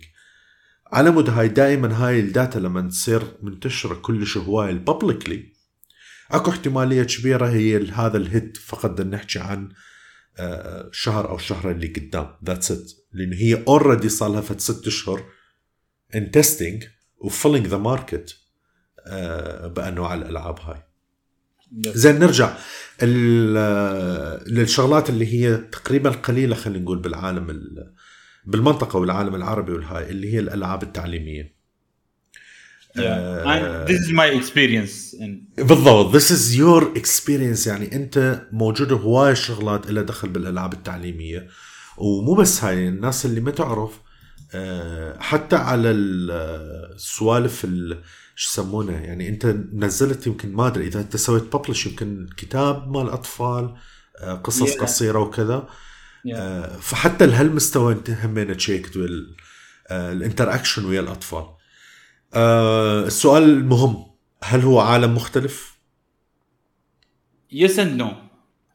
على 0.91 1.11
مود 1.11 1.29
هاي 1.29 1.47
دائما 1.47 2.07
هاي 2.07 2.19
ال 2.19 2.27
data 2.27 2.59
لما 2.59 2.81
تصير 2.81 3.38
منتشرة 3.41 3.93
كلش 3.93 4.38
هواي 4.38 4.73
publicly 4.73 5.53
أكو 6.31 6.51
احتمالية 6.51 7.03
كبيرة 7.03 7.49
هي 7.49 7.77
هذا 7.89 8.17
ال 8.17 8.27
hit 8.27 8.57
فقط 8.57 8.89
بدنا 8.91 9.17
نحكي 9.17 9.39
عن 9.39 9.69
آه، 10.38 10.89
شهر 10.91 11.29
أو 11.29 11.38
شهرين 11.38 11.75
اللي 11.75 11.88
قدام. 11.88 12.35
That's 12.45 12.71
it 12.71 12.91
لأن 13.13 13.33
هي 13.33 13.63
already 13.67 14.09
صار 14.09 14.29
لها 14.29 14.41
فت 14.41 14.59
ست 14.59 14.88
أشهر 14.88 15.23
in 16.15 16.31
testing 16.31 16.83
و 17.17 17.24
filling 17.24 17.67
the 17.67 17.77
market 17.77 18.46
بانواع 19.75 20.13
الألعاب 20.13 20.59
هاي. 20.59 20.83
زين 21.85 22.19
نرجع 22.19 22.57
للشغلات 24.47 25.09
اللي 25.09 25.33
هي 25.33 25.57
تقريبا 25.57 26.09
قليلة 26.09 26.55
خلينا 26.55 26.83
نقول 26.83 26.99
بالعالم 26.99 27.69
بالمنطقة 28.45 28.99
والعالم 28.99 29.35
العربي 29.35 29.71
والهاي 29.71 30.09
اللي 30.09 30.33
هي 30.33 30.39
الألعاب 30.39 30.83
التعليمية. 30.83 31.57
Yeah. 32.87 32.99
Uh, 32.99 33.85
this 33.85 33.99
is 33.99 34.11
my 34.11 34.29
experience 34.39 35.13
in... 35.13 35.63
بالضبط. 35.63 36.15
This 36.15 36.31
is 36.31 36.55
your 36.55 36.97
experience. 37.01 37.67
يعني 37.67 37.95
أنت 37.95 38.47
موجود 38.51 38.91
هواي 38.91 39.35
شغلات 39.35 39.91
لها 39.91 40.03
دخل 40.03 40.29
بالألعاب 40.29 40.73
التعليمية. 40.73 41.47
ومو 41.97 42.35
بس 42.35 42.63
هاي 42.63 42.87
الناس 42.87 43.25
اللي 43.25 43.41
ما 43.41 43.51
تعرف 43.51 43.99
حتى 45.19 45.55
على 45.55 45.91
السوالف 45.91 47.65
شو 48.35 48.51
يسمونه 48.51 48.93
يعني 48.93 49.29
انت 49.29 49.45
نزلت 49.73 50.27
يمكن 50.27 50.53
ما 50.53 50.67
أدري 50.67 50.87
إذا 50.87 50.99
انت 50.99 51.15
سويت 51.15 51.55
publish 51.55 51.85
يمكن 51.85 52.27
كتاب 52.37 52.91
مال 52.91 53.09
أطفال 53.09 53.75
قصص 54.43 54.73
yeah. 54.73 54.81
قصيرة 54.81 55.19
وكذا 55.19 55.67
yeah. 56.27 56.37
فحتى 56.81 57.25
لهالمستوى 57.25 57.93
انت 57.93 58.09
همين 58.09 58.57
checked 58.57 58.99
ال 59.91 59.99
interaction 59.99 60.85
ويا 60.85 61.01
الأطفال 61.01 61.45
السؤال 63.05 63.43
المهم 63.43 64.05
هل 64.43 64.61
هو 64.61 64.79
عالم 64.79 65.15
مختلف؟ 65.15 65.77
Yes 67.51 67.79
and 67.79 68.01
no 68.01 68.13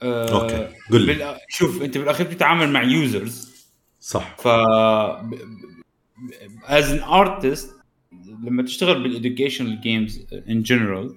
okay 0.03 0.69
قول 0.91 1.03
لي 1.03 1.39
شوف 1.49 1.83
أنت 1.83 1.99
بالأخير 1.99 2.27
بتتعامل 2.27 2.69
مع 2.69 2.83
users 2.83 3.52
صح. 4.03 4.37
ف 4.39 4.47
as 6.67 6.93
an 6.93 7.03
artist 7.03 7.71
لما 8.45 8.63
تشتغل 8.63 9.03
بال 9.03 9.15
educational 9.15 9.81
games 9.81 10.27
in 10.49 10.63
general 10.63 11.17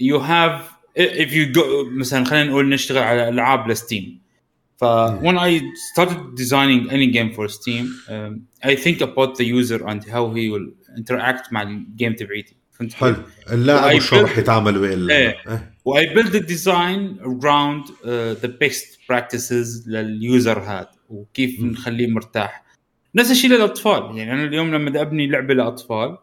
you 0.00 0.18
have 0.18 0.70
if 0.98 1.30
you 1.30 1.54
go 1.56 1.64
مثلا 1.98 2.24
خلينا 2.24 2.50
نقول 2.50 2.68
نشتغل 2.68 3.02
على 3.02 3.28
ألعاب 3.28 3.70
ل 3.70 3.78
STEAM 3.78 4.20
ف 4.76 4.84
when 5.20 5.38
I 5.38 5.60
started 5.92 6.18
designing 6.36 6.90
any 6.90 7.06
game 7.16 7.30
for 7.36 7.48
STEAM 7.48 7.84
um, 8.08 8.32
I 8.70 8.74
think 8.74 9.00
about 9.00 9.36
the 9.38 9.44
user 9.44 9.80
and 9.86 10.04
how 10.04 10.24
he 10.34 10.50
will 10.50 10.68
interact 10.98 11.52
مع 11.52 11.62
ال 11.62 11.72
game 11.72 12.12
تبعيتي. 12.12 12.56
فهمت 12.72 12.92
حلو. 12.92 13.16
اللاعب 13.52 13.98
شو 13.98 14.16
راح 14.16 14.38
يتعامل 14.38 14.78
ويا 14.78 15.16
إيه. 15.16 15.36
و 15.84 16.14
I 16.14 16.17
build 16.17 16.34
ال 16.34 16.46
design 16.46 17.18
around 17.20 17.84
the 18.40 18.56
best 18.60 18.98
practices 19.08 19.88
لل 19.88 20.12
user 20.12 20.60
هذا 20.60 20.95
وكيف 21.08 21.60
نخليه 21.60 22.06
مرتاح. 22.06 22.64
نفس 23.14 23.30
الشيء 23.30 23.50
للأطفال. 23.50 24.18
يعني 24.18 24.32
أنا 24.32 24.44
اليوم 24.44 24.74
لما 24.74 25.00
ابني 25.00 25.26
لعبة 25.26 25.54
لأطفال 25.54 26.18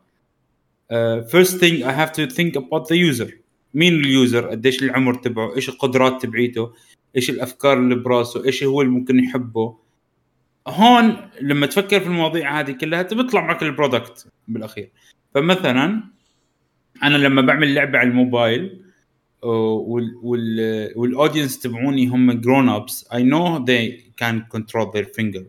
first 1.32 1.58
thing 1.58 1.82
I 1.82 1.92
have 1.92 2.10
to 2.10 2.26
think 2.26 2.58
about 2.58 2.90
the 2.90 2.96
user 2.98 3.38
مين 3.74 3.94
ال 3.94 4.03
user؟ 4.03 4.48
قديش 4.48 4.84
العمر 4.84 5.14
تبعه؟ 5.14 5.56
إيش 5.56 5.70
القدرات 5.70 6.22
تبعيته؟ 6.22 6.74
إيش 7.16 7.30
الأفكار 7.30 7.78
اللي 7.78 7.96
براسه؟ 7.96 8.46
إيش 8.46 8.64
هو 8.64 8.82
اللي 8.82 8.94
ممكن 8.94 9.20
يحبه؟ 9.20 9.78
هون 10.68 11.18
لما 11.42 11.66
تفكر 11.66 12.00
في 12.00 12.08
المواضيع 12.08 12.60
هذه 12.60 12.72
كلها 12.72 13.02
بيطلع 13.02 13.42
معك 13.46 13.64
ال 13.64 13.72
product 13.72 14.28
بالأخير. 14.48 14.92
فمثلا 15.36 16.04
أنا 17.04 17.18
لما 17.18 17.42
بعمل 17.42 17.76
لعبة 17.76 18.00
على 18.00 18.10
الموبايل 18.10 18.84
وال 20.96 21.09
audience 21.09 21.60
تبعوني 21.60 22.08
هم 22.08 22.32
grown 22.32 22.70
ups 22.70 23.08
I 23.14 23.24
know 23.24 23.66
they 23.66 24.03
can 24.18 24.42
control 24.42 24.92
their 24.92 25.08
finger. 25.08 25.44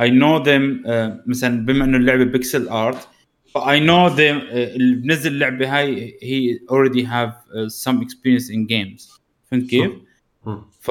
I 0.00 0.08
know 0.08 0.44
them 0.44 0.84
uh, 0.86 1.28
مثلا 1.28 1.66
بما 1.66 1.84
إنه 1.84 1.96
اللعبة 1.96 2.24
pixel 2.24 2.68
art 2.68 3.08
ف 3.54 3.80
I 3.80 3.86
know 3.86 4.08
them 4.08 4.40
uh, 4.40 4.52
اللي 4.52 4.96
بنزل 4.96 5.32
اللعبه 5.32 5.78
هاي 5.78 6.18
هي 6.22 6.58
already 6.58 7.04
have 7.04 7.32
uh, 7.32 7.68
some 7.68 8.02
experience 8.02 8.50
in 8.50 8.66
games. 8.66 9.20
فهمت 9.50 9.70
كيف؟ 9.70 9.92
ف 10.80 10.90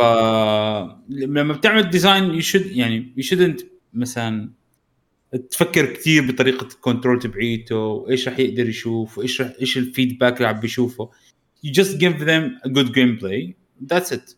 لما 1.10 1.54
بتعمل 1.54 1.90
design 1.90 2.24
you 2.24 2.42
should 2.42 2.66
يعني 2.66 3.14
you 3.18 3.24
shouldn't 3.24 3.62
مثلا 3.94 4.52
تفكر 5.52 5.86
كثير 5.86 6.32
بطريقة 6.32 6.68
ال 6.68 6.74
control 6.74 7.20
تبعيته 7.20 7.76
وإيش 7.76 8.28
راح 8.28 8.40
يقدر 8.40 8.70
يشوف 8.70 9.18
وإيش 9.18 9.42
راح 9.42 9.52
إيش 9.62 9.78
ال 9.78 9.84
feedback 9.84 10.38
اللي 10.38 10.48
عم 10.48 10.60
بيشوفه. 10.60 11.10
You 11.66 11.72
just 11.72 12.00
give 12.00 12.20
them 12.20 12.44
a 12.66 12.70
good 12.70 12.94
gameplay 12.94 13.54
that's 13.92 14.12
it. 14.12 14.36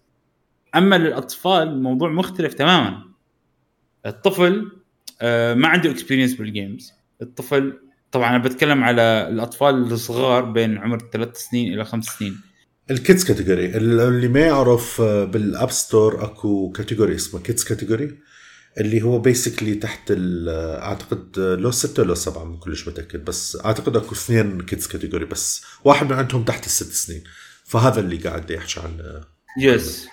أما 0.75 0.97
للأطفال 0.97 1.67
الموضوع 1.67 2.09
مختلف 2.09 2.53
تماما. 2.53 3.03
الطفل 4.05 4.71
آه، 5.21 5.53
ما 5.53 5.67
عنده 5.67 5.91
experience 5.91 6.33
بال 6.33 6.50
games 6.50 6.91
الطفل 7.21 7.79
طبعا 8.11 8.29
أنا 8.29 8.43
بتكلم 8.43 8.83
على 8.83 9.27
الأطفال 9.29 9.91
الصغار 9.91 10.45
بين 10.45 10.77
عمر 10.77 11.09
ثلاث 11.13 11.37
سنين 11.37 11.73
إلى 11.73 11.85
خمس 11.85 12.05
سنين. 12.05 12.37
ال 12.91 12.98
kids 12.98 13.23
category 13.23 13.65
اللي 13.77 14.27
ما 14.27 14.39
يعرف 14.39 15.01
آه، 15.01 15.25
بال 15.25 15.44
App 15.44 15.71
Store 15.71 16.23
أكو 16.23 16.71
category 16.71 17.15
اسمه 17.15 17.41
kids 17.41 17.63
category 17.63 18.17
اللي 18.77 19.01
هو 19.01 19.19
basically 19.19 19.75
تحت 19.75 20.13
أعتقد 20.81 21.39
لو 21.39 21.71
ستة 21.71 22.03
لو 22.03 22.15
سبعة 22.15 22.43
مو 22.43 22.57
كلش 22.57 22.87
متأكد 22.87 23.25
بس 23.25 23.57
أعتقد 23.65 23.95
أكو 23.97 24.15
اثنين 24.15 24.61
kids 24.61 24.87
category 24.87 25.25
بس 25.25 25.65
واحد 25.83 26.05
من 26.05 26.13
عندهم 26.13 26.43
تحت 26.43 26.65
الست 26.65 26.91
سنين. 26.91 27.23
فهذا 27.65 27.99
اللي 27.99 28.17
قاعد 28.17 28.51
يحكي 28.51 28.79
عنه 28.79 29.21
Yes 29.59 30.07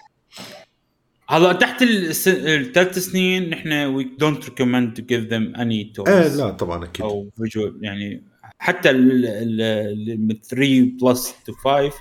هلا 1.29 1.53
تحت 1.53 1.83
الثلاث 1.83 2.99
سنين 2.99 3.51
نحن 3.51 3.73
we 3.73 4.05
don't 4.19 4.45
recommend 4.45 4.95
to 4.95 5.03
give 5.03 5.25
them 5.25 5.57
any 5.57 5.85
toys 5.85 6.41
إيه 6.41 6.47
لا 6.47 6.51
طبعا 6.51 6.85
أكيد. 6.85 7.07
أو 7.07 7.31
visual 7.37 7.79
يعني 7.83 8.25
حتى 8.59 8.91
ال 8.91 10.41
3 10.43 10.91
plus 11.03 11.35
to 11.47 11.53
5 11.53 11.93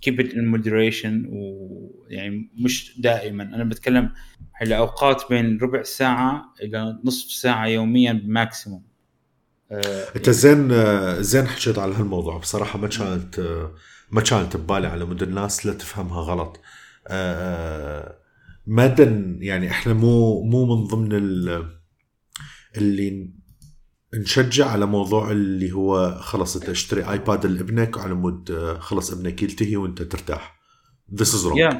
keep 0.00 0.20
it 0.20 0.34
in 0.34 0.46
moderation 0.48 1.28
ويعني 1.32 2.50
مش 2.58 3.00
دائما. 3.00 3.42
أنا 3.42 3.64
بتكلم 3.64 4.12
على 4.60 4.76
اوقات 4.76 5.22
بين 5.30 5.58
ربع 5.62 5.82
ساعة 5.82 6.54
إلى 6.62 6.98
نصف 7.04 7.32
ساعة 7.32 7.66
يوميا 7.66 8.22
maximum 8.24 8.82
آه 9.70 10.06
أنت 10.16 10.30
زين 10.30 10.72
زين 11.22 11.46
حكيت 11.46 11.78
على 11.78 11.94
هالموضوع 11.94 12.38
بصراحة 12.38 12.78
ما 12.78 12.88
كانت 12.88 13.40
ما 14.10 14.20
كانت 14.20 14.56
ببالي 14.56 14.86
على 14.86 15.04
مود 15.04 15.22
الناس 15.22 15.66
لا 15.66 15.72
تفهمها 15.72 16.20
غلط. 16.20 16.60
آه 17.08 18.16
مدى 18.66 19.02
يعني 19.46 19.70
إحنا 19.70 19.92
مو 19.92 20.42
مو 20.42 20.76
من 20.76 20.84
ضمن 20.84 21.12
اللي 22.76 23.30
نشجع 24.14 24.66
على 24.70 24.86
موضوع 24.86 25.30
اللي 25.30 25.72
هو 25.72 26.18
خلص 26.20 26.56
أنت 26.56 26.68
اشتري 26.68 27.10
آيباد 27.10 27.46
لابنك 27.46 27.98
على 27.98 28.14
مود 28.14 28.50
آه، 28.50 28.78
خلص 28.78 29.12
ابنك 29.12 29.42
يلتهي 29.42 29.76
وأنت 29.76 30.02
ترتاح. 30.02 30.60
This 31.12 31.26
is 31.26 31.44
wrong. 31.44 31.58
Yeah. 31.58 31.76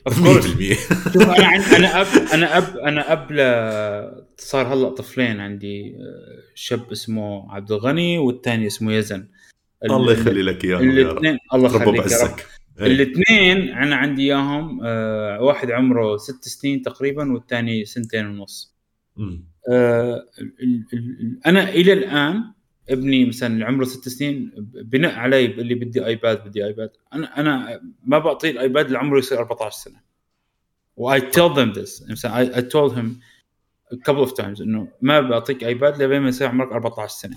شوف 1.12 1.22
أنا 1.22 1.76
أنا 1.76 2.00
أب 2.00 2.06
أنا 2.32 2.58
أب 2.58 2.76
أنا 2.76 3.12
أب 3.12 3.26
صار 4.38 4.74
هلأ 4.74 4.88
طفلين 4.88 5.40
عندي 5.40 5.96
آه، 5.96 6.42
شاب 6.54 6.90
اسمه 6.92 7.54
عبد 7.54 7.72
الغني 7.72 8.18
والثاني 8.18 8.66
اسمه 8.66 8.92
يزن. 8.92 9.28
الله 9.84 10.12
يخلي 10.12 10.42
لك 10.42 10.64
إياهم 10.64 10.90
الاثنين 10.90 11.38
الله 11.54 11.76
يخليك 11.76 12.46
إيه. 12.80 12.86
الاثنين 12.86 13.68
أنا 13.68 13.96
عندي 13.96 14.22
إياهم 14.22 14.80
آه 14.84 15.42
واحد 15.42 15.70
عمره 15.70 16.16
ست 16.16 16.44
سنين 16.44 16.82
تقريبا 16.82 17.32
والثاني 17.32 17.84
سنتين 17.84 18.26
ونص. 18.26 18.74
آه 19.72 20.24
أنا 21.46 21.68
إلى 21.68 21.92
الآن 21.92 22.44
ابني 22.90 23.24
مثلا 23.24 23.54
اللي 23.54 23.64
عمره 23.64 23.84
ست 23.84 24.08
سنين 24.08 24.52
بناء 24.74 25.14
علي 25.14 25.44
اللي 25.44 25.74
بدي 25.74 26.06
آيباد 26.06 26.44
بدي 26.44 26.64
آيباد. 26.64 26.90
أنا 27.12 27.40
أنا 27.40 27.80
ما 28.04 28.18
بعطيه 28.18 28.50
الآيباد 28.50 28.86
اللي 28.86 28.98
عمره 28.98 29.18
يصير 29.18 29.38
14 29.38 29.78
سنة. 29.78 30.00
why 30.96 31.20
tell 31.20 31.54
them 31.54 31.72
this 31.72 32.10
مثلا 32.10 32.38
I 32.38 32.62
told 32.62 32.92
him 32.92 33.20
couple 34.04 34.18
of 34.18 34.32
times 34.32 34.62
إنه 34.62 34.88
ما 35.02 35.20
بعطيك 35.20 35.64
آيباد 35.64 36.02
لبين 36.02 36.20
ما 36.20 36.28
يصير 36.28 36.48
عمرك 36.48 36.72
14 36.72 37.08
سنة. 37.08 37.36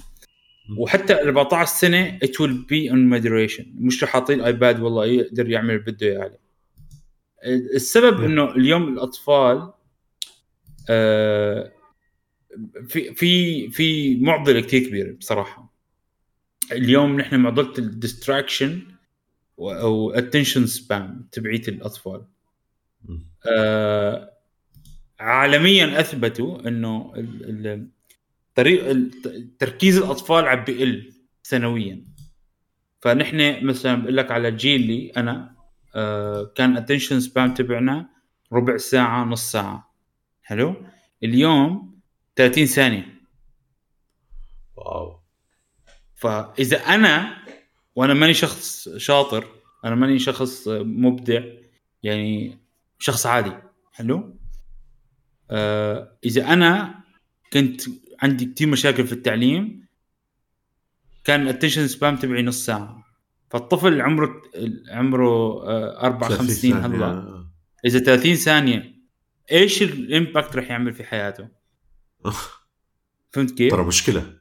وحتى 0.77 1.21
14 1.21 1.65
سنة 1.75 2.19
it 2.23 2.41
will 2.41 2.53
be 2.53 2.91
on 2.91 3.09
moderation 3.09 3.65
مش 3.75 4.03
رح 4.03 4.15
أعطيه 4.15 4.33
الايباد 4.33 4.79
والله 4.79 5.05
يقدر 5.05 5.49
يعمل 5.49 5.69
اللي 5.69 5.91
بده 5.91 6.07
إياه. 6.07 6.19
عليه 6.19 6.39
السبب 7.75 8.23
إنه 8.23 8.51
اليوم 8.51 8.93
الأطفال 8.93 9.73
آه 10.89 11.71
في 12.87 13.13
في 13.15 13.69
في 13.69 14.15
معضلة 14.17 14.59
كثير 14.61 14.87
كبيرة 14.87 15.13
بصراحة. 15.13 15.73
اليوم 16.71 17.17
نحن 17.19 17.35
معضلة 17.35 17.73
ال 17.77 17.86
distraction 17.86 18.81
أو 19.59 20.11
attention 20.11 20.65
span 20.65 21.27
تبعيت 21.31 21.69
الأطفال. 21.69 22.25
آه 23.47 24.33
عالميا 25.19 25.99
أثبتوا 25.99 26.67
إنه 26.67 27.13
طريق 28.55 29.09
تركيز 29.59 29.97
الأطفال 29.97 30.47
عم 30.47 30.63
بيقل 30.63 31.13
سنويا. 31.43 32.03
فنحن 33.01 33.65
مثلا 33.65 33.95
بقول 33.95 34.17
لك 34.17 34.31
على 34.31 34.51
جيلي 34.51 35.11
أنا 35.17 35.55
آه 35.95 36.53
كان 36.55 36.77
attention 36.77 37.19
span 37.19 37.53
تبعنا 37.53 38.09
ربع 38.53 38.77
ساعة 38.77 39.23
نص 39.25 39.51
ساعة. 39.51 39.95
حلو؟ 40.41 40.75
اليوم 41.23 41.99
30 42.35 42.65
ثانية. 42.65 43.21
wow. 44.75 45.19
فإذا 46.15 46.77
أنا 46.77 47.43
وأنا 47.95 48.13
ماني 48.13 48.33
شخص 48.33 48.89
شاطر 48.89 49.47
أنا 49.85 49.95
ماني 49.95 50.19
شخص 50.19 50.67
مبدع 50.67 51.43
يعني 52.03 52.59
شخص 52.99 53.25
عادي. 53.25 53.53
حلو؟ 53.91 54.39
آه 55.51 56.17
إذا 56.25 56.53
أنا 56.53 57.03
كنت 57.53 57.81
عندي 58.21 58.45
كثير 58.45 58.67
مشاكل 58.67 59.07
في 59.07 59.13
التعليم. 59.13 59.87
كان 61.23 61.41
ال 61.41 61.46
attention 61.46 61.87
span 61.87 62.15
تبعي 62.15 62.43
نص 62.43 62.65
ساعة. 62.65 63.03
فالطفل 63.49 64.01
عمره 64.01 64.41
عمره 64.89 65.63
آه 65.67 66.01
أربع 66.01 66.29
خمس 66.29 66.51
سنين 66.51 66.73
هلا. 66.73 67.43
إذا 67.85 67.99
30 67.99 68.35
ثانية 68.35 68.93
إيش 69.51 69.83
ال 69.83 69.93
impact 69.93 70.55
راح 70.55 70.69
يعمل 70.69 70.93
في 70.93 71.03
حياته؟ 71.03 71.47
فهمت 73.31 73.51
كيف؟ 73.51 73.71
ترى 73.71 73.83
مشكلة. 73.85 74.33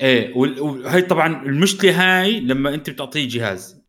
إيه 0.00 0.36
وهي 0.36 1.02
طبعا 1.02 1.42
المشكلة 1.42 2.20
هاي 2.20 2.40
لما 2.40 2.74
أنت 2.74 2.90
بتعطيه 2.90 3.28
جهاز. 3.28 3.82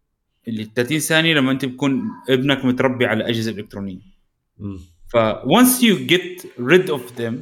اللي 0.48 0.72
30 0.76 1.00
ثانية 1.00 1.34
لما 1.34 1.52
أنت 1.52 1.66
بكون 1.66 2.02
ابنك 2.30 2.66
متربي 2.66 3.06
على 3.06 3.30
أجهزة 3.30 3.52
إلكترونية. 3.52 4.02
ف 5.08 5.18
once 5.46 5.82
you 5.82 5.96
get 6.10 6.46
rid 6.58 6.90
of 6.90 7.20
them 7.20 7.34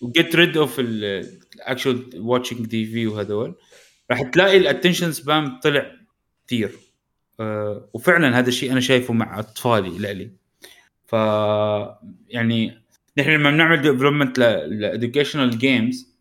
و 0.00 0.09
get 0.09 0.36
rid 0.36 0.56
of 0.56 0.80
ال 0.80 0.99
actual 0.99 2.10
watching 2.14 2.66
TV 2.66 3.06
وهذول 3.06 3.54
راح 4.10 4.22
تلاقي 4.22 4.56
ال 4.56 4.62
attention 4.62 5.12
span 5.12 5.60
طلع 5.60 5.92
كثير 6.46 6.70
أه 7.40 7.88
وفعلا 7.92 8.38
هذا 8.38 8.48
الشيء 8.48 8.72
أنا 8.72 8.80
شايفه 8.80 9.14
مع 9.14 9.38
أطفالي 9.38 9.98
لإلي. 9.98 10.30
ف 11.06 11.12
يعني 12.28 12.82
نحن 13.18 13.30
لما 13.30 13.50
بنعمل 13.50 13.82
development 13.82 14.38
ل 14.38 14.48
educational 14.48 15.58
games 15.58 16.14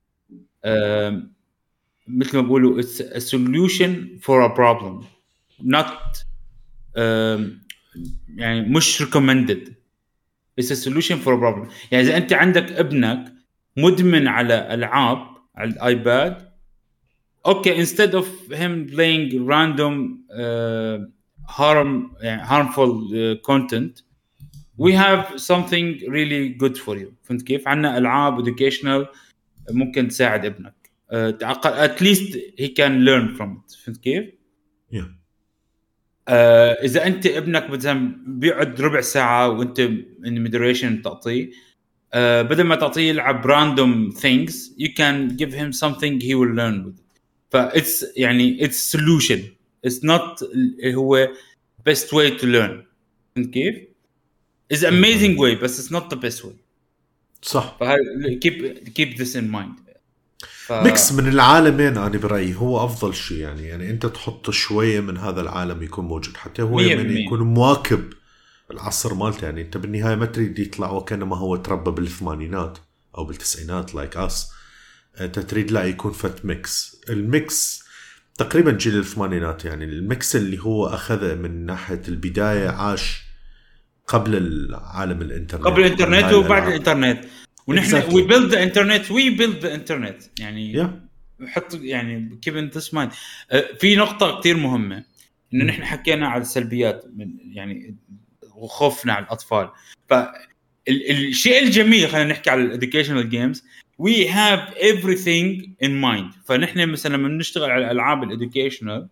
مثل 2.07 2.37
ما 2.37 2.41
بقولوا 2.41 2.81
it's 2.81 3.01
a 3.01 3.21
solution 3.21 4.19
for 4.19 4.41
a 4.41 4.55
problem 4.55 5.05
not 5.63 6.25
يعني 8.35 8.61
مش 8.61 9.03
recommended. 9.03 9.73
It's 10.61 10.71
a 10.71 10.75
solution 10.75 11.17
for 11.23 11.33
a 11.33 11.39
problem. 11.39 11.67
يعني 11.91 12.03
إذا 12.03 12.17
أنت 12.17 12.33
عندك 12.33 12.71
ابنك 12.71 13.33
مدمن 13.77 14.27
على 14.27 14.73
العاب 14.73 15.27
على 15.55 15.69
الايباد 15.69 16.49
okay 17.45 17.85
playing 18.87 19.31
random 19.47 20.19
uh, 20.31 20.99
harm 21.49 22.15
يعني 22.21 22.43
harmful 22.43 22.91
uh, 23.11 23.37
content 23.51 24.03
we 24.77 24.93
have 24.93 25.39
something 25.39 25.99
really 26.07 26.49
good 26.49 26.77
for 26.77 26.95
you 26.97 27.13
فهمت 27.23 27.41
كيف؟ 27.41 27.67
عندنا 27.67 27.97
ألعاب 27.97 28.45
educational 28.45 29.07
ممكن 29.71 30.07
تساعد 30.07 30.45
ابنك 30.45 30.91
at 31.11 32.01
least 32.01 32.39
he 32.59 32.67
can 32.67 33.05
learn 33.05 33.33
from 33.33 33.63
فهمت 33.85 33.97
كيف؟ 33.97 34.25
yeah. 34.93 34.97
uh, 34.97 36.31
إذا 36.83 37.07
أنت 37.07 37.25
ابنك 37.25 37.69
مثلا 37.69 38.15
بيقعد 38.27 38.81
ربع 38.81 39.01
ساعة 39.01 39.49
وأنت 39.49 39.79
in 39.79 40.39
moderation 40.43 41.01
تعطيه 41.01 41.51
uh, 42.13 42.17
بدل 42.17 42.63
ما 42.63 42.75
تعطيه 42.75 43.09
يلعب 43.09 43.45
random 43.45 44.09
things 44.09 44.75
you 44.77 44.89
can 44.97 45.35
give 45.35 45.53
him 45.53 45.71
something 45.71 46.23
he 46.23 46.35
will 46.35 46.55
learn 46.55 46.85
with 46.85 47.01
that's 47.49 48.05
يعني 48.17 48.65
it's 48.65 48.91
solution 48.91 49.43
it's 49.85 50.03
not 50.03 50.43
the 50.85 51.27
best 51.85 52.13
way 52.13 52.31
to 52.31 52.47
learn 52.47 52.83
فهمت 53.35 53.49
كيف؟ 53.53 53.75
as 54.71 54.85
amazing 54.85 55.39
way 55.39 55.55
بس 55.55 55.79
it's 55.79 55.91
not 55.91 56.13
the 56.13 56.19
best 56.19 56.45
way 56.45 56.55
صح. 57.41 57.77
keep 58.41 58.65
keep 58.95 59.21
this 59.21 59.35
in 59.35 59.47
mind. 59.47 59.73
ميكس 60.71 61.11
من 61.11 61.27
العالمين 61.27 61.97
أنا 61.97 62.17
برأيي 62.17 62.55
هو 62.55 62.85
أفضل 62.85 63.15
شيء 63.15 63.37
يعني. 63.37 63.67
يعني 63.67 63.89
أنت 63.89 64.05
تحط 64.05 64.49
شوية 64.49 64.99
من 64.99 65.17
هذا 65.17 65.41
العالم 65.41 65.83
يكون 65.83 66.05
موجود. 66.05 66.37
حتى 66.37 66.61
هو 66.61 66.79
يكون 66.79 67.41
مواكب 67.41 68.13
العصر 68.71 69.13
مالته 69.13 69.45
يعني 69.45 69.61
انت 69.61 69.77
بالنهاية 69.77 70.15
ما 70.15 70.25
تريد 70.25 70.59
يطلع 70.59 70.91
وكانما 70.91 71.37
هو 71.37 71.55
تربى 71.55 71.91
بالثمانينات 71.91 72.77
أو 73.17 73.25
بالتسعينات 73.25 73.95
لايك 73.95 74.13
like 74.13 74.17
اس 74.17 74.51
أنت 75.19 75.39
تريد 75.39 75.71
لا 75.71 75.83
يكون 75.83 76.11
فت 76.11 76.45
ميكس 76.45 77.01
الميكس 77.09 77.83
تقريبا 78.37 78.71
جيل 78.71 78.97
الثمانينات 78.97 79.65
يعني 79.65 79.85
الميكس 79.85 80.35
اللي 80.35 80.59
هو 80.59 80.87
أخذه 80.87 81.35
من 81.35 81.65
ناحية 81.65 82.01
البداية 82.07 82.69
عاش 82.69 83.21
قبل 84.07 84.35
العالم 84.35 85.21
الإنترنت. 85.21 85.65
قبل 85.65 85.85
الإنترنت 85.85 86.33
وبعد 86.33 86.67
الإنترنت. 86.67 87.25
ونحن 87.67 88.13
we 88.13 88.21
build 88.21 88.51
the 88.51 88.63
internet 88.63 89.11
we 89.11 89.29
build 89.29 89.57
the 89.57 89.75
internet 89.75 90.21
يعني 90.39 90.83
yeah. 90.83 90.89
حط 91.47 91.73
يعني 91.73 92.39
كيف 92.41 92.55
in 92.55 92.93
mind 92.93 93.11
في 93.79 93.95
نقطة 93.95 94.39
كثير 94.39 94.57
مهمة 94.57 95.03
إنه 95.53 95.65
نحن 95.65 95.85
حكينا 95.85 96.27
على 96.27 96.41
السلبيات 96.41 97.05
من 97.15 97.27
يعني 97.53 97.95
وخوفنا 98.59 99.13
على 99.13 99.25
الأطفال. 99.25 99.69
فالشيء 100.09 101.63
الجميل 101.63 102.09
خلينا 102.09 102.29
نحكي 102.29 102.49
على 102.49 102.61
ال 102.61 102.67
educational 102.67 103.29
games 103.29 103.63
we 103.97 104.29
have 104.29 104.69
everything 104.69 105.69
in 105.83 106.01
mind 106.01 106.31
فنحن 106.45 106.89
مثلا 106.89 107.15
لما 107.15 107.27
بنشتغل 107.27 107.71
على 107.71 107.85
الألعاب 107.85 108.23
ال 108.23 108.30
educational 108.30 109.07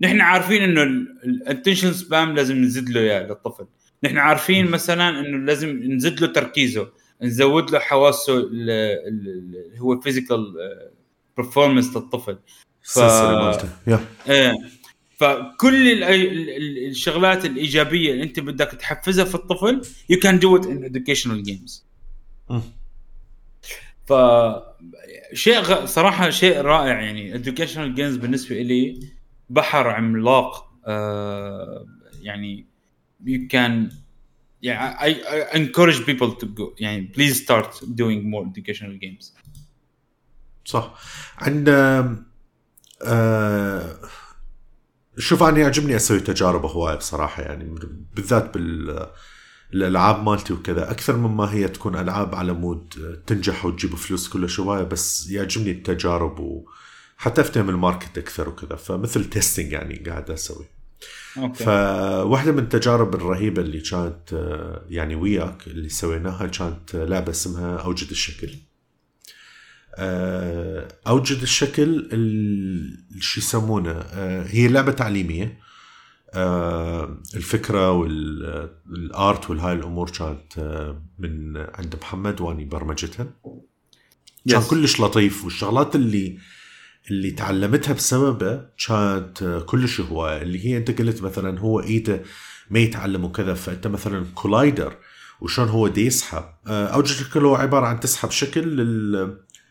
نحن 0.00 0.20
عارفين 0.20 0.62
إنه 0.62 0.82
ال 1.24 1.31
attention 1.31 1.92
span 1.92 2.34
لازم 2.34 2.56
نزيد 2.56 2.88
له 2.88 3.00
إياه 3.00 3.26
للطفل. 3.26 3.66
نحن 4.04 4.18
عارفين 4.18 4.70
مثلا 4.70 5.20
إنه 5.20 5.46
لازم 5.46 5.68
نزيد 5.82 6.20
له 6.20 6.26
تركيزه 6.26 6.88
نزود 7.22 7.70
له 7.70 7.78
حواسه 7.78 8.38
اللي 8.38 9.78
هو 9.78 10.00
physical 10.00 10.54
performance 11.36 11.96
للطفل. 11.96 12.38
ف... 12.82 12.98
إيه. 14.28 14.54
فكل 15.18 16.02
الشغلات 16.88 17.44
الإيجابية 17.44 18.12
اللي 18.12 18.22
أنت 18.22 18.40
بدك 18.40 18.70
تحفزها 18.70 19.24
في 19.24 19.34
الطفل 19.34 19.82
you 20.08 20.18
can 20.18 20.38
do 20.38 20.56
it 20.56 20.66
in 20.66 20.92
educational 20.92 21.42
games 21.42 21.84
ف 24.06 24.12
شيء 25.32 25.86
صراحة 25.86 26.30
شيء 26.30 26.60
رائع 26.60 27.00
يعني. 27.00 27.44
educational 27.44 27.94
games 27.94 28.16
بالنسبة 28.16 28.62
لي 28.62 29.00
بحر 29.50 29.88
عملاق 29.88 30.72
آه 30.86 31.86
يعني 32.22 32.66
you 33.24 33.48
can 33.52 33.92
yeah 34.66 34.96
I, 34.98 35.08
I 35.08 35.56
encourage 35.56 36.00
people 36.06 36.30
to 36.40 36.46
go 36.46 36.74
يعني 36.80 37.12
please 37.16 37.34
start 37.44 37.74
doing 37.82 38.22
more 38.30 38.44
educational 38.46 38.98
games. 39.04 39.32
صح. 40.64 40.94
عندنا 41.38 42.24
آه 43.02 43.98
شوف 45.18 45.42
أنا 45.42 45.58
يعجبني 45.58 45.96
أسوي 45.96 46.20
تجارب 46.20 46.64
هواية 46.64 46.94
بصراحة 46.94 47.42
يعني 47.42 47.74
بالذات 48.16 48.54
بال 48.54 49.06
الألعاب 49.74 50.22
مالتي 50.22 50.52
وكذا. 50.52 50.90
أكثر 50.90 51.16
مما 51.16 51.52
هي 51.52 51.68
تكون 51.68 51.96
ألعاب 51.96 52.34
على 52.34 52.52
مود 52.52 52.94
تنجح 53.26 53.64
وتجيب 53.64 53.94
فلوس 53.94 54.28
كل 54.28 54.48
شوية 54.48 54.82
بس 54.82 55.30
يعجبني 55.30 55.70
التجارب 55.70 56.38
وحتى 56.40 57.40
افتهم 57.40 57.70
ال 57.70 57.77
market 57.77 58.18
أكثر 58.18 58.48
وكذا. 58.48 58.76
فمثل 58.76 59.24
testing 59.24 59.72
يعني 59.72 59.96
قاعد 59.96 60.30
أسوي. 60.30 60.64
Okay. 61.38 61.64
فواحدة 61.64 62.52
من 62.52 62.58
التجارب 62.58 63.14
الرهيبة 63.14 63.62
اللي 63.62 63.80
كانت 63.80 64.48
يعني 64.88 65.14
وياك 65.14 65.66
اللي 65.66 65.88
سويناها 65.88 66.46
كانت 66.46 66.94
لعبة 66.94 67.30
اسمها 67.30 67.76
أوجد 67.76 68.10
الشكل. 68.10 68.50
أوجد 69.98 71.42
الشكل 71.42 72.08
شو 73.20 73.40
يسمونه 73.40 74.00
هي 74.46 74.68
لعبة 74.68 74.92
تعليمية. 74.92 75.58
الفكرة 77.34 77.90
وال 77.90 78.54
art 78.54 79.50
والهاي 79.50 79.72
الأمور 79.72 80.10
كانت 80.10 80.58
من 81.18 81.56
عند 81.56 81.96
محمد 82.02 82.40
وأني 82.40 82.64
برمجتها. 82.64 83.26
كان 84.48 84.62
كلش 84.62 85.00
لطيف 85.00 85.44
والشغلات 85.44 85.96
اللي 85.96 86.38
اللي 87.10 87.30
تعلمتها 87.30 87.92
بسببه 87.92 88.64
كانت 88.86 89.64
كلش 89.66 90.00
هواية. 90.00 90.42
اللي 90.42 90.66
هي 90.66 90.76
أنت 90.76 90.98
قلت 90.98 91.22
مثلا 91.22 91.60
هو 91.60 91.80
إيده 91.80 92.22
ما 92.70 92.78
يتعلم 92.78 93.24
وكذا 93.24 93.54
فأنت 93.54 93.86
مثلا 93.86 94.26
collider 94.34 94.96
وشون 95.40 95.68
هو 95.68 95.88
دي 95.88 96.06
يسحب. 96.06 96.44
اوجد 96.66 97.10
الشكل 97.10 97.44
هو 97.44 97.54
عبارة 97.54 97.86
عن 97.86 98.00
تسحب 98.00 98.30
شكل 98.30 98.80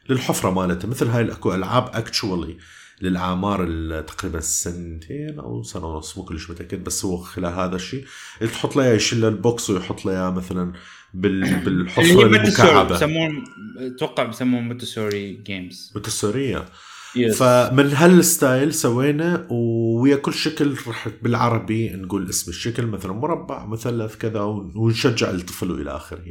للحفرة 0.10 0.50
مالته 0.50 0.88
مثل 0.88 1.08
هاي 1.08 1.22
الاكو 1.22 1.54
العاب 1.54 1.90
actually 1.94 2.58
للأعمار 3.02 3.68
تقريبا 4.02 4.40
سنتين 4.40 5.40
أو 5.40 5.64
سنة 5.64 5.86
ونص 5.86 6.18
مو 6.18 6.24
كلش 6.24 6.50
متأكد 6.50 6.84
بس 6.84 7.06
هو 7.06 7.18
خلال 7.18 7.54
هذا 7.54 7.76
الشيء. 7.76 8.06
تحط 8.42 8.76
له 8.76 8.86
يشيل 8.86 9.22
له 9.22 9.28
ال 9.28 9.38
box 9.38 9.70
ويحط 9.70 10.06
له 10.06 10.32
مثلا 10.32 10.74
بال 11.14 11.44
اللي 11.44 11.56
بالحفرة 11.60 12.26
المكعبة. 12.26 12.96
يسمون 12.96 13.44
أتوقع 13.78 14.24
بيسمون 14.24 14.70
Montessori 14.70 15.34
games 15.34 15.94
Montessori. 15.96 16.66
Yes 17.16 17.44
فمن 17.44 17.94
هال 17.94 18.17
style 18.17 18.74
سوينا 18.74 19.48
ويا 19.50 20.16
كل 20.16 20.34
شكل 20.34 20.76
رح 20.88 21.08
بالعربي 21.22 21.90
نقول 21.90 22.30
اسم 22.30 22.52
الشكل 22.52 22.86
مثلا 22.86 23.14
مربع 23.14 23.66
مثلث 23.66 24.16
كذا 24.16 24.42
ونشجع 24.76 25.30
الطفل 25.30 25.72
والى 25.72 25.92
آخره. 25.92 26.26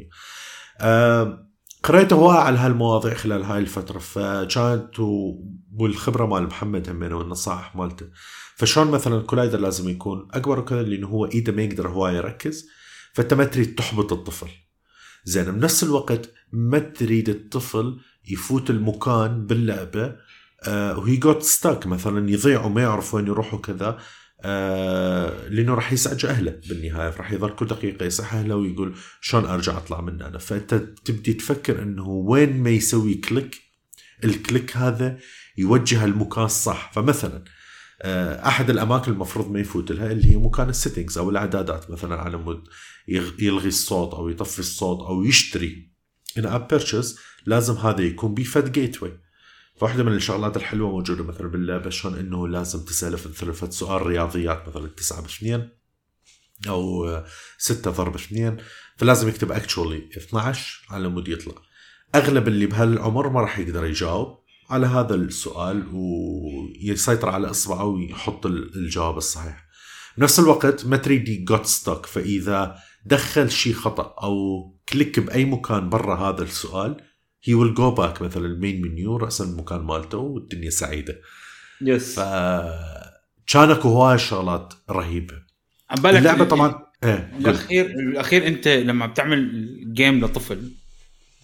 آه 0.81 1.46
قريت 1.87 2.13
هواي 2.13 2.37
على 2.39 2.59
هالمواضيع 2.59 3.15
خلال 3.15 3.43
هاي 3.43 3.59
الفترة 3.59 3.99
فكانت 3.99 5.01
والخبرة 5.73 6.27
مال 6.27 6.47
محمد 6.47 6.91
همين 6.91 7.13
والنصائح 7.13 7.77
مالته. 7.77 8.07
فشلون 8.57 8.91
مثلا 8.91 9.23
collider 9.23 9.59
لازم 9.59 9.89
يكون 9.89 10.29
أكبر 10.33 10.59
وكذا؟ 10.59 10.83
لأنه 10.83 11.09
هو 11.09 11.27
إيده 11.27 11.53
ما 11.53 11.63
يقدر 11.63 11.89
هواي 11.89 12.15
يركز 12.15 12.69
فأنت 13.13 13.35
ما 13.35 13.45
تريد 13.45 13.75
تحبط 13.75 14.13
الطفل. 14.13 14.49
زين 15.25 15.45
بنفس 15.45 15.85
الوقت 15.85 16.31
ما 16.53 16.79
تريد 16.79 17.29
الطفل 17.29 17.99
يفوت 18.29 18.71
المكان 18.71 19.47
باللعبة 19.47 20.17
و 20.69 21.17
he 21.17 21.27
got 21.27 21.43
stuck 21.43 21.87
مثلا 21.87 22.31
يضيع 22.31 22.65
وما 22.65 22.83
يعرف 22.83 23.15
وين 23.15 23.27
يروح 23.27 23.55
وكذا. 23.55 23.99
آه 24.49 25.49
لأنه 25.49 25.75
راح 25.75 25.93
يزعج 25.93 26.27
أهله 26.27 26.61
بالنهاية 26.69 27.17
راح 27.17 27.33
يظل 27.33 27.51
كل 27.55 27.67
دقيقة 27.67 28.07
يصيح 28.07 28.35
أهله 28.35 28.57
ويقول 28.57 28.95
شلون 29.21 29.45
أرجع 29.45 29.77
أطلع 29.77 30.01
من 30.01 30.23
هنا؟ 30.23 30.39
فأنت 30.39 30.75
تبدي 30.75 31.33
تفكر 31.33 31.83
إنه 31.83 32.09
وين 32.09 32.63
ما 32.63 32.71
يسوي 32.71 33.15
click 33.15 33.63
ال 34.25 34.34
click 34.34 34.77
هذا 34.77 35.19
يوجه 35.59 36.05
المكان 36.05 36.45
الصح. 36.45 36.93
فمثلا 36.93 37.45
آه، 38.03 38.49
أحد 38.49 38.71
الأماكن 38.71 39.13
المفروض 39.13 39.51
ما 39.51 39.61
يفوت 39.61 39.93
لها 39.93 40.13
اللي 40.13 40.33
هي 40.33 40.37
مكان 40.37 40.69
ال 40.69 40.74
settings 40.74 41.19
أو 41.19 41.31
الأعدادات 41.31 41.91
مثلا 41.91 42.17
على 42.17 42.37
مود 42.37 42.65
يلغي 43.39 43.69
الصوت 43.69 44.15
أو 44.15 44.29
يطفي 44.29 44.59
الصوت 44.59 45.07
أو 45.07 45.25
يشتري. 45.25 45.93
in-app 46.39 46.81
لازم 47.47 47.75
هذا 47.75 48.01
يكون 48.01 48.35
بفد 48.35 48.73
gateway 48.73 49.26
فواحدة 49.81 50.05
من 50.05 50.13
الشغلات 50.13 50.57
الحلوة 50.57 50.91
موجودة 50.91 51.25
مثلا 51.25 51.47
باللعبة 51.49 51.91
شلون 51.91 52.19
إنه 52.19 52.49
لازم 52.49 52.85
تسأل 52.85 53.19
في 53.19 53.47
مثلا 53.47 53.71
سؤال 53.71 54.07
رياضيات 54.07 54.69
مثلا 54.69 54.87
9 54.89 55.23
باثنين 55.23 55.69
أو 56.69 57.07
6 57.59 57.91
ضرب 57.91 58.15
اثنين 58.15 58.57
فلازم 58.97 59.29
يكتب 59.29 59.53
actually 59.53 60.09
12 60.17 60.87
على 60.91 61.09
مود 61.09 61.29
يطلع. 61.29 61.55
أغلب 62.15 62.49
اللي 62.49 62.67
بهالعمر 62.67 63.29
ما 63.29 63.41
راح 63.41 63.59
يقدر 63.59 63.85
يجاوب 63.85 64.39
على 64.71 64.87
هذا 64.87 65.15
السؤال 65.15 65.87
ويسيطر 65.95 67.29
على 67.29 67.51
إصبعه 67.51 67.85
ويحط 67.85 68.47
ال- 68.47 68.75
الجواب 68.77 69.17
الصحيح. 69.17 69.67
بنفس 70.19 70.39
الوقت 70.41 70.87
ما 70.87 70.97
تريد 70.97 71.45
got 71.45 71.67
stuck 71.67 72.07
فإذا 72.07 72.77
دخل 73.07 73.51
شيء 73.51 73.75
خطأ 73.75 74.15
أو 74.23 74.35
click 74.89 75.21
بأي 75.21 75.45
مكان 75.45 75.89
برا 75.91 76.17
هذا 76.17 76.43
السؤال 76.43 76.97
he 77.49 77.55
will 77.55 77.75
go 77.75 77.91
back 77.91 78.23
مثلا 78.23 78.47
ال 78.47 78.54
main 78.54 78.83
menu 78.83 79.17
رأس 79.17 79.41
المكان 79.41 79.81
مالته 79.81 80.19
والدنيا 80.19 80.71
سعيدة 80.71 81.21
yes 81.83 82.15
ف 82.15 82.23
كان 83.47 83.71
اكو 83.71 83.89
هواي 83.89 84.19
شغلات 84.19 84.75
رهيبة 84.91 85.35
عبالك 85.91 86.19
اللعبة 86.19 86.43
ال- 86.43 86.49
طبعا 86.49 86.87
إيه 87.05 87.31
قول. 87.33 87.41
الاخير 87.49 87.87
الأخير 87.87 88.47
أنت 88.47 88.69
لما 88.69 89.07
بتعمل 89.07 89.95
game 89.95 90.25
لطفل 90.25 90.73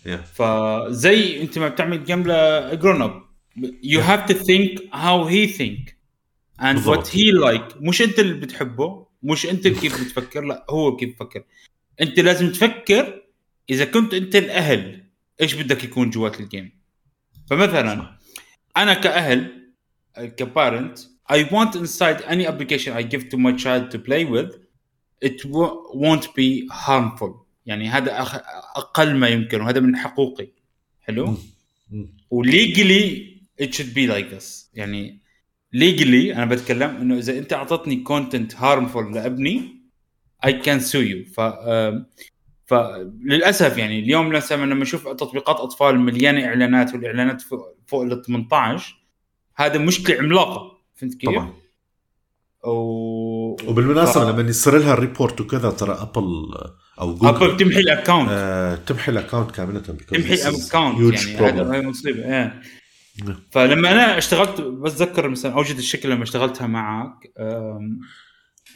Yeah. 0.07 0.11
فزي 0.35 1.43
أنت 1.43 1.59
ما 1.59 1.69
بتعمل 1.69 2.05
game 2.05 2.23
ل 2.23 2.36
grown 2.36 3.03
up 3.03 3.23
You. 3.83 4.01
have 4.01 4.33
to 4.33 4.45
think 4.45 4.83
how 4.95 5.25
he 5.25 5.47
think 5.47 5.97
and. 6.63 6.87
what 6.87 7.17
he 7.17 7.31
like 7.31 7.63
مش 7.81 8.03
أنت 8.03 8.19
اللي 8.19 8.35
بتحبه 8.35 9.07
مش 9.23 9.47
أنت 9.47 9.69
كيف 9.69 10.05
بتفكر 10.05 10.45
لا 10.45 10.67
هو 10.71 10.97
كيف 10.97 11.15
بفكر 11.15 11.45
أنت 12.01 12.21
لازم 12.21 12.53
تفكر 12.53 13.23
إذا 13.71 13.85
كنت 13.85 14.15
أنت 14.15 14.37
الأهل 14.37 15.05
إيش 15.43 15.55
بدك 15.55 15.85
يكون 15.85 16.11
جوات 16.11 16.41
ال 16.41 16.47
game 16.47 16.73
فمثلا 17.51 18.17
أنا 18.77 18.95
كأهل 18.95 19.69
ك 20.17 20.28
parent 20.28 20.99
I 21.33 21.45
want 21.55 21.75
inside 21.77 22.21
any 22.35 22.45
application 22.53 22.93
I 22.93 23.03
give 23.03 23.25
to 23.31 23.37
my 23.39 23.53
child 23.65 23.91
to 23.93 23.99
play 23.99 24.25
with 24.25 24.51
it 25.29 25.45
wo- 25.45 25.79
won't 25.95 26.27
be 26.35 26.69
harmful. 26.71 27.47
يعني 27.67 27.89
هذا 27.89 28.21
أقل 28.77 29.17
ما 29.17 29.29
يمكن 29.29 29.61
وهذا 29.61 29.81
من 29.81 29.97
حقوقي. 29.97 30.49
حلو. 31.01 31.39
و 32.31 32.43
legally 32.44 33.33
it 33.63 33.75
should 33.75 33.95
be 33.95 34.07
like 34.07 34.31
this. 34.39 34.69
يعني 34.75 35.21
legally 35.73 36.35
أنا 36.35 36.45
بتكلم 36.45 36.97
إنه 36.97 37.19
إذا 37.19 37.39
أنت 37.39 37.53
أعطتني 37.53 37.97
content 37.97 38.57
harmful 38.57 39.15
لأبني 39.15 39.83
I 40.47 40.51
can 40.51 40.81
sue 40.81 41.05
you. 41.05 41.35
ف 41.35 41.41
فللأسف 42.73 43.79
يعني 43.79 43.99
اليوم 43.99 44.29
مثلا 44.29 44.67
لما 44.67 44.83
أشوف 44.83 45.09
تطبيقات 45.09 45.57
أطفال 45.61 46.01
مليانة 46.01 46.47
إعلانات 46.47 46.95
والإعلانات 46.95 47.43
فوق, 47.87 48.03
ال 48.03 48.23
18 48.23 48.97
هذا 49.57 49.79
مشكلة 49.79 50.19
عملاقة 50.19 50.79
فهمت 50.95 51.15
كيف؟ 51.15 51.31
طبعا 51.31 51.53
و... 52.65 52.71
وبالمناسبة 53.69 54.25
ف- 54.25 54.29
لما 54.29 54.51
يصير 54.51 54.79
لها 54.79 54.95
report 54.95 55.41
وكذا 55.41 55.71
ترى 55.71 55.93
أبل 55.93 56.55
أو 57.01 57.15
جوجل 57.15 57.29
أبل 57.29 57.57
تمحي 57.57 57.81
ال 57.81 57.87
account 57.87 58.29
آه 58.31 58.75
تمحي 58.75 59.13
ال 59.13 59.17
account 59.18 59.51
كاملة 59.51 59.81
تمحي 59.81 60.37
this 60.37 60.41
is 60.41 60.75
account 60.75 61.17
huge 61.17 61.29
يعني. 61.29 61.61
هذا 61.61 61.81
مصيبة 61.81 62.25
إيه 62.25 62.61
نعم. 63.25 63.37
فلما 63.51 63.93
أنا 63.93 64.19
اشتغلت 64.19 64.61
بتذكر 64.61 65.29
مثلا 65.29 65.53
أوجد 65.53 65.77
الشكل 65.77 66.11
لما 66.11 66.23
اشتغلتها 66.23 66.67
معك 66.67 67.33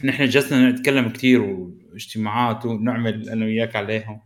نحن 0.04 0.24
جلسنا 0.24 0.70
نتكلم 0.70 1.08
كثير 1.08 1.40
واجتماعات 1.40 2.66
ونعمل 2.66 3.28
أنا 3.28 3.44
وياك 3.44 3.76
عليهم. 3.76 4.20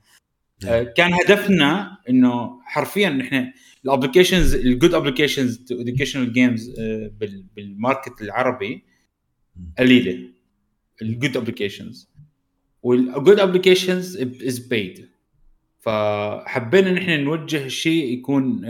أه، 0.65 0.83
كان 0.83 1.13
هدفنا 1.13 1.99
إنه 2.09 2.61
حرفيا 2.65 3.09
نحن 3.09 3.53
ال 3.85 3.90
applications 3.90 4.55
ال 4.55 4.63
good 4.63 4.95
applications 4.95 5.65
to 5.65 5.81
educational 5.81 6.33
games 6.33 6.71
بال 7.57 7.73
market 7.73 8.23
العربي 8.23 8.85
قليلة. 9.79 10.31
ال 11.03 11.09
good 11.09 11.37
applications 11.37 12.11
وال 12.83 13.02
good 13.02 13.41
applications 13.41 14.17
is 14.17 14.59
paid 14.59 15.09
فحبينا 15.79 16.93
نحن 16.93 17.21
نوجه 17.21 17.69
شيء 17.69 18.13
يكون 18.13 18.63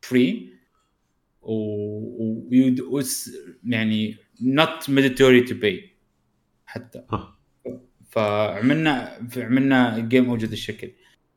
free 0.00 0.50
و, 1.42 1.54
و 2.90 3.02
يعني 3.64 4.16
not 4.42 4.88
mandatory 4.88 5.46
to 5.48 5.54
pay. 5.54 5.89
حتى. 6.70 7.02
فعملنا 8.10 9.18
عملنا 9.36 9.98
game 9.98 10.30
اوجد 10.30 10.50
الشكل. 10.52 10.90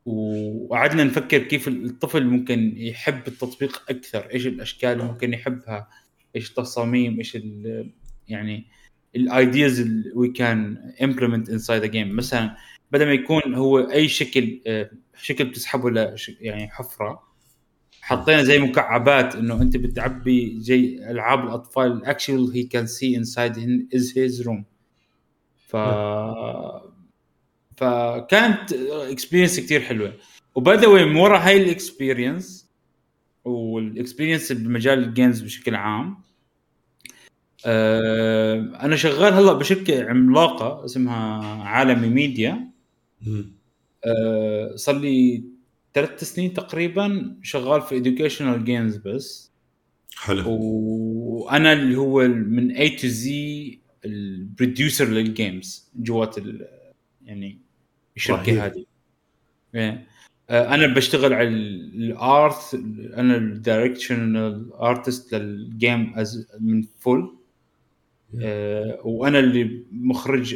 وقعدنا 0.06 1.04
نفكر 1.04 1.38
كيف 1.38 1.68
الطفل 1.68 2.26
ممكن 2.26 2.74
يحب 2.78 3.28
التطبيق 3.28 3.82
أكثر 3.90 4.30
إيش 4.34 4.48
الأشكال 4.48 4.90
اللي 4.90 5.04
ممكن 5.04 5.34
يحبها 5.34 5.88
إيش 6.36 6.50
التصاميم 6.50 7.18
إيش 7.18 7.36
ال- 7.36 7.94
يعني 8.28 8.66
ال 9.16 9.26
ideas 9.26 9.80
اللي 9.80 10.12
we 10.16 10.28
can 10.30 10.78
implement 11.04 11.50
inside 11.50 11.82
the 11.82 11.88
game 11.88 12.16
مثلا 12.16 12.56
بدل 12.92 13.06
ما 13.06 13.14
يكون 13.14 13.54
هو 13.56 13.80
أي 13.80 14.08
شكل 14.08 14.62
آه، 14.68 14.90
شكل 15.18 15.46
بتسحبه 15.46 15.90
ل 15.92 16.16
يعني 16.42 16.70
حفرة 16.70 17.24
حطينا 18.02 18.44
زي 18.44 18.60
مكعبات 18.60 19.36
إنه 19.36 19.62
أنت 19.62 19.78
بتعبي 19.78 20.56
زي 20.60 21.12
ألعاب 21.12 21.44
الأطفال. 21.44 22.06
action 22.06 22.52
he 22.54 22.64
can 22.64 22.88
see 22.88 23.18
inside 23.18 23.88
as 23.96 24.14
his 24.18 24.42
room 24.42 24.66
ف 25.74 25.78
فكانت 27.78 28.74
experience 28.92 29.60
كثير 29.60 29.82
حلوة. 29.82 30.14
و 30.56 30.63
by 30.63 30.78
the 30.78 30.88
way 30.88 31.06
من 31.06 31.16
ورا 31.16 31.38
هاي 31.38 31.64
ال 31.64 31.73
experience 31.73 32.70
وال 33.46 33.63
experience 33.63 34.52
بمجال 34.52 35.00
ال 35.00 35.07
games 35.07 35.42
بشكل 35.42 35.76
عام 35.76 36.24
آه، 37.66 38.56
أنا 38.82 38.96
شغال 38.96 39.34
هلأ 39.34 39.54
بشركة 39.54 40.10
عملاقة 40.10 40.86
اسمها 40.86 41.44
عالمي 41.64 42.10
ميديا. 42.10 42.72
آه، 44.06 44.76
صار 44.76 45.00
لي 45.00 45.44
ثلاث 45.94 46.24
سنين 46.24 46.54
تقريبا 46.54 47.36
شغال 47.42 47.82
في 47.82 48.04
educational 48.04 48.64
games 48.64 48.98
بس. 48.98 49.52
حلو. 50.16 50.44
وأنا 50.50 51.74
اللي 51.74 51.96
هو 51.96 52.28
من 52.28 52.72
A 52.72 52.90
to 52.90 53.08
Z 53.08 53.80
ال 54.06 54.17
producer 54.17 55.06
لل 55.06 55.30
games 55.30 55.90
جوات 55.96 56.38
ال- 56.38 56.68
يعني. 57.26 57.58
الشركة 58.16 58.66
هذه 58.66 58.86
إيه. 59.76 60.08
آه، 60.50 60.74
أنا 60.76 60.88
بشتغل 60.88 61.34
على 61.34 61.48
ال 61.48 61.79
art 61.79 62.74
أنا 63.18 63.36
ال 63.38 63.49
directional 63.49 64.74
artist 64.74 65.34
لل 65.36 65.62
game 65.62 66.14
as 66.16 66.48
من 66.60 66.84
full 67.00 67.36
آه، 68.42 69.00
وأنا 69.04 69.40
اللي 69.40 69.84
مخرج. 69.92 70.56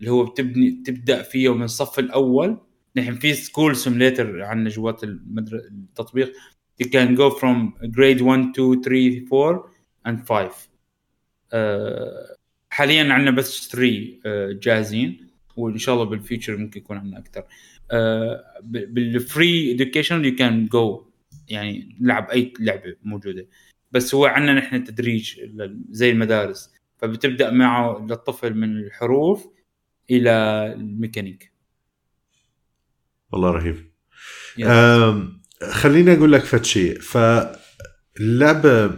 اللي 0.00 0.10
هو 0.10 0.24
بتبني 0.24 0.82
تبدا 0.86 1.22
فيه 1.22 1.54
من 1.54 1.62
الصف 1.62 1.98
الأول. 1.98 2.58
نحن 2.96 3.14
في 3.14 3.34
school 3.34 3.76
simulator 3.76 4.42
عندنا 4.42 4.68
جوات 4.68 5.04
التطبيق. 5.04 6.32
You 6.78 6.86
can 6.86 7.14
go 7.14 7.30
from 7.30 7.74
grade 7.90 8.20
1 8.20 8.52
2 8.52 8.82
3 8.82 9.26
4 9.26 9.70
and 10.06 10.26
5 10.26 10.68
uh, 11.52 12.36
حاليا 12.70 13.12
عندنا 13.12 13.30
بس 13.30 13.68
3 13.68 14.20
uh, 14.24 14.58
جاهزين. 14.62 15.26
وإن 15.56 15.78
شاء 15.78 15.94
الله 15.94 16.04
بال 16.04 16.17
future 16.17 16.56
ممكن 16.56 16.80
يكون 16.80 16.96
عندنا 16.96 17.18
أكثر. 17.18 17.42
Uh, 17.42 17.46
بال 18.64 19.00
free 19.00 19.72
education 19.72 20.24
you 20.24 20.36
can 20.36 20.66
go 20.66 21.06
يعني 21.48 21.96
نلعب 22.00 22.30
أي 22.30 22.52
لعبة 22.60 22.96
موجودة. 23.02 23.46
بس 23.92 24.14
هو 24.14 24.26
عندنا 24.26 24.54
نحن 24.54 24.84
تدريج 24.84 25.40
زي 25.90 26.10
المدارس. 26.10 26.70
فبتبدأ 26.98 27.50
معه 27.50 28.06
للطفل 28.10 28.54
من 28.54 28.76
الحروف 28.76 29.48
إلى 30.10 30.30
الميكانيك. 30.76 31.52
والله 33.32 33.50
رهيب. 33.50 33.92
خليني 35.62 36.12
أقول 36.14 36.32
لك 36.32 36.44
فد 36.44 36.64
شيء 36.64 37.00
فاللعبه 37.00 38.90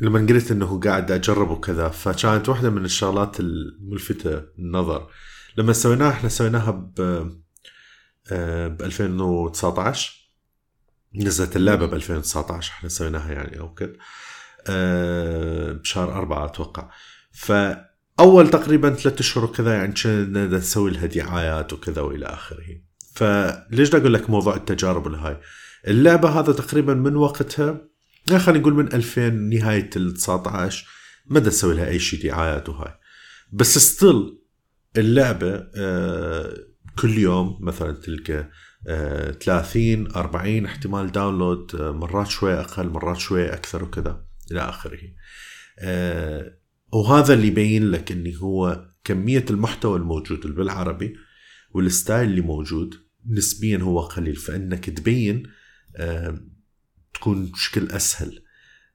لما 0.00 0.26
قلت 0.26 0.50
إنه 0.50 0.80
قاعد 0.80 1.10
اجرب 1.10 1.50
وكذا 1.50 1.88
فكانت 1.88 2.48
واحدة 2.48 2.70
من 2.70 2.84
الشغلات 2.84 3.40
الملفتة 3.40 4.42
النظر. 4.58 5.10
لما 5.56 5.72
سويناها 5.72 6.10
إحنا 6.10 6.28
سويناها 6.28 6.70
ب 6.70 6.94
ب 8.76 8.82
2019 8.82 10.30
نزلت 11.14 11.56
اللعبة 11.56 11.86
ب 11.86 11.94
2019 11.94 12.72
إحنا 12.72 12.88
سويناها 12.88 13.32
يعني 13.32 13.60
أو 13.60 13.74
كذا. 13.74 13.92
آه، 14.66 15.72
بشهر 15.72 16.12
أربعة 16.12 16.44
أتوقع. 16.44 16.90
فأول 17.32 18.50
تقريبا 18.50 18.90
ثلاثة 18.94 19.20
اشهر 19.20 19.44
وكذا 19.44 19.74
يعني 19.74 19.94
كنا 19.94 20.46
نسوي 20.46 20.90
لها 20.90 21.06
دعايات 21.06 21.72
وكذا 21.72 22.00
وإلى 22.02 22.26
آخره. 22.26 22.66
فليش 23.14 23.94
أقول 23.94 24.14
لك 24.14 24.30
موضوع 24.30 24.56
التجارب 24.56 25.06
الهاي 25.06 25.40
اللعبة 25.88 26.28
هذا 26.28 26.52
تقريبا 26.52 26.94
من 26.94 27.16
وقتها 27.16 27.90
خلينا 28.38 28.60
نقول 28.60 28.74
من 28.74 28.92
2000 28.92 29.28
نهاية 29.28 29.90
ال 29.96 30.14
19 30.14 30.86
ما 31.26 31.40
نسوي 31.40 31.74
لها 31.74 31.88
أي 31.88 31.98
شيء 31.98 32.22
دعايات 32.22 32.68
وهاي. 32.68 32.94
بس 33.52 33.78
still 33.78 34.38
اللعبة 34.96 35.66
آه، 35.76 36.56
كل 36.98 37.18
يوم 37.18 37.58
مثلا 37.60 37.92
تلقى 37.92 38.50
30 39.40 40.06
آه، 40.06 40.20
40 40.20 40.64
احتمال 40.64 41.12
download 41.12 41.74
آه، 41.74 41.92
مرات 41.92 42.28
شوي 42.28 42.54
أقل 42.54 42.88
مرات 42.88 43.18
شوي 43.18 43.52
أكثر 43.52 43.84
وكذا 43.84 44.24
إلى 44.52 44.60
آخره. 44.60 45.00
وهذا 46.92 47.34
اللي 47.34 47.46
يبين 47.46 47.90
لك 47.90 48.12
إني 48.12 48.36
هو 48.42 48.86
كمية 49.04 49.44
المحتوى 49.50 49.98
الموجود 49.98 50.40
بالعربي 50.46 51.16
وال 51.70 51.87
style 51.87 52.30
اللي 52.30 52.40
موجود 52.40 52.94
نسبيا 53.26 53.78
هو 53.78 54.00
قليل. 54.00 54.36
فإنك 54.36 54.90
تبين 54.90 55.42
تكون 57.14 57.46
بشكل 57.46 57.90
أسهل. 57.90 58.44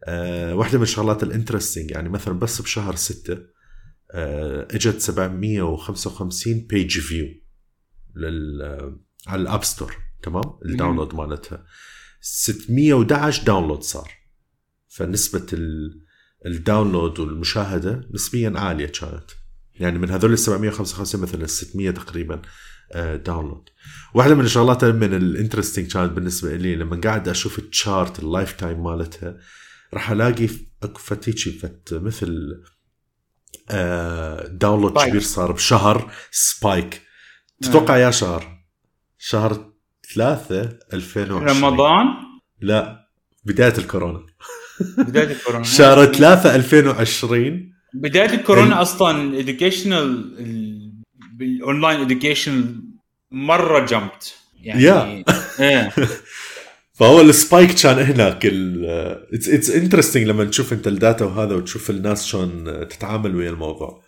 أه 0.04 0.56
واحدة 0.56 0.78
من 0.78 0.84
الشغلات 0.84 1.24
ال 1.24 1.29
interesting 1.29 1.92
يعني 1.92 2.10
مثلا 2.10 2.40
بس 2.40 2.62
بشهر 2.62 2.96
ستة 2.96 3.38
أه 4.12 4.68
إجت 4.72 5.02
755 5.02 6.68
page 6.68 7.00
view 7.00 7.28
لل 8.16 8.62
على 9.28 9.42
ال 9.42 9.47
App 9.47 9.64
Store 9.64 9.98
تمام؟ 10.24 10.44
ال 10.66 10.71
download 10.71 11.16
مالتها. 11.16 11.66
611 12.22 13.44
download 13.44 13.82
صار. 13.82 14.12
فنسبة 14.88 15.46
ال 16.46 16.54
download 16.54 17.20
والمشاهدة 17.20 18.10
نسبيا 18.14 18.54
عالية 18.56 18.88
كانت. 18.88 19.32
يعني 19.74 20.00
من 20.00 20.10
هذول 20.10 20.34
ال 20.34 20.40
755 20.40 21.22
مثلا 21.22 21.48
600 21.48 21.92
تقريبا 21.92 22.42
download 23.26 23.70
واحدة 24.14 24.36
من 24.36 24.46
الشغلات 24.46 24.86
من 24.86 25.14
ال 25.14 25.20
interesting 25.20 25.92
كانت 25.92 26.12
بالنسبة 26.12 26.56
لي 26.56 26.76
لما 26.76 27.02
قاعد 27.04 27.28
أشوف 27.28 27.60
ال 27.60 27.68
chart 27.68 28.11
ال 28.11 28.20
lifetime 28.20 28.84
مالتها 28.84 29.38
راح 29.94 30.12
ألاقي 30.12 30.50
أكو 30.84 31.00
فد 31.00 31.20
شي 31.20 31.52
فد 31.52 31.94
مثل 31.94 32.62
download 34.50 34.98
كبير 34.98 35.22
صار 35.22 35.52
بشهر 35.52 36.12
spike 36.32 37.02
تتوقع 37.62 37.98
أي 37.98 38.12
شهر؟ 38.12 38.66
شهر 39.18 39.72
ثلاثة 40.14 40.80
2020 40.94 41.50
رمضان؟ 41.50 42.06
لا 42.62 43.10
بداية 43.44 43.74
الكورونا. 43.78 44.26
بداية 44.98 45.32
الكورونا. 45.32 45.64
شهر 45.78 46.06
ثلاثة 46.06 46.56
2020 46.56 47.72
بداية 47.94 48.34
الكورونا 48.34 48.82
أصلا 48.82 49.40
educational 49.40 50.36
بال 51.36 51.52
online 51.52 52.02
education 52.02 52.84
مرة 53.32 53.86
jumped 53.86 54.36
يعني 54.56 55.24
yeah. 55.24 55.32
إيه. 55.60 55.94
فهو 56.98 57.22
ال 57.22 57.30
spike 57.30 57.72
كان 57.72 58.00
هناك 58.00 58.46
it's 58.46 59.50
it's 59.50 59.70
interesting 59.70 60.24
لما 60.28 60.46
تشوف 60.46 60.74
انت 60.74 60.88
ال 60.88 60.95
data 60.95 61.26
وهذا 61.26 61.56
وتشوف 61.56 61.90
الناس 61.90 62.26
شلون 62.26 62.64
تتعامل 62.88 63.36
ويا 63.36 63.50
الموضوع. 63.50 64.04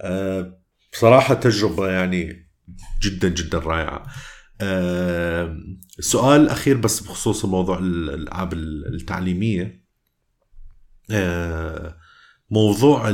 أه 0.00 0.60
بصراحة 0.92 1.34
تجربة 1.34 1.88
يعني 1.90 2.48
جدا 3.02 3.28
جدا 3.28 3.58
رائعة. 3.58 4.06
أه 4.60 5.56
السؤال 5.98 6.40
الاخير 6.40 6.76
بس 6.76 7.00
بخصوص 7.00 7.44
موضوع 7.44 7.78
الألعاب 7.78 8.52
التعليمية. 8.52 9.84
أه 11.10 11.96
موضوع 12.50 13.08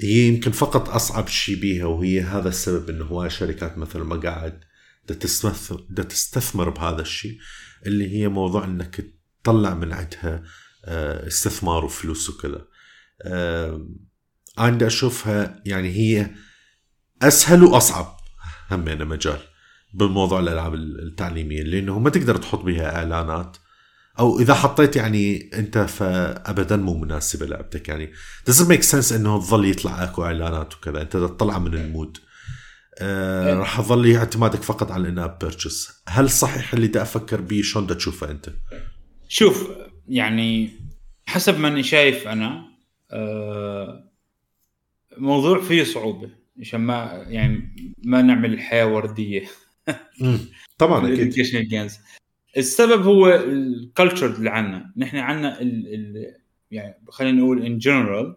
هي 0.00 0.28
يمكن 0.28 0.50
فقط 0.50 0.88
أصعب 0.88 1.28
شيء 1.28 1.60
بيها 1.60 1.86
وهي 1.86 2.20
هذا 2.20 2.48
السبب 2.48 2.90
إنه 2.90 3.04
هواي 3.04 3.30
شركات 3.30 3.78
مثل 3.78 3.98
ما 3.98 4.16
قاعد 4.16 4.60
تستثمر 5.06 5.78
تستثمر 5.96 6.70
بهذا 6.70 7.00
الشيء 7.00 7.38
اللي 7.86 8.16
هي 8.16 8.28
موضوع 8.28 8.64
إنك 8.64 9.04
تطلع 9.42 9.74
من 9.74 9.92
عندها 9.92 10.42
آه، 10.84 11.26
استثمار 11.26 11.84
وفلوس 11.84 12.30
وكذا. 12.30 12.66
عندي 14.58 14.86
أشوفها 14.86 15.62
يعني 15.66 15.88
هي 15.88 16.30
أسهل 17.22 17.64
وأصعب 17.64 18.16
همينه 18.70 19.04
مجال 19.04 19.40
بموضوع 19.94 20.40
الألعاب 20.40 20.74
التعليمية 20.74 21.62
لأنه 21.62 21.98
ما 21.98 22.10
تقدر 22.10 22.36
تحط 22.36 22.58
بها 22.58 22.96
إعلانات 22.96 23.56
أو 24.18 24.40
إذا 24.40 24.54
حطيت 24.54 24.96
يعني 24.96 25.50
أنت 25.54 25.78
فابدا 25.78 26.76
مو 26.76 26.94
مناسبة 26.94 27.46
لعبتك 27.46 27.88
يعني. 27.88 28.12
Doesn't 28.50 28.68
make 28.68 28.90
sense 28.90 29.12
إنه 29.12 29.38
تظل 29.38 29.70
يطلع 29.70 30.04
أكو 30.04 30.24
إعلانات 30.24 30.74
وكذا؟ 30.74 31.02
أنت 31.02 31.12
تطلع 31.12 31.58
من 31.58 31.74
ال 31.74 31.83
mood 31.83 32.18
آه 33.00 33.54
راح 33.54 33.78
اظل 33.78 34.16
اعتمادك 34.16 34.62
فقط 34.62 34.90
على 34.90 35.02
ال 35.02 35.07
in-app 35.07 35.38
purchase 35.38 36.02
هل 36.08 36.30
صحيح 36.30 36.74
اللي 36.74 36.86
دا 36.86 37.02
أفكر 37.02 37.40
به 37.40 37.62
شلون 37.62 37.86
دا 37.86 37.94
تشوفه 37.94 38.30
أنت؟ 38.30 38.50
شوف 39.28 39.68
يعني 40.08 40.70
حسب 41.26 41.58
ما 41.60 41.68
اني 41.68 41.82
شايف 41.82 42.28
أنا 42.28 42.64
آه 43.10 44.08
موضوع 45.18 45.60
فيه 45.60 45.84
صعوبة. 45.84 46.30
عشان 46.60 46.80
ما 46.80 47.24
يعني 47.28 47.76
ما 48.04 48.22
نعمل 48.22 48.54
الحياة 48.54 48.86
وردية. 48.86 49.44
طبعا 50.78 51.06
أكيد. 51.12 51.34
السبب 52.56 53.02
هو 53.02 53.34
ال 53.34 53.46
culture 53.46 54.26
اللي 54.26 54.50
عندنا. 54.50 54.92
نحن 54.96 55.16
عندنا 55.16 55.60
ال 55.60 55.94
ال 55.94 56.34
يعني 56.70 56.94
خلينا 57.08 57.40
نقول 57.40 57.66
in 57.66 57.78
general 57.78 58.36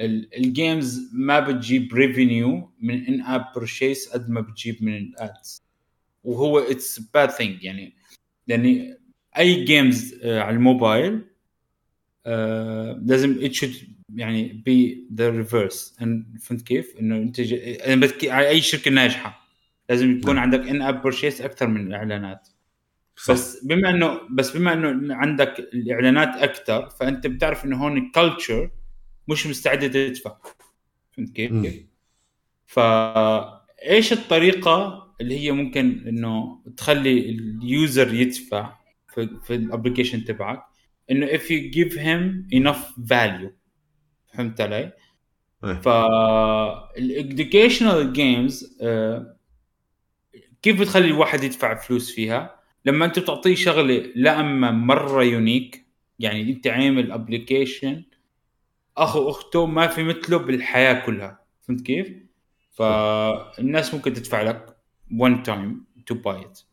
ال 0.00 0.18
games 0.18 1.10
ما 1.12 1.40
بتجيب 1.40 1.94
revenue 1.94 2.72
من 2.80 3.06
in-app 3.06 3.44
purchase 3.56 4.08
قد 4.08 4.30
ما 4.30 4.40
بتجيب 4.40 4.84
من 4.84 4.96
ال 4.96 5.12
ads 5.12 5.62
وهو 6.24 6.58
it's 6.58 6.98
bad 6.98 7.30
thing 7.30 7.64
يعني 7.64 7.94
يعني 8.46 8.98
أي 9.38 9.64
games 9.64 10.14
آه، 10.22 10.40
على 10.40 10.56
الموبايل 10.56 11.24
آه، 12.26 13.02
لازم 13.06 13.38
it 13.40 13.52
should 13.52 13.72
يعني 14.14 14.62
be 14.66 15.08
the 15.14 15.30
reverse 15.30 15.96
فهمت 16.40 16.62
كيف؟ 16.62 16.96
إنه 17.00 17.16
أنت 17.16 17.40
على 18.24 18.48
أي 18.48 18.60
شركة 18.60 18.90
ناجحة 18.90 19.48
لازم 19.88 20.18
يكون 20.18 20.34
نعم. 20.34 20.44
عندك 20.44 20.68
in-app 20.68 21.02
purchase 21.02 21.40
أكثر 21.40 21.66
من 21.66 21.86
الاعلانات 21.86 22.48
صح. 23.16 23.34
بس 23.34 23.64
بما 23.64 23.90
انه 23.90 24.20
بس 24.30 24.56
بما 24.56 24.72
إنه 24.72 25.14
عندك 25.14 25.58
الإعلانات 25.58 26.28
أكثر 26.28 26.90
فأنت 26.90 27.26
بتعرف 27.26 27.64
إنه 27.64 27.84
هون 27.84 27.98
ال 27.98 28.07
culture 28.07 28.70
مش 29.28 29.46
مستعده 29.46 29.86
تدفع 29.86 30.36
فهمت 31.12 31.32
كيف؟ 31.32 31.52
فايش 32.66 34.12
الطريقة 34.12 35.04
اللي 35.20 35.38
هي 35.38 35.52
ممكن 35.52 36.04
إنه 36.08 36.62
تخلي 36.76 37.30
ال 37.30 37.47
user 37.47 38.14
يدفع 38.14 38.76
في, 39.14 39.28
في 39.44 39.54
ال 39.54 39.60
application 39.60 40.24
تبعك 40.24 40.62
إنه 41.10 41.26
if 41.26 41.40
you 41.40 41.70
give 41.74 41.92
him 41.92 42.44
enough 42.58 42.82
value 43.12 43.50
فهمت 44.34 44.60
علي؟ 44.60 44.92
إيه. 45.64 45.80
فال 46.94 47.12
educational 47.12 48.12
games 48.12 48.78
آه، 48.82 49.36
كيف 50.62 50.80
بتخلي 50.80 51.06
الواحد 51.06 51.44
يدفع 51.44 51.74
فلوس 51.74 52.14
فيها؟ 52.14 52.53
لما 52.84 53.04
انت 53.04 53.18
بتعطيه 53.18 53.54
شغلة 53.54 54.12
يا 54.14 54.40
إما 54.40 54.70
مرة 54.70 55.24
unique 55.24 55.86
يعني 56.18 56.52
أنت 56.52 56.66
عامل 56.66 57.12
application 57.12 58.04
أخو 58.96 59.30
أخته 59.30 59.66
ما 59.66 59.86
في 59.86 60.02
مثله 60.02 60.36
بالحياة 60.36 61.06
كلها. 61.06 61.44
فهمت 61.62 61.80
كيف؟ 61.80 62.12
فالناس 62.70 63.94
ممكن 63.94 64.12
تدفع 64.12 64.42
لك 64.42 64.76
one 65.12 65.46
time 65.46 65.74
to 66.10 66.16
buy 66.16 66.44
it. 66.44 66.64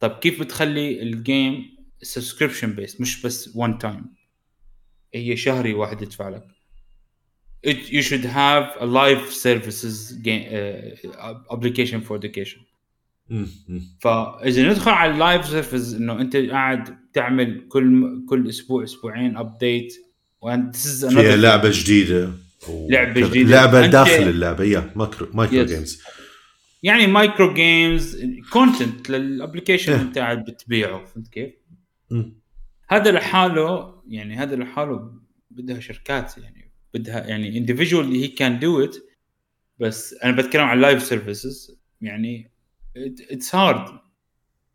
طيب 0.00 0.12
كيف 0.12 0.40
بتخلي 0.40 1.02
الجيم 1.02 1.76
subscription 2.02 2.72
based 2.72 3.00
مش 3.00 3.22
بس 3.22 3.58
one 3.58 3.84
time. 3.84 4.02
هي 5.14 5.36
شهري 5.36 5.74
واحد 5.74 6.02
يدفع 6.02 6.28
لك. 6.28 6.46
It, 7.66 7.90
you 7.90 8.02
should 8.02 8.24
have 8.24 8.66
a 8.80 8.86
live 8.86 9.30
services 9.30 10.12
game, 10.26 10.44
uh, 10.48 11.54
application 11.54 12.00
for 12.00 12.16
education. 12.16 12.60
فإذا 14.00 14.70
ندخل 14.70 14.90
على 14.90 15.12
ال 15.12 15.19
live 15.19 15.46
service 15.46 15.94
إنه 15.94 16.20
أنت 16.20 16.36
قاعد 16.36 16.96
تعمل 17.12 17.68
كل 17.68 18.22
كل 18.28 18.48
أسبوع 18.48 18.84
أسبوعين 18.84 19.36
update 19.36 19.94
وانت 20.40 20.76
فيها 20.76 21.36
لعبة 21.36 21.70
جديدة. 21.72 22.32
لعبة 22.68 23.28
جديدة. 23.28 23.50
لعبة 23.50 23.86
داخل 23.86 24.28
اللعبة. 24.28 24.64
يا 24.64 24.90
micro 24.96 25.28
micro 25.34 25.64
games 25.64 26.02
يعني 26.82 27.06
micro 27.06 27.54
games 27.54 28.24
content 28.52 29.10
لل 29.10 29.23
application 29.23 29.92
أنت 29.92 30.18
قاعد 30.18 30.44
بتبيعه. 30.44 31.04
فهمت 31.04 31.28
كيف؟ 31.28 31.50
هذا 32.88 33.12
لحاله 33.12 34.02
يعني 34.08 34.36
هذا 34.36 34.56
لحاله 34.56 35.12
بدها 35.50 35.80
شركات 35.80 36.38
يعني 36.38 36.72
بدها 36.94 37.26
يعني 37.26 37.58
individual 37.58 38.12
he 38.12 38.28
can 38.28 38.58
do 38.58 38.84
it 38.84 38.96
بس 39.78 40.14
أنا 40.24 40.36
بتكلم 40.36 40.62
عن 40.62 40.80
live 40.80 41.02
services 41.02 41.80
يعني 42.00 42.50
it's 42.96 43.54
hard 43.54 44.00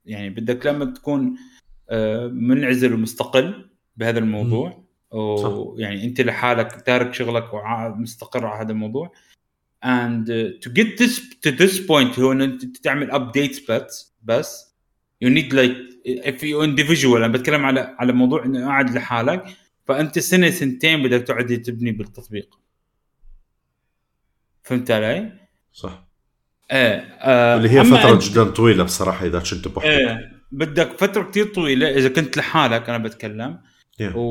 يعني 0.06 0.30
بدك 0.30 0.66
لما 0.66 0.86
تكون 0.86 1.38
آه، 1.90 2.28
منعزل 2.28 2.94
ومستقل 2.94 3.70
بهذا 3.98 4.20
الموضوع 4.20 4.86
ويعني 5.12 6.06
أنت 6.06 6.22
لحالك 6.22 6.82
تارك 6.82 7.14
شغلك 7.14 7.54
ومستقر 7.54 8.46
على 8.46 8.66
هذا 8.66 8.72
الموضوع. 8.72 9.12
And 9.86 10.28
uh, 10.30 10.60
to 10.62 10.70
get 10.70 10.98
this 10.98 11.20
to 11.44 11.52
this 11.52 11.80
point 11.88 12.20
هو 12.20 12.32
ان 12.32 12.42
أنت 12.42 12.78
تعمل 12.78 13.12
updates 13.12 13.72
بس 13.72 14.16
بس 14.24 14.76
you 15.24 15.28
need 15.28 15.52
like 15.54 15.78
if 16.08 16.42
you 16.42 16.64
individual 16.64 17.16
أنا 17.16 17.28
بتكلم 17.28 17.66
على 17.66 17.96
على 18.00 18.14
موضوع 18.14 18.46
إنه 18.46 18.66
قاعد 18.66 18.90
لحالك 18.90 19.44
فأنت 19.86 20.20
سنة 20.20 20.50
سنتين 20.50 21.04
بدك 21.04 21.22
تقعد 21.28 21.62
تبني 21.62 21.92
بالتطبيق. 21.92 22.60
فهمت 24.64 24.92
علي؟ 24.92 25.32
صح. 25.74 26.05
إيه 26.72 27.18
آه 27.22 27.58
اللي 27.58 27.70
هي 27.70 27.84
فترة 27.84 28.20
جدا 28.22 28.44
طويلة 28.44 28.84
بصراحة 28.84 29.26
إذا 29.26 29.40
كنت 29.40 29.68
بوحدك 29.68 29.90
إيه 29.90 30.32
بدك 30.52 30.92
فترة 30.98 31.24
كثير 31.24 31.46
طويلة 31.46 31.90
إذا 31.90 32.10
كنت 32.10 32.38
لحالك 32.38 32.90
أنا 32.90 32.98
بتكلم. 32.98 33.60
Yeah. 34.02 34.16
و... 34.16 34.22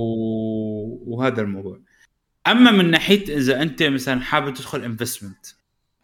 وهذا 1.06 1.42
الموضوع. 1.42 1.80
أما 2.46 2.70
من 2.70 2.90
ناحية 2.90 3.36
إذا 3.36 3.62
أنت 3.62 3.82
مثلا 3.82 4.20
حابب 4.20 4.54
تدخل 4.54 4.82
investment 4.84 5.46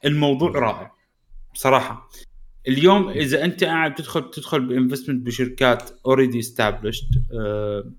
الموضوع 0.04 0.50
رائع 0.50 0.92
بصراحة. 1.54 2.08
اليوم 2.68 3.08
إذا 3.08 3.44
أنت 3.44 3.64
قاعد 3.64 3.94
تدخل 3.94 4.30
تدخل 4.30 4.60
ب 4.60 4.66
investment 4.66 5.26
بشركات 5.26 5.90
already 6.06 6.38
established 6.38 7.24
آه 7.34 7.92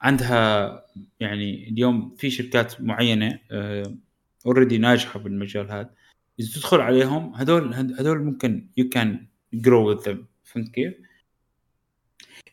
عندها 0.00 0.72
يعني 1.20 1.68
اليوم 1.68 2.14
في 2.18 2.30
شركات 2.30 2.80
معينة 2.80 3.38
already 4.46 4.76
آه 4.76 4.78
ناجحة 4.78 5.20
بالمجال 5.20 5.70
هذا. 5.70 5.90
إذا 6.40 6.48
تدخل 6.54 6.80
عليهم 6.80 7.34
هذول 7.34 7.74
هذول 7.74 8.18
ممكن 8.18 8.68
you 8.76 8.88
can 8.88 9.26
grow 9.52 9.88
with 9.88 10.08
them 10.08 10.26
فهمت 10.44 10.68
كيف؟ 10.68 10.94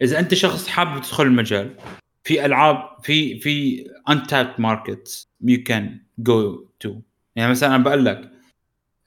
إذا 0.02 0.20
أنت 0.20 0.34
شخص 0.34 0.68
حابب 0.68 1.02
تدخل 1.02 1.24
المجال 1.24 1.76
في 2.24 2.46
ألعاب 2.46 2.98
في 3.04 3.40
في 3.40 3.86
untapped 4.10 4.56
market 4.60 5.28
you 5.42 5.64
can 5.64 6.00
go 6.18 6.68
to 6.80 7.02
يعني 7.36 7.52
مثلا 7.52 7.76
أنا 7.76 7.84
بقول 7.84 8.06
لك 8.06 8.32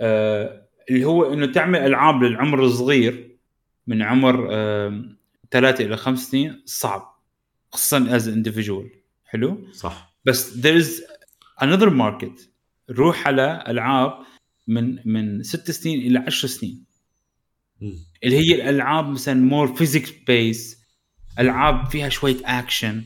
آه 0.01 0.69
اللي 0.91 1.05
هو 1.05 1.33
إنه 1.33 1.47
تعمل 1.47 1.79
ألعاب 1.79 2.23
للعمر 2.23 2.65
الصغير 2.65 3.37
من 3.87 4.03
عمر 4.03 4.49
آه 4.51 5.05
ثلاثة 5.51 5.85
إلى 5.85 5.97
خمس 5.97 6.31
سنين 6.31 6.63
صعب. 6.65 7.19
خصوصا 7.73 8.17
as 8.17 8.29
individual 8.29 8.91
حلو؟ 9.25 9.67
صح. 9.73 10.15
بس 10.25 10.61
there 10.61 10.83
is 10.83 11.03
another 11.65 11.91
market. 11.91 12.49
روح 12.91 13.27
على 13.27 13.65
ألعاب 13.69 14.19
من 14.69 14.99
من 15.05 15.43
ست 15.43 15.71
سنين 15.71 16.01
إلى 16.01 16.19
عشر 16.19 16.49
سنين. 16.49 16.85
اللي 18.25 18.37
هي 18.37 18.55
الألعاب 18.55 19.09
مثلا 19.09 19.35
more 19.35 19.77
physics 19.77 20.11
based 20.27 20.79
ألعاب 21.39 21.91
فيها 21.91 22.09
شوية 22.09 22.37
action 22.45 23.05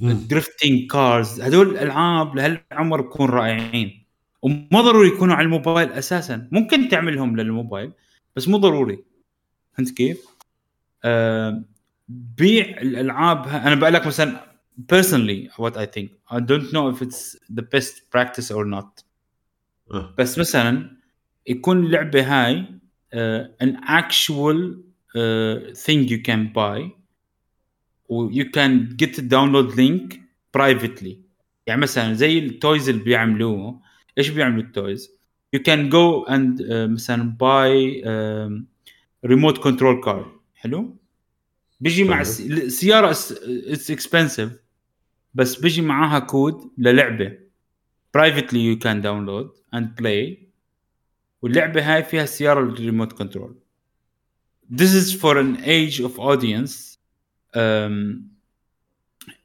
drifting 0.00 0.90
cars 0.90 1.40
هذول 1.40 1.70
الألعاب 1.70 2.36
لهالعمر 2.36 3.00
بكون 3.00 3.28
رائعين. 3.28 4.04
وما 4.42 4.80
ضروري 4.80 5.08
يكونوا 5.08 5.34
على 5.34 5.44
الموبايل 5.44 5.92
أساسا. 5.92 6.48
ممكن 6.52 6.88
تعملهم 6.88 7.36
للموبايل 7.36 7.92
بس 8.36 8.48
مو 8.48 8.56
ضروري. 8.56 9.04
فهمت 9.74 9.90
كيف؟ 9.90 10.26
آه 11.04 11.64
بيع 12.08 12.80
الألعاب 12.80 13.48
أنا 13.48 13.74
بقول 13.74 13.92
لك 13.92 14.06
مثلا 14.06 14.52
personally 14.92 15.50
what 15.56 15.76
I 15.76 15.86
think. 15.86 16.08
I 16.30 16.40
don't 16.40 16.72
know 16.72 16.88
if 16.94 17.02
it's 17.02 17.36
the 17.58 17.62
best 17.62 18.10
practice 18.10 18.50
or 18.50 18.64
not. 18.64 19.02
أه. 19.90 20.14
بس 20.18 20.38
مثلا 20.38 20.96
يكون 21.46 21.86
اللعبة 21.86 22.22
هاي 22.22 22.64
an 23.62 23.76
actual 24.00 24.58
uh, 25.16 25.74
thing 25.84 26.08
you 26.08 26.18
can 26.28 26.52
buy 26.54 26.78
you 28.38 28.44
can 28.56 28.96
get 28.96 29.14
the 29.16 29.22
download 29.22 29.74
link 29.76 30.18
privately. 30.56 31.16
يعني 31.66 31.80
مثلا 31.80 32.12
زي 32.14 32.38
ال 32.38 32.48
toys 32.48 32.88
اللي 32.88 33.04
بيعملوه. 33.04 33.80
إيش 34.18 34.28
بيعملوا 34.28 34.62
ال 34.62 34.72
toys 34.72 35.10
you 35.56 35.60
can 35.60 35.90
go 35.90 36.28
and 36.28 36.60
uh, 36.60 36.64
مثلا 36.70 37.36
um, 37.40 38.64
remote 39.30 39.58
control 39.58 40.04
car 40.06 40.24
حلو؟ 40.54 40.96
بيجي 41.80 42.04
مع 42.04 42.20
السياره 42.20 43.10
it's 43.10 43.90
expensive 43.90 44.52
بس 45.34 45.60
بيجي 45.60 45.82
معاها 45.82 46.18
كود 46.18 46.70
للعبة. 46.78 47.38
privately 48.14 48.64
you 48.64 48.78
can 48.78 49.00
download 49.00 49.50
and 49.74 49.94
play 49.94 50.48
واللعبة 51.42 51.94
هاي 51.94 52.02
فيها 52.02 52.24
السياره 52.24 52.60
ال 52.60 52.67
remote 52.67 53.12
control 53.12 53.58
This 54.70 54.94
is 54.94 55.12
for 55.12 55.36
an 55.36 55.56
age 55.64 56.00
of 56.00 56.18
audience. 56.18 56.92
um, 57.54 58.32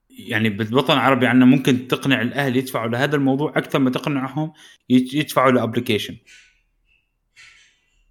يعني 0.09 0.49
بالوطن 0.49 0.93
العربي 0.93 1.27
عندنا 1.27 1.45
ممكن 1.45 1.87
تقنع 1.87 2.21
الأهل 2.21 2.57
يدفعوا 2.57 2.87
لهذا 2.87 3.15
الموضوع 3.15 3.53
أكثر 3.57 3.79
ما 3.79 3.89
تقنعهم 3.89 4.53
يدفعوا 4.89 5.51
ل 5.51 5.56
application. 5.56 6.17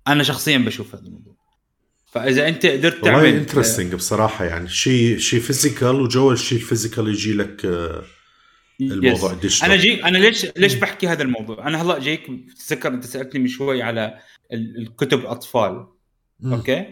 أنا 0.09 0.23
شخصيا 0.23 0.59
بشوف 0.59 0.95
هذا 0.95 1.07
الموضوع. 1.07 1.37
فإذا 2.07 2.49
أنت 2.49 2.67
قدرت 2.67 3.03
والله 3.03 3.23
تعمل 3.23 3.35
interesting 3.35 3.95
بصراحة 3.95 4.45
يعني 4.45 4.69
شيء 4.69 5.19
شيء 5.19 5.41
physical 5.41 5.95
وجو 6.01 6.33
الشيء 6.33 6.59
ال 6.59 6.65
physical 6.65 7.09
يجي 7.09 7.33
لك 7.33 7.65
آه، 7.65 8.05
الموضوع. 8.81 9.33
digital 9.33 9.65
أنا 9.67 9.77
جي 9.77 10.05
أنا 10.05 10.19
ليش 10.19 10.47
ليش 10.57 10.75
بحكي 10.75 11.09
هذا 11.09 11.23
الموضوع؟ 11.23 11.69
أنا 11.69 11.83
هلا 11.83 11.99
جايك 11.99 12.27
تذكر 12.69 12.89
أنت 12.89 13.05
سألتني 13.05 13.41
من 13.41 13.49
شوي 13.49 13.83
على 13.83 14.19
ال- 14.53 14.79
الكتب 14.79 15.27
اطفال. 15.27 15.87
أوكي 16.45 16.87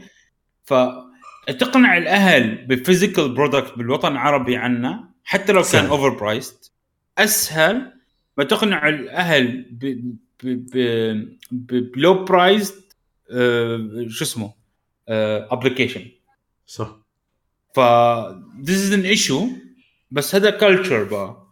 فتقنع 0.65 1.97
الأهل 1.97 2.67
ب 2.67 2.74
physical 2.74 3.35
product 3.35 3.79
بالوطن 3.79 4.13
العربي 4.13 4.57
عنا 4.57 5.11
حتى 5.25 5.53
لو 5.53 5.63
كان. 5.63 5.87
overpriced 5.87 6.73
أسهل 7.19 7.93
ما 8.39 8.45
تقنع 8.45 8.89
الأهل 8.89 9.65
ب 11.53 11.71
low 11.71 12.25
priced 12.25 12.97
شو 14.09 14.25
اسمه 14.25 14.55
application 15.09 16.05
صح 16.67 16.97
ف 17.75 17.81
this 18.63 18.91
is 18.91 18.93
an 18.95 19.19
issue 19.19 19.45
بس 20.11 20.35
هذا 20.35 20.51
culture 20.51 21.05
بقى 21.05 21.44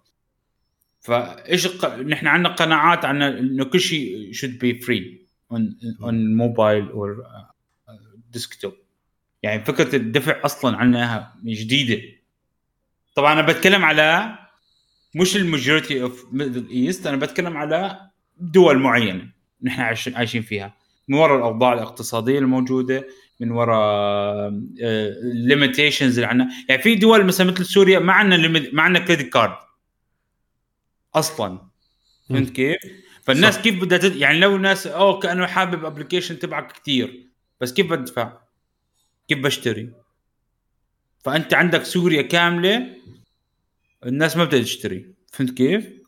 فايش. 1.02 1.84
نحن 1.84 2.26
عندنا 2.26 2.54
قناعات 2.54 3.04
عن 3.04 3.22
إنه 3.22 3.64
كل 3.64 3.80
شيء 3.80 4.32
should 4.32 4.54
be 4.62 4.84
free 4.86 5.04
on 5.54 5.60
on 6.02 6.14
mobile 6.42 6.86
or 6.94 7.08
uh, 7.22 7.92
desktop. 8.36 8.72
يعني 9.42 9.64
فكرة 9.64 9.96
الدفع 9.96 10.40
أصلا 10.44 10.76
عنها 10.76 11.34
جديدة. 11.44 12.02
طبعا 13.14 13.32
أنا 13.32 13.42
بتكلم 13.42 13.84
على 13.84 14.38
مش 15.14 15.36
ال 15.36 15.44
majority 15.44 16.02
of 16.02 16.26
Middle 16.32 16.68
East 16.70 17.06
أنا 17.06 17.16
بتكلم 17.16 17.56
على 17.56 18.00
دول 18.38 18.78
معينة 18.78 19.28
نحن 19.62 19.80
عايش- 19.80 20.08
عايشين 20.16 20.42
فيها. 20.42 20.74
من 21.08 21.18
وراء 21.18 21.36
الأوضاع 21.36 21.72
الاقتصادية 21.72 22.38
الموجودة 22.38 23.06
من 23.40 23.50
وراء 23.50 24.48
ال 24.80 24.92
limitations 24.92 26.14
اللي 26.18 26.26
عندنا. 26.26 26.48
يعني 26.68 26.82
في 26.82 26.94
دول 26.94 27.24
مثلا 27.24 27.50
مثل 27.50 27.64
سوريا 27.64 27.98
ما 27.98 28.12
عندنا 28.12 28.48
ما 28.72 28.82
عندنا 28.82 29.04
credit 29.04 29.32
card 29.32 29.52
أصلا 31.14 31.60
فهمت 32.28 32.50
كيف؟ 32.50 32.76
فالناس 33.22 33.54
صح. 33.54 33.62
كيف 33.62 33.80
بدها 33.80 33.98
تد... 33.98 34.16
يعني 34.16 34.38
لو 34.38 34.56
الناس 34.56 34.86
أوه 34.86 35.18
كأنه 35.18 35.46
حابب 35.46 35.84
application 35.84 36.38
تبعك 36.38 36.72
كثير 36.72 37.28
بس 37.60 37.72
كيف 37.72 37.90
بدفع؟ 37.90 38.38
كيف 39.28 39.38
بشتري؟ 39.38 39.92
فأنت 41.24 41.54
عندك 41.54 41.82
سوريا 41.82 42.22
كاملة 42.22 42.96
الناس 44.06 44.36
ما 44.36 44.44
بدها 44.44 44.62
تشتري 44.62 45.14
فهمت 45.32 45.50
كيف؟ 45.50 46.02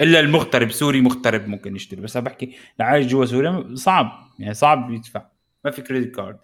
إلا 0.00 0.20
المغترب 0.20 0.70
سوري 0.70 1.00
مغترب 1.00 1.48
ممكن 1.48 1.76
يشتري 1.76 2.00
بس 2.00 2.16
أنا 2.16 2.24
بحكي 2.24 2.56
عايش 2.80 3.06
جوا 3.06 3.24
سوريا 3.24 3.74
صعب 3.74 4.28
يعني 4.38 4.54
صعب 4.54 4.90
يدفع 4.90 5.26
ما 5.64 5.70
في 5.70 5.82
credit 5.82 6.14
card 6.14 6.38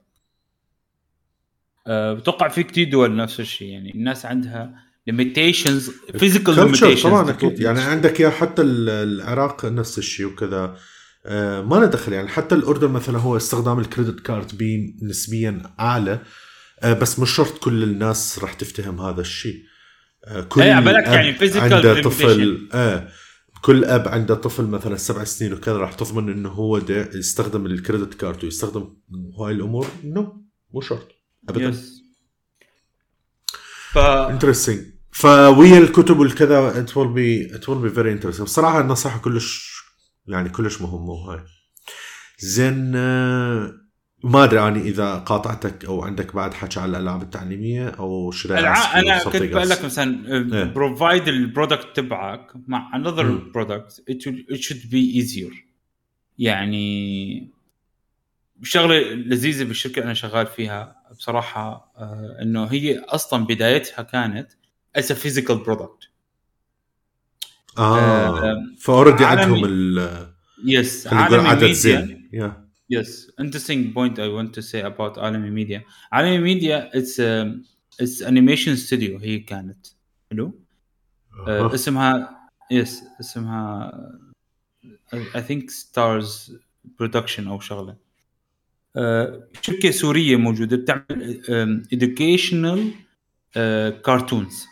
أه 1.86 2.12
بتوقع 2.15 2.48
في 2.48 2.62
كثير 2.62 2.90
دول 2.90 3.16
نفس 3.16 3.40
الشيء 3.40 3.69
يعني 3.69 3.94
الناس 3.94 4.27
عندها 4.27 4.88
limitations 5.12 5.90
physical 6.19 6.55
limitations 6.55 7.03
طبعا 7.02 7.30
أكيد. 7.30 7.60
يعني 7.60 7.80
عندك 7.80 8.20
يا 8.20 8.30
حتى 8.30 8.62
ال- 8.62 8.89
العراق 8.89 9.64
نفس 9.64 9.98
الشيء 9.98 10.26
وكذا. 10.26 10.76
آه، 11.26 11.62
ما 11.62 11.74
له 11.76 11.86
دخل 11.86 12.12
يعني. 12.12 12.28
حتى 12.28 12.55
الأردن 12.55 12.90
مثلا 12.90 13.18
هو 13.18 13.36
استخدام 13.36 13.78
ال 13.78 13.85
credit 13.85 14.20
card 14.20 14.59
بي 14.59 14.97
نسبيا 15.02 15.62
أعلى. 15.80 16.20
آه، 16.80 16.93
بس 16.93 17.18
مش 17.18 17.30
شرط 17.30 17.59
كل 17.59 17.82
الناس 17.82 18.39
راح 18.39 18.52
تفتهم 18.52 19.01
هذا 19.01 19.20
الشيء. 19.20 19.62
آه، 20.24 20.40
كل 20.40 20.62
عبالك 20.62 21.05
أب 21.05 21.12
يعني 21.14 21.39
physical 21.39 21.56
عنده. 21.56 22.02
طفل 22.02 22.68
آه 22.72 23.09
كل 23.62 23.85
أب 23.85 24.09
عنده 24.09 24.35
طفل 24.35 24.64
مثلا 24.64 24.97
سبع 24.97 25.24
سنين 25.24 25.52
وكذا 25.52 25.76
راح 25.76 25.93
تضمن 25.93 26.32
إنه 26.32 26.48
هو 26.48 26.78
ده 26.78 27.10
يستخدم 27.14 27.66
ال 27.66 27.73
credit 27.73 28.15
card 28.15 28.45
ويستخدم 28.44 28.97
هاي 29.40 29.52
الأمور. 29.52 29.86
no 30.05 30.43
مو 30.74 30.80
شرط. 30.80 31.09
ابدا. 31.48 31.68
yes 31.69 32.03
ف 33.93 33.98
interesting 33.99 34.78
فويا 35.10 35.78
الكتب 35.78 36.18
والكذا 36.18 36.86
it 36.86 36.89
will 36.89 37.14
be 37.14 37.56
it 37.56 37.64
will 37.64 37.82
be 37.85 37.97
very 37.97 38.20
interesting 38.20 38.43
بصراحة 38.43 38.80
النصيحه 38.80 39.18
كلش 39.18 39.78
يعني 40.26 40.48
كلش 40.48 40.82
مهمه 40.82 41.10
وهاي 41.10 41.40
زين 42.39 42.93
آه، 42.97 43.72
ما 44.24 44.44
أدري 44.44 44.68
أني 44.68 44.80
إذا 44.80 45.14
قاطعتك 45.14 45.85
أو 45.85 46.02
عندك 46.02 46.35
بعد 46.35 46.55
حكي 46.55 46.80
على 46.80 46.97
الألعاب 46.98 47.22
التعليمية 47.22 47.89
أو 47.89 48.30
رأيك 48.47 48.59
الع... 48.59 49.01
أنا 49.01 49.24
كنت 49.24 49.43
بقول 49.43 49.68
لك؟ 49.68 49.85
مثلا. 49.85 50.64
provide 50.65 51.28
ال 51.28 51.37
product 51.37 51.97
تبعك 51.97 52.52
مع 52.66 53.02
it 54.10 54.22
should, 54.22 54.55
it 54.55 54.60
should 54.60 54.90
be 54.90 55.20
easier 55.20 55.55
يعني 56.39 57.59
شغلة 58.62 59.01
لذيذة 59.01 59.64
بالشركة 59.64 60.02
أنا 60.02 60.14
شغال 60.14 60.47
فيها 60.47 60.97
بصراحة 61.18 61.93
آه 61.97 62.39
إنه 62.43 62.64
هي 62.64 62.98
أصلا 62.98 63.47
بدايتها 63.47 64.02
كانت 64.02 64.52
as 64.99 65.12
a 65.12 65.15
physical 65.15 65.59
product 65.59 66.09
آه 67.79 68.55
ف 68.78 68.84
already 68.84 69.24
عندهم 69.25 69.65
ال 69.65 70.27
yes 70.65 71.07
عدد 71.07 71.73
زين. 71.73 72.31
yes 72.90 73.32
interesting 73.40 73.95
point 73.95 74.19
I 74.19 74.28
want 74.28 74.55
to 74.55 74.61
say 74.61 74.86
about 74.86 75.19
عالمي 75.19 75.51
ميديا 75.51 75.85
عالمي 76.12 76.39
ميديا 76.39 76.99
it's 76.99 77.20
it's 78.01 78.23
animation 78.23 78.77
studio 78.77 79.19
هي 79.19 79.39
كانت. 79.39 79.87
حلو؟ 80.31 80.61
آه، 81.49 81.75
اسمها 81.75 82.39
yes 82.70 83.03
اسمها 83.20 83.93
I 85.15 85.43
think 85.43 85.70
Stars 85.70 86.59
Production 86.99 87.49
أو 87.49 87.61
شغلة. 87.61 87.97
آه، 88.97 89.49
شركة 89.62 89.91
سورية 89.91 90.37
موجودة 90.37 90.77
بتعمل 90.77 91.43
um, 91.45 91.97
educational 91.97 92.79
آه، 93.57 93.91
cartoons 93.90 94.66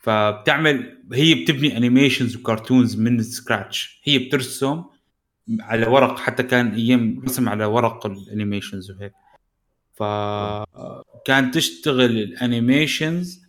فبتعمل 0.00 0.98
هي 1.12 1.34
بتبني 1.34 1.76
animations 1.76 2.36
و 2.36 2.43
cartoons 2.43 2.96
من 2.96 3.22
scratch 3.22 4.00
هي 4.04 4.18
بترسم 4.18 4.84
على 5.60 5.86
ورق 5.86 6.18
حتى 6.18 6.42
كان 6.42 6.74
أيام 6.74 7.20
رسم 7.24 7.48
على 7.48 7.64
ورق 7.64 8.06
ال 8.06 8.14
animations 8.14 8.90
وهيك. 8.90 9.12
فكان 9.94 11.50
تشتغل 11.50 12.18
ال 12.18 12.29
animations 12.29 13.42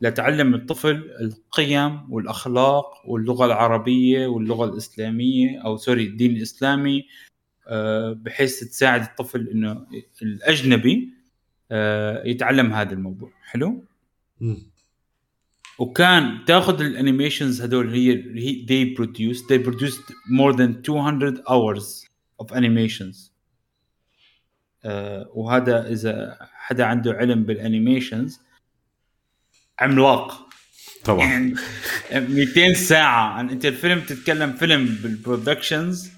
لتعلم 0.00 0.54
الطفل 0.54 1.10
القيم 1.20 2.12
والأخلاق 2.12 2.86
واللغة 3.06 3.46
العربية 3.46 4.26
واللغة 4.26 4.64
الإسلامية 4.64 5.60
أو 5.64 5.76
sorry 5.76 6.04
الدين 6.04 6.36
الإسلامي 6.36 7.06
آه، 7.68 8.12
بحيث 8.12 8.60
تساعد 8.60 9.02
الطفل 9.02 9.48
إنه 9.48 9.86
الأجنبي 10.22 11.08
آه، 11.70 12.26
يتعلم 12.26 12.72
هذا 12.72 12.92
الموضوع. 12.92 13.30
حلو؟ 13.42 13.84
مم. 14.40 14.71
وكان 15.82 16.44
تاخذ 16.46 16.80
ال 16.80 16.88
animations 16.88 17.62
هذول 17.62 17.94
هي 17.94 18.12
هي 18.34 18.66
they 18.66 18.96
produced 18.98 19.42
they 19.48 19.58
produced 19.58 20.12
more 20.30 20.52
than 20.52 20.82
200 20.82 21.42
hours 21.48 22.06
of 22.42 22.52
animations. 22.52 23.32
آه 24.84 25.30
وهذا 25.34 25.88
إذا 25.88 26.38
حدا 26.40 26.84
عنده 26.84 27.12
علم 27.12 27.42
بال 27.44 27.60
animations 27.60 28.40
عملاق. 29.80 30.48
طبعا. 31.04 31.54
يعني 32.10 32.26
200 32.28 32.72
ساعة. 32.72 33.28
عن 33.28 33.50
أنت 33.50 33.66
الفيلم 33.66 34.00
تتكلم 34.00 34.52
فيلم 34.52 34.98
بال 35.02 35.19
productions 35.19 36.10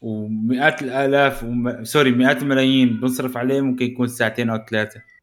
ومئات 0.00 0.82
الآلاف 0.82 1.44
وم... 1.44 1.84
sorry 1.84 2.10
مئات 2.10 2.42
الملايين 2.42 3.00
بنصرف 3.00 3.36
عليه 3.36 3.60
ممكن 3.60 3.84
يكون 3.84 4.08
ساعتين 4.08 4.50
أو 4.50 4.66
ثلاثة. 4.70 5.13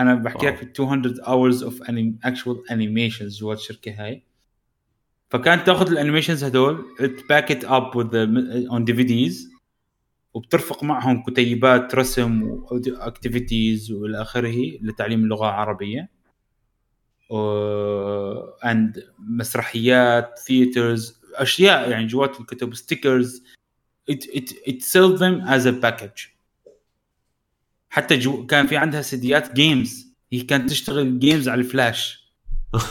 أنا 0.00 0.14
بحكي 0.14 0.46
wow. 0.46 0.54
لك 0.54 0.80
200 0.80 1.14
hours 1.24 1.62
of 1.62 1.82
anim... 1.86 2.30
actual 2.30 2.70
animations 2.72 3.38
جوا 3.40 3.54
الشركة 3.54 4.04
هاي. 4.04 4.22
فكانت 5.30 5.66
تاخذ 5.66 5.90
ال 5.90 5.95
animations 5.95 6.44
هدول 6.44 6.84
ت 6.98 7.08
pack 7.08 7.50
it 7.50 7.64
up 7.64 8.14
on 8.70 8.84
DVDs 8.84 9.50
وبترفق 10.34 10.84
معهم 10.84 11.22
كتيبات 11.22 11.94
رسم 11.94 12.42
و 12.42 12.56
activities 12.56 13.92
والى 13.92 14.22
آخره 14.22 14.78
لتعليم 14.82 15.24
اللغة 15.24 15.48
العربية. 15.48 16.10
and 18.64 19.04
مسرحيات 19.18 20.38
theaters 20.38 21.20
أشياء 21.34 21.90
يعني 21.90 22.06
جوات 22.06 22.40
الكتب 22.40 22.74
stickers 22.74 23.42
it 24.10 24.24
it 24.24 24.50
it 24.70 24.82
sell 24.82 25.18
them 25.18 25.42
as 25.46 25.66
a 25.66 25.72
package. 25.84 26.37
حتى 27.88 28.18
جو 28.18 28.46
كان 28.46 28.66
في 28.66 28.76
عندها 28.76 29.02
سيديات 29.02 29.54
games 29.54 30.14
هي 30.32 30.40
كانت 30.40 30.70
تشتغل 30.70 31.18
games 31.18 31.48
على 31.48 31.60
الفلاش. 31.60 32.28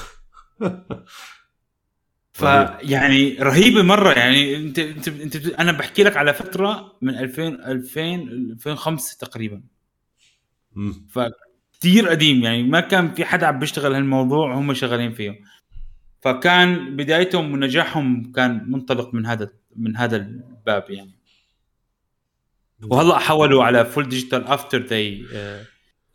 فيعني 2.33 3.37
رهيبة 3.39 3.81
مرة. 3.81 4.13
يعني 4.13 4.55
انت 4.55 4.79
انت 4.79 5.07
انت 5.07 5.35
أنا 5.35 5.71
بحكي 5.71 6.03
لك 6.03 6.17
على 6.17 6.33
فترة 6.33 6.97
من 7.01 7.15
2000 7.15 7.47
2000 7.47 8.01
2005 8.51 9.17
تقريبا. 9.17 9.63
مم. 10.75 11.07
كثير 11.79 12.09
قديم. 12.09 12.43
يعني 12.43 12.63
ما 12.63 12.79
كان 12.79 13.13
في 13.13 13.25
حدا 13.25 13.47
عم 13.47 13.59
بيشتغل 13.59 13.93
هالموضوع 13.93 14.53
هم 14.53 14.73
شغالين 14.73 15.13
فيه. 15.13 15.39
فكان 16.21 16.95
بدايتهم 16.95 17.53
ونجاحهم 17.53 18.31
كان 18.31 18.71
منطلق 18.71 19.13
من 19.13 19.25
هذا 19.25 19.49
من 19.75 19.97
هذا 19.97 20.15
الباب 20.15 20.89
يعني. 20.89 21.16
وهلا 22.83 23.19
حولوا 23.19 23.63
على 23.63 23.85
full 23.85 24.09
digital 24.09 24.43
after 24.43 24.81
they 24.81 25.25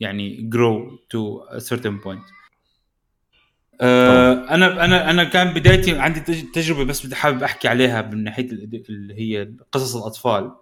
يعني 0.01 0.43
grow 0.43 0.97
to 1.11 1.41
certain 1.59 1.99
point 1.99 2.25
أنا 3.81 4.85
أنا 4.85 5.11
أنا 5.11 5.25
كان 5.25 5.55
بدايتي 5.55 5.99
عندي 5.99 6.21
تجربة 6.43 6.85
بس 6.85 7.07
بدي 7.07 7.15
حابب 7.15 7.43
أحكي 7.43 7.69
عليها 7.69 8.03
من 8.03 8.25
ناحية 8.25 8.51
اللي 8.51 9.15
هي 9.15 9.53
قصص 9.73 9.97
الأطفال. 9.97 10.53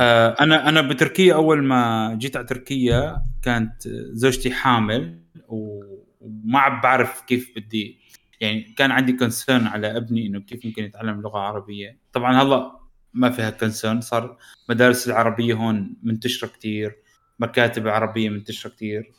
آه 0.00 0.36
أنا 0.40 0.68
أنا 0.68 0.80
بتركيا 0.80 1.34
أول 1.34 1.62
ما 1.64 2.14
جيت 2.20 2.36
على 2.36 2.46
تركيا 2.46 3.22
كانت 3.42 3.88
زوجتي 4.12 4.50
حامل 4.50 5.18
وما 5.48 6.58
عم 6.58 6.80
بعرف 6.80 7.20
كيف 7.20 7.52
بدي 7.56 7.98
يعني 8.40 8.62
كان 8.76 8.90
عندي 8.90 9.12
concern 9.12 9.66
على 9.66 9.96
ابني 9.96 10.26
إنه 10.26 10.40
كيف 10.40 10.66
ممكن 10.66 10.84
يتعلم 10.84 11.20
لغة 11.20 11.38
عربية. 11.38 11.98
طبعا 12.12 12.42
هلا 12.42 12.81
ما 13.14 13.30
فيها 13.30 13.50
concern 13.50 14.00
صار 14.00 14.36
مدارس 14.68 15.08
العربية 15.08 15.54
هون 15.54 15.96
منتشرة 16.02 16.48
كتير 16.48 16.96
مكاتب 17.38 17.88
عربية 17.88 18.28
منتشرة 18.28 18.70
كتير. 18.70 19.12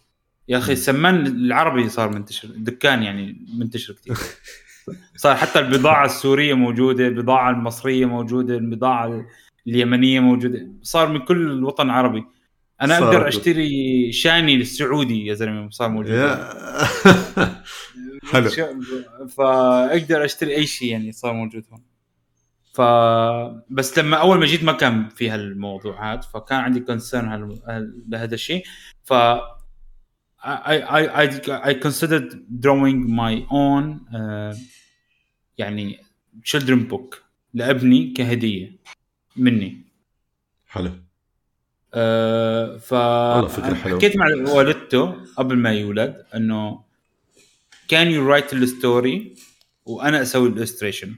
يا 0.48 0.58
أخي 0.58 0.76
سمان 0.76 1.28
العربي 1.28 1.90
صار 1.90 2.10
منتشر 2.10 2.48
دكان 2.48 3.04
يعني 3.04 3.46
منتشر 3.58 3.94
كثير 3.94 4.18
صار 5.16 5.36
حتى 5.36 5.60
البضاعة 5.60 6.06
السورية 6.06 6.54
موجودة 6.54 7.08
البضاعة 7.08 7.50
المصرية 7.50 8.06
موجودة 8.06 8.58
البضاعة 8.58 9.26
اليمنية 9.68 10.20
موجودة. 10.20 10.68
صار 10.82 11.08
من 11.08 11.20
كل 11.20 11.52
الوطن 11.52 11.86
العربي. 11.86 12.26
أنا 12.82 12.98
أقدر 12.98 13.28
أشتري 13.28 14.12
شاني 14.12 14.56
السعودي 14.56 15.26
يا 15.26 15.34
زلمة 15.34 15.70
صار 15.70 15.90
موجود. 15.90 16.14
حلو. 18.32 18.50
فأقدر 19.38 20.26
أشتري 20.26 20.56
أي 20.56 20.68
شيء 20.68 20.92
يعني 20.92 21.12
صار 21.12 21.34
موجود 21.34 21.64
هون. 21.72 21.93
ف 22.74 22.82
بس 23.70 24.00
لما 24.00 24.18
أول 24.18 24.40
ما 24.40 24.46
جيت 24.46 24.64
ما 24.64 24.72
كان 24.72 25.10
في 25.10 25.30
هالموضوعات 25.30 26.24
فكان 26.24 26.60
عندي 26.60 26.80
كونسيرن 26.80 27.60
لهذا 28.08 28.34
الشيء. 28.36 28.64
ف 29.04 29.14
I 30.44 30.78
I 31.00 31.02
I 31.22 31.26
I 31.70 31.74
considered 31.86 32.30
drawing 32.66 33.00
my 33.22 33.36
own 33.50 33.84
uh, 34.12 34.58
يعني 35.58 36.00
children 36.44 36.90
book 36.92 37.18
لأبني 37.54 38.14
كهدية 38.14 38.80
مني. 39.38 39.86
حلو. 40.68 40.92
آه 41.94 42.78
ف 42.78 42.94
حكيت 43.74 44.18
مع 44.18 44.26
والدته 44.54 45.26
قبل 45.38 45.58
ما 45.58 45.72
يولد 45.72 46.26
إنه 46.36 46.84
كان 47.88 48.08
you 48.12 48.28
write 48.28 48.54
ال 48.54 48.68
story 48.68 49.36
وأنا 49.86 50.22
أسوي 50.22 50.50
ال 50.50 50.55
illustration 50.55 51.16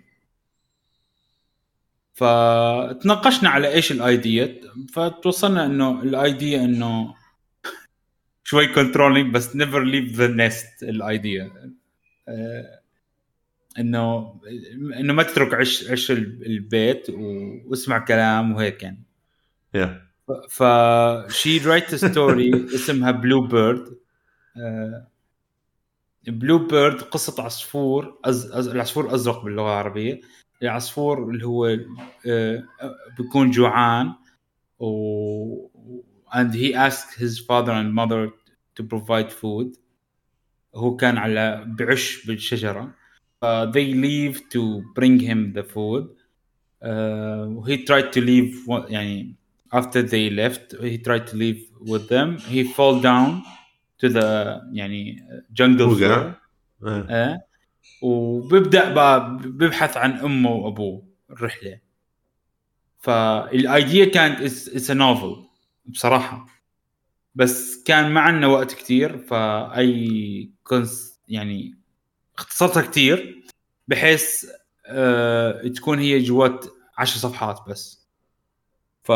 فتناقشنا 2.15 3.49
على 3.49 3.73
إيش 3.73 3.91
ال 3.91 4.05
idea 4.05 4.61
فتوصلنا 4.93 5.65
إنه 5.65 6.01
ال 6.01 6.14
idea 6.14 6.63
إنه 6.63 7.15
شوي 8.43 8.67
controlling 8.67 9.33
بس 9.33 9.55
never 9.55 9.83
leave 9.83 10.11
the 10.11 10.27
nest 10.27 10.83
ال 10.83 11.01
idea 11.01 11.71
إنه 13.79 14.35
إنه 14.99 15.13
ما 15.13 15.23
تترك 15.23 15.53
عش 15.53 15.91
عش 15.91 16.11
البيت 16.11 17.07
واسمع 17.65 17.99
كلام 17.99 18.55
وهيك 18.55 18.83
يعني. 18.83 19.03
Yeah. 19.77 20.05
ف 20.49 20.63
she 21.31 21.57
write 21.57 21.95
story 21.95 22.65
اسمها 22.75 23.11
Blue 23.11 23.47
Bird 23.47 23.97
Blue 26.27 26.67
Bird 26.67 27.01
قصة 27.01 27.43
عصفور 27.43 28.19
أز... 28.25 28.51
أز... 28.51 28.67
العصفور 28.67 29.15
أزرق 29.15 29.43
باللغة 29.43 29.67
العربية. 29.67 30.21
العصفور 30.61 31.29
اللي 31.29 31.45
هو 31.45 31.77
uh, 31.77 32.87
بيكون 33.17 33.51
جوعان 33.51 34.13
و 34.79 35.67
and 36.31 36.53
he 36.53 36.73
asked 36.73 37.13
his 37.17 37.39
father 37.39 37.71
and 37.71 37.93
mother 37.93 38.29
to 38.75 38.83
provide 38.83 39.31
food 39.31 39.77
هو 40.75 40.95
كان 40.95 41.17
على 41.17 41.65
بعش 41.67 42.25
بالشجره 42.25 42.95
uh, 43.45 43.65
they 43.71 43.93
leave 43.93 44.39
to 44.49 44.81
bring 44.95 45.19
him 45.19 45.53
the 45.53 45.63
food 45.63 46.07
uh, 46.83 47.45
he 47.67 47.85
tried 47.85 48.11
to 48.13 48.21
leave 48.21 48.69
يعني 48.89 49.35
after 49.73 50.01
they 50.01 50.29
left 50.29 50.75
he 50.81 50.97
tried 50.97 51.27
to 51.27 51.35
leave 51.35 51.61
with 51.81 52.07
them 52.09 52.37
he 52.37 52.63
fall 52.63 52.99
down 53.01 53.43
to 53.99 54.09
the 54.09 54.61
يعني 54.73 55.17
jungle 55.53 55.95
floor 55.95 56.35
uh, 56.83 57.37
وبيبدا 58.01 58.89
بيبحث 59.37 59.97
عن 59.97 60.11
أمه 60.11 60.51
وأبوه 60.51 61.03
الرحلة. 61.29 61.79
فالآيديا 62.99 64.05
كانت 64.05 64.41
اتس 64.41 64.91
نوفل 64.91 65.43
بصراحة. 65.85 66.47
بس 67.35 67.83
كان 67.83 68.11
ما 68.11 68.21
عندنا 68.21 68.47
وقت 68.47 68.73
كثير 68.73 69.17
فأي 69.17 70.51
كنس 70.63 71.19
يعني 71.27 71.75
اختصرتها 72.37 72.81
كثير 72.81 73.43
بحيث 73.87 74.45
آه 74.87 75.67
تكون 75.67 75.99
هي 75.99 76.19
جوات 76.19 76.65
عشر 76.97 77.17
صفحات 77.19 77.59
بس. 77.69 78.07
ف 79.03 79.11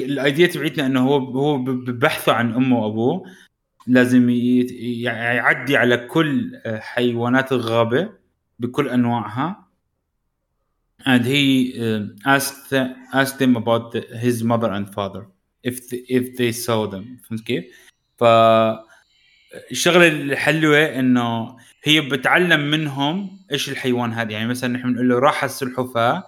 الآيديا 0.00 0.46
تبعتنا 0.46 0.86
إنه 0.86 1.08
هو 1.08 1.16
هو 1.16 1.58
ببحثه 1.58 2.32
عن 2.32 2.54
أمه 2.54 2.78
وأبوه. 2.78 3.22
لازم 3.88 4.30
يعدي 4.30 5.76
على 5.76 5.96
كل 5.96 6.60
حيوانات 6.66 7.52
الغابة 7.52 8.08
بكل 8.58 8.88
أنواعها. 8.88 9.68
And 11.06 11.24
he 11.24 11.74
uh, 11.78 12.06
asked 12.26 12.72
asked 13.12 13.38
them 13.38 13.56
about 13.56 13.94
his 14.24 14.42
mother 14.42 14.70
and 14.72 14.92
father 14.92 15.28
if 15.62 15.88
the, 15.88 16.04
if 16.08 16.36
they 16.36 16.52
saw 16.52 16.86
them. 16.86 17.20
فهمت 17.28 17.40
كيف؟ 17.40 17.64
ف 18.16 18.24
الشغلة 19.70 20.08
الحلوة 20.08 20.98
إنه 20.98 21.56
هي 21.82 22.00
بتعلم 22.00 22.70
منهم 22.70 23.38
إيش 23.52 23.68
الحيوان 23.68 24.12
هذا. 24.12 24.32
يعني 24.32 24.48
مثلا 24.48 24.70
نحن 24.70 24.92
بنقول 24.92 25.08
له 25.08 25.18
راح 25.18 25.44
السلحفاة 25.44 26.26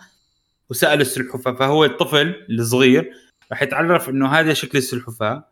وسأل 0.71 1.01
السلحفاة 1.01 1.53
فهو 1.53 1.85
الطفل 1.85 2.47
الصغير 2.51 3.13
راح 3.51 3.63
يتعرف 3.63 4.09
إنه 4.09 4.29
هذا 4.29 4.55
شكل 4.55 4.79
السلحفاة. 4.79 5.50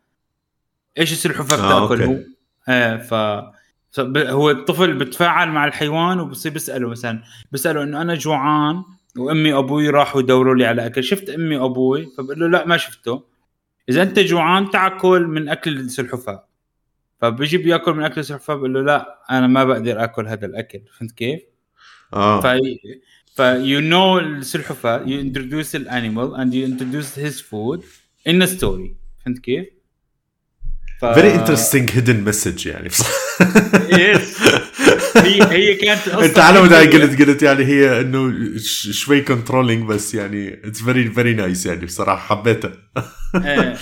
إيش 0.98 1.12
السلحفاه 1.12 1.56
آه 1.56 1.86
بتاكل 1.86 2.02
هو؟ 2.02 2.16
إيه 2.68 2.96
ف 2.96 3.14
هو 4.16 4.50
الطفل 4.50 4.94
بتفاعل 4.94 5.48
مع 5.48 5.64
الحيوان 5.64 6.20
وبصير 6.20 6.52
بيسأله 6.52 6.88
مثلا 6.88 7.22
بيسأله 7.52 7.82
إنه 7.82 8.02
أنا 8.02 8.14
جوعان 8.14 8.82
وأمي 9.16 9.52
وأبوي 9.52 9.90
راحوا 9.90 10.20
يدوروا 10.20 10.54
لي 10.54 10.66
على 10.66 10.86
أكل 10.86 11.04
شفت 11.04 11.30
أمي 11.30 11.56
وأبوي؟ 11.56 12.06
فبقول 12.18 12.40
له 12.40 12.48
لا 12.48 12.66
ما 12.66 12.76
شفته. 12.76 13.22
إذا 13.88 14.02
أنت 14.02 14.18
جوعان 14.18 14.70
تعال 14.70 14.96
كل 14.96 15.22
من 15.22 15.48
أكل 15.48 15.76
السلحفاه 15.76 16.44
فبيجي 17.20 17.58
بيأكل 17.58 17.92
من 17.92 18.04
أكل 18.04 18.20
السلحفاه 18.20 18.54
بقول 18.54 18.74
له 18.74 18.82
لا 18.82 19.18
أنا 19.30 19.46
ما 19.46 19.64
بقدر 19.64 20.04
آكل 20.04 20.26
هذا 20.26 20.46
الأكل. 20.46 20.80
فهمت 20.98 21.12
كيف؟ 21.12 21.40
آه. 22.14 22.40
ف 22.40 22.46
you 23.36 23.80
know 23.80 24.18
السلحفاه 24.18 25.02
you 25.06 25.20
introduce 25.20 25.76
ال 25.76 25.84
animal 25.84 26.34
and 26.34 26.54
you 26.54 26.66
introduce 26.66 27.18
his 27.18 27.40
food 27.40 27.84
in 28.28 28.46
story 28.46 28.96
فهمت 29.24 29.38
كيف؟ 29.38 29.77
very 31.00 31.34
interesting 31.34 31.90
hidden 31.90 32.24
message 32.24 32.66
يعني. 32.66 32.86
yes 32.86 34.38
هي 35.16 35.42
هي 35.42 35.74
كانت 35.74 36.08
انت 36.08 36.38
على 36.38 36.62
ما 36.62 36.80
قلت 36.80 37.22
قلت 37.22 37.42
يعني 37.42 37.64
هي 37.64 38.00
إنه 38.00 38.32
شوي 38.92 39.20
controlling 39.20 39.88
بس 39.88 40.14
يعني 40.14 40.60
it's 40.64 40.82
very 40.82 41.10
very 41.10 41.34
nice 41.34 41.66
يعني 41.66 41.86
بصراحة 41.86 42.36
حبيتها. 42.36 42.72
إيه. 43.34 43.76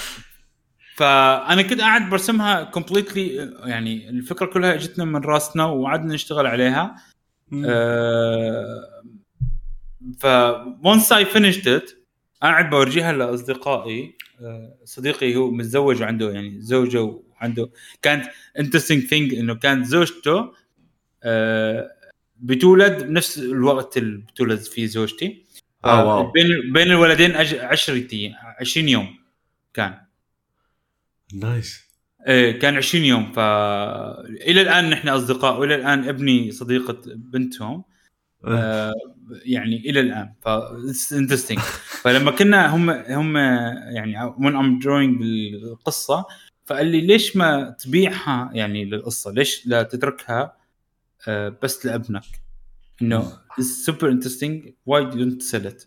فأنا 0.96 1.62
كنت 1.62 1.80
قاعد 1.80 2.10
برسمها 2.10 2.64
completely 2.64 3.50
يعني 3.64 4.08
الفكرة 4.08 4.46
كلها 4.46 4.74
اجتنا 4.74 5.04
من 5.04 5.20
راسنا 5.20 5.64
وقعدنا 5.64 6.14
نشتغل 6.14 6.46
عليها. 6.46 6.96
آه 7.64 8.96
ف 10.20 10.26
once 10.82 11.10
I 11.10 11.24
finished 11.24 11.66
it 11.66 11.95
قاعد 12.42 12.70
بورجيها 12.70 13.12
لأصدقائي. 13.12 14.16
آه 14.40 14.78
صديقي 14.84 15.36
هو 15.36 15.50
متزوج 15.50 16.02
وعنده 16.02 16.30
يعني 16.30 16.60
زوجة 16.60 17.02
وعنده. 17.02 17.70
كانت 18.02 18.26
interesting 18.58 19.02
thing 19.02 19.34
إنه 19.34 19.54
كانت 19.54 19.86
زوجته 19.86 20.52
آه 21.24 21.90
بتولد 22.40 23.02
بنفس 23.02 23.38
الوقت 23.38 23.96
اللي 23.96 24.18
بتولد 24.18 24.58
فيه 24.58 24.86
زوجتي. 24.86 25.44
آه 25.84 26.06
wow. 26.06 26.30
بين 26.30 26.72
بين 26.72 26.90
الولدين 26.90 27.32
10 27.36 28.08
أيام 28.12 28.34
20 28.60 28.88
يوم 28.88 29.18
كان. 29.74 29.94
nice 31.34 31.86
إيه 32.26 32.58
كان 32.58 32.76
20 32.76 33.04
يوم. 33.04 33.32
ف 33.32 33.38
إلى 33.38 34.60
الآن 34.60 34.90
نحن 34.90 35.08
أصدقاء 35.08 35.60
وإلى 35.60 35.74
الآن 35.74 36.08
ابني 36.08 36.52
صديقة 36.52 37.02
بنتهم. 37.06 37.84
آه 38.44 38.92
يعني 39.44 39.76
إلى 39.76 40.00
الآن. 40.00 40.32
ف 40.42 40.48
interesting 41.12 41.58
فلما 42.02 42.30
كنا 42.30 42.76
هم 42.76 42.90
هم 42.90 43.36
يعني 43.36 44.30
when 44.30 44.52
I'm 44.52 44.84
drawing 44.84 45.22
القصة 45.22 46.24
فقال 46.66 46.86
لي 46.86 47.00
ليش 47.00 47.36
ما 47.36 47.70
تبيعها 47.70 48.50
يعني 48.52 48.84
للقصة؟ 48.84 49.32
ليش 49.32 49.66
لا 49.66 49.82
تتركها 49.82 50.56
آه 51.28 51.56
بس 51.62 51.86
لأبنك؟ 51.86 52.22
إنه 53.02 53.32
super 53.60 54.08
interesting 54.08 54.72
why 54.86 55.04
don't 55.04 55.42
sell 55.42 55.66
it 55.66 55.82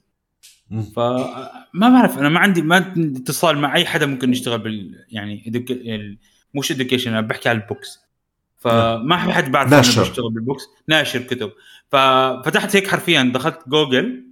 فما 0.95 1.67
بعرف 1.73 2.17
أنا 2.17 2.29
ما 2.29 2.39
عندي 2.39 2.61
ما 2.61 2.93
اتصال 2.97 3.57
مع 3.57 3.75
أي 3.75 3.85
حدا 3.85 4.05
ممكن 4.05 4.31
يشتغل 4.31 4.59
بال 4.59 5.05
يعني 5.09 5.51
مش 6.53 6.71
education 6.71 7.11
أنا 7.11 7.21
بحكي 7.21 7.49
على 7.49 7.61
ال 7.61 7.67
books. 7.67 7.99
فما 8.57 9.25
في 9.25 9.33
حد 9.33 9.51
بعرف 9.51 9.71
ناشر. 9.71 10.03
بيشتغل 10.03 10.33
بال 10.33 10.41
books. 10.41 10.63
ناشر 10.87 11.21
كتب. 11.21 11.51
ففتحت 11.91 12.75
هيك 12.75 12.87
حرفيا 12.87 13.31
دخلت 13.33 13.59
جوجل 13.67 14.25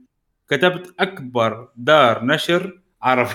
كتبت 0.49 0.95
أكبر 0.99 1.69
دار 1.75 2.25
نشر 2.25 2.81
عربي. 3.01 3.29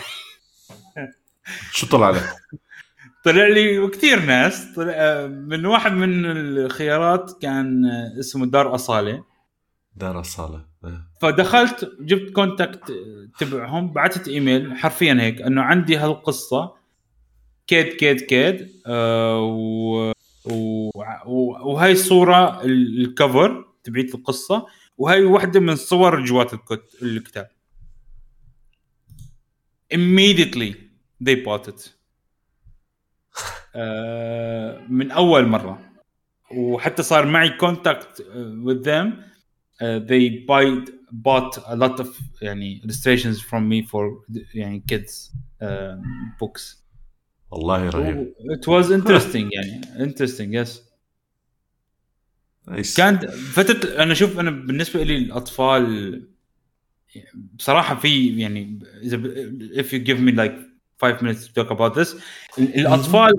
شو 1.72 1.86
طلع 1.86 2.10
لك؟ 2.10 2.22
طلع 3.24 3.46
لي 3.46 3.88
كثير 3.88 4.24
ناس. 4.24 4.74
طلع 4.76 5.26
من 5.26 5.66
واحد 5.66 5.92
من 5.92 6.26
الخيارات 6.26 7.42
كان 7.42 7.84
اسمه 8.20 8.46
دار 8.46 8.74
أصالة. 8.74 9.24
دار 9.96 10.20
أصالة 10.20 10.64
إيه. 10.84 11.00
فدخلت 11.20 11.92
جبت 12.00 12.32
contact 12.32 12.92
تبعهم 13.38 13.92
بعثت 13.92 14.28
إيميل 14.28 14.76
حرفيا 14.76 15.14
هيك 15.20 15.42
إنه 15.42 15.62
عندي 15.62 15.96
هالقصة. 15.96 16.74
kid 17.66 17.86
kid 17.86 18.20
kid 18.20 18.68
آه 18.86 19.40
و... 19.40 20.12
و... 20.44 20.90
و... 21.26 21.72
وهي 21.72 21.92
الصورة 21.92 22.62
ال- 22.64 23.00
ال 23.00 23.09
cover. 23.09 23.64
تبعت 23.84 24.14
القصة 24.14 24.66
وهي 24.98 25.24
واحدة 25.24 25.60
من 25.60 25.76
صور 25.76 26.24
جوات 26.24 26.54
الكت... 26.54 27.02
الكتاب 27.02 27.48
immediately 29.94 30.74
they 31.24 31.36
bought 31.44 31.68
it 31.68 31.90
آه 33.74 34.86
من 34.88 35.10
اول 35.10 35.46
مره 35.46 35.92
وحتى 36.56 37.02
صار 37.02 37.26
معي 37.26 37.50
contact 37.50 38.22
with 38.64 38.84
them 38.84 39.12
uh, 39.82 39.98
they 40.08 40.46
buy 40.46 40.92
bought 41.12 41.56
a 41.66 41.76
lot 41.76 42.00
of 42.00 42.08
يعني 42.42 42.82
illustrations 42.84 43.40
from 43.40 43.68
me 43.68 43.82
for 43.90 44.34
يعني 44.54 44.82
kids 44.92 45.32
uh, 45.62 45.96
books 46.42 46.76
والله 47.50 47.88
رهيب 47.90 48.34
it 48.52 48.66
was 48.66 48.86
interesting 48.90 49.48
يعني 49.52 49.82
interesting 50.06 50.66
yes 50.66 50.91
nice. 52.68 52.96
كانت 52.96 53.24
فترة 53.30 54.02
أنا 54.02 54.14
شوف 54.14 54.38
أنا 54.38 54.50
بالنسبة 54.50 55.02
لي 55.02 55.16
الأطفال 55.16 56.22
بصراحة 57.54 57.94
في 57.96 58.40
يعني 58.40 58.78
إذا 59.02 59.16
ب- 59.16 59.72
if 59.74 59.86
you 59.86 59.98
give 60.08 60.18
me 60.20 60.32
like 60.38 60.52
five 61.04 61.22
minutes 61.22 61.46
to 61.46 61.62
talk 61.62 61.70
about 61.70 61.94
this 61.94 62.16
ال- 62.58 62.74
الأطفال 62.80 63.32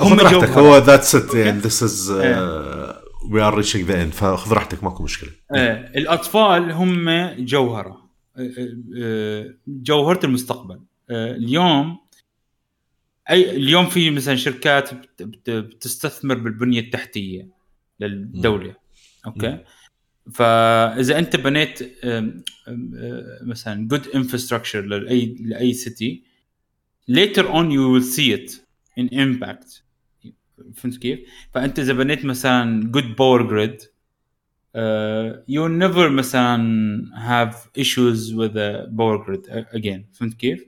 هم 0.00 0.16
خذ 0.16 0.22
راحتك 0.22 0.48
هو 0.48 0.78
ذاتس 0.78 1.14
ات 1.14 1.34
يعني 1.34 1.58
ذس 1.58 1.82
از 1.82 2.10
إيه. 2.10 3.00
we 3.30 3.40
are 3.42 3.54
reaching 3.54 3.84
the 3.84 4.02
end 4.02 4.12
فخذ 4.12 4.52
راحتك 4.52 4.84
ماكو 4.84 5.02
مشكلة. 5.02 5.30
آه، 5.54 5.90
الأطفال 5.96 6.72
هم 6.72 7.10
جوهرة 7.38 8.10
آه، 8.36 8.50
آه، 8.98 9.54
جوهرة 9.66 10.26
المستقبل. 10.26 10.80
اليوم 11.10 11.98
أي 13.30 13.50
اليوم 13.56 13.86
في 13.86 14.10
مثلا 14.10 14.36
شركات 14.36 14.94
بت- 14.94 15.22
بت- 15.22 15.50
بتستثمر 15.50 16.34
بالبنية 16.34 16.80
التحتية. 16.80 17.59
للدوله 18.00 18.74
أوكي 19.26 19.58
فاذا 20.32 21.18
انت 21.18 21.36
بنيت 21.36 22.04
آه، 22.04 22.32
مثلا 23.42 23.88
جود 23.88 24.08
انفراستراكشر 24.14 24.80
لاي 24.80 25.36
لاي 25.40 25.72
سيتي 25.72 26.22
later 27.10 27.44
on 27.48 27.70
you 27.70 27.90
will 27.92 28.06
see 28.16 28.32
it 28.32 28.60
in 28.96 29.08
impact 29.08 29.82
فهمت 30.74 30.96
كيف؟ 30.96 31.20
فانت 31.54 31.78
اذا 31.78 31.92
بنيت 31.92 32.24
مثلا 32.24 32.92
good 32.92 33.16
power 33.16 33.42
grid 33.50 33.82
uh, 34.76 35.42
you 35.48 35.60
will 35.62 35.78
never 35.88 36.10
مثلا 36.10 36.56
have 37.14 37.54
issues 37.74 38.34
with 38.34 38.52
the 38.52 38.88
power 38.98 39.18
grid 39.24 39.48
again 39.72 40.04
فهمت 40.12 40.34
كيف؟ 40.34 40.64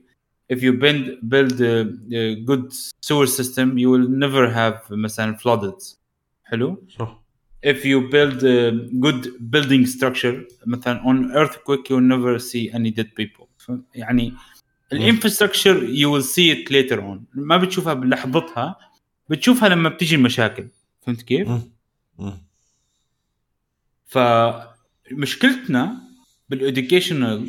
if 0.53 0.57
you 0.57 0.73
build 0.73 1.31
build 1.31 1.61
a, 1.61 1.87
a 2.13 2.35
good 2.45 2.73
sewer 3.01 3.27
system 3.27 3.79
you 3.79 3.89
will 3.91 4.09
never 4.09 4.51
have 4.51 4.91
مثلا 4.91 5.37
flooded 5.37 5.97
حلو؟ 6.45 6.87
صح 6.99 7.22
if 7.67 7.85
you 7.85 8.01
build 8.15 8.43
a 8.43 8.73
good 9.05 9.23
building 9.55 9.87
structure 9.87 10.37
مثلا 10.67 11.03
on 11.03 11.33
earthquake 11.37 11.85
you 11.89 11.95
will 11.97 12.09
never 12.15 12.39
see 12.39 12.71
any 12.75 12.91
dead 12.91 13.09
people. 13.21 13.47
يعني 13.95 14.33
ال 14.93 14.99
infrastructure 14.99 15.81
you 15.87 16.09
will 16.11 16.27
see 16.27 16.51
it 16.57 16.71
later 16.73 16.99
on. 17.01 17.19
ما 17.35 17.57
بتشوفها 17.57 17.95
بلحظتها 17.95 18.77
بتشوفها 19.29 19.69
لما 19.69 19.89
بتيجي 19.89 20.15
المشاكل. 20.17 20.69
فهمت 21.01 21.23
كيف؟ 21.23 21.49
فمشكلتنا 25.11 26.03
بال 26.49 26.64
educational 26.64 27.47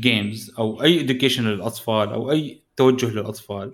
games 0.00 0.52
أو 0.58 0.82
أي 0.82 1.00
education 1.00 1.44
للأطفال 1.48 2.08
أو 2.08 2.30
أي 2.30 2.60
توجه 2.76 3.10
للأطفال 3.10 3.72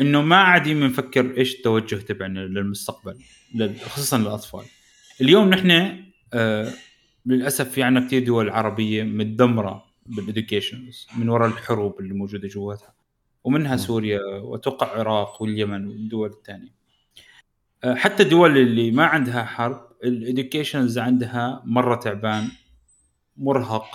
إنه 0.00 0.22
ما 0.22 0.36
عادين 0.36 0.80
بنفكر 0.80 1.36
إيش 1.36 1.54
التوجه 1.54 1.96
تبعنا 1.96 2.40
للمستقبل. 2.40 3.12
لل- 3.12 3.20
خصوصا 3.64 4.18
للأطفال. 4.18 4.64
اليوم 5.20 5.48
نحن 5.48 6.00
آه، 6.34 6.72
للأسف 7.26 7.70
في 7.70 7.82
عنا 7.82 8.06
كثير 8.06 8.24
دول 8.24 8.50
عربية 8.50 9.02
متدمرة 9.02 9.84
بال 10.06 10.21
education 10.21 10.90
من 11.18 11.28
وراء 11.28 11.48
الحروب 11.48 12.00
اللي 12.00 12.14
موجودة 12.14 12.48
جواتها 12.48 12.94
ومنها 13.44 13.76
سوريا 13.76 14.20
واتوقع 14.20 14.94
العراق 14.94 15.42
واليمن 15.42 15.86
والدول 15.86 16.30
الثانية. 16.30 16.74
آه، 17.84 17.94
حتى 17.94 18.22
الدول 18.22 18.58
اللي 18.58 18.90
ما 18.90 19.04
عندها 19.06 19.44
حرب 19.44 19.86
ال 20.04 20.12
educations 20.12 20.98
عندها 20.98 21.62
مرة 21.64 21.94
تعبان 21.96 22.48
مرهق 23.36 23.86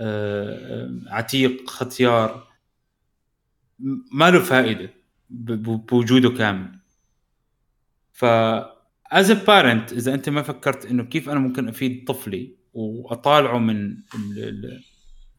آه، 0.00 0.90
عتيق 1.06 1.70
ختيار 1.70 2.48
ما 4.12 4.30
له 4.30 4.40
فائدة 4.40 4.90
بوجوده 5.30 6.30
كامل. 6.30 6.78
ف 8.12 8.24
as 9.14 9.30
parent 9.32 9.92
إذا 9.92 10.14
أنت 10.14 10.28
ما 10.28 10.42
فكرت 10.42 10.86
إنه 10.86 11.04
كيف 11.04 11.28
أنا 11.30 11.40
ممكن 11.40 11.68
أفيد 11.68 12.04
طفلي 12.08 12.54
وأطالعه 12.74 13.58
من 13.58 13.96
ال- 14.36 14.82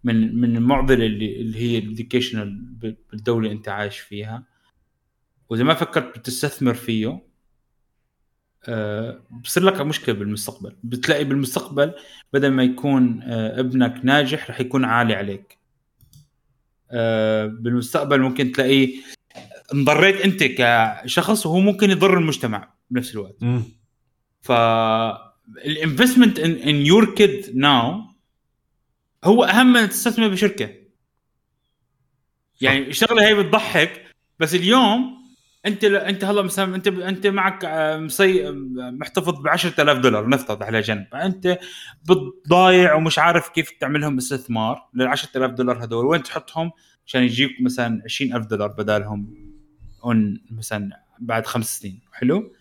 من 0.03 0.35
من 0.41 0.55
المعضلة 0.57 1.05
اللي 1.05 1.41
اللي 1.41 1.57
هي 1.59 1.77
ال 1.77 1.84
educational 1.84 2.59
بالدولة 3.11 3.45
اللي 3.47 3.57
أنت 3.57 3.69
عايش 3.69 3.99
فيها 3.99 4.43
وإذا 5.49 5.63
ما 5.63 5.73
فكرت 5.73 6.19
بتستثمر 6.19 6.73
فيه 6.73 7.21
آه، 8.67 9.21
بصير 9.43 9.63
لك 9.63 9.81
مشكلة 9.81 10.15
بالمستقبل. 10.15 10.75
بتلاقي 10.83 11.23
بالمستقبل 11.23 11.93
بدل 12.33 12.51
ما 12.51 12.63
يكون 12.63 13.21
آه، 13.23 13.59
ابنك 13.59 13.99
ناجح 14.03 14.49
رح 14.49 14.59
يكون 14.61 14.85
عالة 14.85 15.13
عليك. 15.15 15.57
آه، 16.91 17.45
بالمستقبل 17.45 18.21
ممكن 18.21 18.51
تلاقيه 18.51 18.95
انضريت 19.73 20.15
أنت 20.21 20.43
كشخص 20.43 21.45
وهو 21.45 21.59
ممكن 21.59 21.89
يضر 21.89 22.17
المجتمع. 22.17 22.74
بنفس 22.89 23.13
الوقت. 23.13 23.35
ف 24.41 24.51
الانفستمنت 25.65 26.39
ان 26.39 26.75
يور 26.75 27.15
كيد 27.15 27.51
ناو 27.57 28.01
هو 29.23 29.43
أهم 29.43 29.73
من 29.73 29.89
تستثمر 29.89 30.27
بشركة. 30.27 30.69
يعني 32.61 32.87
الشغلة 32.87 33.27
هي 33.27 33.35
بتضحك 33.35 34.03
بس 34.39 34.55
اليوم 34.55 35.15
أنت 35.65 35.83
أنت 35.83 36.23
هلا 36.23 36.41
مثلا 36.41 36.75
أنت 36.75 36.87
أنت 36.87 37.27
معك 37.27 37.65
آه، 37.65 37.97
مصي 37.97 38.51
محتفظ 38.75 39.41
ب 39.41 39.47
10000 39.47 39.97
دولار 39.97 40.29
نفترض 40.29 40.63
على 40.63 40.81
جنب. 40.81 41.07
انت 41.13 41.59
بتضايع 42.09 42.93
ومش 42.93 43.19
عارف 43.19 43.49
كيف 43.49 43.71
تعملهم 43.81 44.17
استثمار 44.17 44.89
لل 44.93 45.07
10000 45.07 45.51
دولار 45.51 45.83
هدول. 45.83 46.05
وين 46.05 46.23
تحطهم؟ 46.23 46.71
عشان 47.07 47.23
يجيك 47.23 47.51
مثلا 47.61 48.01
20000 48.05 48.45
دولار 48.45 48.67
بدالهم 48.67 49.33
on 50.03 50.41
مثلا 50.51 50.89
بعد 51.19 51.45
خمس 51.45 51.79
سنين. 51.79 51.99
حلو؟ 52.11 52.54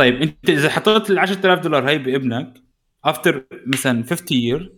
طيب 0.00 0.22
انت 0.22 0.50
إذا 0.50 0.70
حطيت 0.70 1.10
ال 1.10 1.18
10000 1.18 1.60
دولار 1.60 1.88
هاي 1.88 1.98
بابنك 1.98 2.54
after 3.04 3.46
مثلا 3.66 4.04
50 4.04 4.38
year 4.38 4.72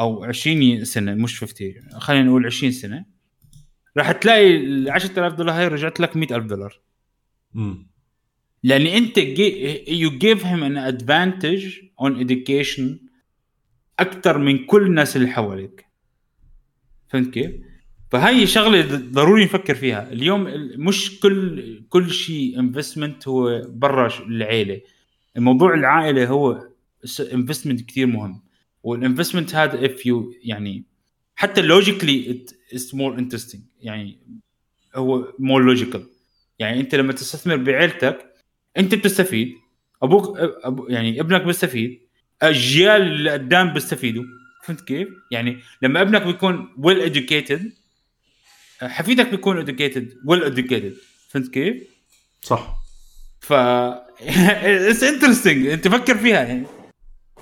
أو 0.00 0.24
20 0.24 0.84
سنة 0.84 1.14
مش 1.14 1.40
50 1.40 1.72
year، 1.72 1.96
خلينا 1.98 2.24
نقول 2.24 2.46
20 2.46 2.72
سنة 2.72 3.04
راح 3.96 4.12
تلاقي 4.12 4.56
ال 4.56 4.90
10000 4.90 5.32
دولار 5.32 5.58
هاي 5.58 5.68
رجعت 5.68 6.00
لك 6.00 6.16
100000 6.16 6.44
دولار 6.44 6.80
مم. 7.54 7.90
لأن 8.62 8.86
أنت 8.86 9.18
you 9.88 10.10
give 10.10 10.46
him 10.46 10.64
an 10.64 10.76
advantage 10.76 11.78
on 12.00 12.28
education 12.28 12.82
أكثر 13.98 14.38
من 14.38 14.66
كل 14.66 14.86
الناس 14.86 15.16
اللي 15.16 15.28
حواليك 15.28 15.84
فهمت 17.08 17.34
كيف؟ 17.34 17.50
فهي 18.10 18.46
شغلة 18.46 18.96
ضروري 18.96 19.44
نفكر 19.44 19.74
فيها. 19.74 20.12
اليوم 20.12 20.46
ال- 20.46 20.80
مش 20.84 21.20
كل 21.20 21.82
كل 21.88 22.10
شيء 22.10 22.58
investment 22.60 23.28
هو 23.28 23.62
برا 23.68 24.10
العيلة. 24.26 24.80
الموضوع 25.36 25.74
العائلة 25.74 26.26
هو 26.26 26.68
investment 27.32 27.80
كثير 27.88 28.06
مهم. 28.06 28.42
وال 28.82 28.94
investment 28.94 29.54
هذا 29.54 29.86
if 29.86 30.06
you 30.06 30.32
يعني 30.42 30.84
حتى 31.36 31.62
logically 31.62 32.44
it's 32.72 32.94
more 32.94 33.18
interesting 33.18 33.62
يعني 33.80 34.18
هو 34.94 35.32
more 35.38 35.62
logical 35.62 36.06
يعني 36.58 36.80
انت 36.80 36.94
لما 36.94 37.12
تستثمر 37.12 37.56
بعيلتك 37.56 38.34
انت 38.78 38.94
بتستفيد. 38.94 39.54
أبوك 40.02 40.38
أبو 40.38 40.86
يعني 40.88 41.20
ابنك 41.20 41.42
بيستفيد. 41.42 42.00
أجيال 42.42 43.02
اللي 43.02 43.30
قدام 43.30 43.72
بيستفيدوا. 43.72 44.24
فهمت 44.64 44.80
كيف؟ 44.80 45.08
يعني 45.30 45.58
لما 45.82 46.00
ابنك 46.02 46.22
بيكون 46.22 46.68
well 46.78 47.12
educated 47.14 47.60
حفيدك 48.82 49.28
بيكون 49.28 49.66
educated 49.66 50.16
well 50.26 50.54
educated. 50.54 50.98
فهمت 51.28 51.48
كيف؟ 51.48 51.82
صح. 52.42 52.78
ف 53.40 53.52
it's 53.52 55.02
interesting 55.02 55.66
انت 55.66 55.88
فكر 55.88 56.18
فيها 56.18 56.42
يعني. 56.42 56.66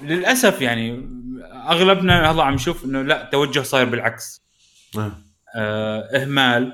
للأسف 0.03 0.61
يعني 0.61 1.09
أغلبنا 1.53 2.31
هلا 2.31 2.43
عم 2.43 2.55
نشوف 2.55 2.85
إنه 2.85 3.03
لا 3.03 3.29
توجه 3.33 3.61
صاير 3.61 3.87
بالعكس. 3.89 4.43
آه. 4.99 5.13
آه 5.57 6.01
إهمال 6.01 6.73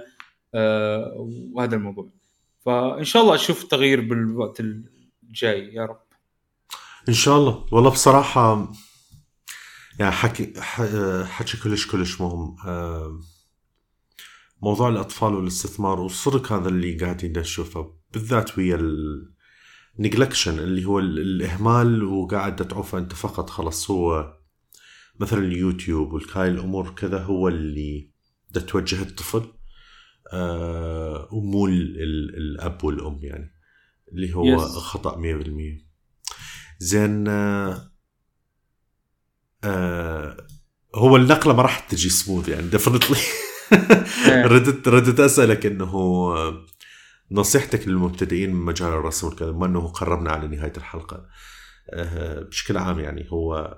آه 0.54 1.28
وهذا 1.52 1.76
الموضوع. 1.76 2.08
فإن 2.66 3.04
شاء 3.04 3.22
الله 3.22 3.34
أشوف 3.34 3.64
تغيير 3.64 4.00
بالوقت 4.00 4.60
الجاي. 4.60 5.74
يا 5.74 5.84
رب. 5.84 6.02
إن 7.08 7.14
شاء 7.14 7.38
الله. 7.38 7.66
والله 7.72 7.90
بصراحة 7.90 8.72
يعني 9.98 10.12
حكي 10.12 10.52
حكي 11.24 11.56
كلش 11.56 11.86
كلش 11.86 12.20
مهم. 12.20 12.56
آه، 12.66 13.20
موضوع 14.62 14.88
الأطفال 14.88 15.34
والاستثمار 15.34 16.00
والصدق 16.00 16.52
هذا 16.52 16.68
اللي 16.68 16.94
قاعدين 16.98 17.38
نشوفه 17.38 17.94
بالذات 18.12 18.58
ويا 18.58 18.80
النجلكشن 19.98 20.58
اللي 20.58 20.84
هو 20.84 20.98
ال- 20.98 21.18
الإهمال 21.18 22.04
وقاعد 22.04 22.56
تدعوه 22.56 22.86
أنت 22.94 23.12
فقط 23.12 23.50
خلص 23.50 23.90
هو 23.90 24.36
مثلا 25.20 25.38
اليوتيوب 25.38 26.12
والهاي 26.12 26.48
الأمور 26.48 26.90
كذا 26.94 27.18
هو 27.22 27.48
اللي 27.48 28.10
دا 28.50 28.60
توجه 28.60 29.02
الطفل 29.02 29.52
آه 30.32 31.28
ومو 31.32 31.66
ال- 31.66 32.02
ال- 32.02 32.36
الأب 32.36 32.84
والأم 32.84 33.18
يعني 33.22 33.54
اللي 34.12 34.34
هو 34.34 34.58
Yes. 34.58 34.62
خطأ 34.62 35.16
100% 35.16 35.86
زين 36.78 37.28
آه 37.28 37.92
آه 39.64 40.46
هو 40.94 41.16
النقلة 41.16 41.54
ما 41.54 41.62
راح 41.62 41.78
تجي 41.80 42.08
smooth 42.10 42.48
يعني 42.48 42.68
definitely. 42.68 43.16
ردت 44.28 44.88
ردت 44.88 45.20
أسألك 45.20 45.66
إنه 45.66 45.94
آه، 45.94 46.66
نصيحتك 47.30 47.88
للمبتدئين 47.88 48.54
من 48.54 48.64
مجال 48.64 48.88
الرسم 48.88 49.26
وكذا 49.26 49.50
بما 49.50 49.66
إنه 49.66 49.88
قربنا 49.88 50.30
على 50.30 50.48
نهاية 50.48 50.72
الحلقة. 50.76 51.26
آه، 51.90 52.40
بشكل 52.40 52.76
عام 52.76 53.00
يعني 53.00 53.26
هو 53.32 53.76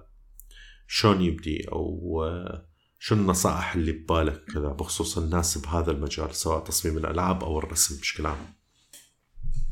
شلون 0.87 1.21
يبدي 1.21 1.69
أو 1.73 2.23
آه، 2.25 2.67
شو 2.99 3.15
النصائح 3.15 3.75
اللي 3.75 3.93
ببالك 3.93 4.45
كذا 4.55 4.69
بخصوص 4.69 5.19
الناس 5.19 5.59
بهذا 5.59 5.91
المجال 5.91 6.35
سواء 6.35 6.65
تصميم 6.65 6.99
الألعاب 6.99 7.45
أو 7.45 7.59
الرسم 7.59 8.01
بشكل 8.01 8.27
عام؟ 8.27 8.37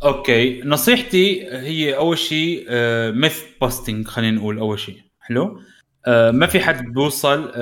Okay. 0.05 0.63
نصيحتي 0.63 1.47
هي 1.47 1.97
أول 1.97 2.19
شيء 2.19 2.67
myth 3.13 3.43
busting 3.61 4.07
خلينا 4.07 4.37
نقول 4.37 4.59
أول 4.59 4.79
شيء. 4.79 4.99
حلو؟ 5.21 5.61
ما 6.09 6.47
في 6.47 6.61
حد 6.61 6.85
بيوصل 6.85 7.53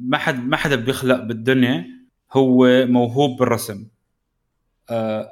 ما 0.00 0.18
حد 0.18 0.44
ما 0.44 0.56
حدا 0.56 0.76
بيخلق 0.76 1.24
بالدنيا 1.24 1.99
هو 2.32 2.86
موهوب 2.86 3.38
بالرسم. 3.38 3.86
آه، 4.90 5.30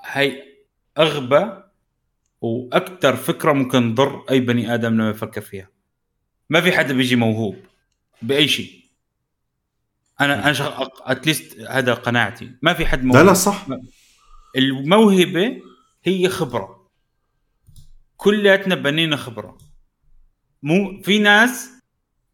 هي 0.00 0.42
أغبى 0.98 1.62
وأكثر 2.40 3.16
فكرة 3.16 3.52
ممكن 3.52 3.94
تضر 3.94 4.24
أي 4.30 4.40
بني 4.40 4.74
آدم 4.74 4.94
لما 4.94 5.10
يفكر 5.10 5.40
فيها. 5.40 5.68
ما 6.50 6.60
في 6.60 6.72
حدا 6.72 6.94
بيجي 6.94 7.16
موهوب 7.16 7.56
بأي 8.22 8.48
شيء. 8.48 8.80
أنا 10.20 10.50
أنا 10.50 10.90
اتليست 11.00 11.60
هذا 11.60 11.94
قناعتي. 11.94 12.50
ما 12.62 12.74
في 12.74 12.86
حد 12.86 13.04
موهوب. 13.04 13.22
لا 13.22 13.26
لا 13.26 13.34
صح 13.34 13.66
الموهبة 14.56 15.62
هي 16.04 16.28
خبرة. 16.28 16.90
كلياتنا 18.16 18.74
بنينا 18.74 19.16
خبرة. 19.16 19.58
مو 20.62 21.02
في 21.02 21.18
ناس 21.18 21.70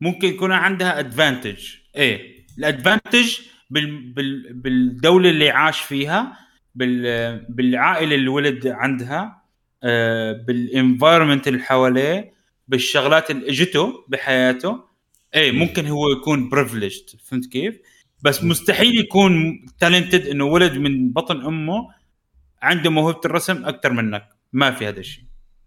ممكن 0.00 0.28
يكون 0.28 0.52
عندها 0.52 0.98
ادفانتج 0.98 1.74
إيه 1.96 2.46
الادفانتج 2.58 3.38
بال 3.70 4.12
بال 4.12 4.52
بالدولة 4.52 5.30
اللي 5.30 5.50
عاش 5.50 5.80
فيها 5.80 6.38
بال 6.74 7.38
بالعائلة 7.48 8.14
اللي 8.14 8.28
ولد 8.28 8.66
عندها 8.66 9.42
آه 9.82 10.32
بال 10.32 10.50
environment 10.50 11.48
اللي 11.48 11.62
حواليه 11.62 12.32
بالشغلات 12.68 13.30
اللي 13.30 13.48
اجته 13.48 14.04
بحياته 14.08 14.84
إيه 15.34 15.52
ممكن 15.52 15.86
هو 15.86 16.10
يكون 16.10 16.48
privileged 16.48 17.04
فهمت 17.24 17.46
كيف؟ 17.46 17.78
بس 18.22 18.44
مستحيل 18.44 18.98
يكون 18.98 19.64
talented 19.80 20.26
إنه 20.26 20.44
ولد 20.44 20.72
من 20.72 21.12
بطن 21.12 21.44
أمه 21.46 21.88
عنده 22.62 22.90
موهبة 22.90 23.20
الرسم 23.24 23.64
أكثر 23.64 23.92
منك 23.92 24.28
ما 24.52 24.70
في 24.70 24.88
هذا 24.88 25.00
الشيء 25.00 25.24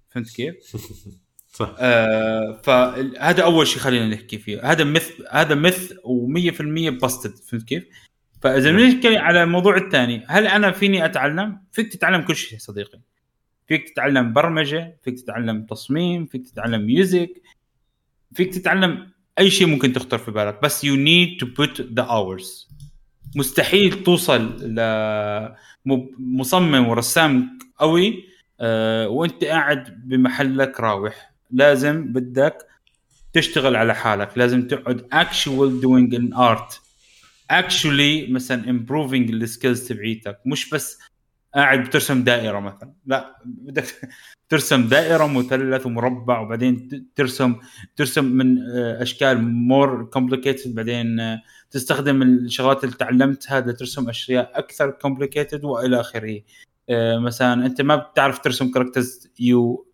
فهمت 0.10 0.30
كيف؟ 0.30 0.56
صح. 1.52 1.76
آه 1.80 2.62
فهذا 2.64 3.44
أول 3.44 3.68
شيء 3.68 3.82
خلينا 3.82 4.08
نحكي 4.08 4.38
فيه. 4.38 4.72
هذا 4.72 4.84
myth 4.84 5.12
هذا 5.32 5.56
myth 5.56 5.94
و100% 5.94 6.62
busted 7.02 7.36
فهمت 7.36 7.64
كيف؟ 7.64 7.84
فإذا 8.42 8.72
بنحكي 8.72 9.18
على 9.18 9.44
الموضوع 9.44 9.78
الثاني 9.78 10.24
هل 10.28 10.48
أنا 10.48 10.72
فيني 10.72 11.06
أتعلم؟ 11.06 11.62
فيك 11.72 11.94
تتعلم 11.94 12.22
كل 12.22 12.36
شيء 12.36 12.60
صديقي. 12.60 13.00
فيك 13.68 13.90
تتعلم 13.90 14.34
برمجة 14.34 14.98
فيك 15.04 15.20
تتعلم 15.20 15.66
تصميم 15.66 16.26
فيك 16.26 16.48
تتعلم 16.48 16.86
music 16.86 17.42
فيك 18.34 18.54
تتعلم 18.54 19.12
أي 19.40 19.50
شيء 19.50 19.68
ممكن 19.68 19.94
تخطر 19.94 20.18
في 20.18 20.32
بالك. 20.32 20.62
بس 20.64 20.86
you 20.86 20.90
need 20.90 21.40
to 21.44 21.48
put 21.48 21.82
the 21.82 22.04
hours. 22.04 22.70
مستحيل 23.36 24.04
توصل 24.04 24.64
لمصمم 25.86 26.88
ورسام 26.88 27.60
قوي 27.78 28.24
أه 28.60 29.08
وأنت 29.08 29.44
قاعد 29.44 30.08
بمحلك 30.08 30.80
راوح. 30.80 31.29
لازم 31.52 32.14
بدك 32.14 32.58
تشتغل 33.34 33.76
على 33.76 33.96
حالك 33.96 34.38
لازم 34.38 34.68
تقعد 34.68 35.08
actual 35.14 35.84
doing 35.84 36.18
an 36.18 36.38
art 36.38 36.80
actually 37.52 38.30
مثلا 38.32 38.64
improving 38.64 39.30
ال 39.30 39.38
skills 39.38 39.88
تبعيتك 39.88 40.40
مش 40.46 40.70
بس 40.70 41.00
قاعد 41.56 41.84
بترسم 41.84 42.24
دائرة 42.24 42.60
مثلا 42.60 42.94
لا 43.06 43.36
بدك 43.46 43.86
ترسم 44.50 44.88
دائرة 44.88 45.28
مثلث 45.28 45.86
ومربع 45.86 46.40
وبعدين 46.40 47.06
ترسم 47.16 47.56
ترسم 47.96 48.26
من 48.26 48.58
آه، 48.58 49.02
أشكال 49.02 49.44
more 49.44 50.06
complicated 50.06 50.76
بعدين 50.76 51.20
آه، 51.20 51.42
تستخدم 51.72 52.22
الشغلات 52.22 52.84
اللي 52.84 52.96
تعلمتها 52.96 53.60
لترسم 53.60 54.10
أشياء 54.10 54.52
أكثر 54.60 54.92
complicated 54.92 55.64
وإلى 55.64 56.00
آخره. 56.00 56.42
آه، 56.90 57.18
مثلا 57.18 57.66
أنت 57.66 57.82
ما 57.82 57.96
بتعرف 57.96 58.40
ترسم 58.40 58.72
characters 58.72 59.28
you 59.40 59.89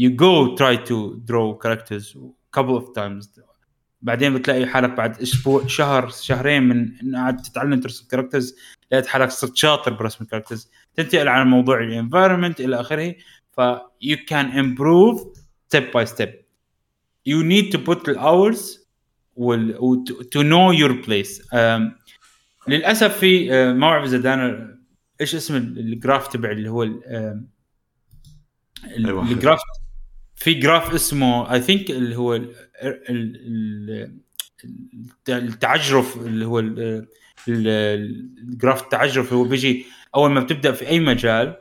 you 0.00 0.10
go 0.10 0.56
try 0.56 0.76
to 0.90 0.96
draw 1.28 1.46
characters 1.64 2.16
couple 2.56 2.76
of 2.80 2.94
times. 2.94 3.40
بعدين 4.02 4.34
بتلاقي 4.34 4.66
حالك 4.66 4.90
بعد 4.90 5.20
أسبوع 5.22 5.66
شهر 5.66 6.08
شهرين 6.08 6.62
من 6.62 6.92
إن 7.02 7.16
قاعد 7.16 7.42
تتعلم 7.42 7.80
ترسم 7.80 8.06
characters 8.10 8.56
لقيت 8.92 9.06
حالك 9.06 9.30
صرت 9.30 9.56
شاطر 9.56 9.92
برسم 9.92 10.24
ال 10.24 10.28
characters 10.28 10.70
تنتقل 10.94 11.28
على 11.28 11.44
موضوع 11.44 11.80
ال 11.80 11.87
environment 11.87 12.60
إلى 12.60 12.80
آخره. 12.80 13.14
ف 13.50 13.60
you 14.04 14.16
can 14.16 14.52
improve 14.52 15.20
step 15.68 15.92
by 15.92 16.04
step. 16.04 16.30
You 17.28 17.42
need 17.42 17.72
to 17.72 17.78
put 17.78 18.04
the 18.04 18.16
hours 18.18 18.78
وال, 19.36 19.74
to, 20.32 20.38
know 20.42 20.72
your 20.72 20.94
place. 21.06 21.42
um, 21.52 21.92
للأسف 22.68 23.18
في 23.18 23.48
uh, 23.48 23.52
ما 23.52 23.80
بعرف 23.90 24.04
اذا 24.04 24.18
دانا 24.18 24.78
إيش 25.20 25.34
اسم 25.34 25.56
ال- 25.56 25.78
ال 25.78 25.86
graph 25.86 26.28
تبع 26.28 26.50
اللي 26.50 26.68
هو 26.70 26.82
ال- 26.82 27.02
um. 27.04 27.58
ال 29.30 29.35
graph 29.35 29.60
في 30.38 30.54
graph 30.54 30.94
اسمه 30.94 31.52
I 31.52 31.60
think 31.60 31.90
اللي 31.90 32.16
هو 32.16 32.34
ال- 32.34 32.52
ال- 32.82 34.10
ال- 34.64 35.38
التعجرف 35.48 36.16
اللي 36.16 36.46
هو 36.46 36.58
ال- 36.58 37.06
ال- 37.48 37.68
ال 38.48 38.54
graph 38.54 38.82
التعجرف 38.82 39.32
هو 39.32 39.44
بيجي 39.44 39.86
أول 40.14 40.30
ما 40.30 40.40
بتبدأ 40.40 40.72
في 40.72 40.88
أي 40.88 41.00
مجال 41.00 41.56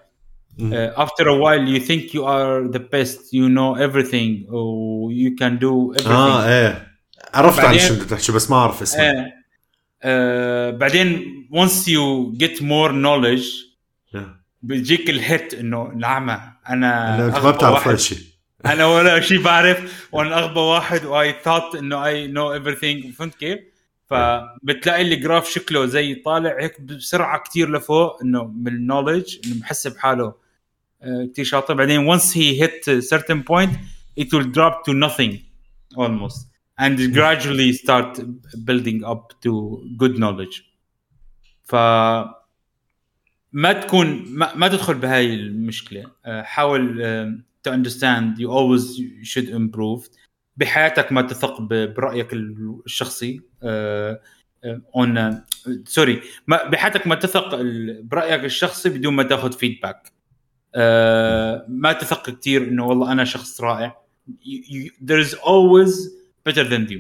after 0.98 1.24
a 1.26 1.36
while 1.44 1.66
you 1.76 1.80
think 1.88 2.14
you 2.14 2.24
are 2.24 2.68
the 2.76 2.82
best 2.96 3.20
you 3.32 3.48
know 3.56 3.70
everything 3.88 4.30
you 5.24 5.32
can 5.42 5.54
do 5.66 5.94
everything 6.02 6.08
آه 6.12 6.48
إيه 6.50 6.88
عرفت 7.34 7.60
عن 7.60 7.78
شو 7.80 7.96
تحكي 7.96 8.32
بس 8.32 8.52
ما 8.52 8.58
أعرف 8.58 8.82
اسمه 8.82 9.02
آه. 9.04 9.34
آه 10.04 10.70
بعدين 10.72 11.22
once 11.54 11.84
you 11.88 12.38
get 12.44 12.60
more 12.60 12.92
knowledge 12.92 13.46
إيه. 14.16 14.42
بيجيك 14.62 15.10
ال 15.10 15.21
hit 15.21 15.54
إنه 15.54 15.92
يا 15.96 16.10
عمي 16.10 16.54
أنا 16.70 17.18
ما 17.44 17.52
بعرف. 17.52 17.88
ولا 17.88 17.98
شيء 17.98 18.18
أنا 18.66 18.86
ولا 18.86 19.20
شيء 19.20 19.42
بعرف. 19.42 20.08
وأنا 20.12 20.40
أغبى 20.40 20.60
واحد 20.60 21.06
واي 21.06 21.36
ثوت 21.44 21.76
إنه 21.76 22.06
I 22.06 22.28
know 22.28 22.60
everything. 22.60 23.14
فهمت 23.14 23.36
كيف؟ 23.36 23.60
فبتلاقي 24.06 25.02
ال 25.02 25.10
graph 25.10 25.50
شكله 25.50 25.86
زي 25.86 26.16
طالع 26.16 26.58
هيك 26.60 26.82
بسرعة 26.82 27.40
كتير 27.40 27.72
لفوق 27.72 28.22
إنه 28.22 28.44
من 28.44 28.68
ال 28.68 28.75
knowledge 28.75 29.38
إنه 29.46 29.56
محسب 29.56 29.98
حاله 29.98 30.34
آه، 31.02 31.28
كتير 31.34 31.46
شاطر. 31.46 31.74
بعدين 31.74 32.20
he 32.20 32.60
hit 32.62 32.88
a 32.88 33.02
certain 33.02 33.44
point 33.44 33.72
it 34.20 34.34
will 34.34 34.48
drop 34.58 34.84
to 34.86 34.94
nothing 34.94 35.40
almost. 35.96 36.48
And 36.80 36.98
gradually 37.14 37.74
start 37.74 38.20
building 38.66 39.04
up 39.04 39.34
to 39.44 39.82
good 39.98 40.18
knowledge. 40.18 40.64
ف 41.64 41.76
ما 43.54 43.74
تكون 43.74 44.26
ما, 44.28 44.56
ما 44.56 44.68
تدخل 44.68 44.94
بهاي 44.94 45.34
المشكلة. 45.34 46.12
آه، 46.26 46.42
حاول 46.42 47.02
آه، 47.02 47.38
to 47.68 47.72
understand 47.72 48.38
you 48.40 48.50
always 48.50 48.84
should 49.34 49.50
improve. 49.50 50.10
بحياتك 50.58 51.12
ما 51.12 51.22
تثق 51.22 51.62
برأيك 51.62 52.34
الشخصي 52.34 53.42
own 54.96 55.42
sorry 55.86 56.22
ما 56.48 56.70
بحياتك 56.70 57.08
ما 57.08 57.16
تثق 57.16 57.56
برأيك 58.02 58.44
الشخصي 58.44 58.90
بدون 58.90 59.14
ما 59.14 59.24
تاخذ 59.24 59.52
feedback 59.52 60.12
ما 61.68 61.98
تثق 62.02 62.30
كثير 62.30 62.64
إنه 62.64 62.86
والله 62.86 63.12
أنا 63.12 63.26
شخص 63.26 63.62
رائع. 63.62 63.98
You- 64.28 64.66
you- 64.74 64.92
there's 65.06 65.34
always 65.34 65.94
better 66.50 66.66
than 66.70 66.92
you. 66.92 67.00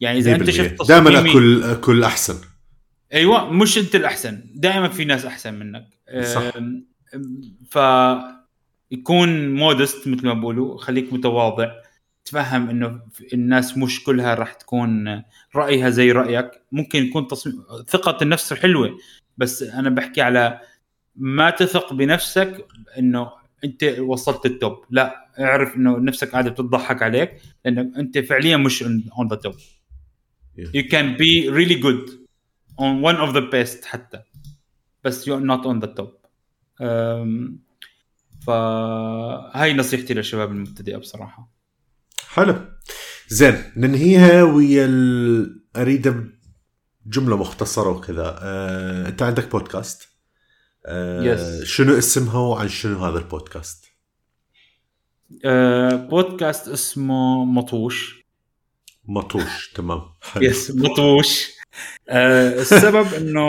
يعني 0.00 0.18
إذا 0.18 0.34
أنت 0.34 0.50
شفت 0.50 0.88
دائما 0.88 1.30
اكل 1.30 1.62
أكل 1.62 2.04
أحسن. 2.04 2.34
أيوه 3.12 3.52
مش 3.52 3.78
أنت 3.78 3.94
الأحسن. 3.94 4.42
دائما 4.54 4.88
في 4.88 5.04
ناس 5.04 5.24
أحسن 5.24 5.54
منك. 5.54 5.86
صح. 6.24 6.42
ف 7.70 7.78
يكون 8.90 9.54
مودست 9.54 10.08
مثل 10.08 10.26
ما 10.26 10.34
بقولوا 10.34 10.78
خليك 10.78 11.12
متواضع 11.12 11.72
تفهم 12.24 12.70
إنه 12.70 13.00
الناس 13.32 13.78
مش 13.78 14.04
كلها 14.04 14.34
راح 14.34 14.52
تكون 14.52 15.22
رأيها 15.56 15.90
زي 15.90 16.12
رأيك. 16.12 16.50
ممكن 16.72 17.04
يكون 17.04 17.26
تصميم 17.26 17.62
ثقة 17.88 18.22
النفس 18.22 18.52
حلوة 18.54 18.98
بس 19.36 19.62
أنا 19.62 19.90
بحكي 19.90 20.20
على 20.20 20.60
ما 21.16 21.50
تثق 21.50 21.92
بنفسك 21.92 22.66
إنه 22.98 23.30
أنت 23.64 23.84
وصلت 23.98 24.46
ال 24.46 24.55
top 24.55 24.84
لا 24.90 25.28
اعرف 25.40 25.76
إنه 25.76 25.98
نفسك 25.98 26.30
قاعدة 26.32 26.50
بتضحك 26.50 27.02
عليك 27.02 27.32
لأنه 27.64 27.92
أنت 27.96 28.18
فعليا 28.18 28.56
مش 28.56 28.82
on 28.82 29.28
the 29.30 29.36
top 29.36 29.54
you 30.58 30.82
can 30.82 31.16
be 31.18 31.48
really 31.50 31.82
good 31.82 32.10
on 32.80 33.02
one 33.02 33.16
of 33.28 33.32
the 33.34 33.42
best 33.52 33.84
حتى 33.84 34.20
بس 35.04 35.30
you're 35.30 35.42
not 35.42 35.64
on 35.64 35.84
the 35.86 35.88
top. 36.00 36.28
أم، 36.80 37.58
فهاي 38.48 39.74
نصيحتي 39.74 40.14
للشباب 40.14 40.52
المبتدئة 40.52 40.96
بصراحة. 40.96 41.52
حلو. 42.28 42.56
زين 43.28 43.72
ننهيها 43.76 44.42
ويا 44.42 44.84
ال... 44.84 45.64
أريد 45.76 46.32
جملة 47.06 47.36
مختصرة 47.36 47.88
وكذا. 47.90 48.38
آه، 48.42 49.08
أنت 49.08 49.22
عندك 49.22 49.50
بودكاست. 49.50 50.08
آه، 50.86 51.36
Yes. 51.36 51.64
شنو 51.64 51.98
اسمها 51.98 52.38
وعن 52.38 52.68
شنو 52.68 53.04
هذا 53.04 53.18
البودكاست؟ 53.18 53.84
أه، 55.44 55.94
بودكاست 55.94 56.68
اسمه 56.68 57.44
مطوش. 57.44 58.24
مطوش 59.04 59.72
تمام 59.74 60.02
يس 60.36 60.70
مطوش. 60.70 61.57
أه، 62.08 62.60
السبب 62.60 63.14
إنه 63.14 63.46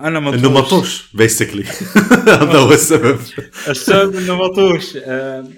أنا 0.00 0.20
مطوش 0.20 0.40
إنه 0.40 0.52
مطوش 0.52 1.14
بيسكلي 1.14 1.64
هذا 2.26 2.58
هو 2.58 2.72
السبب. 2.72 3.20
السبب 3.68 4.16
إنه 4.16 4.36
مطوش 4.36 4.96
آه، 4.96 5.48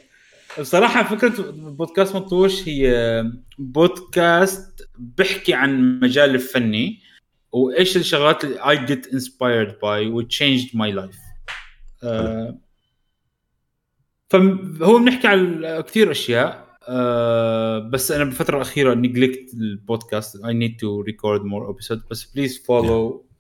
بصراحة 0.61 1.17
فكرة 1.17 1.51
بودكاست 1.51 2.17
مطوش 2.17 2.69
هي 2.69 3.23
بودكاست 3.59 4.89
بحكي 4.99 5.55
عن 5.55 6.01
مجال 6.01 6.31
الفني 6.35 7.01
وإيش 7.53 7.97
الشغلات 7.97 8.45
اللي 8.45 8.61
I 8.61 8.89
get 8.89 9.07
inspired 9.07 9.73
by 9.73 10.11
which 10.15 10.39
changed 10.39 10.75
my 10.75 10.91
life. 11.01 11.19
آه، 12.03 12.59
فهو 14.31 14.99
بنحكي 14.99 15.27
عن 15.29 15.81
كثير 15.81 16.11
أشياء. 16.11 16.64
آه، 16.89 17.79
بس 17.79 18.11
أنا 18.13 18.25
بالفترة 18.25 18.57
الأخيرة 18.57 18.95
نجلكت 18.95 19.55
البودكاست. 19.55 20.37
I 20.37 20.51
need 20.53 20.75
to 20.81 21.05
record 21.11 21.41
more 21.43 21.75
episodes. 21.75 22.09
بس 22.11 22.27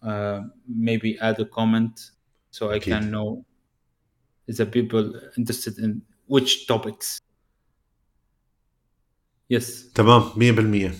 uh, 0.04 0.40
maybe 0.68 1.18
add 1.20 1.40
a 1.40 1.44
comment 1.44 2.10
so 2.50 2.70
I 2.70 2.74
أكيد. 2.76 2.94
can 2.94 3.10
know 3.10 3.44
the 4.56 4.66
people 4.66 5.04
interested 5.38 5.78
in 5.78 6.00
which 6.28 6.66
topics. 6.66 7.18
yes 9.50 9.92
تمام 9.92 10.22
100% 10.22 10.92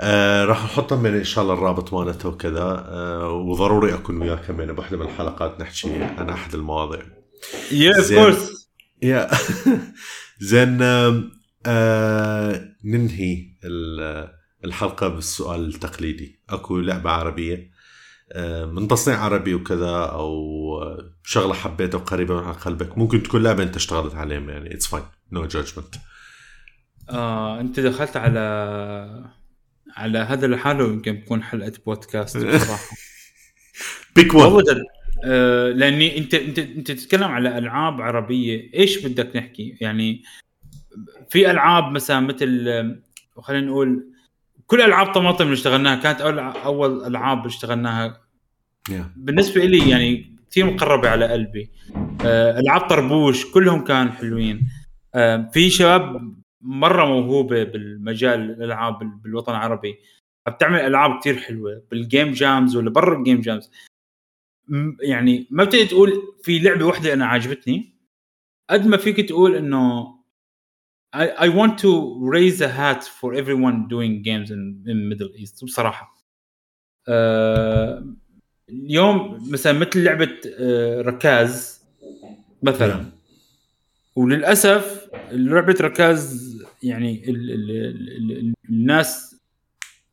آه 0.00 0.44
راح 0.44 0.64
نحط 0.64 0.92
من 0.92 1.14
إن 1.14 1.24
شاء 1.24 1.44
الله 1.44 1.54
الرابط 1.54 1.92
مالته 1.94 2.28
وكذا. 2.28 2.62
آه 2.88 3.28
وضروري 3.32 3.94
أكون 3.94 4.22
وياك 4.22 4.44
كمان 4.46 4.72
بوحده 4.72 4.96
من 4.96 5.06
الحلقات 5.06 5.60
نحكي 5.60 6.02
عن 6.02 6.28
أحد 6.30 6.54
المواضيع. 6.54 7.02
يا 7.72 7.96
of 7.96 8.12
course 8.12 8.68
يا 9.02 9.30
زين 10.40 10.78
آه 11.66 12.68
ننهي 12.84 13.46
ال- 13.64 14.28
الحلقة 14.64 15.08
بالسؤال 15.08 15.68
التقليدي. 15.68 16.40
أكو 16.50 16.78
لعبة 16.80 17.10
عربية 17.10 17.70
آه، 18.32 18.64
من 18.64 18.88
تصنيع 18.88 19.18
عربي 19.18 19.54
وكذا 19.54 19.90
أو 19.96 20.32
شغلة 21.24 21.54
حبيتها 21.54 21.98
وقريبة 21.98 22.34
من 22.42 22.52
قلبك. 22.52 22.98
ممكن 22.98 23.22
تكون 23.22 23.42
لعبة 23.42 23.62
أنت 23.62 23.76
اشتغلت 23.76 24.14
عليها 24.14 24.40
يعني 24.40 24.74
it's 24.74 24.86
fine 24.86 25.04
no 25.32 25.46
judgment 25.46 25.94
آه، 27.10 27.60
أنت 27.60 27.80
دخلت 27.80 28.16
على 28.16 28.40
على 29.96 30.18
هذا 30.18 30.46
لحاله 30.46 30.84
يمكن 30.84 31.24
تكون 31.24 31.42
حلقة 31.42 31.72
بودكاست 31.86 32.36
بصراحة. 32.36 32.84
إيه 34.16 34.34
والله 34.34 34.54
عن 34.54 34.64
جد 34.66 34.82
آه، 35.24 35.68
لأني 35.70 36.18
أنت 36.18 36.34
أنت 36.34 36.58
أنت 36.58 36.90
تتكلم 36.90 37.24
على 37.24 37.58
ألعاب 37.58 38.00
عربية. 38.00 38.70
إيش 38.74 39.06
بدك 39.06 39.36
نحكي؟ 39.36 39.76
يعني 39.80 40.22
في 41.30 41.50
ألعاب 41.50 41.92
مثلا 41.92 42.20
مثل 42.20 42.48
خلينا 43.40 43.66
نقول 43.66 44.12
كل 44.66 44.80
ألعاب 44.80 45.06
طماطم 45.06 45.44
اللي 45.44 45.54
اشتغلناها 45.54 45.96
كانت 45.96 46.20
أول 46.20 46.38
أول 46.38 47.04
ألعاب 47.04 47.46
اشتغلناها. 47.46 48.20
بالنسبة 49.16 49.64
لي 49.64 49.90
يعني 49.90 50.36
كثير 50.50 50.66
مقربة 50.66 51.10
على 51.10 51.28
قلبي. 51.28 51.70
آه، 52.24 52.60
ألعاب 52.60 52.80
طربوش 52.80 53.50
كلهم 53.50 53.84
كانوا 53.84 54.12
حلوين. 54.12 54.68
آه، 55.14 55.50
في 55.52 55.70
شباب 55.70 56.34
مرة 56.60 57.04
موهوبة 57.06 57.64
بالمجال 57.64 58.50
الألعاب 58.50 59.22
بالوطن 59.22 59.52
العربي. 59.52 59.98
بتعمل 60.48 60.80
ألعاب 60.80 61.18
كتير 61.20 61.36
حلوة 61.36 61.82
بال 61.90 62.04
game 62.04 62.32
jams 62.32 62.76
ولا 62.76 62.90
برا 62.90 63.18
ال 63.18 63.22
game 63.22 63.40
jams 63.40 63.70
يعني 65.00 65.46
ما 65.50 65.64
بتقدر 65.64 65.86
تقول 65.86 66.12
في 66.42 66.58
لعبة 66.58 66.84
واحدة 66.84 67.12
أنا 67.12 67.26
عجبتني 67.26 67.94
قد 68.70 68.86
ما 68.86 68.96
فيك 68.96 69.20
تقول 69.28 69.56
إنه 69.56 70.14
I, 71.14 71.28
I 71.46 71.48
want 71.48 71.78
to 71.84 71.90
raise 72.34 72.60
a 72.62 72.68
hat 72.68 73.04
for 73.04 73.34
everyone 73.34 73.86
doing 73.88 74.22
games 74.22 74.50
in, 74.50 74.82
in 74.86 75.08
Middle 75.10 75.32
East 75.36 75.64
بصراحة. 75.64 76.14
آه 77.08 78.14
اليوم 78.68 79.50
مثلا 79.50 79.72
مثل 79.72 80.04
لعبة 80.04 80.40
آه 80.58 81.00
ركاز 81.00 81.82
مثلا. 82.62 83.04
وللأسف 84.16 85.10
لعبة 85.30 85.76
ركاز 85.80 86.52
يعني 86.82 87.30
ال 87.30 87.50
ال 87.50 87.70
ال 87.70 88.32
ال 88.38 88.54
الناس 88.70 89.36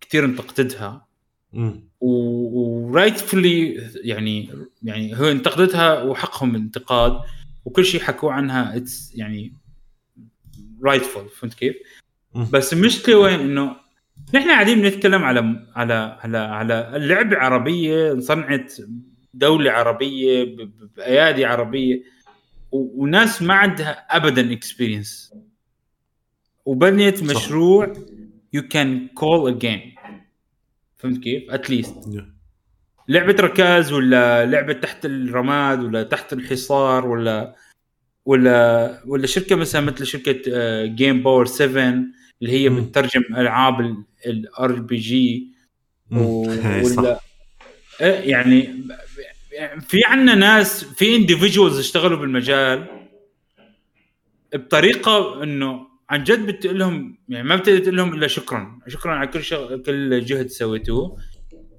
كثير 0.01 0.25
انتقدتها. 0.25 1.07
و 2.01 2.18
rightfully 2.18 3.81
يعني 4.03 4.49
يعني 4.83 5.19
هو 5.19 5.31
انتقدتها 5.31 6.03
وحقهم 6.03 6.55
الانتقاد. 6.55 7.19
وكل 7.65 7.85
شيء 7.85 8.01
حكوا 8.01 8.31
عنها 8.31 8.77
it's 8.77 9.15
يعني 9.15 9.53
rightful 10.83 11.29
فهمت 11.29 11.53
كيف؟ 11.53 11.75
بس 12.53 12.73
المشكلة 12.73 13.17
وين 13.17 13.39
إنه 13.39 13.75
نحن 14.33 14.49
قاعدين 14.49 14.81
بنتكلم 14.81 15.23
على 15.23 15.65
على 15.75 15.93
على 16.23 16.37
على 16.37 16.95
اللعبه 16.95 17.37
عربية 17.37 18.11
انصنعت 18.11 18.73
دولة 19.33 19.71
عربية 19.71 20.55
بأيادي 20.97 21.45
عربية 21.45 22.03
وناس 22.71 23.41
ما 23.41 23.53
عندها 23.53 23.91
ابدا 24.09 24.53
experience 24.53 25.33
وبنيت 26.65 27.17
صح. 27.17 27.23
مشروع 27.35 27.93
you 28.53 28.61
can 28.67 29.07
call 29.07 29.53
a 29.53 29.57
game 29.57 29.95
فهمت 30.97 31.23
كيف؟ 31.23 31.51
at 31.51 31.64
least 31.64 31.95
Yeah. 32.05 32.23
لعبة 33.07 33.35
ركاز 33.39 33.93
ولا 33.93 34.45
لعبة 34.45 34.73
تحت 34.73 35.05
الرماد 35.05 35.83
ولا 35.83 36.03
تحت 36.03 36.33
الحصار 36.33 37.07
ولا 37.07 37.55
ولا 38.29 39.01
ولا 39.07 39.27
شركة 39.27 39.55
مثلا 39.55 39.81
مثل 39.81 40.05
شركة 40.05 40.41
Game 40.85 41.23
Power 41.23 41.45
7 41.45 41.93
اللي 42.41 42.51
هي. 42.51 42.69
بتترجم 42.69 43.21
ألعاب 43.37 44.03
ال 44.25 44.71
RPG. 44.71 45.47
ولا 46.11 47.19
إيه، 48.01 48.29
يعني 48.31 48.83
في 49.87 50.01
عنا 50.05 50.35
ناس 50.35 50.83
في 50.83 51.15
individuals 51.15 51.79
اشتغلوا 51.79 52.17
بالمجال 52.17 52.85
بطريقة 54.53 55.43
إنه 55.43 55.87
عن 56.09 56.23
جد 56.23 56.45
بتقول 56.45 56.79
لهم 56.79 57.17
يعني 57.29 57.47
ما 57.47 57.55
بتقدر 57.55 57.79
تقول 57.79 57.97
لهم 57.97 58.13
إلا 58.13 58.27
شكرا 58.27 58.79
شكرا 58.87 59.11
على 59.11 59.27
كل 59.27 59.43
شغل 59.43 59.81
كل 59.81 60.25
جهد 60.25 60.47
سويتوه 60.47 61.17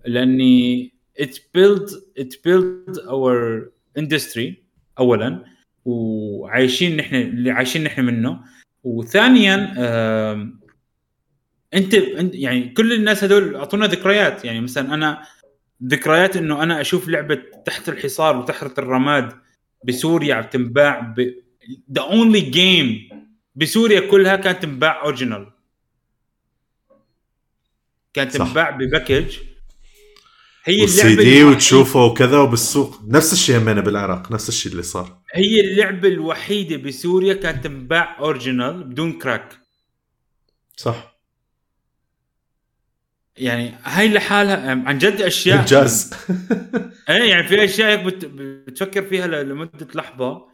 لأني 0.07 0.93
it 1.21 1.35
built 1.35 1.91
it 2.21 2.33
built 2.47 2.97
our 2.99 3.69
industry 3.99 4.53
اولا 4.99 5.45
وعايشين 5.85 6.97
نحن 6.97 7.15
اللي 7.15 7.51
عايشين 7.51 7.85
نحن 7.85 8.05
منه. 8.05 8.41
وثانيا 8.85 9.75
انت 11.75 11.95
يعني 12.35 12.69
كل 12.69 12.93
الناس 12.93 13.25
هذول 13.25 13.57
أعطونا 13.57 13.87
ذكريات. 13.87 14.45
يعني 14.45 14.61
مثلا 14.61 14.95
أنا 14.95 15.23
ذكريات 15.85 16.37
إنه 16.37 16.63
أنا 16.63 16.81
أشوف 16.81 17.09
لعبة 17.09 17.43
تحت 17.65 17.89
الحصار 17.89 18.37
وتحت 18.37 18.79
الرماد 18.79 19.33
بسوريا 19.85 20.35
عم 20.35 20.45
تنباع 20.45 21.01
ب 21.01 21.21
the 21.93 22.03
only 22.03 22.41
game 22.41 23.09
بسوريا 23.55 24.01
كلها 24.01 24.37
كانت 24.37 24.63
تنباع 24.63 25.03
original 25.03 25.51
كانت. 28.15 28.37
تنباع 28.37 28.71
ب 28.71 28.80
package. 28.80 29.50
هي 30.65 30.85
اللعبة 30.85 31.15
دي 31.23 31.41
الوحيدة- 31.43 31.45
وتشوفه 31.45 32.05
وكذا 32.05 32.39
وبالسوق. 32.39 33.01
نفس 33.09 33.33
الشيء 33.33 33.59
همنا 33.59 33.81
بالعراق 33.81 34.33
نفس 34.33 34.49
الشيء 34.49 34.73
اللي 34.73 34.83
صار. 34.83 35.21
هي 35.35 35.61
اللعبة 35.61 36.09
الوحيدة 36.09 36.77
بسوريا 36.77 37.35
كانت 37.35 37.65
تنباع 37.65 38.19
original 38.19 38.85
بدون 38.85 39.13
crack. 39.19 39.53
صح. 40.77 41.21
يعني 43.37 43.75
هاي 43.85 44.09
لحالها 44.09 44.71
عن 44.71 44.99
جد 44.99 45.23
أشياء 45.23 45.61
إنجاز. 45.61 46.15
إيه 47.11 47.31
يعني 47.31 47.49
في 47.49 47.65
أشياء 47.65 47.91
هيك 47.91 48.01
بت... 48.01 48.25
بتفكر 48.25 49.03
فيها 49.03 49.27
لمدة 49.27 49.89
لحظة. 49.95 50.51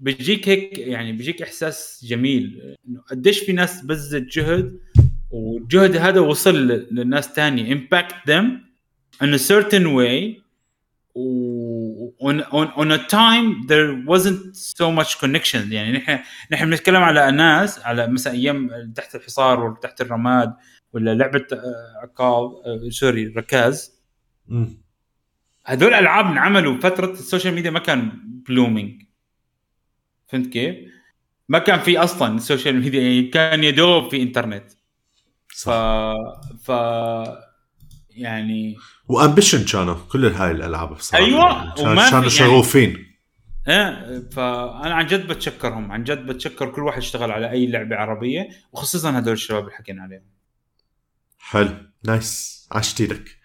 بيجيك 0.00 0.48
هيك 0.48 0.78
يعني 0.78 1.12
بيجيك 1.12 1.42
إحساس 1.42 2.04
جميل. 2.08 2.60
إنه 2.88 3.00
قديش 3.10 3.38
في 3.38 3.52
ناس 3.52 3.80
بذلت 3.84 4.32
جهد 4.36 4.80
والجهد 5.30 5.96
هذا 5.96 6.20
وصل 6.20 6.56
للناس 6.90 7.32
تانية. 7.32 7.74
Impact 7.74 8.30
them. 8.30 8.65
In 9.22 9.34
a 9.34 9.38
certain 9.38 9.94
way 9.94 10.42
on, 12.20 12.42
on, 12.58 12.66
on 12.76 12.92
a 12.92 12.98
time 13.08 13.66
there 13.66 13.94
wasn't 14.06 14.54
so 14.54 14.90
much 14.90 15.18
connection. 15.18 15.72
يعني 15.72 15.92
نحن 15.92 16.18
نحن 16.52 16.70
بنتكلم 16.70 17.02
على 17.02 17.30
ناس 17.30 17.78
على 17.78 18.06
مثلا 18.06 18.32
أيام 18.32 18.92
تحت 18.96 19.14
الحصار 19.14 19.60
ولا 19.64 19.74
تحت 19.74 20.00
الرماد 20.00 20.54
ولا 20.92 21.14
لعبة 21.14 21.46
آه، 21.52 22.00
عقاب 22.02 22.50
آه، 22.66 22.88
sorry 22.90 23.26
ركاز. 23.26 24.00
مم. 24.48 24.82
هدول 25.66 25.94
ألعاب 25.94 26.26
انعملوا 26.26 26.80
فترة 26.80 27.12
ال 27.12 27.18
social 27.18 27.54
media 27.54 27.70
ما 27.70 27.78
كان 27.78 28.12
blooming 28.48 29.02
فهمت 30.26 30.46
كيف؟ 30.46 30.76
ما 31.48 31.58
كان 31.58 31.80
في 31.80 31.98
أصلا 31.98 32.36
ال 32.36 32.42
social 32.42 32.80
media 32.80 33.00
يعني 33.00 33.22
كان 33.22 33.64
يا 33.64 33.70
دوب 33.70 34.10
في 34.10 34.22
إنترنت. 34.22 34.70
ف 35.48 35.54
صح 35.58 36.14
ف 36.64 36.70
يعني 38.16 38.76
و 39.08 39.14
ambition 39.14 39.64
كانوا 39.64 39.94
كل 40.12 40.26
هاي 40.26 40.50
الألعاب 40.50 40.88
بصراحة. 40.94 41.24
وما 41.24 41.72
في 42.04 42.10
كانوا 42.10 42.12
يعني- 42.12 42.30
شغوفين. 42.30 43.06
إيه 43.68 44.28
فأنا 44.32 44.94
عن 44.94 45.06
جد 45.06 45.26
بتشكرهم 45.26 45.92
عن 45.92 46.04
جد 46.04 46.26
بتشكر 46.26 46.70
كل 46.70 46.82
واحد 46.82 46.98
اشتغل 46.98 47.30
على 47.30 47.50
أي 47.50 47.66
لعبة 47.66 47.96
عربية 47.96 48.48
وخصوصا 48.72 49.18
هدول 49.18 49.32
الشباب 49.32 49.62
اللي 49.62 49.74
حكينا 49.74 50.02
عليهم. 50.02 50.22
حلو 51.38 51.70
nice. 52.04 52.56
عشت 52.72 53.02
لك 53.02 53.36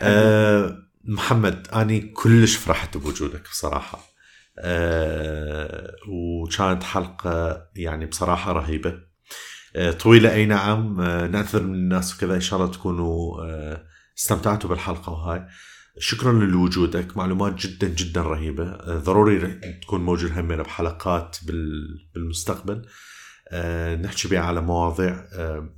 أه 0.00 0.78
محمد 1.04 1.68
أني 1.68 2.00
كلش 2.00 2.56
فرحت 2.56 2.96
بوجودك 2.96 3.42
بصراحة. 3.42 3.98
أه 4.58 5.94
وكانت 6.08 6.82
حلقة 6.82 7.62
يعني 7.76 8.06
بصراحة 8.06 8.52
رهيبة. 8.52 8.98
أه 9.76 9.90
طويلة 9.90 10.34
أي 10.34 10.46
نعم. 10.46 11.00
أه 11.00 11.26
نعتذر 11.26 11.62
من 11.62 11.74
الناس 11.74 12.16
وكذا 12.16 12.34
إن 12.34 12.40
شاء 12.40 12.60
الله 12.60 12.72
تكونوا 12.72 13.42
أه 13.44 13.84
استمتعتوا 14.18 14.70
بالحلقة 14.70 15.12
وهاي. 15.12 15.46
شكرا 15.98 16.32
لوجودك. 16.32 17.16
معلومات 17.16 17.54
جدا 17.66 17.88
جدا 17.88 18.22
رهيبة. 18.22 18.64
أه 18.70 18.98
ضروري 18.98 19.60
تكون 19.82 20.00
موجود 20.00 20.32
همنا 20.32 20.62
بحلقات 20.62 21.36
بال- 21.46 22.08
بالمستقبل. 22.14 22.86
أه 23.50 23.96
نحكي 23.96 24.28
بها 24.28 24.40
على 24.40 24.60
مواضيع 24.60 25.24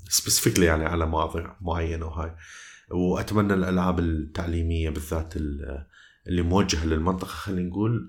specifically 0.09 0.66
يعني 0.66 0.84
على 0.84 1.06
مواضيع 1.06 1.56
معينة 1.60 2.06
وهاي. 2.06 2.36
وأتمنى 2.90 3.54
الألعاب 3.54 3.98
التعليمية 3.98 4.90
بالذات 4.90 5.36
ال- 5.36 5.86
اللي 6.26 6.42
موجهة 6.42 6.86
للمنطقة 6.86 7.26
خلينا 7.28 7.68
نقول 7.68 8.08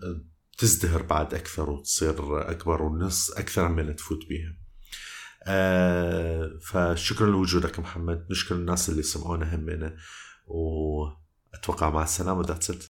تزدهر 0.58 1.02
بعد 1.02 1.34
أكثر 1.34 1.70
وتصير 1.70 2.42
أكبر 2.52 2.82
والناس 2.82 3.32
أكثر 3.38 3.68
من 3.70 3.96
تفوت 3.96 4.20
بيها. 4.30 4.58
فشكرا 6.62 7.28
لوجودك 7.28 7.80
محمد. 7.80 8.28
نشكر 8.32 8.56
الناس 8.56 8.90
اللي 8.90 9.04
سمعونا 9.04 9.56
همنا 9.56 9.96
واتوقع 10.48 11.90
مع 11.90 12.04
السلامة 12.04 12.44
that's 12.48 12.91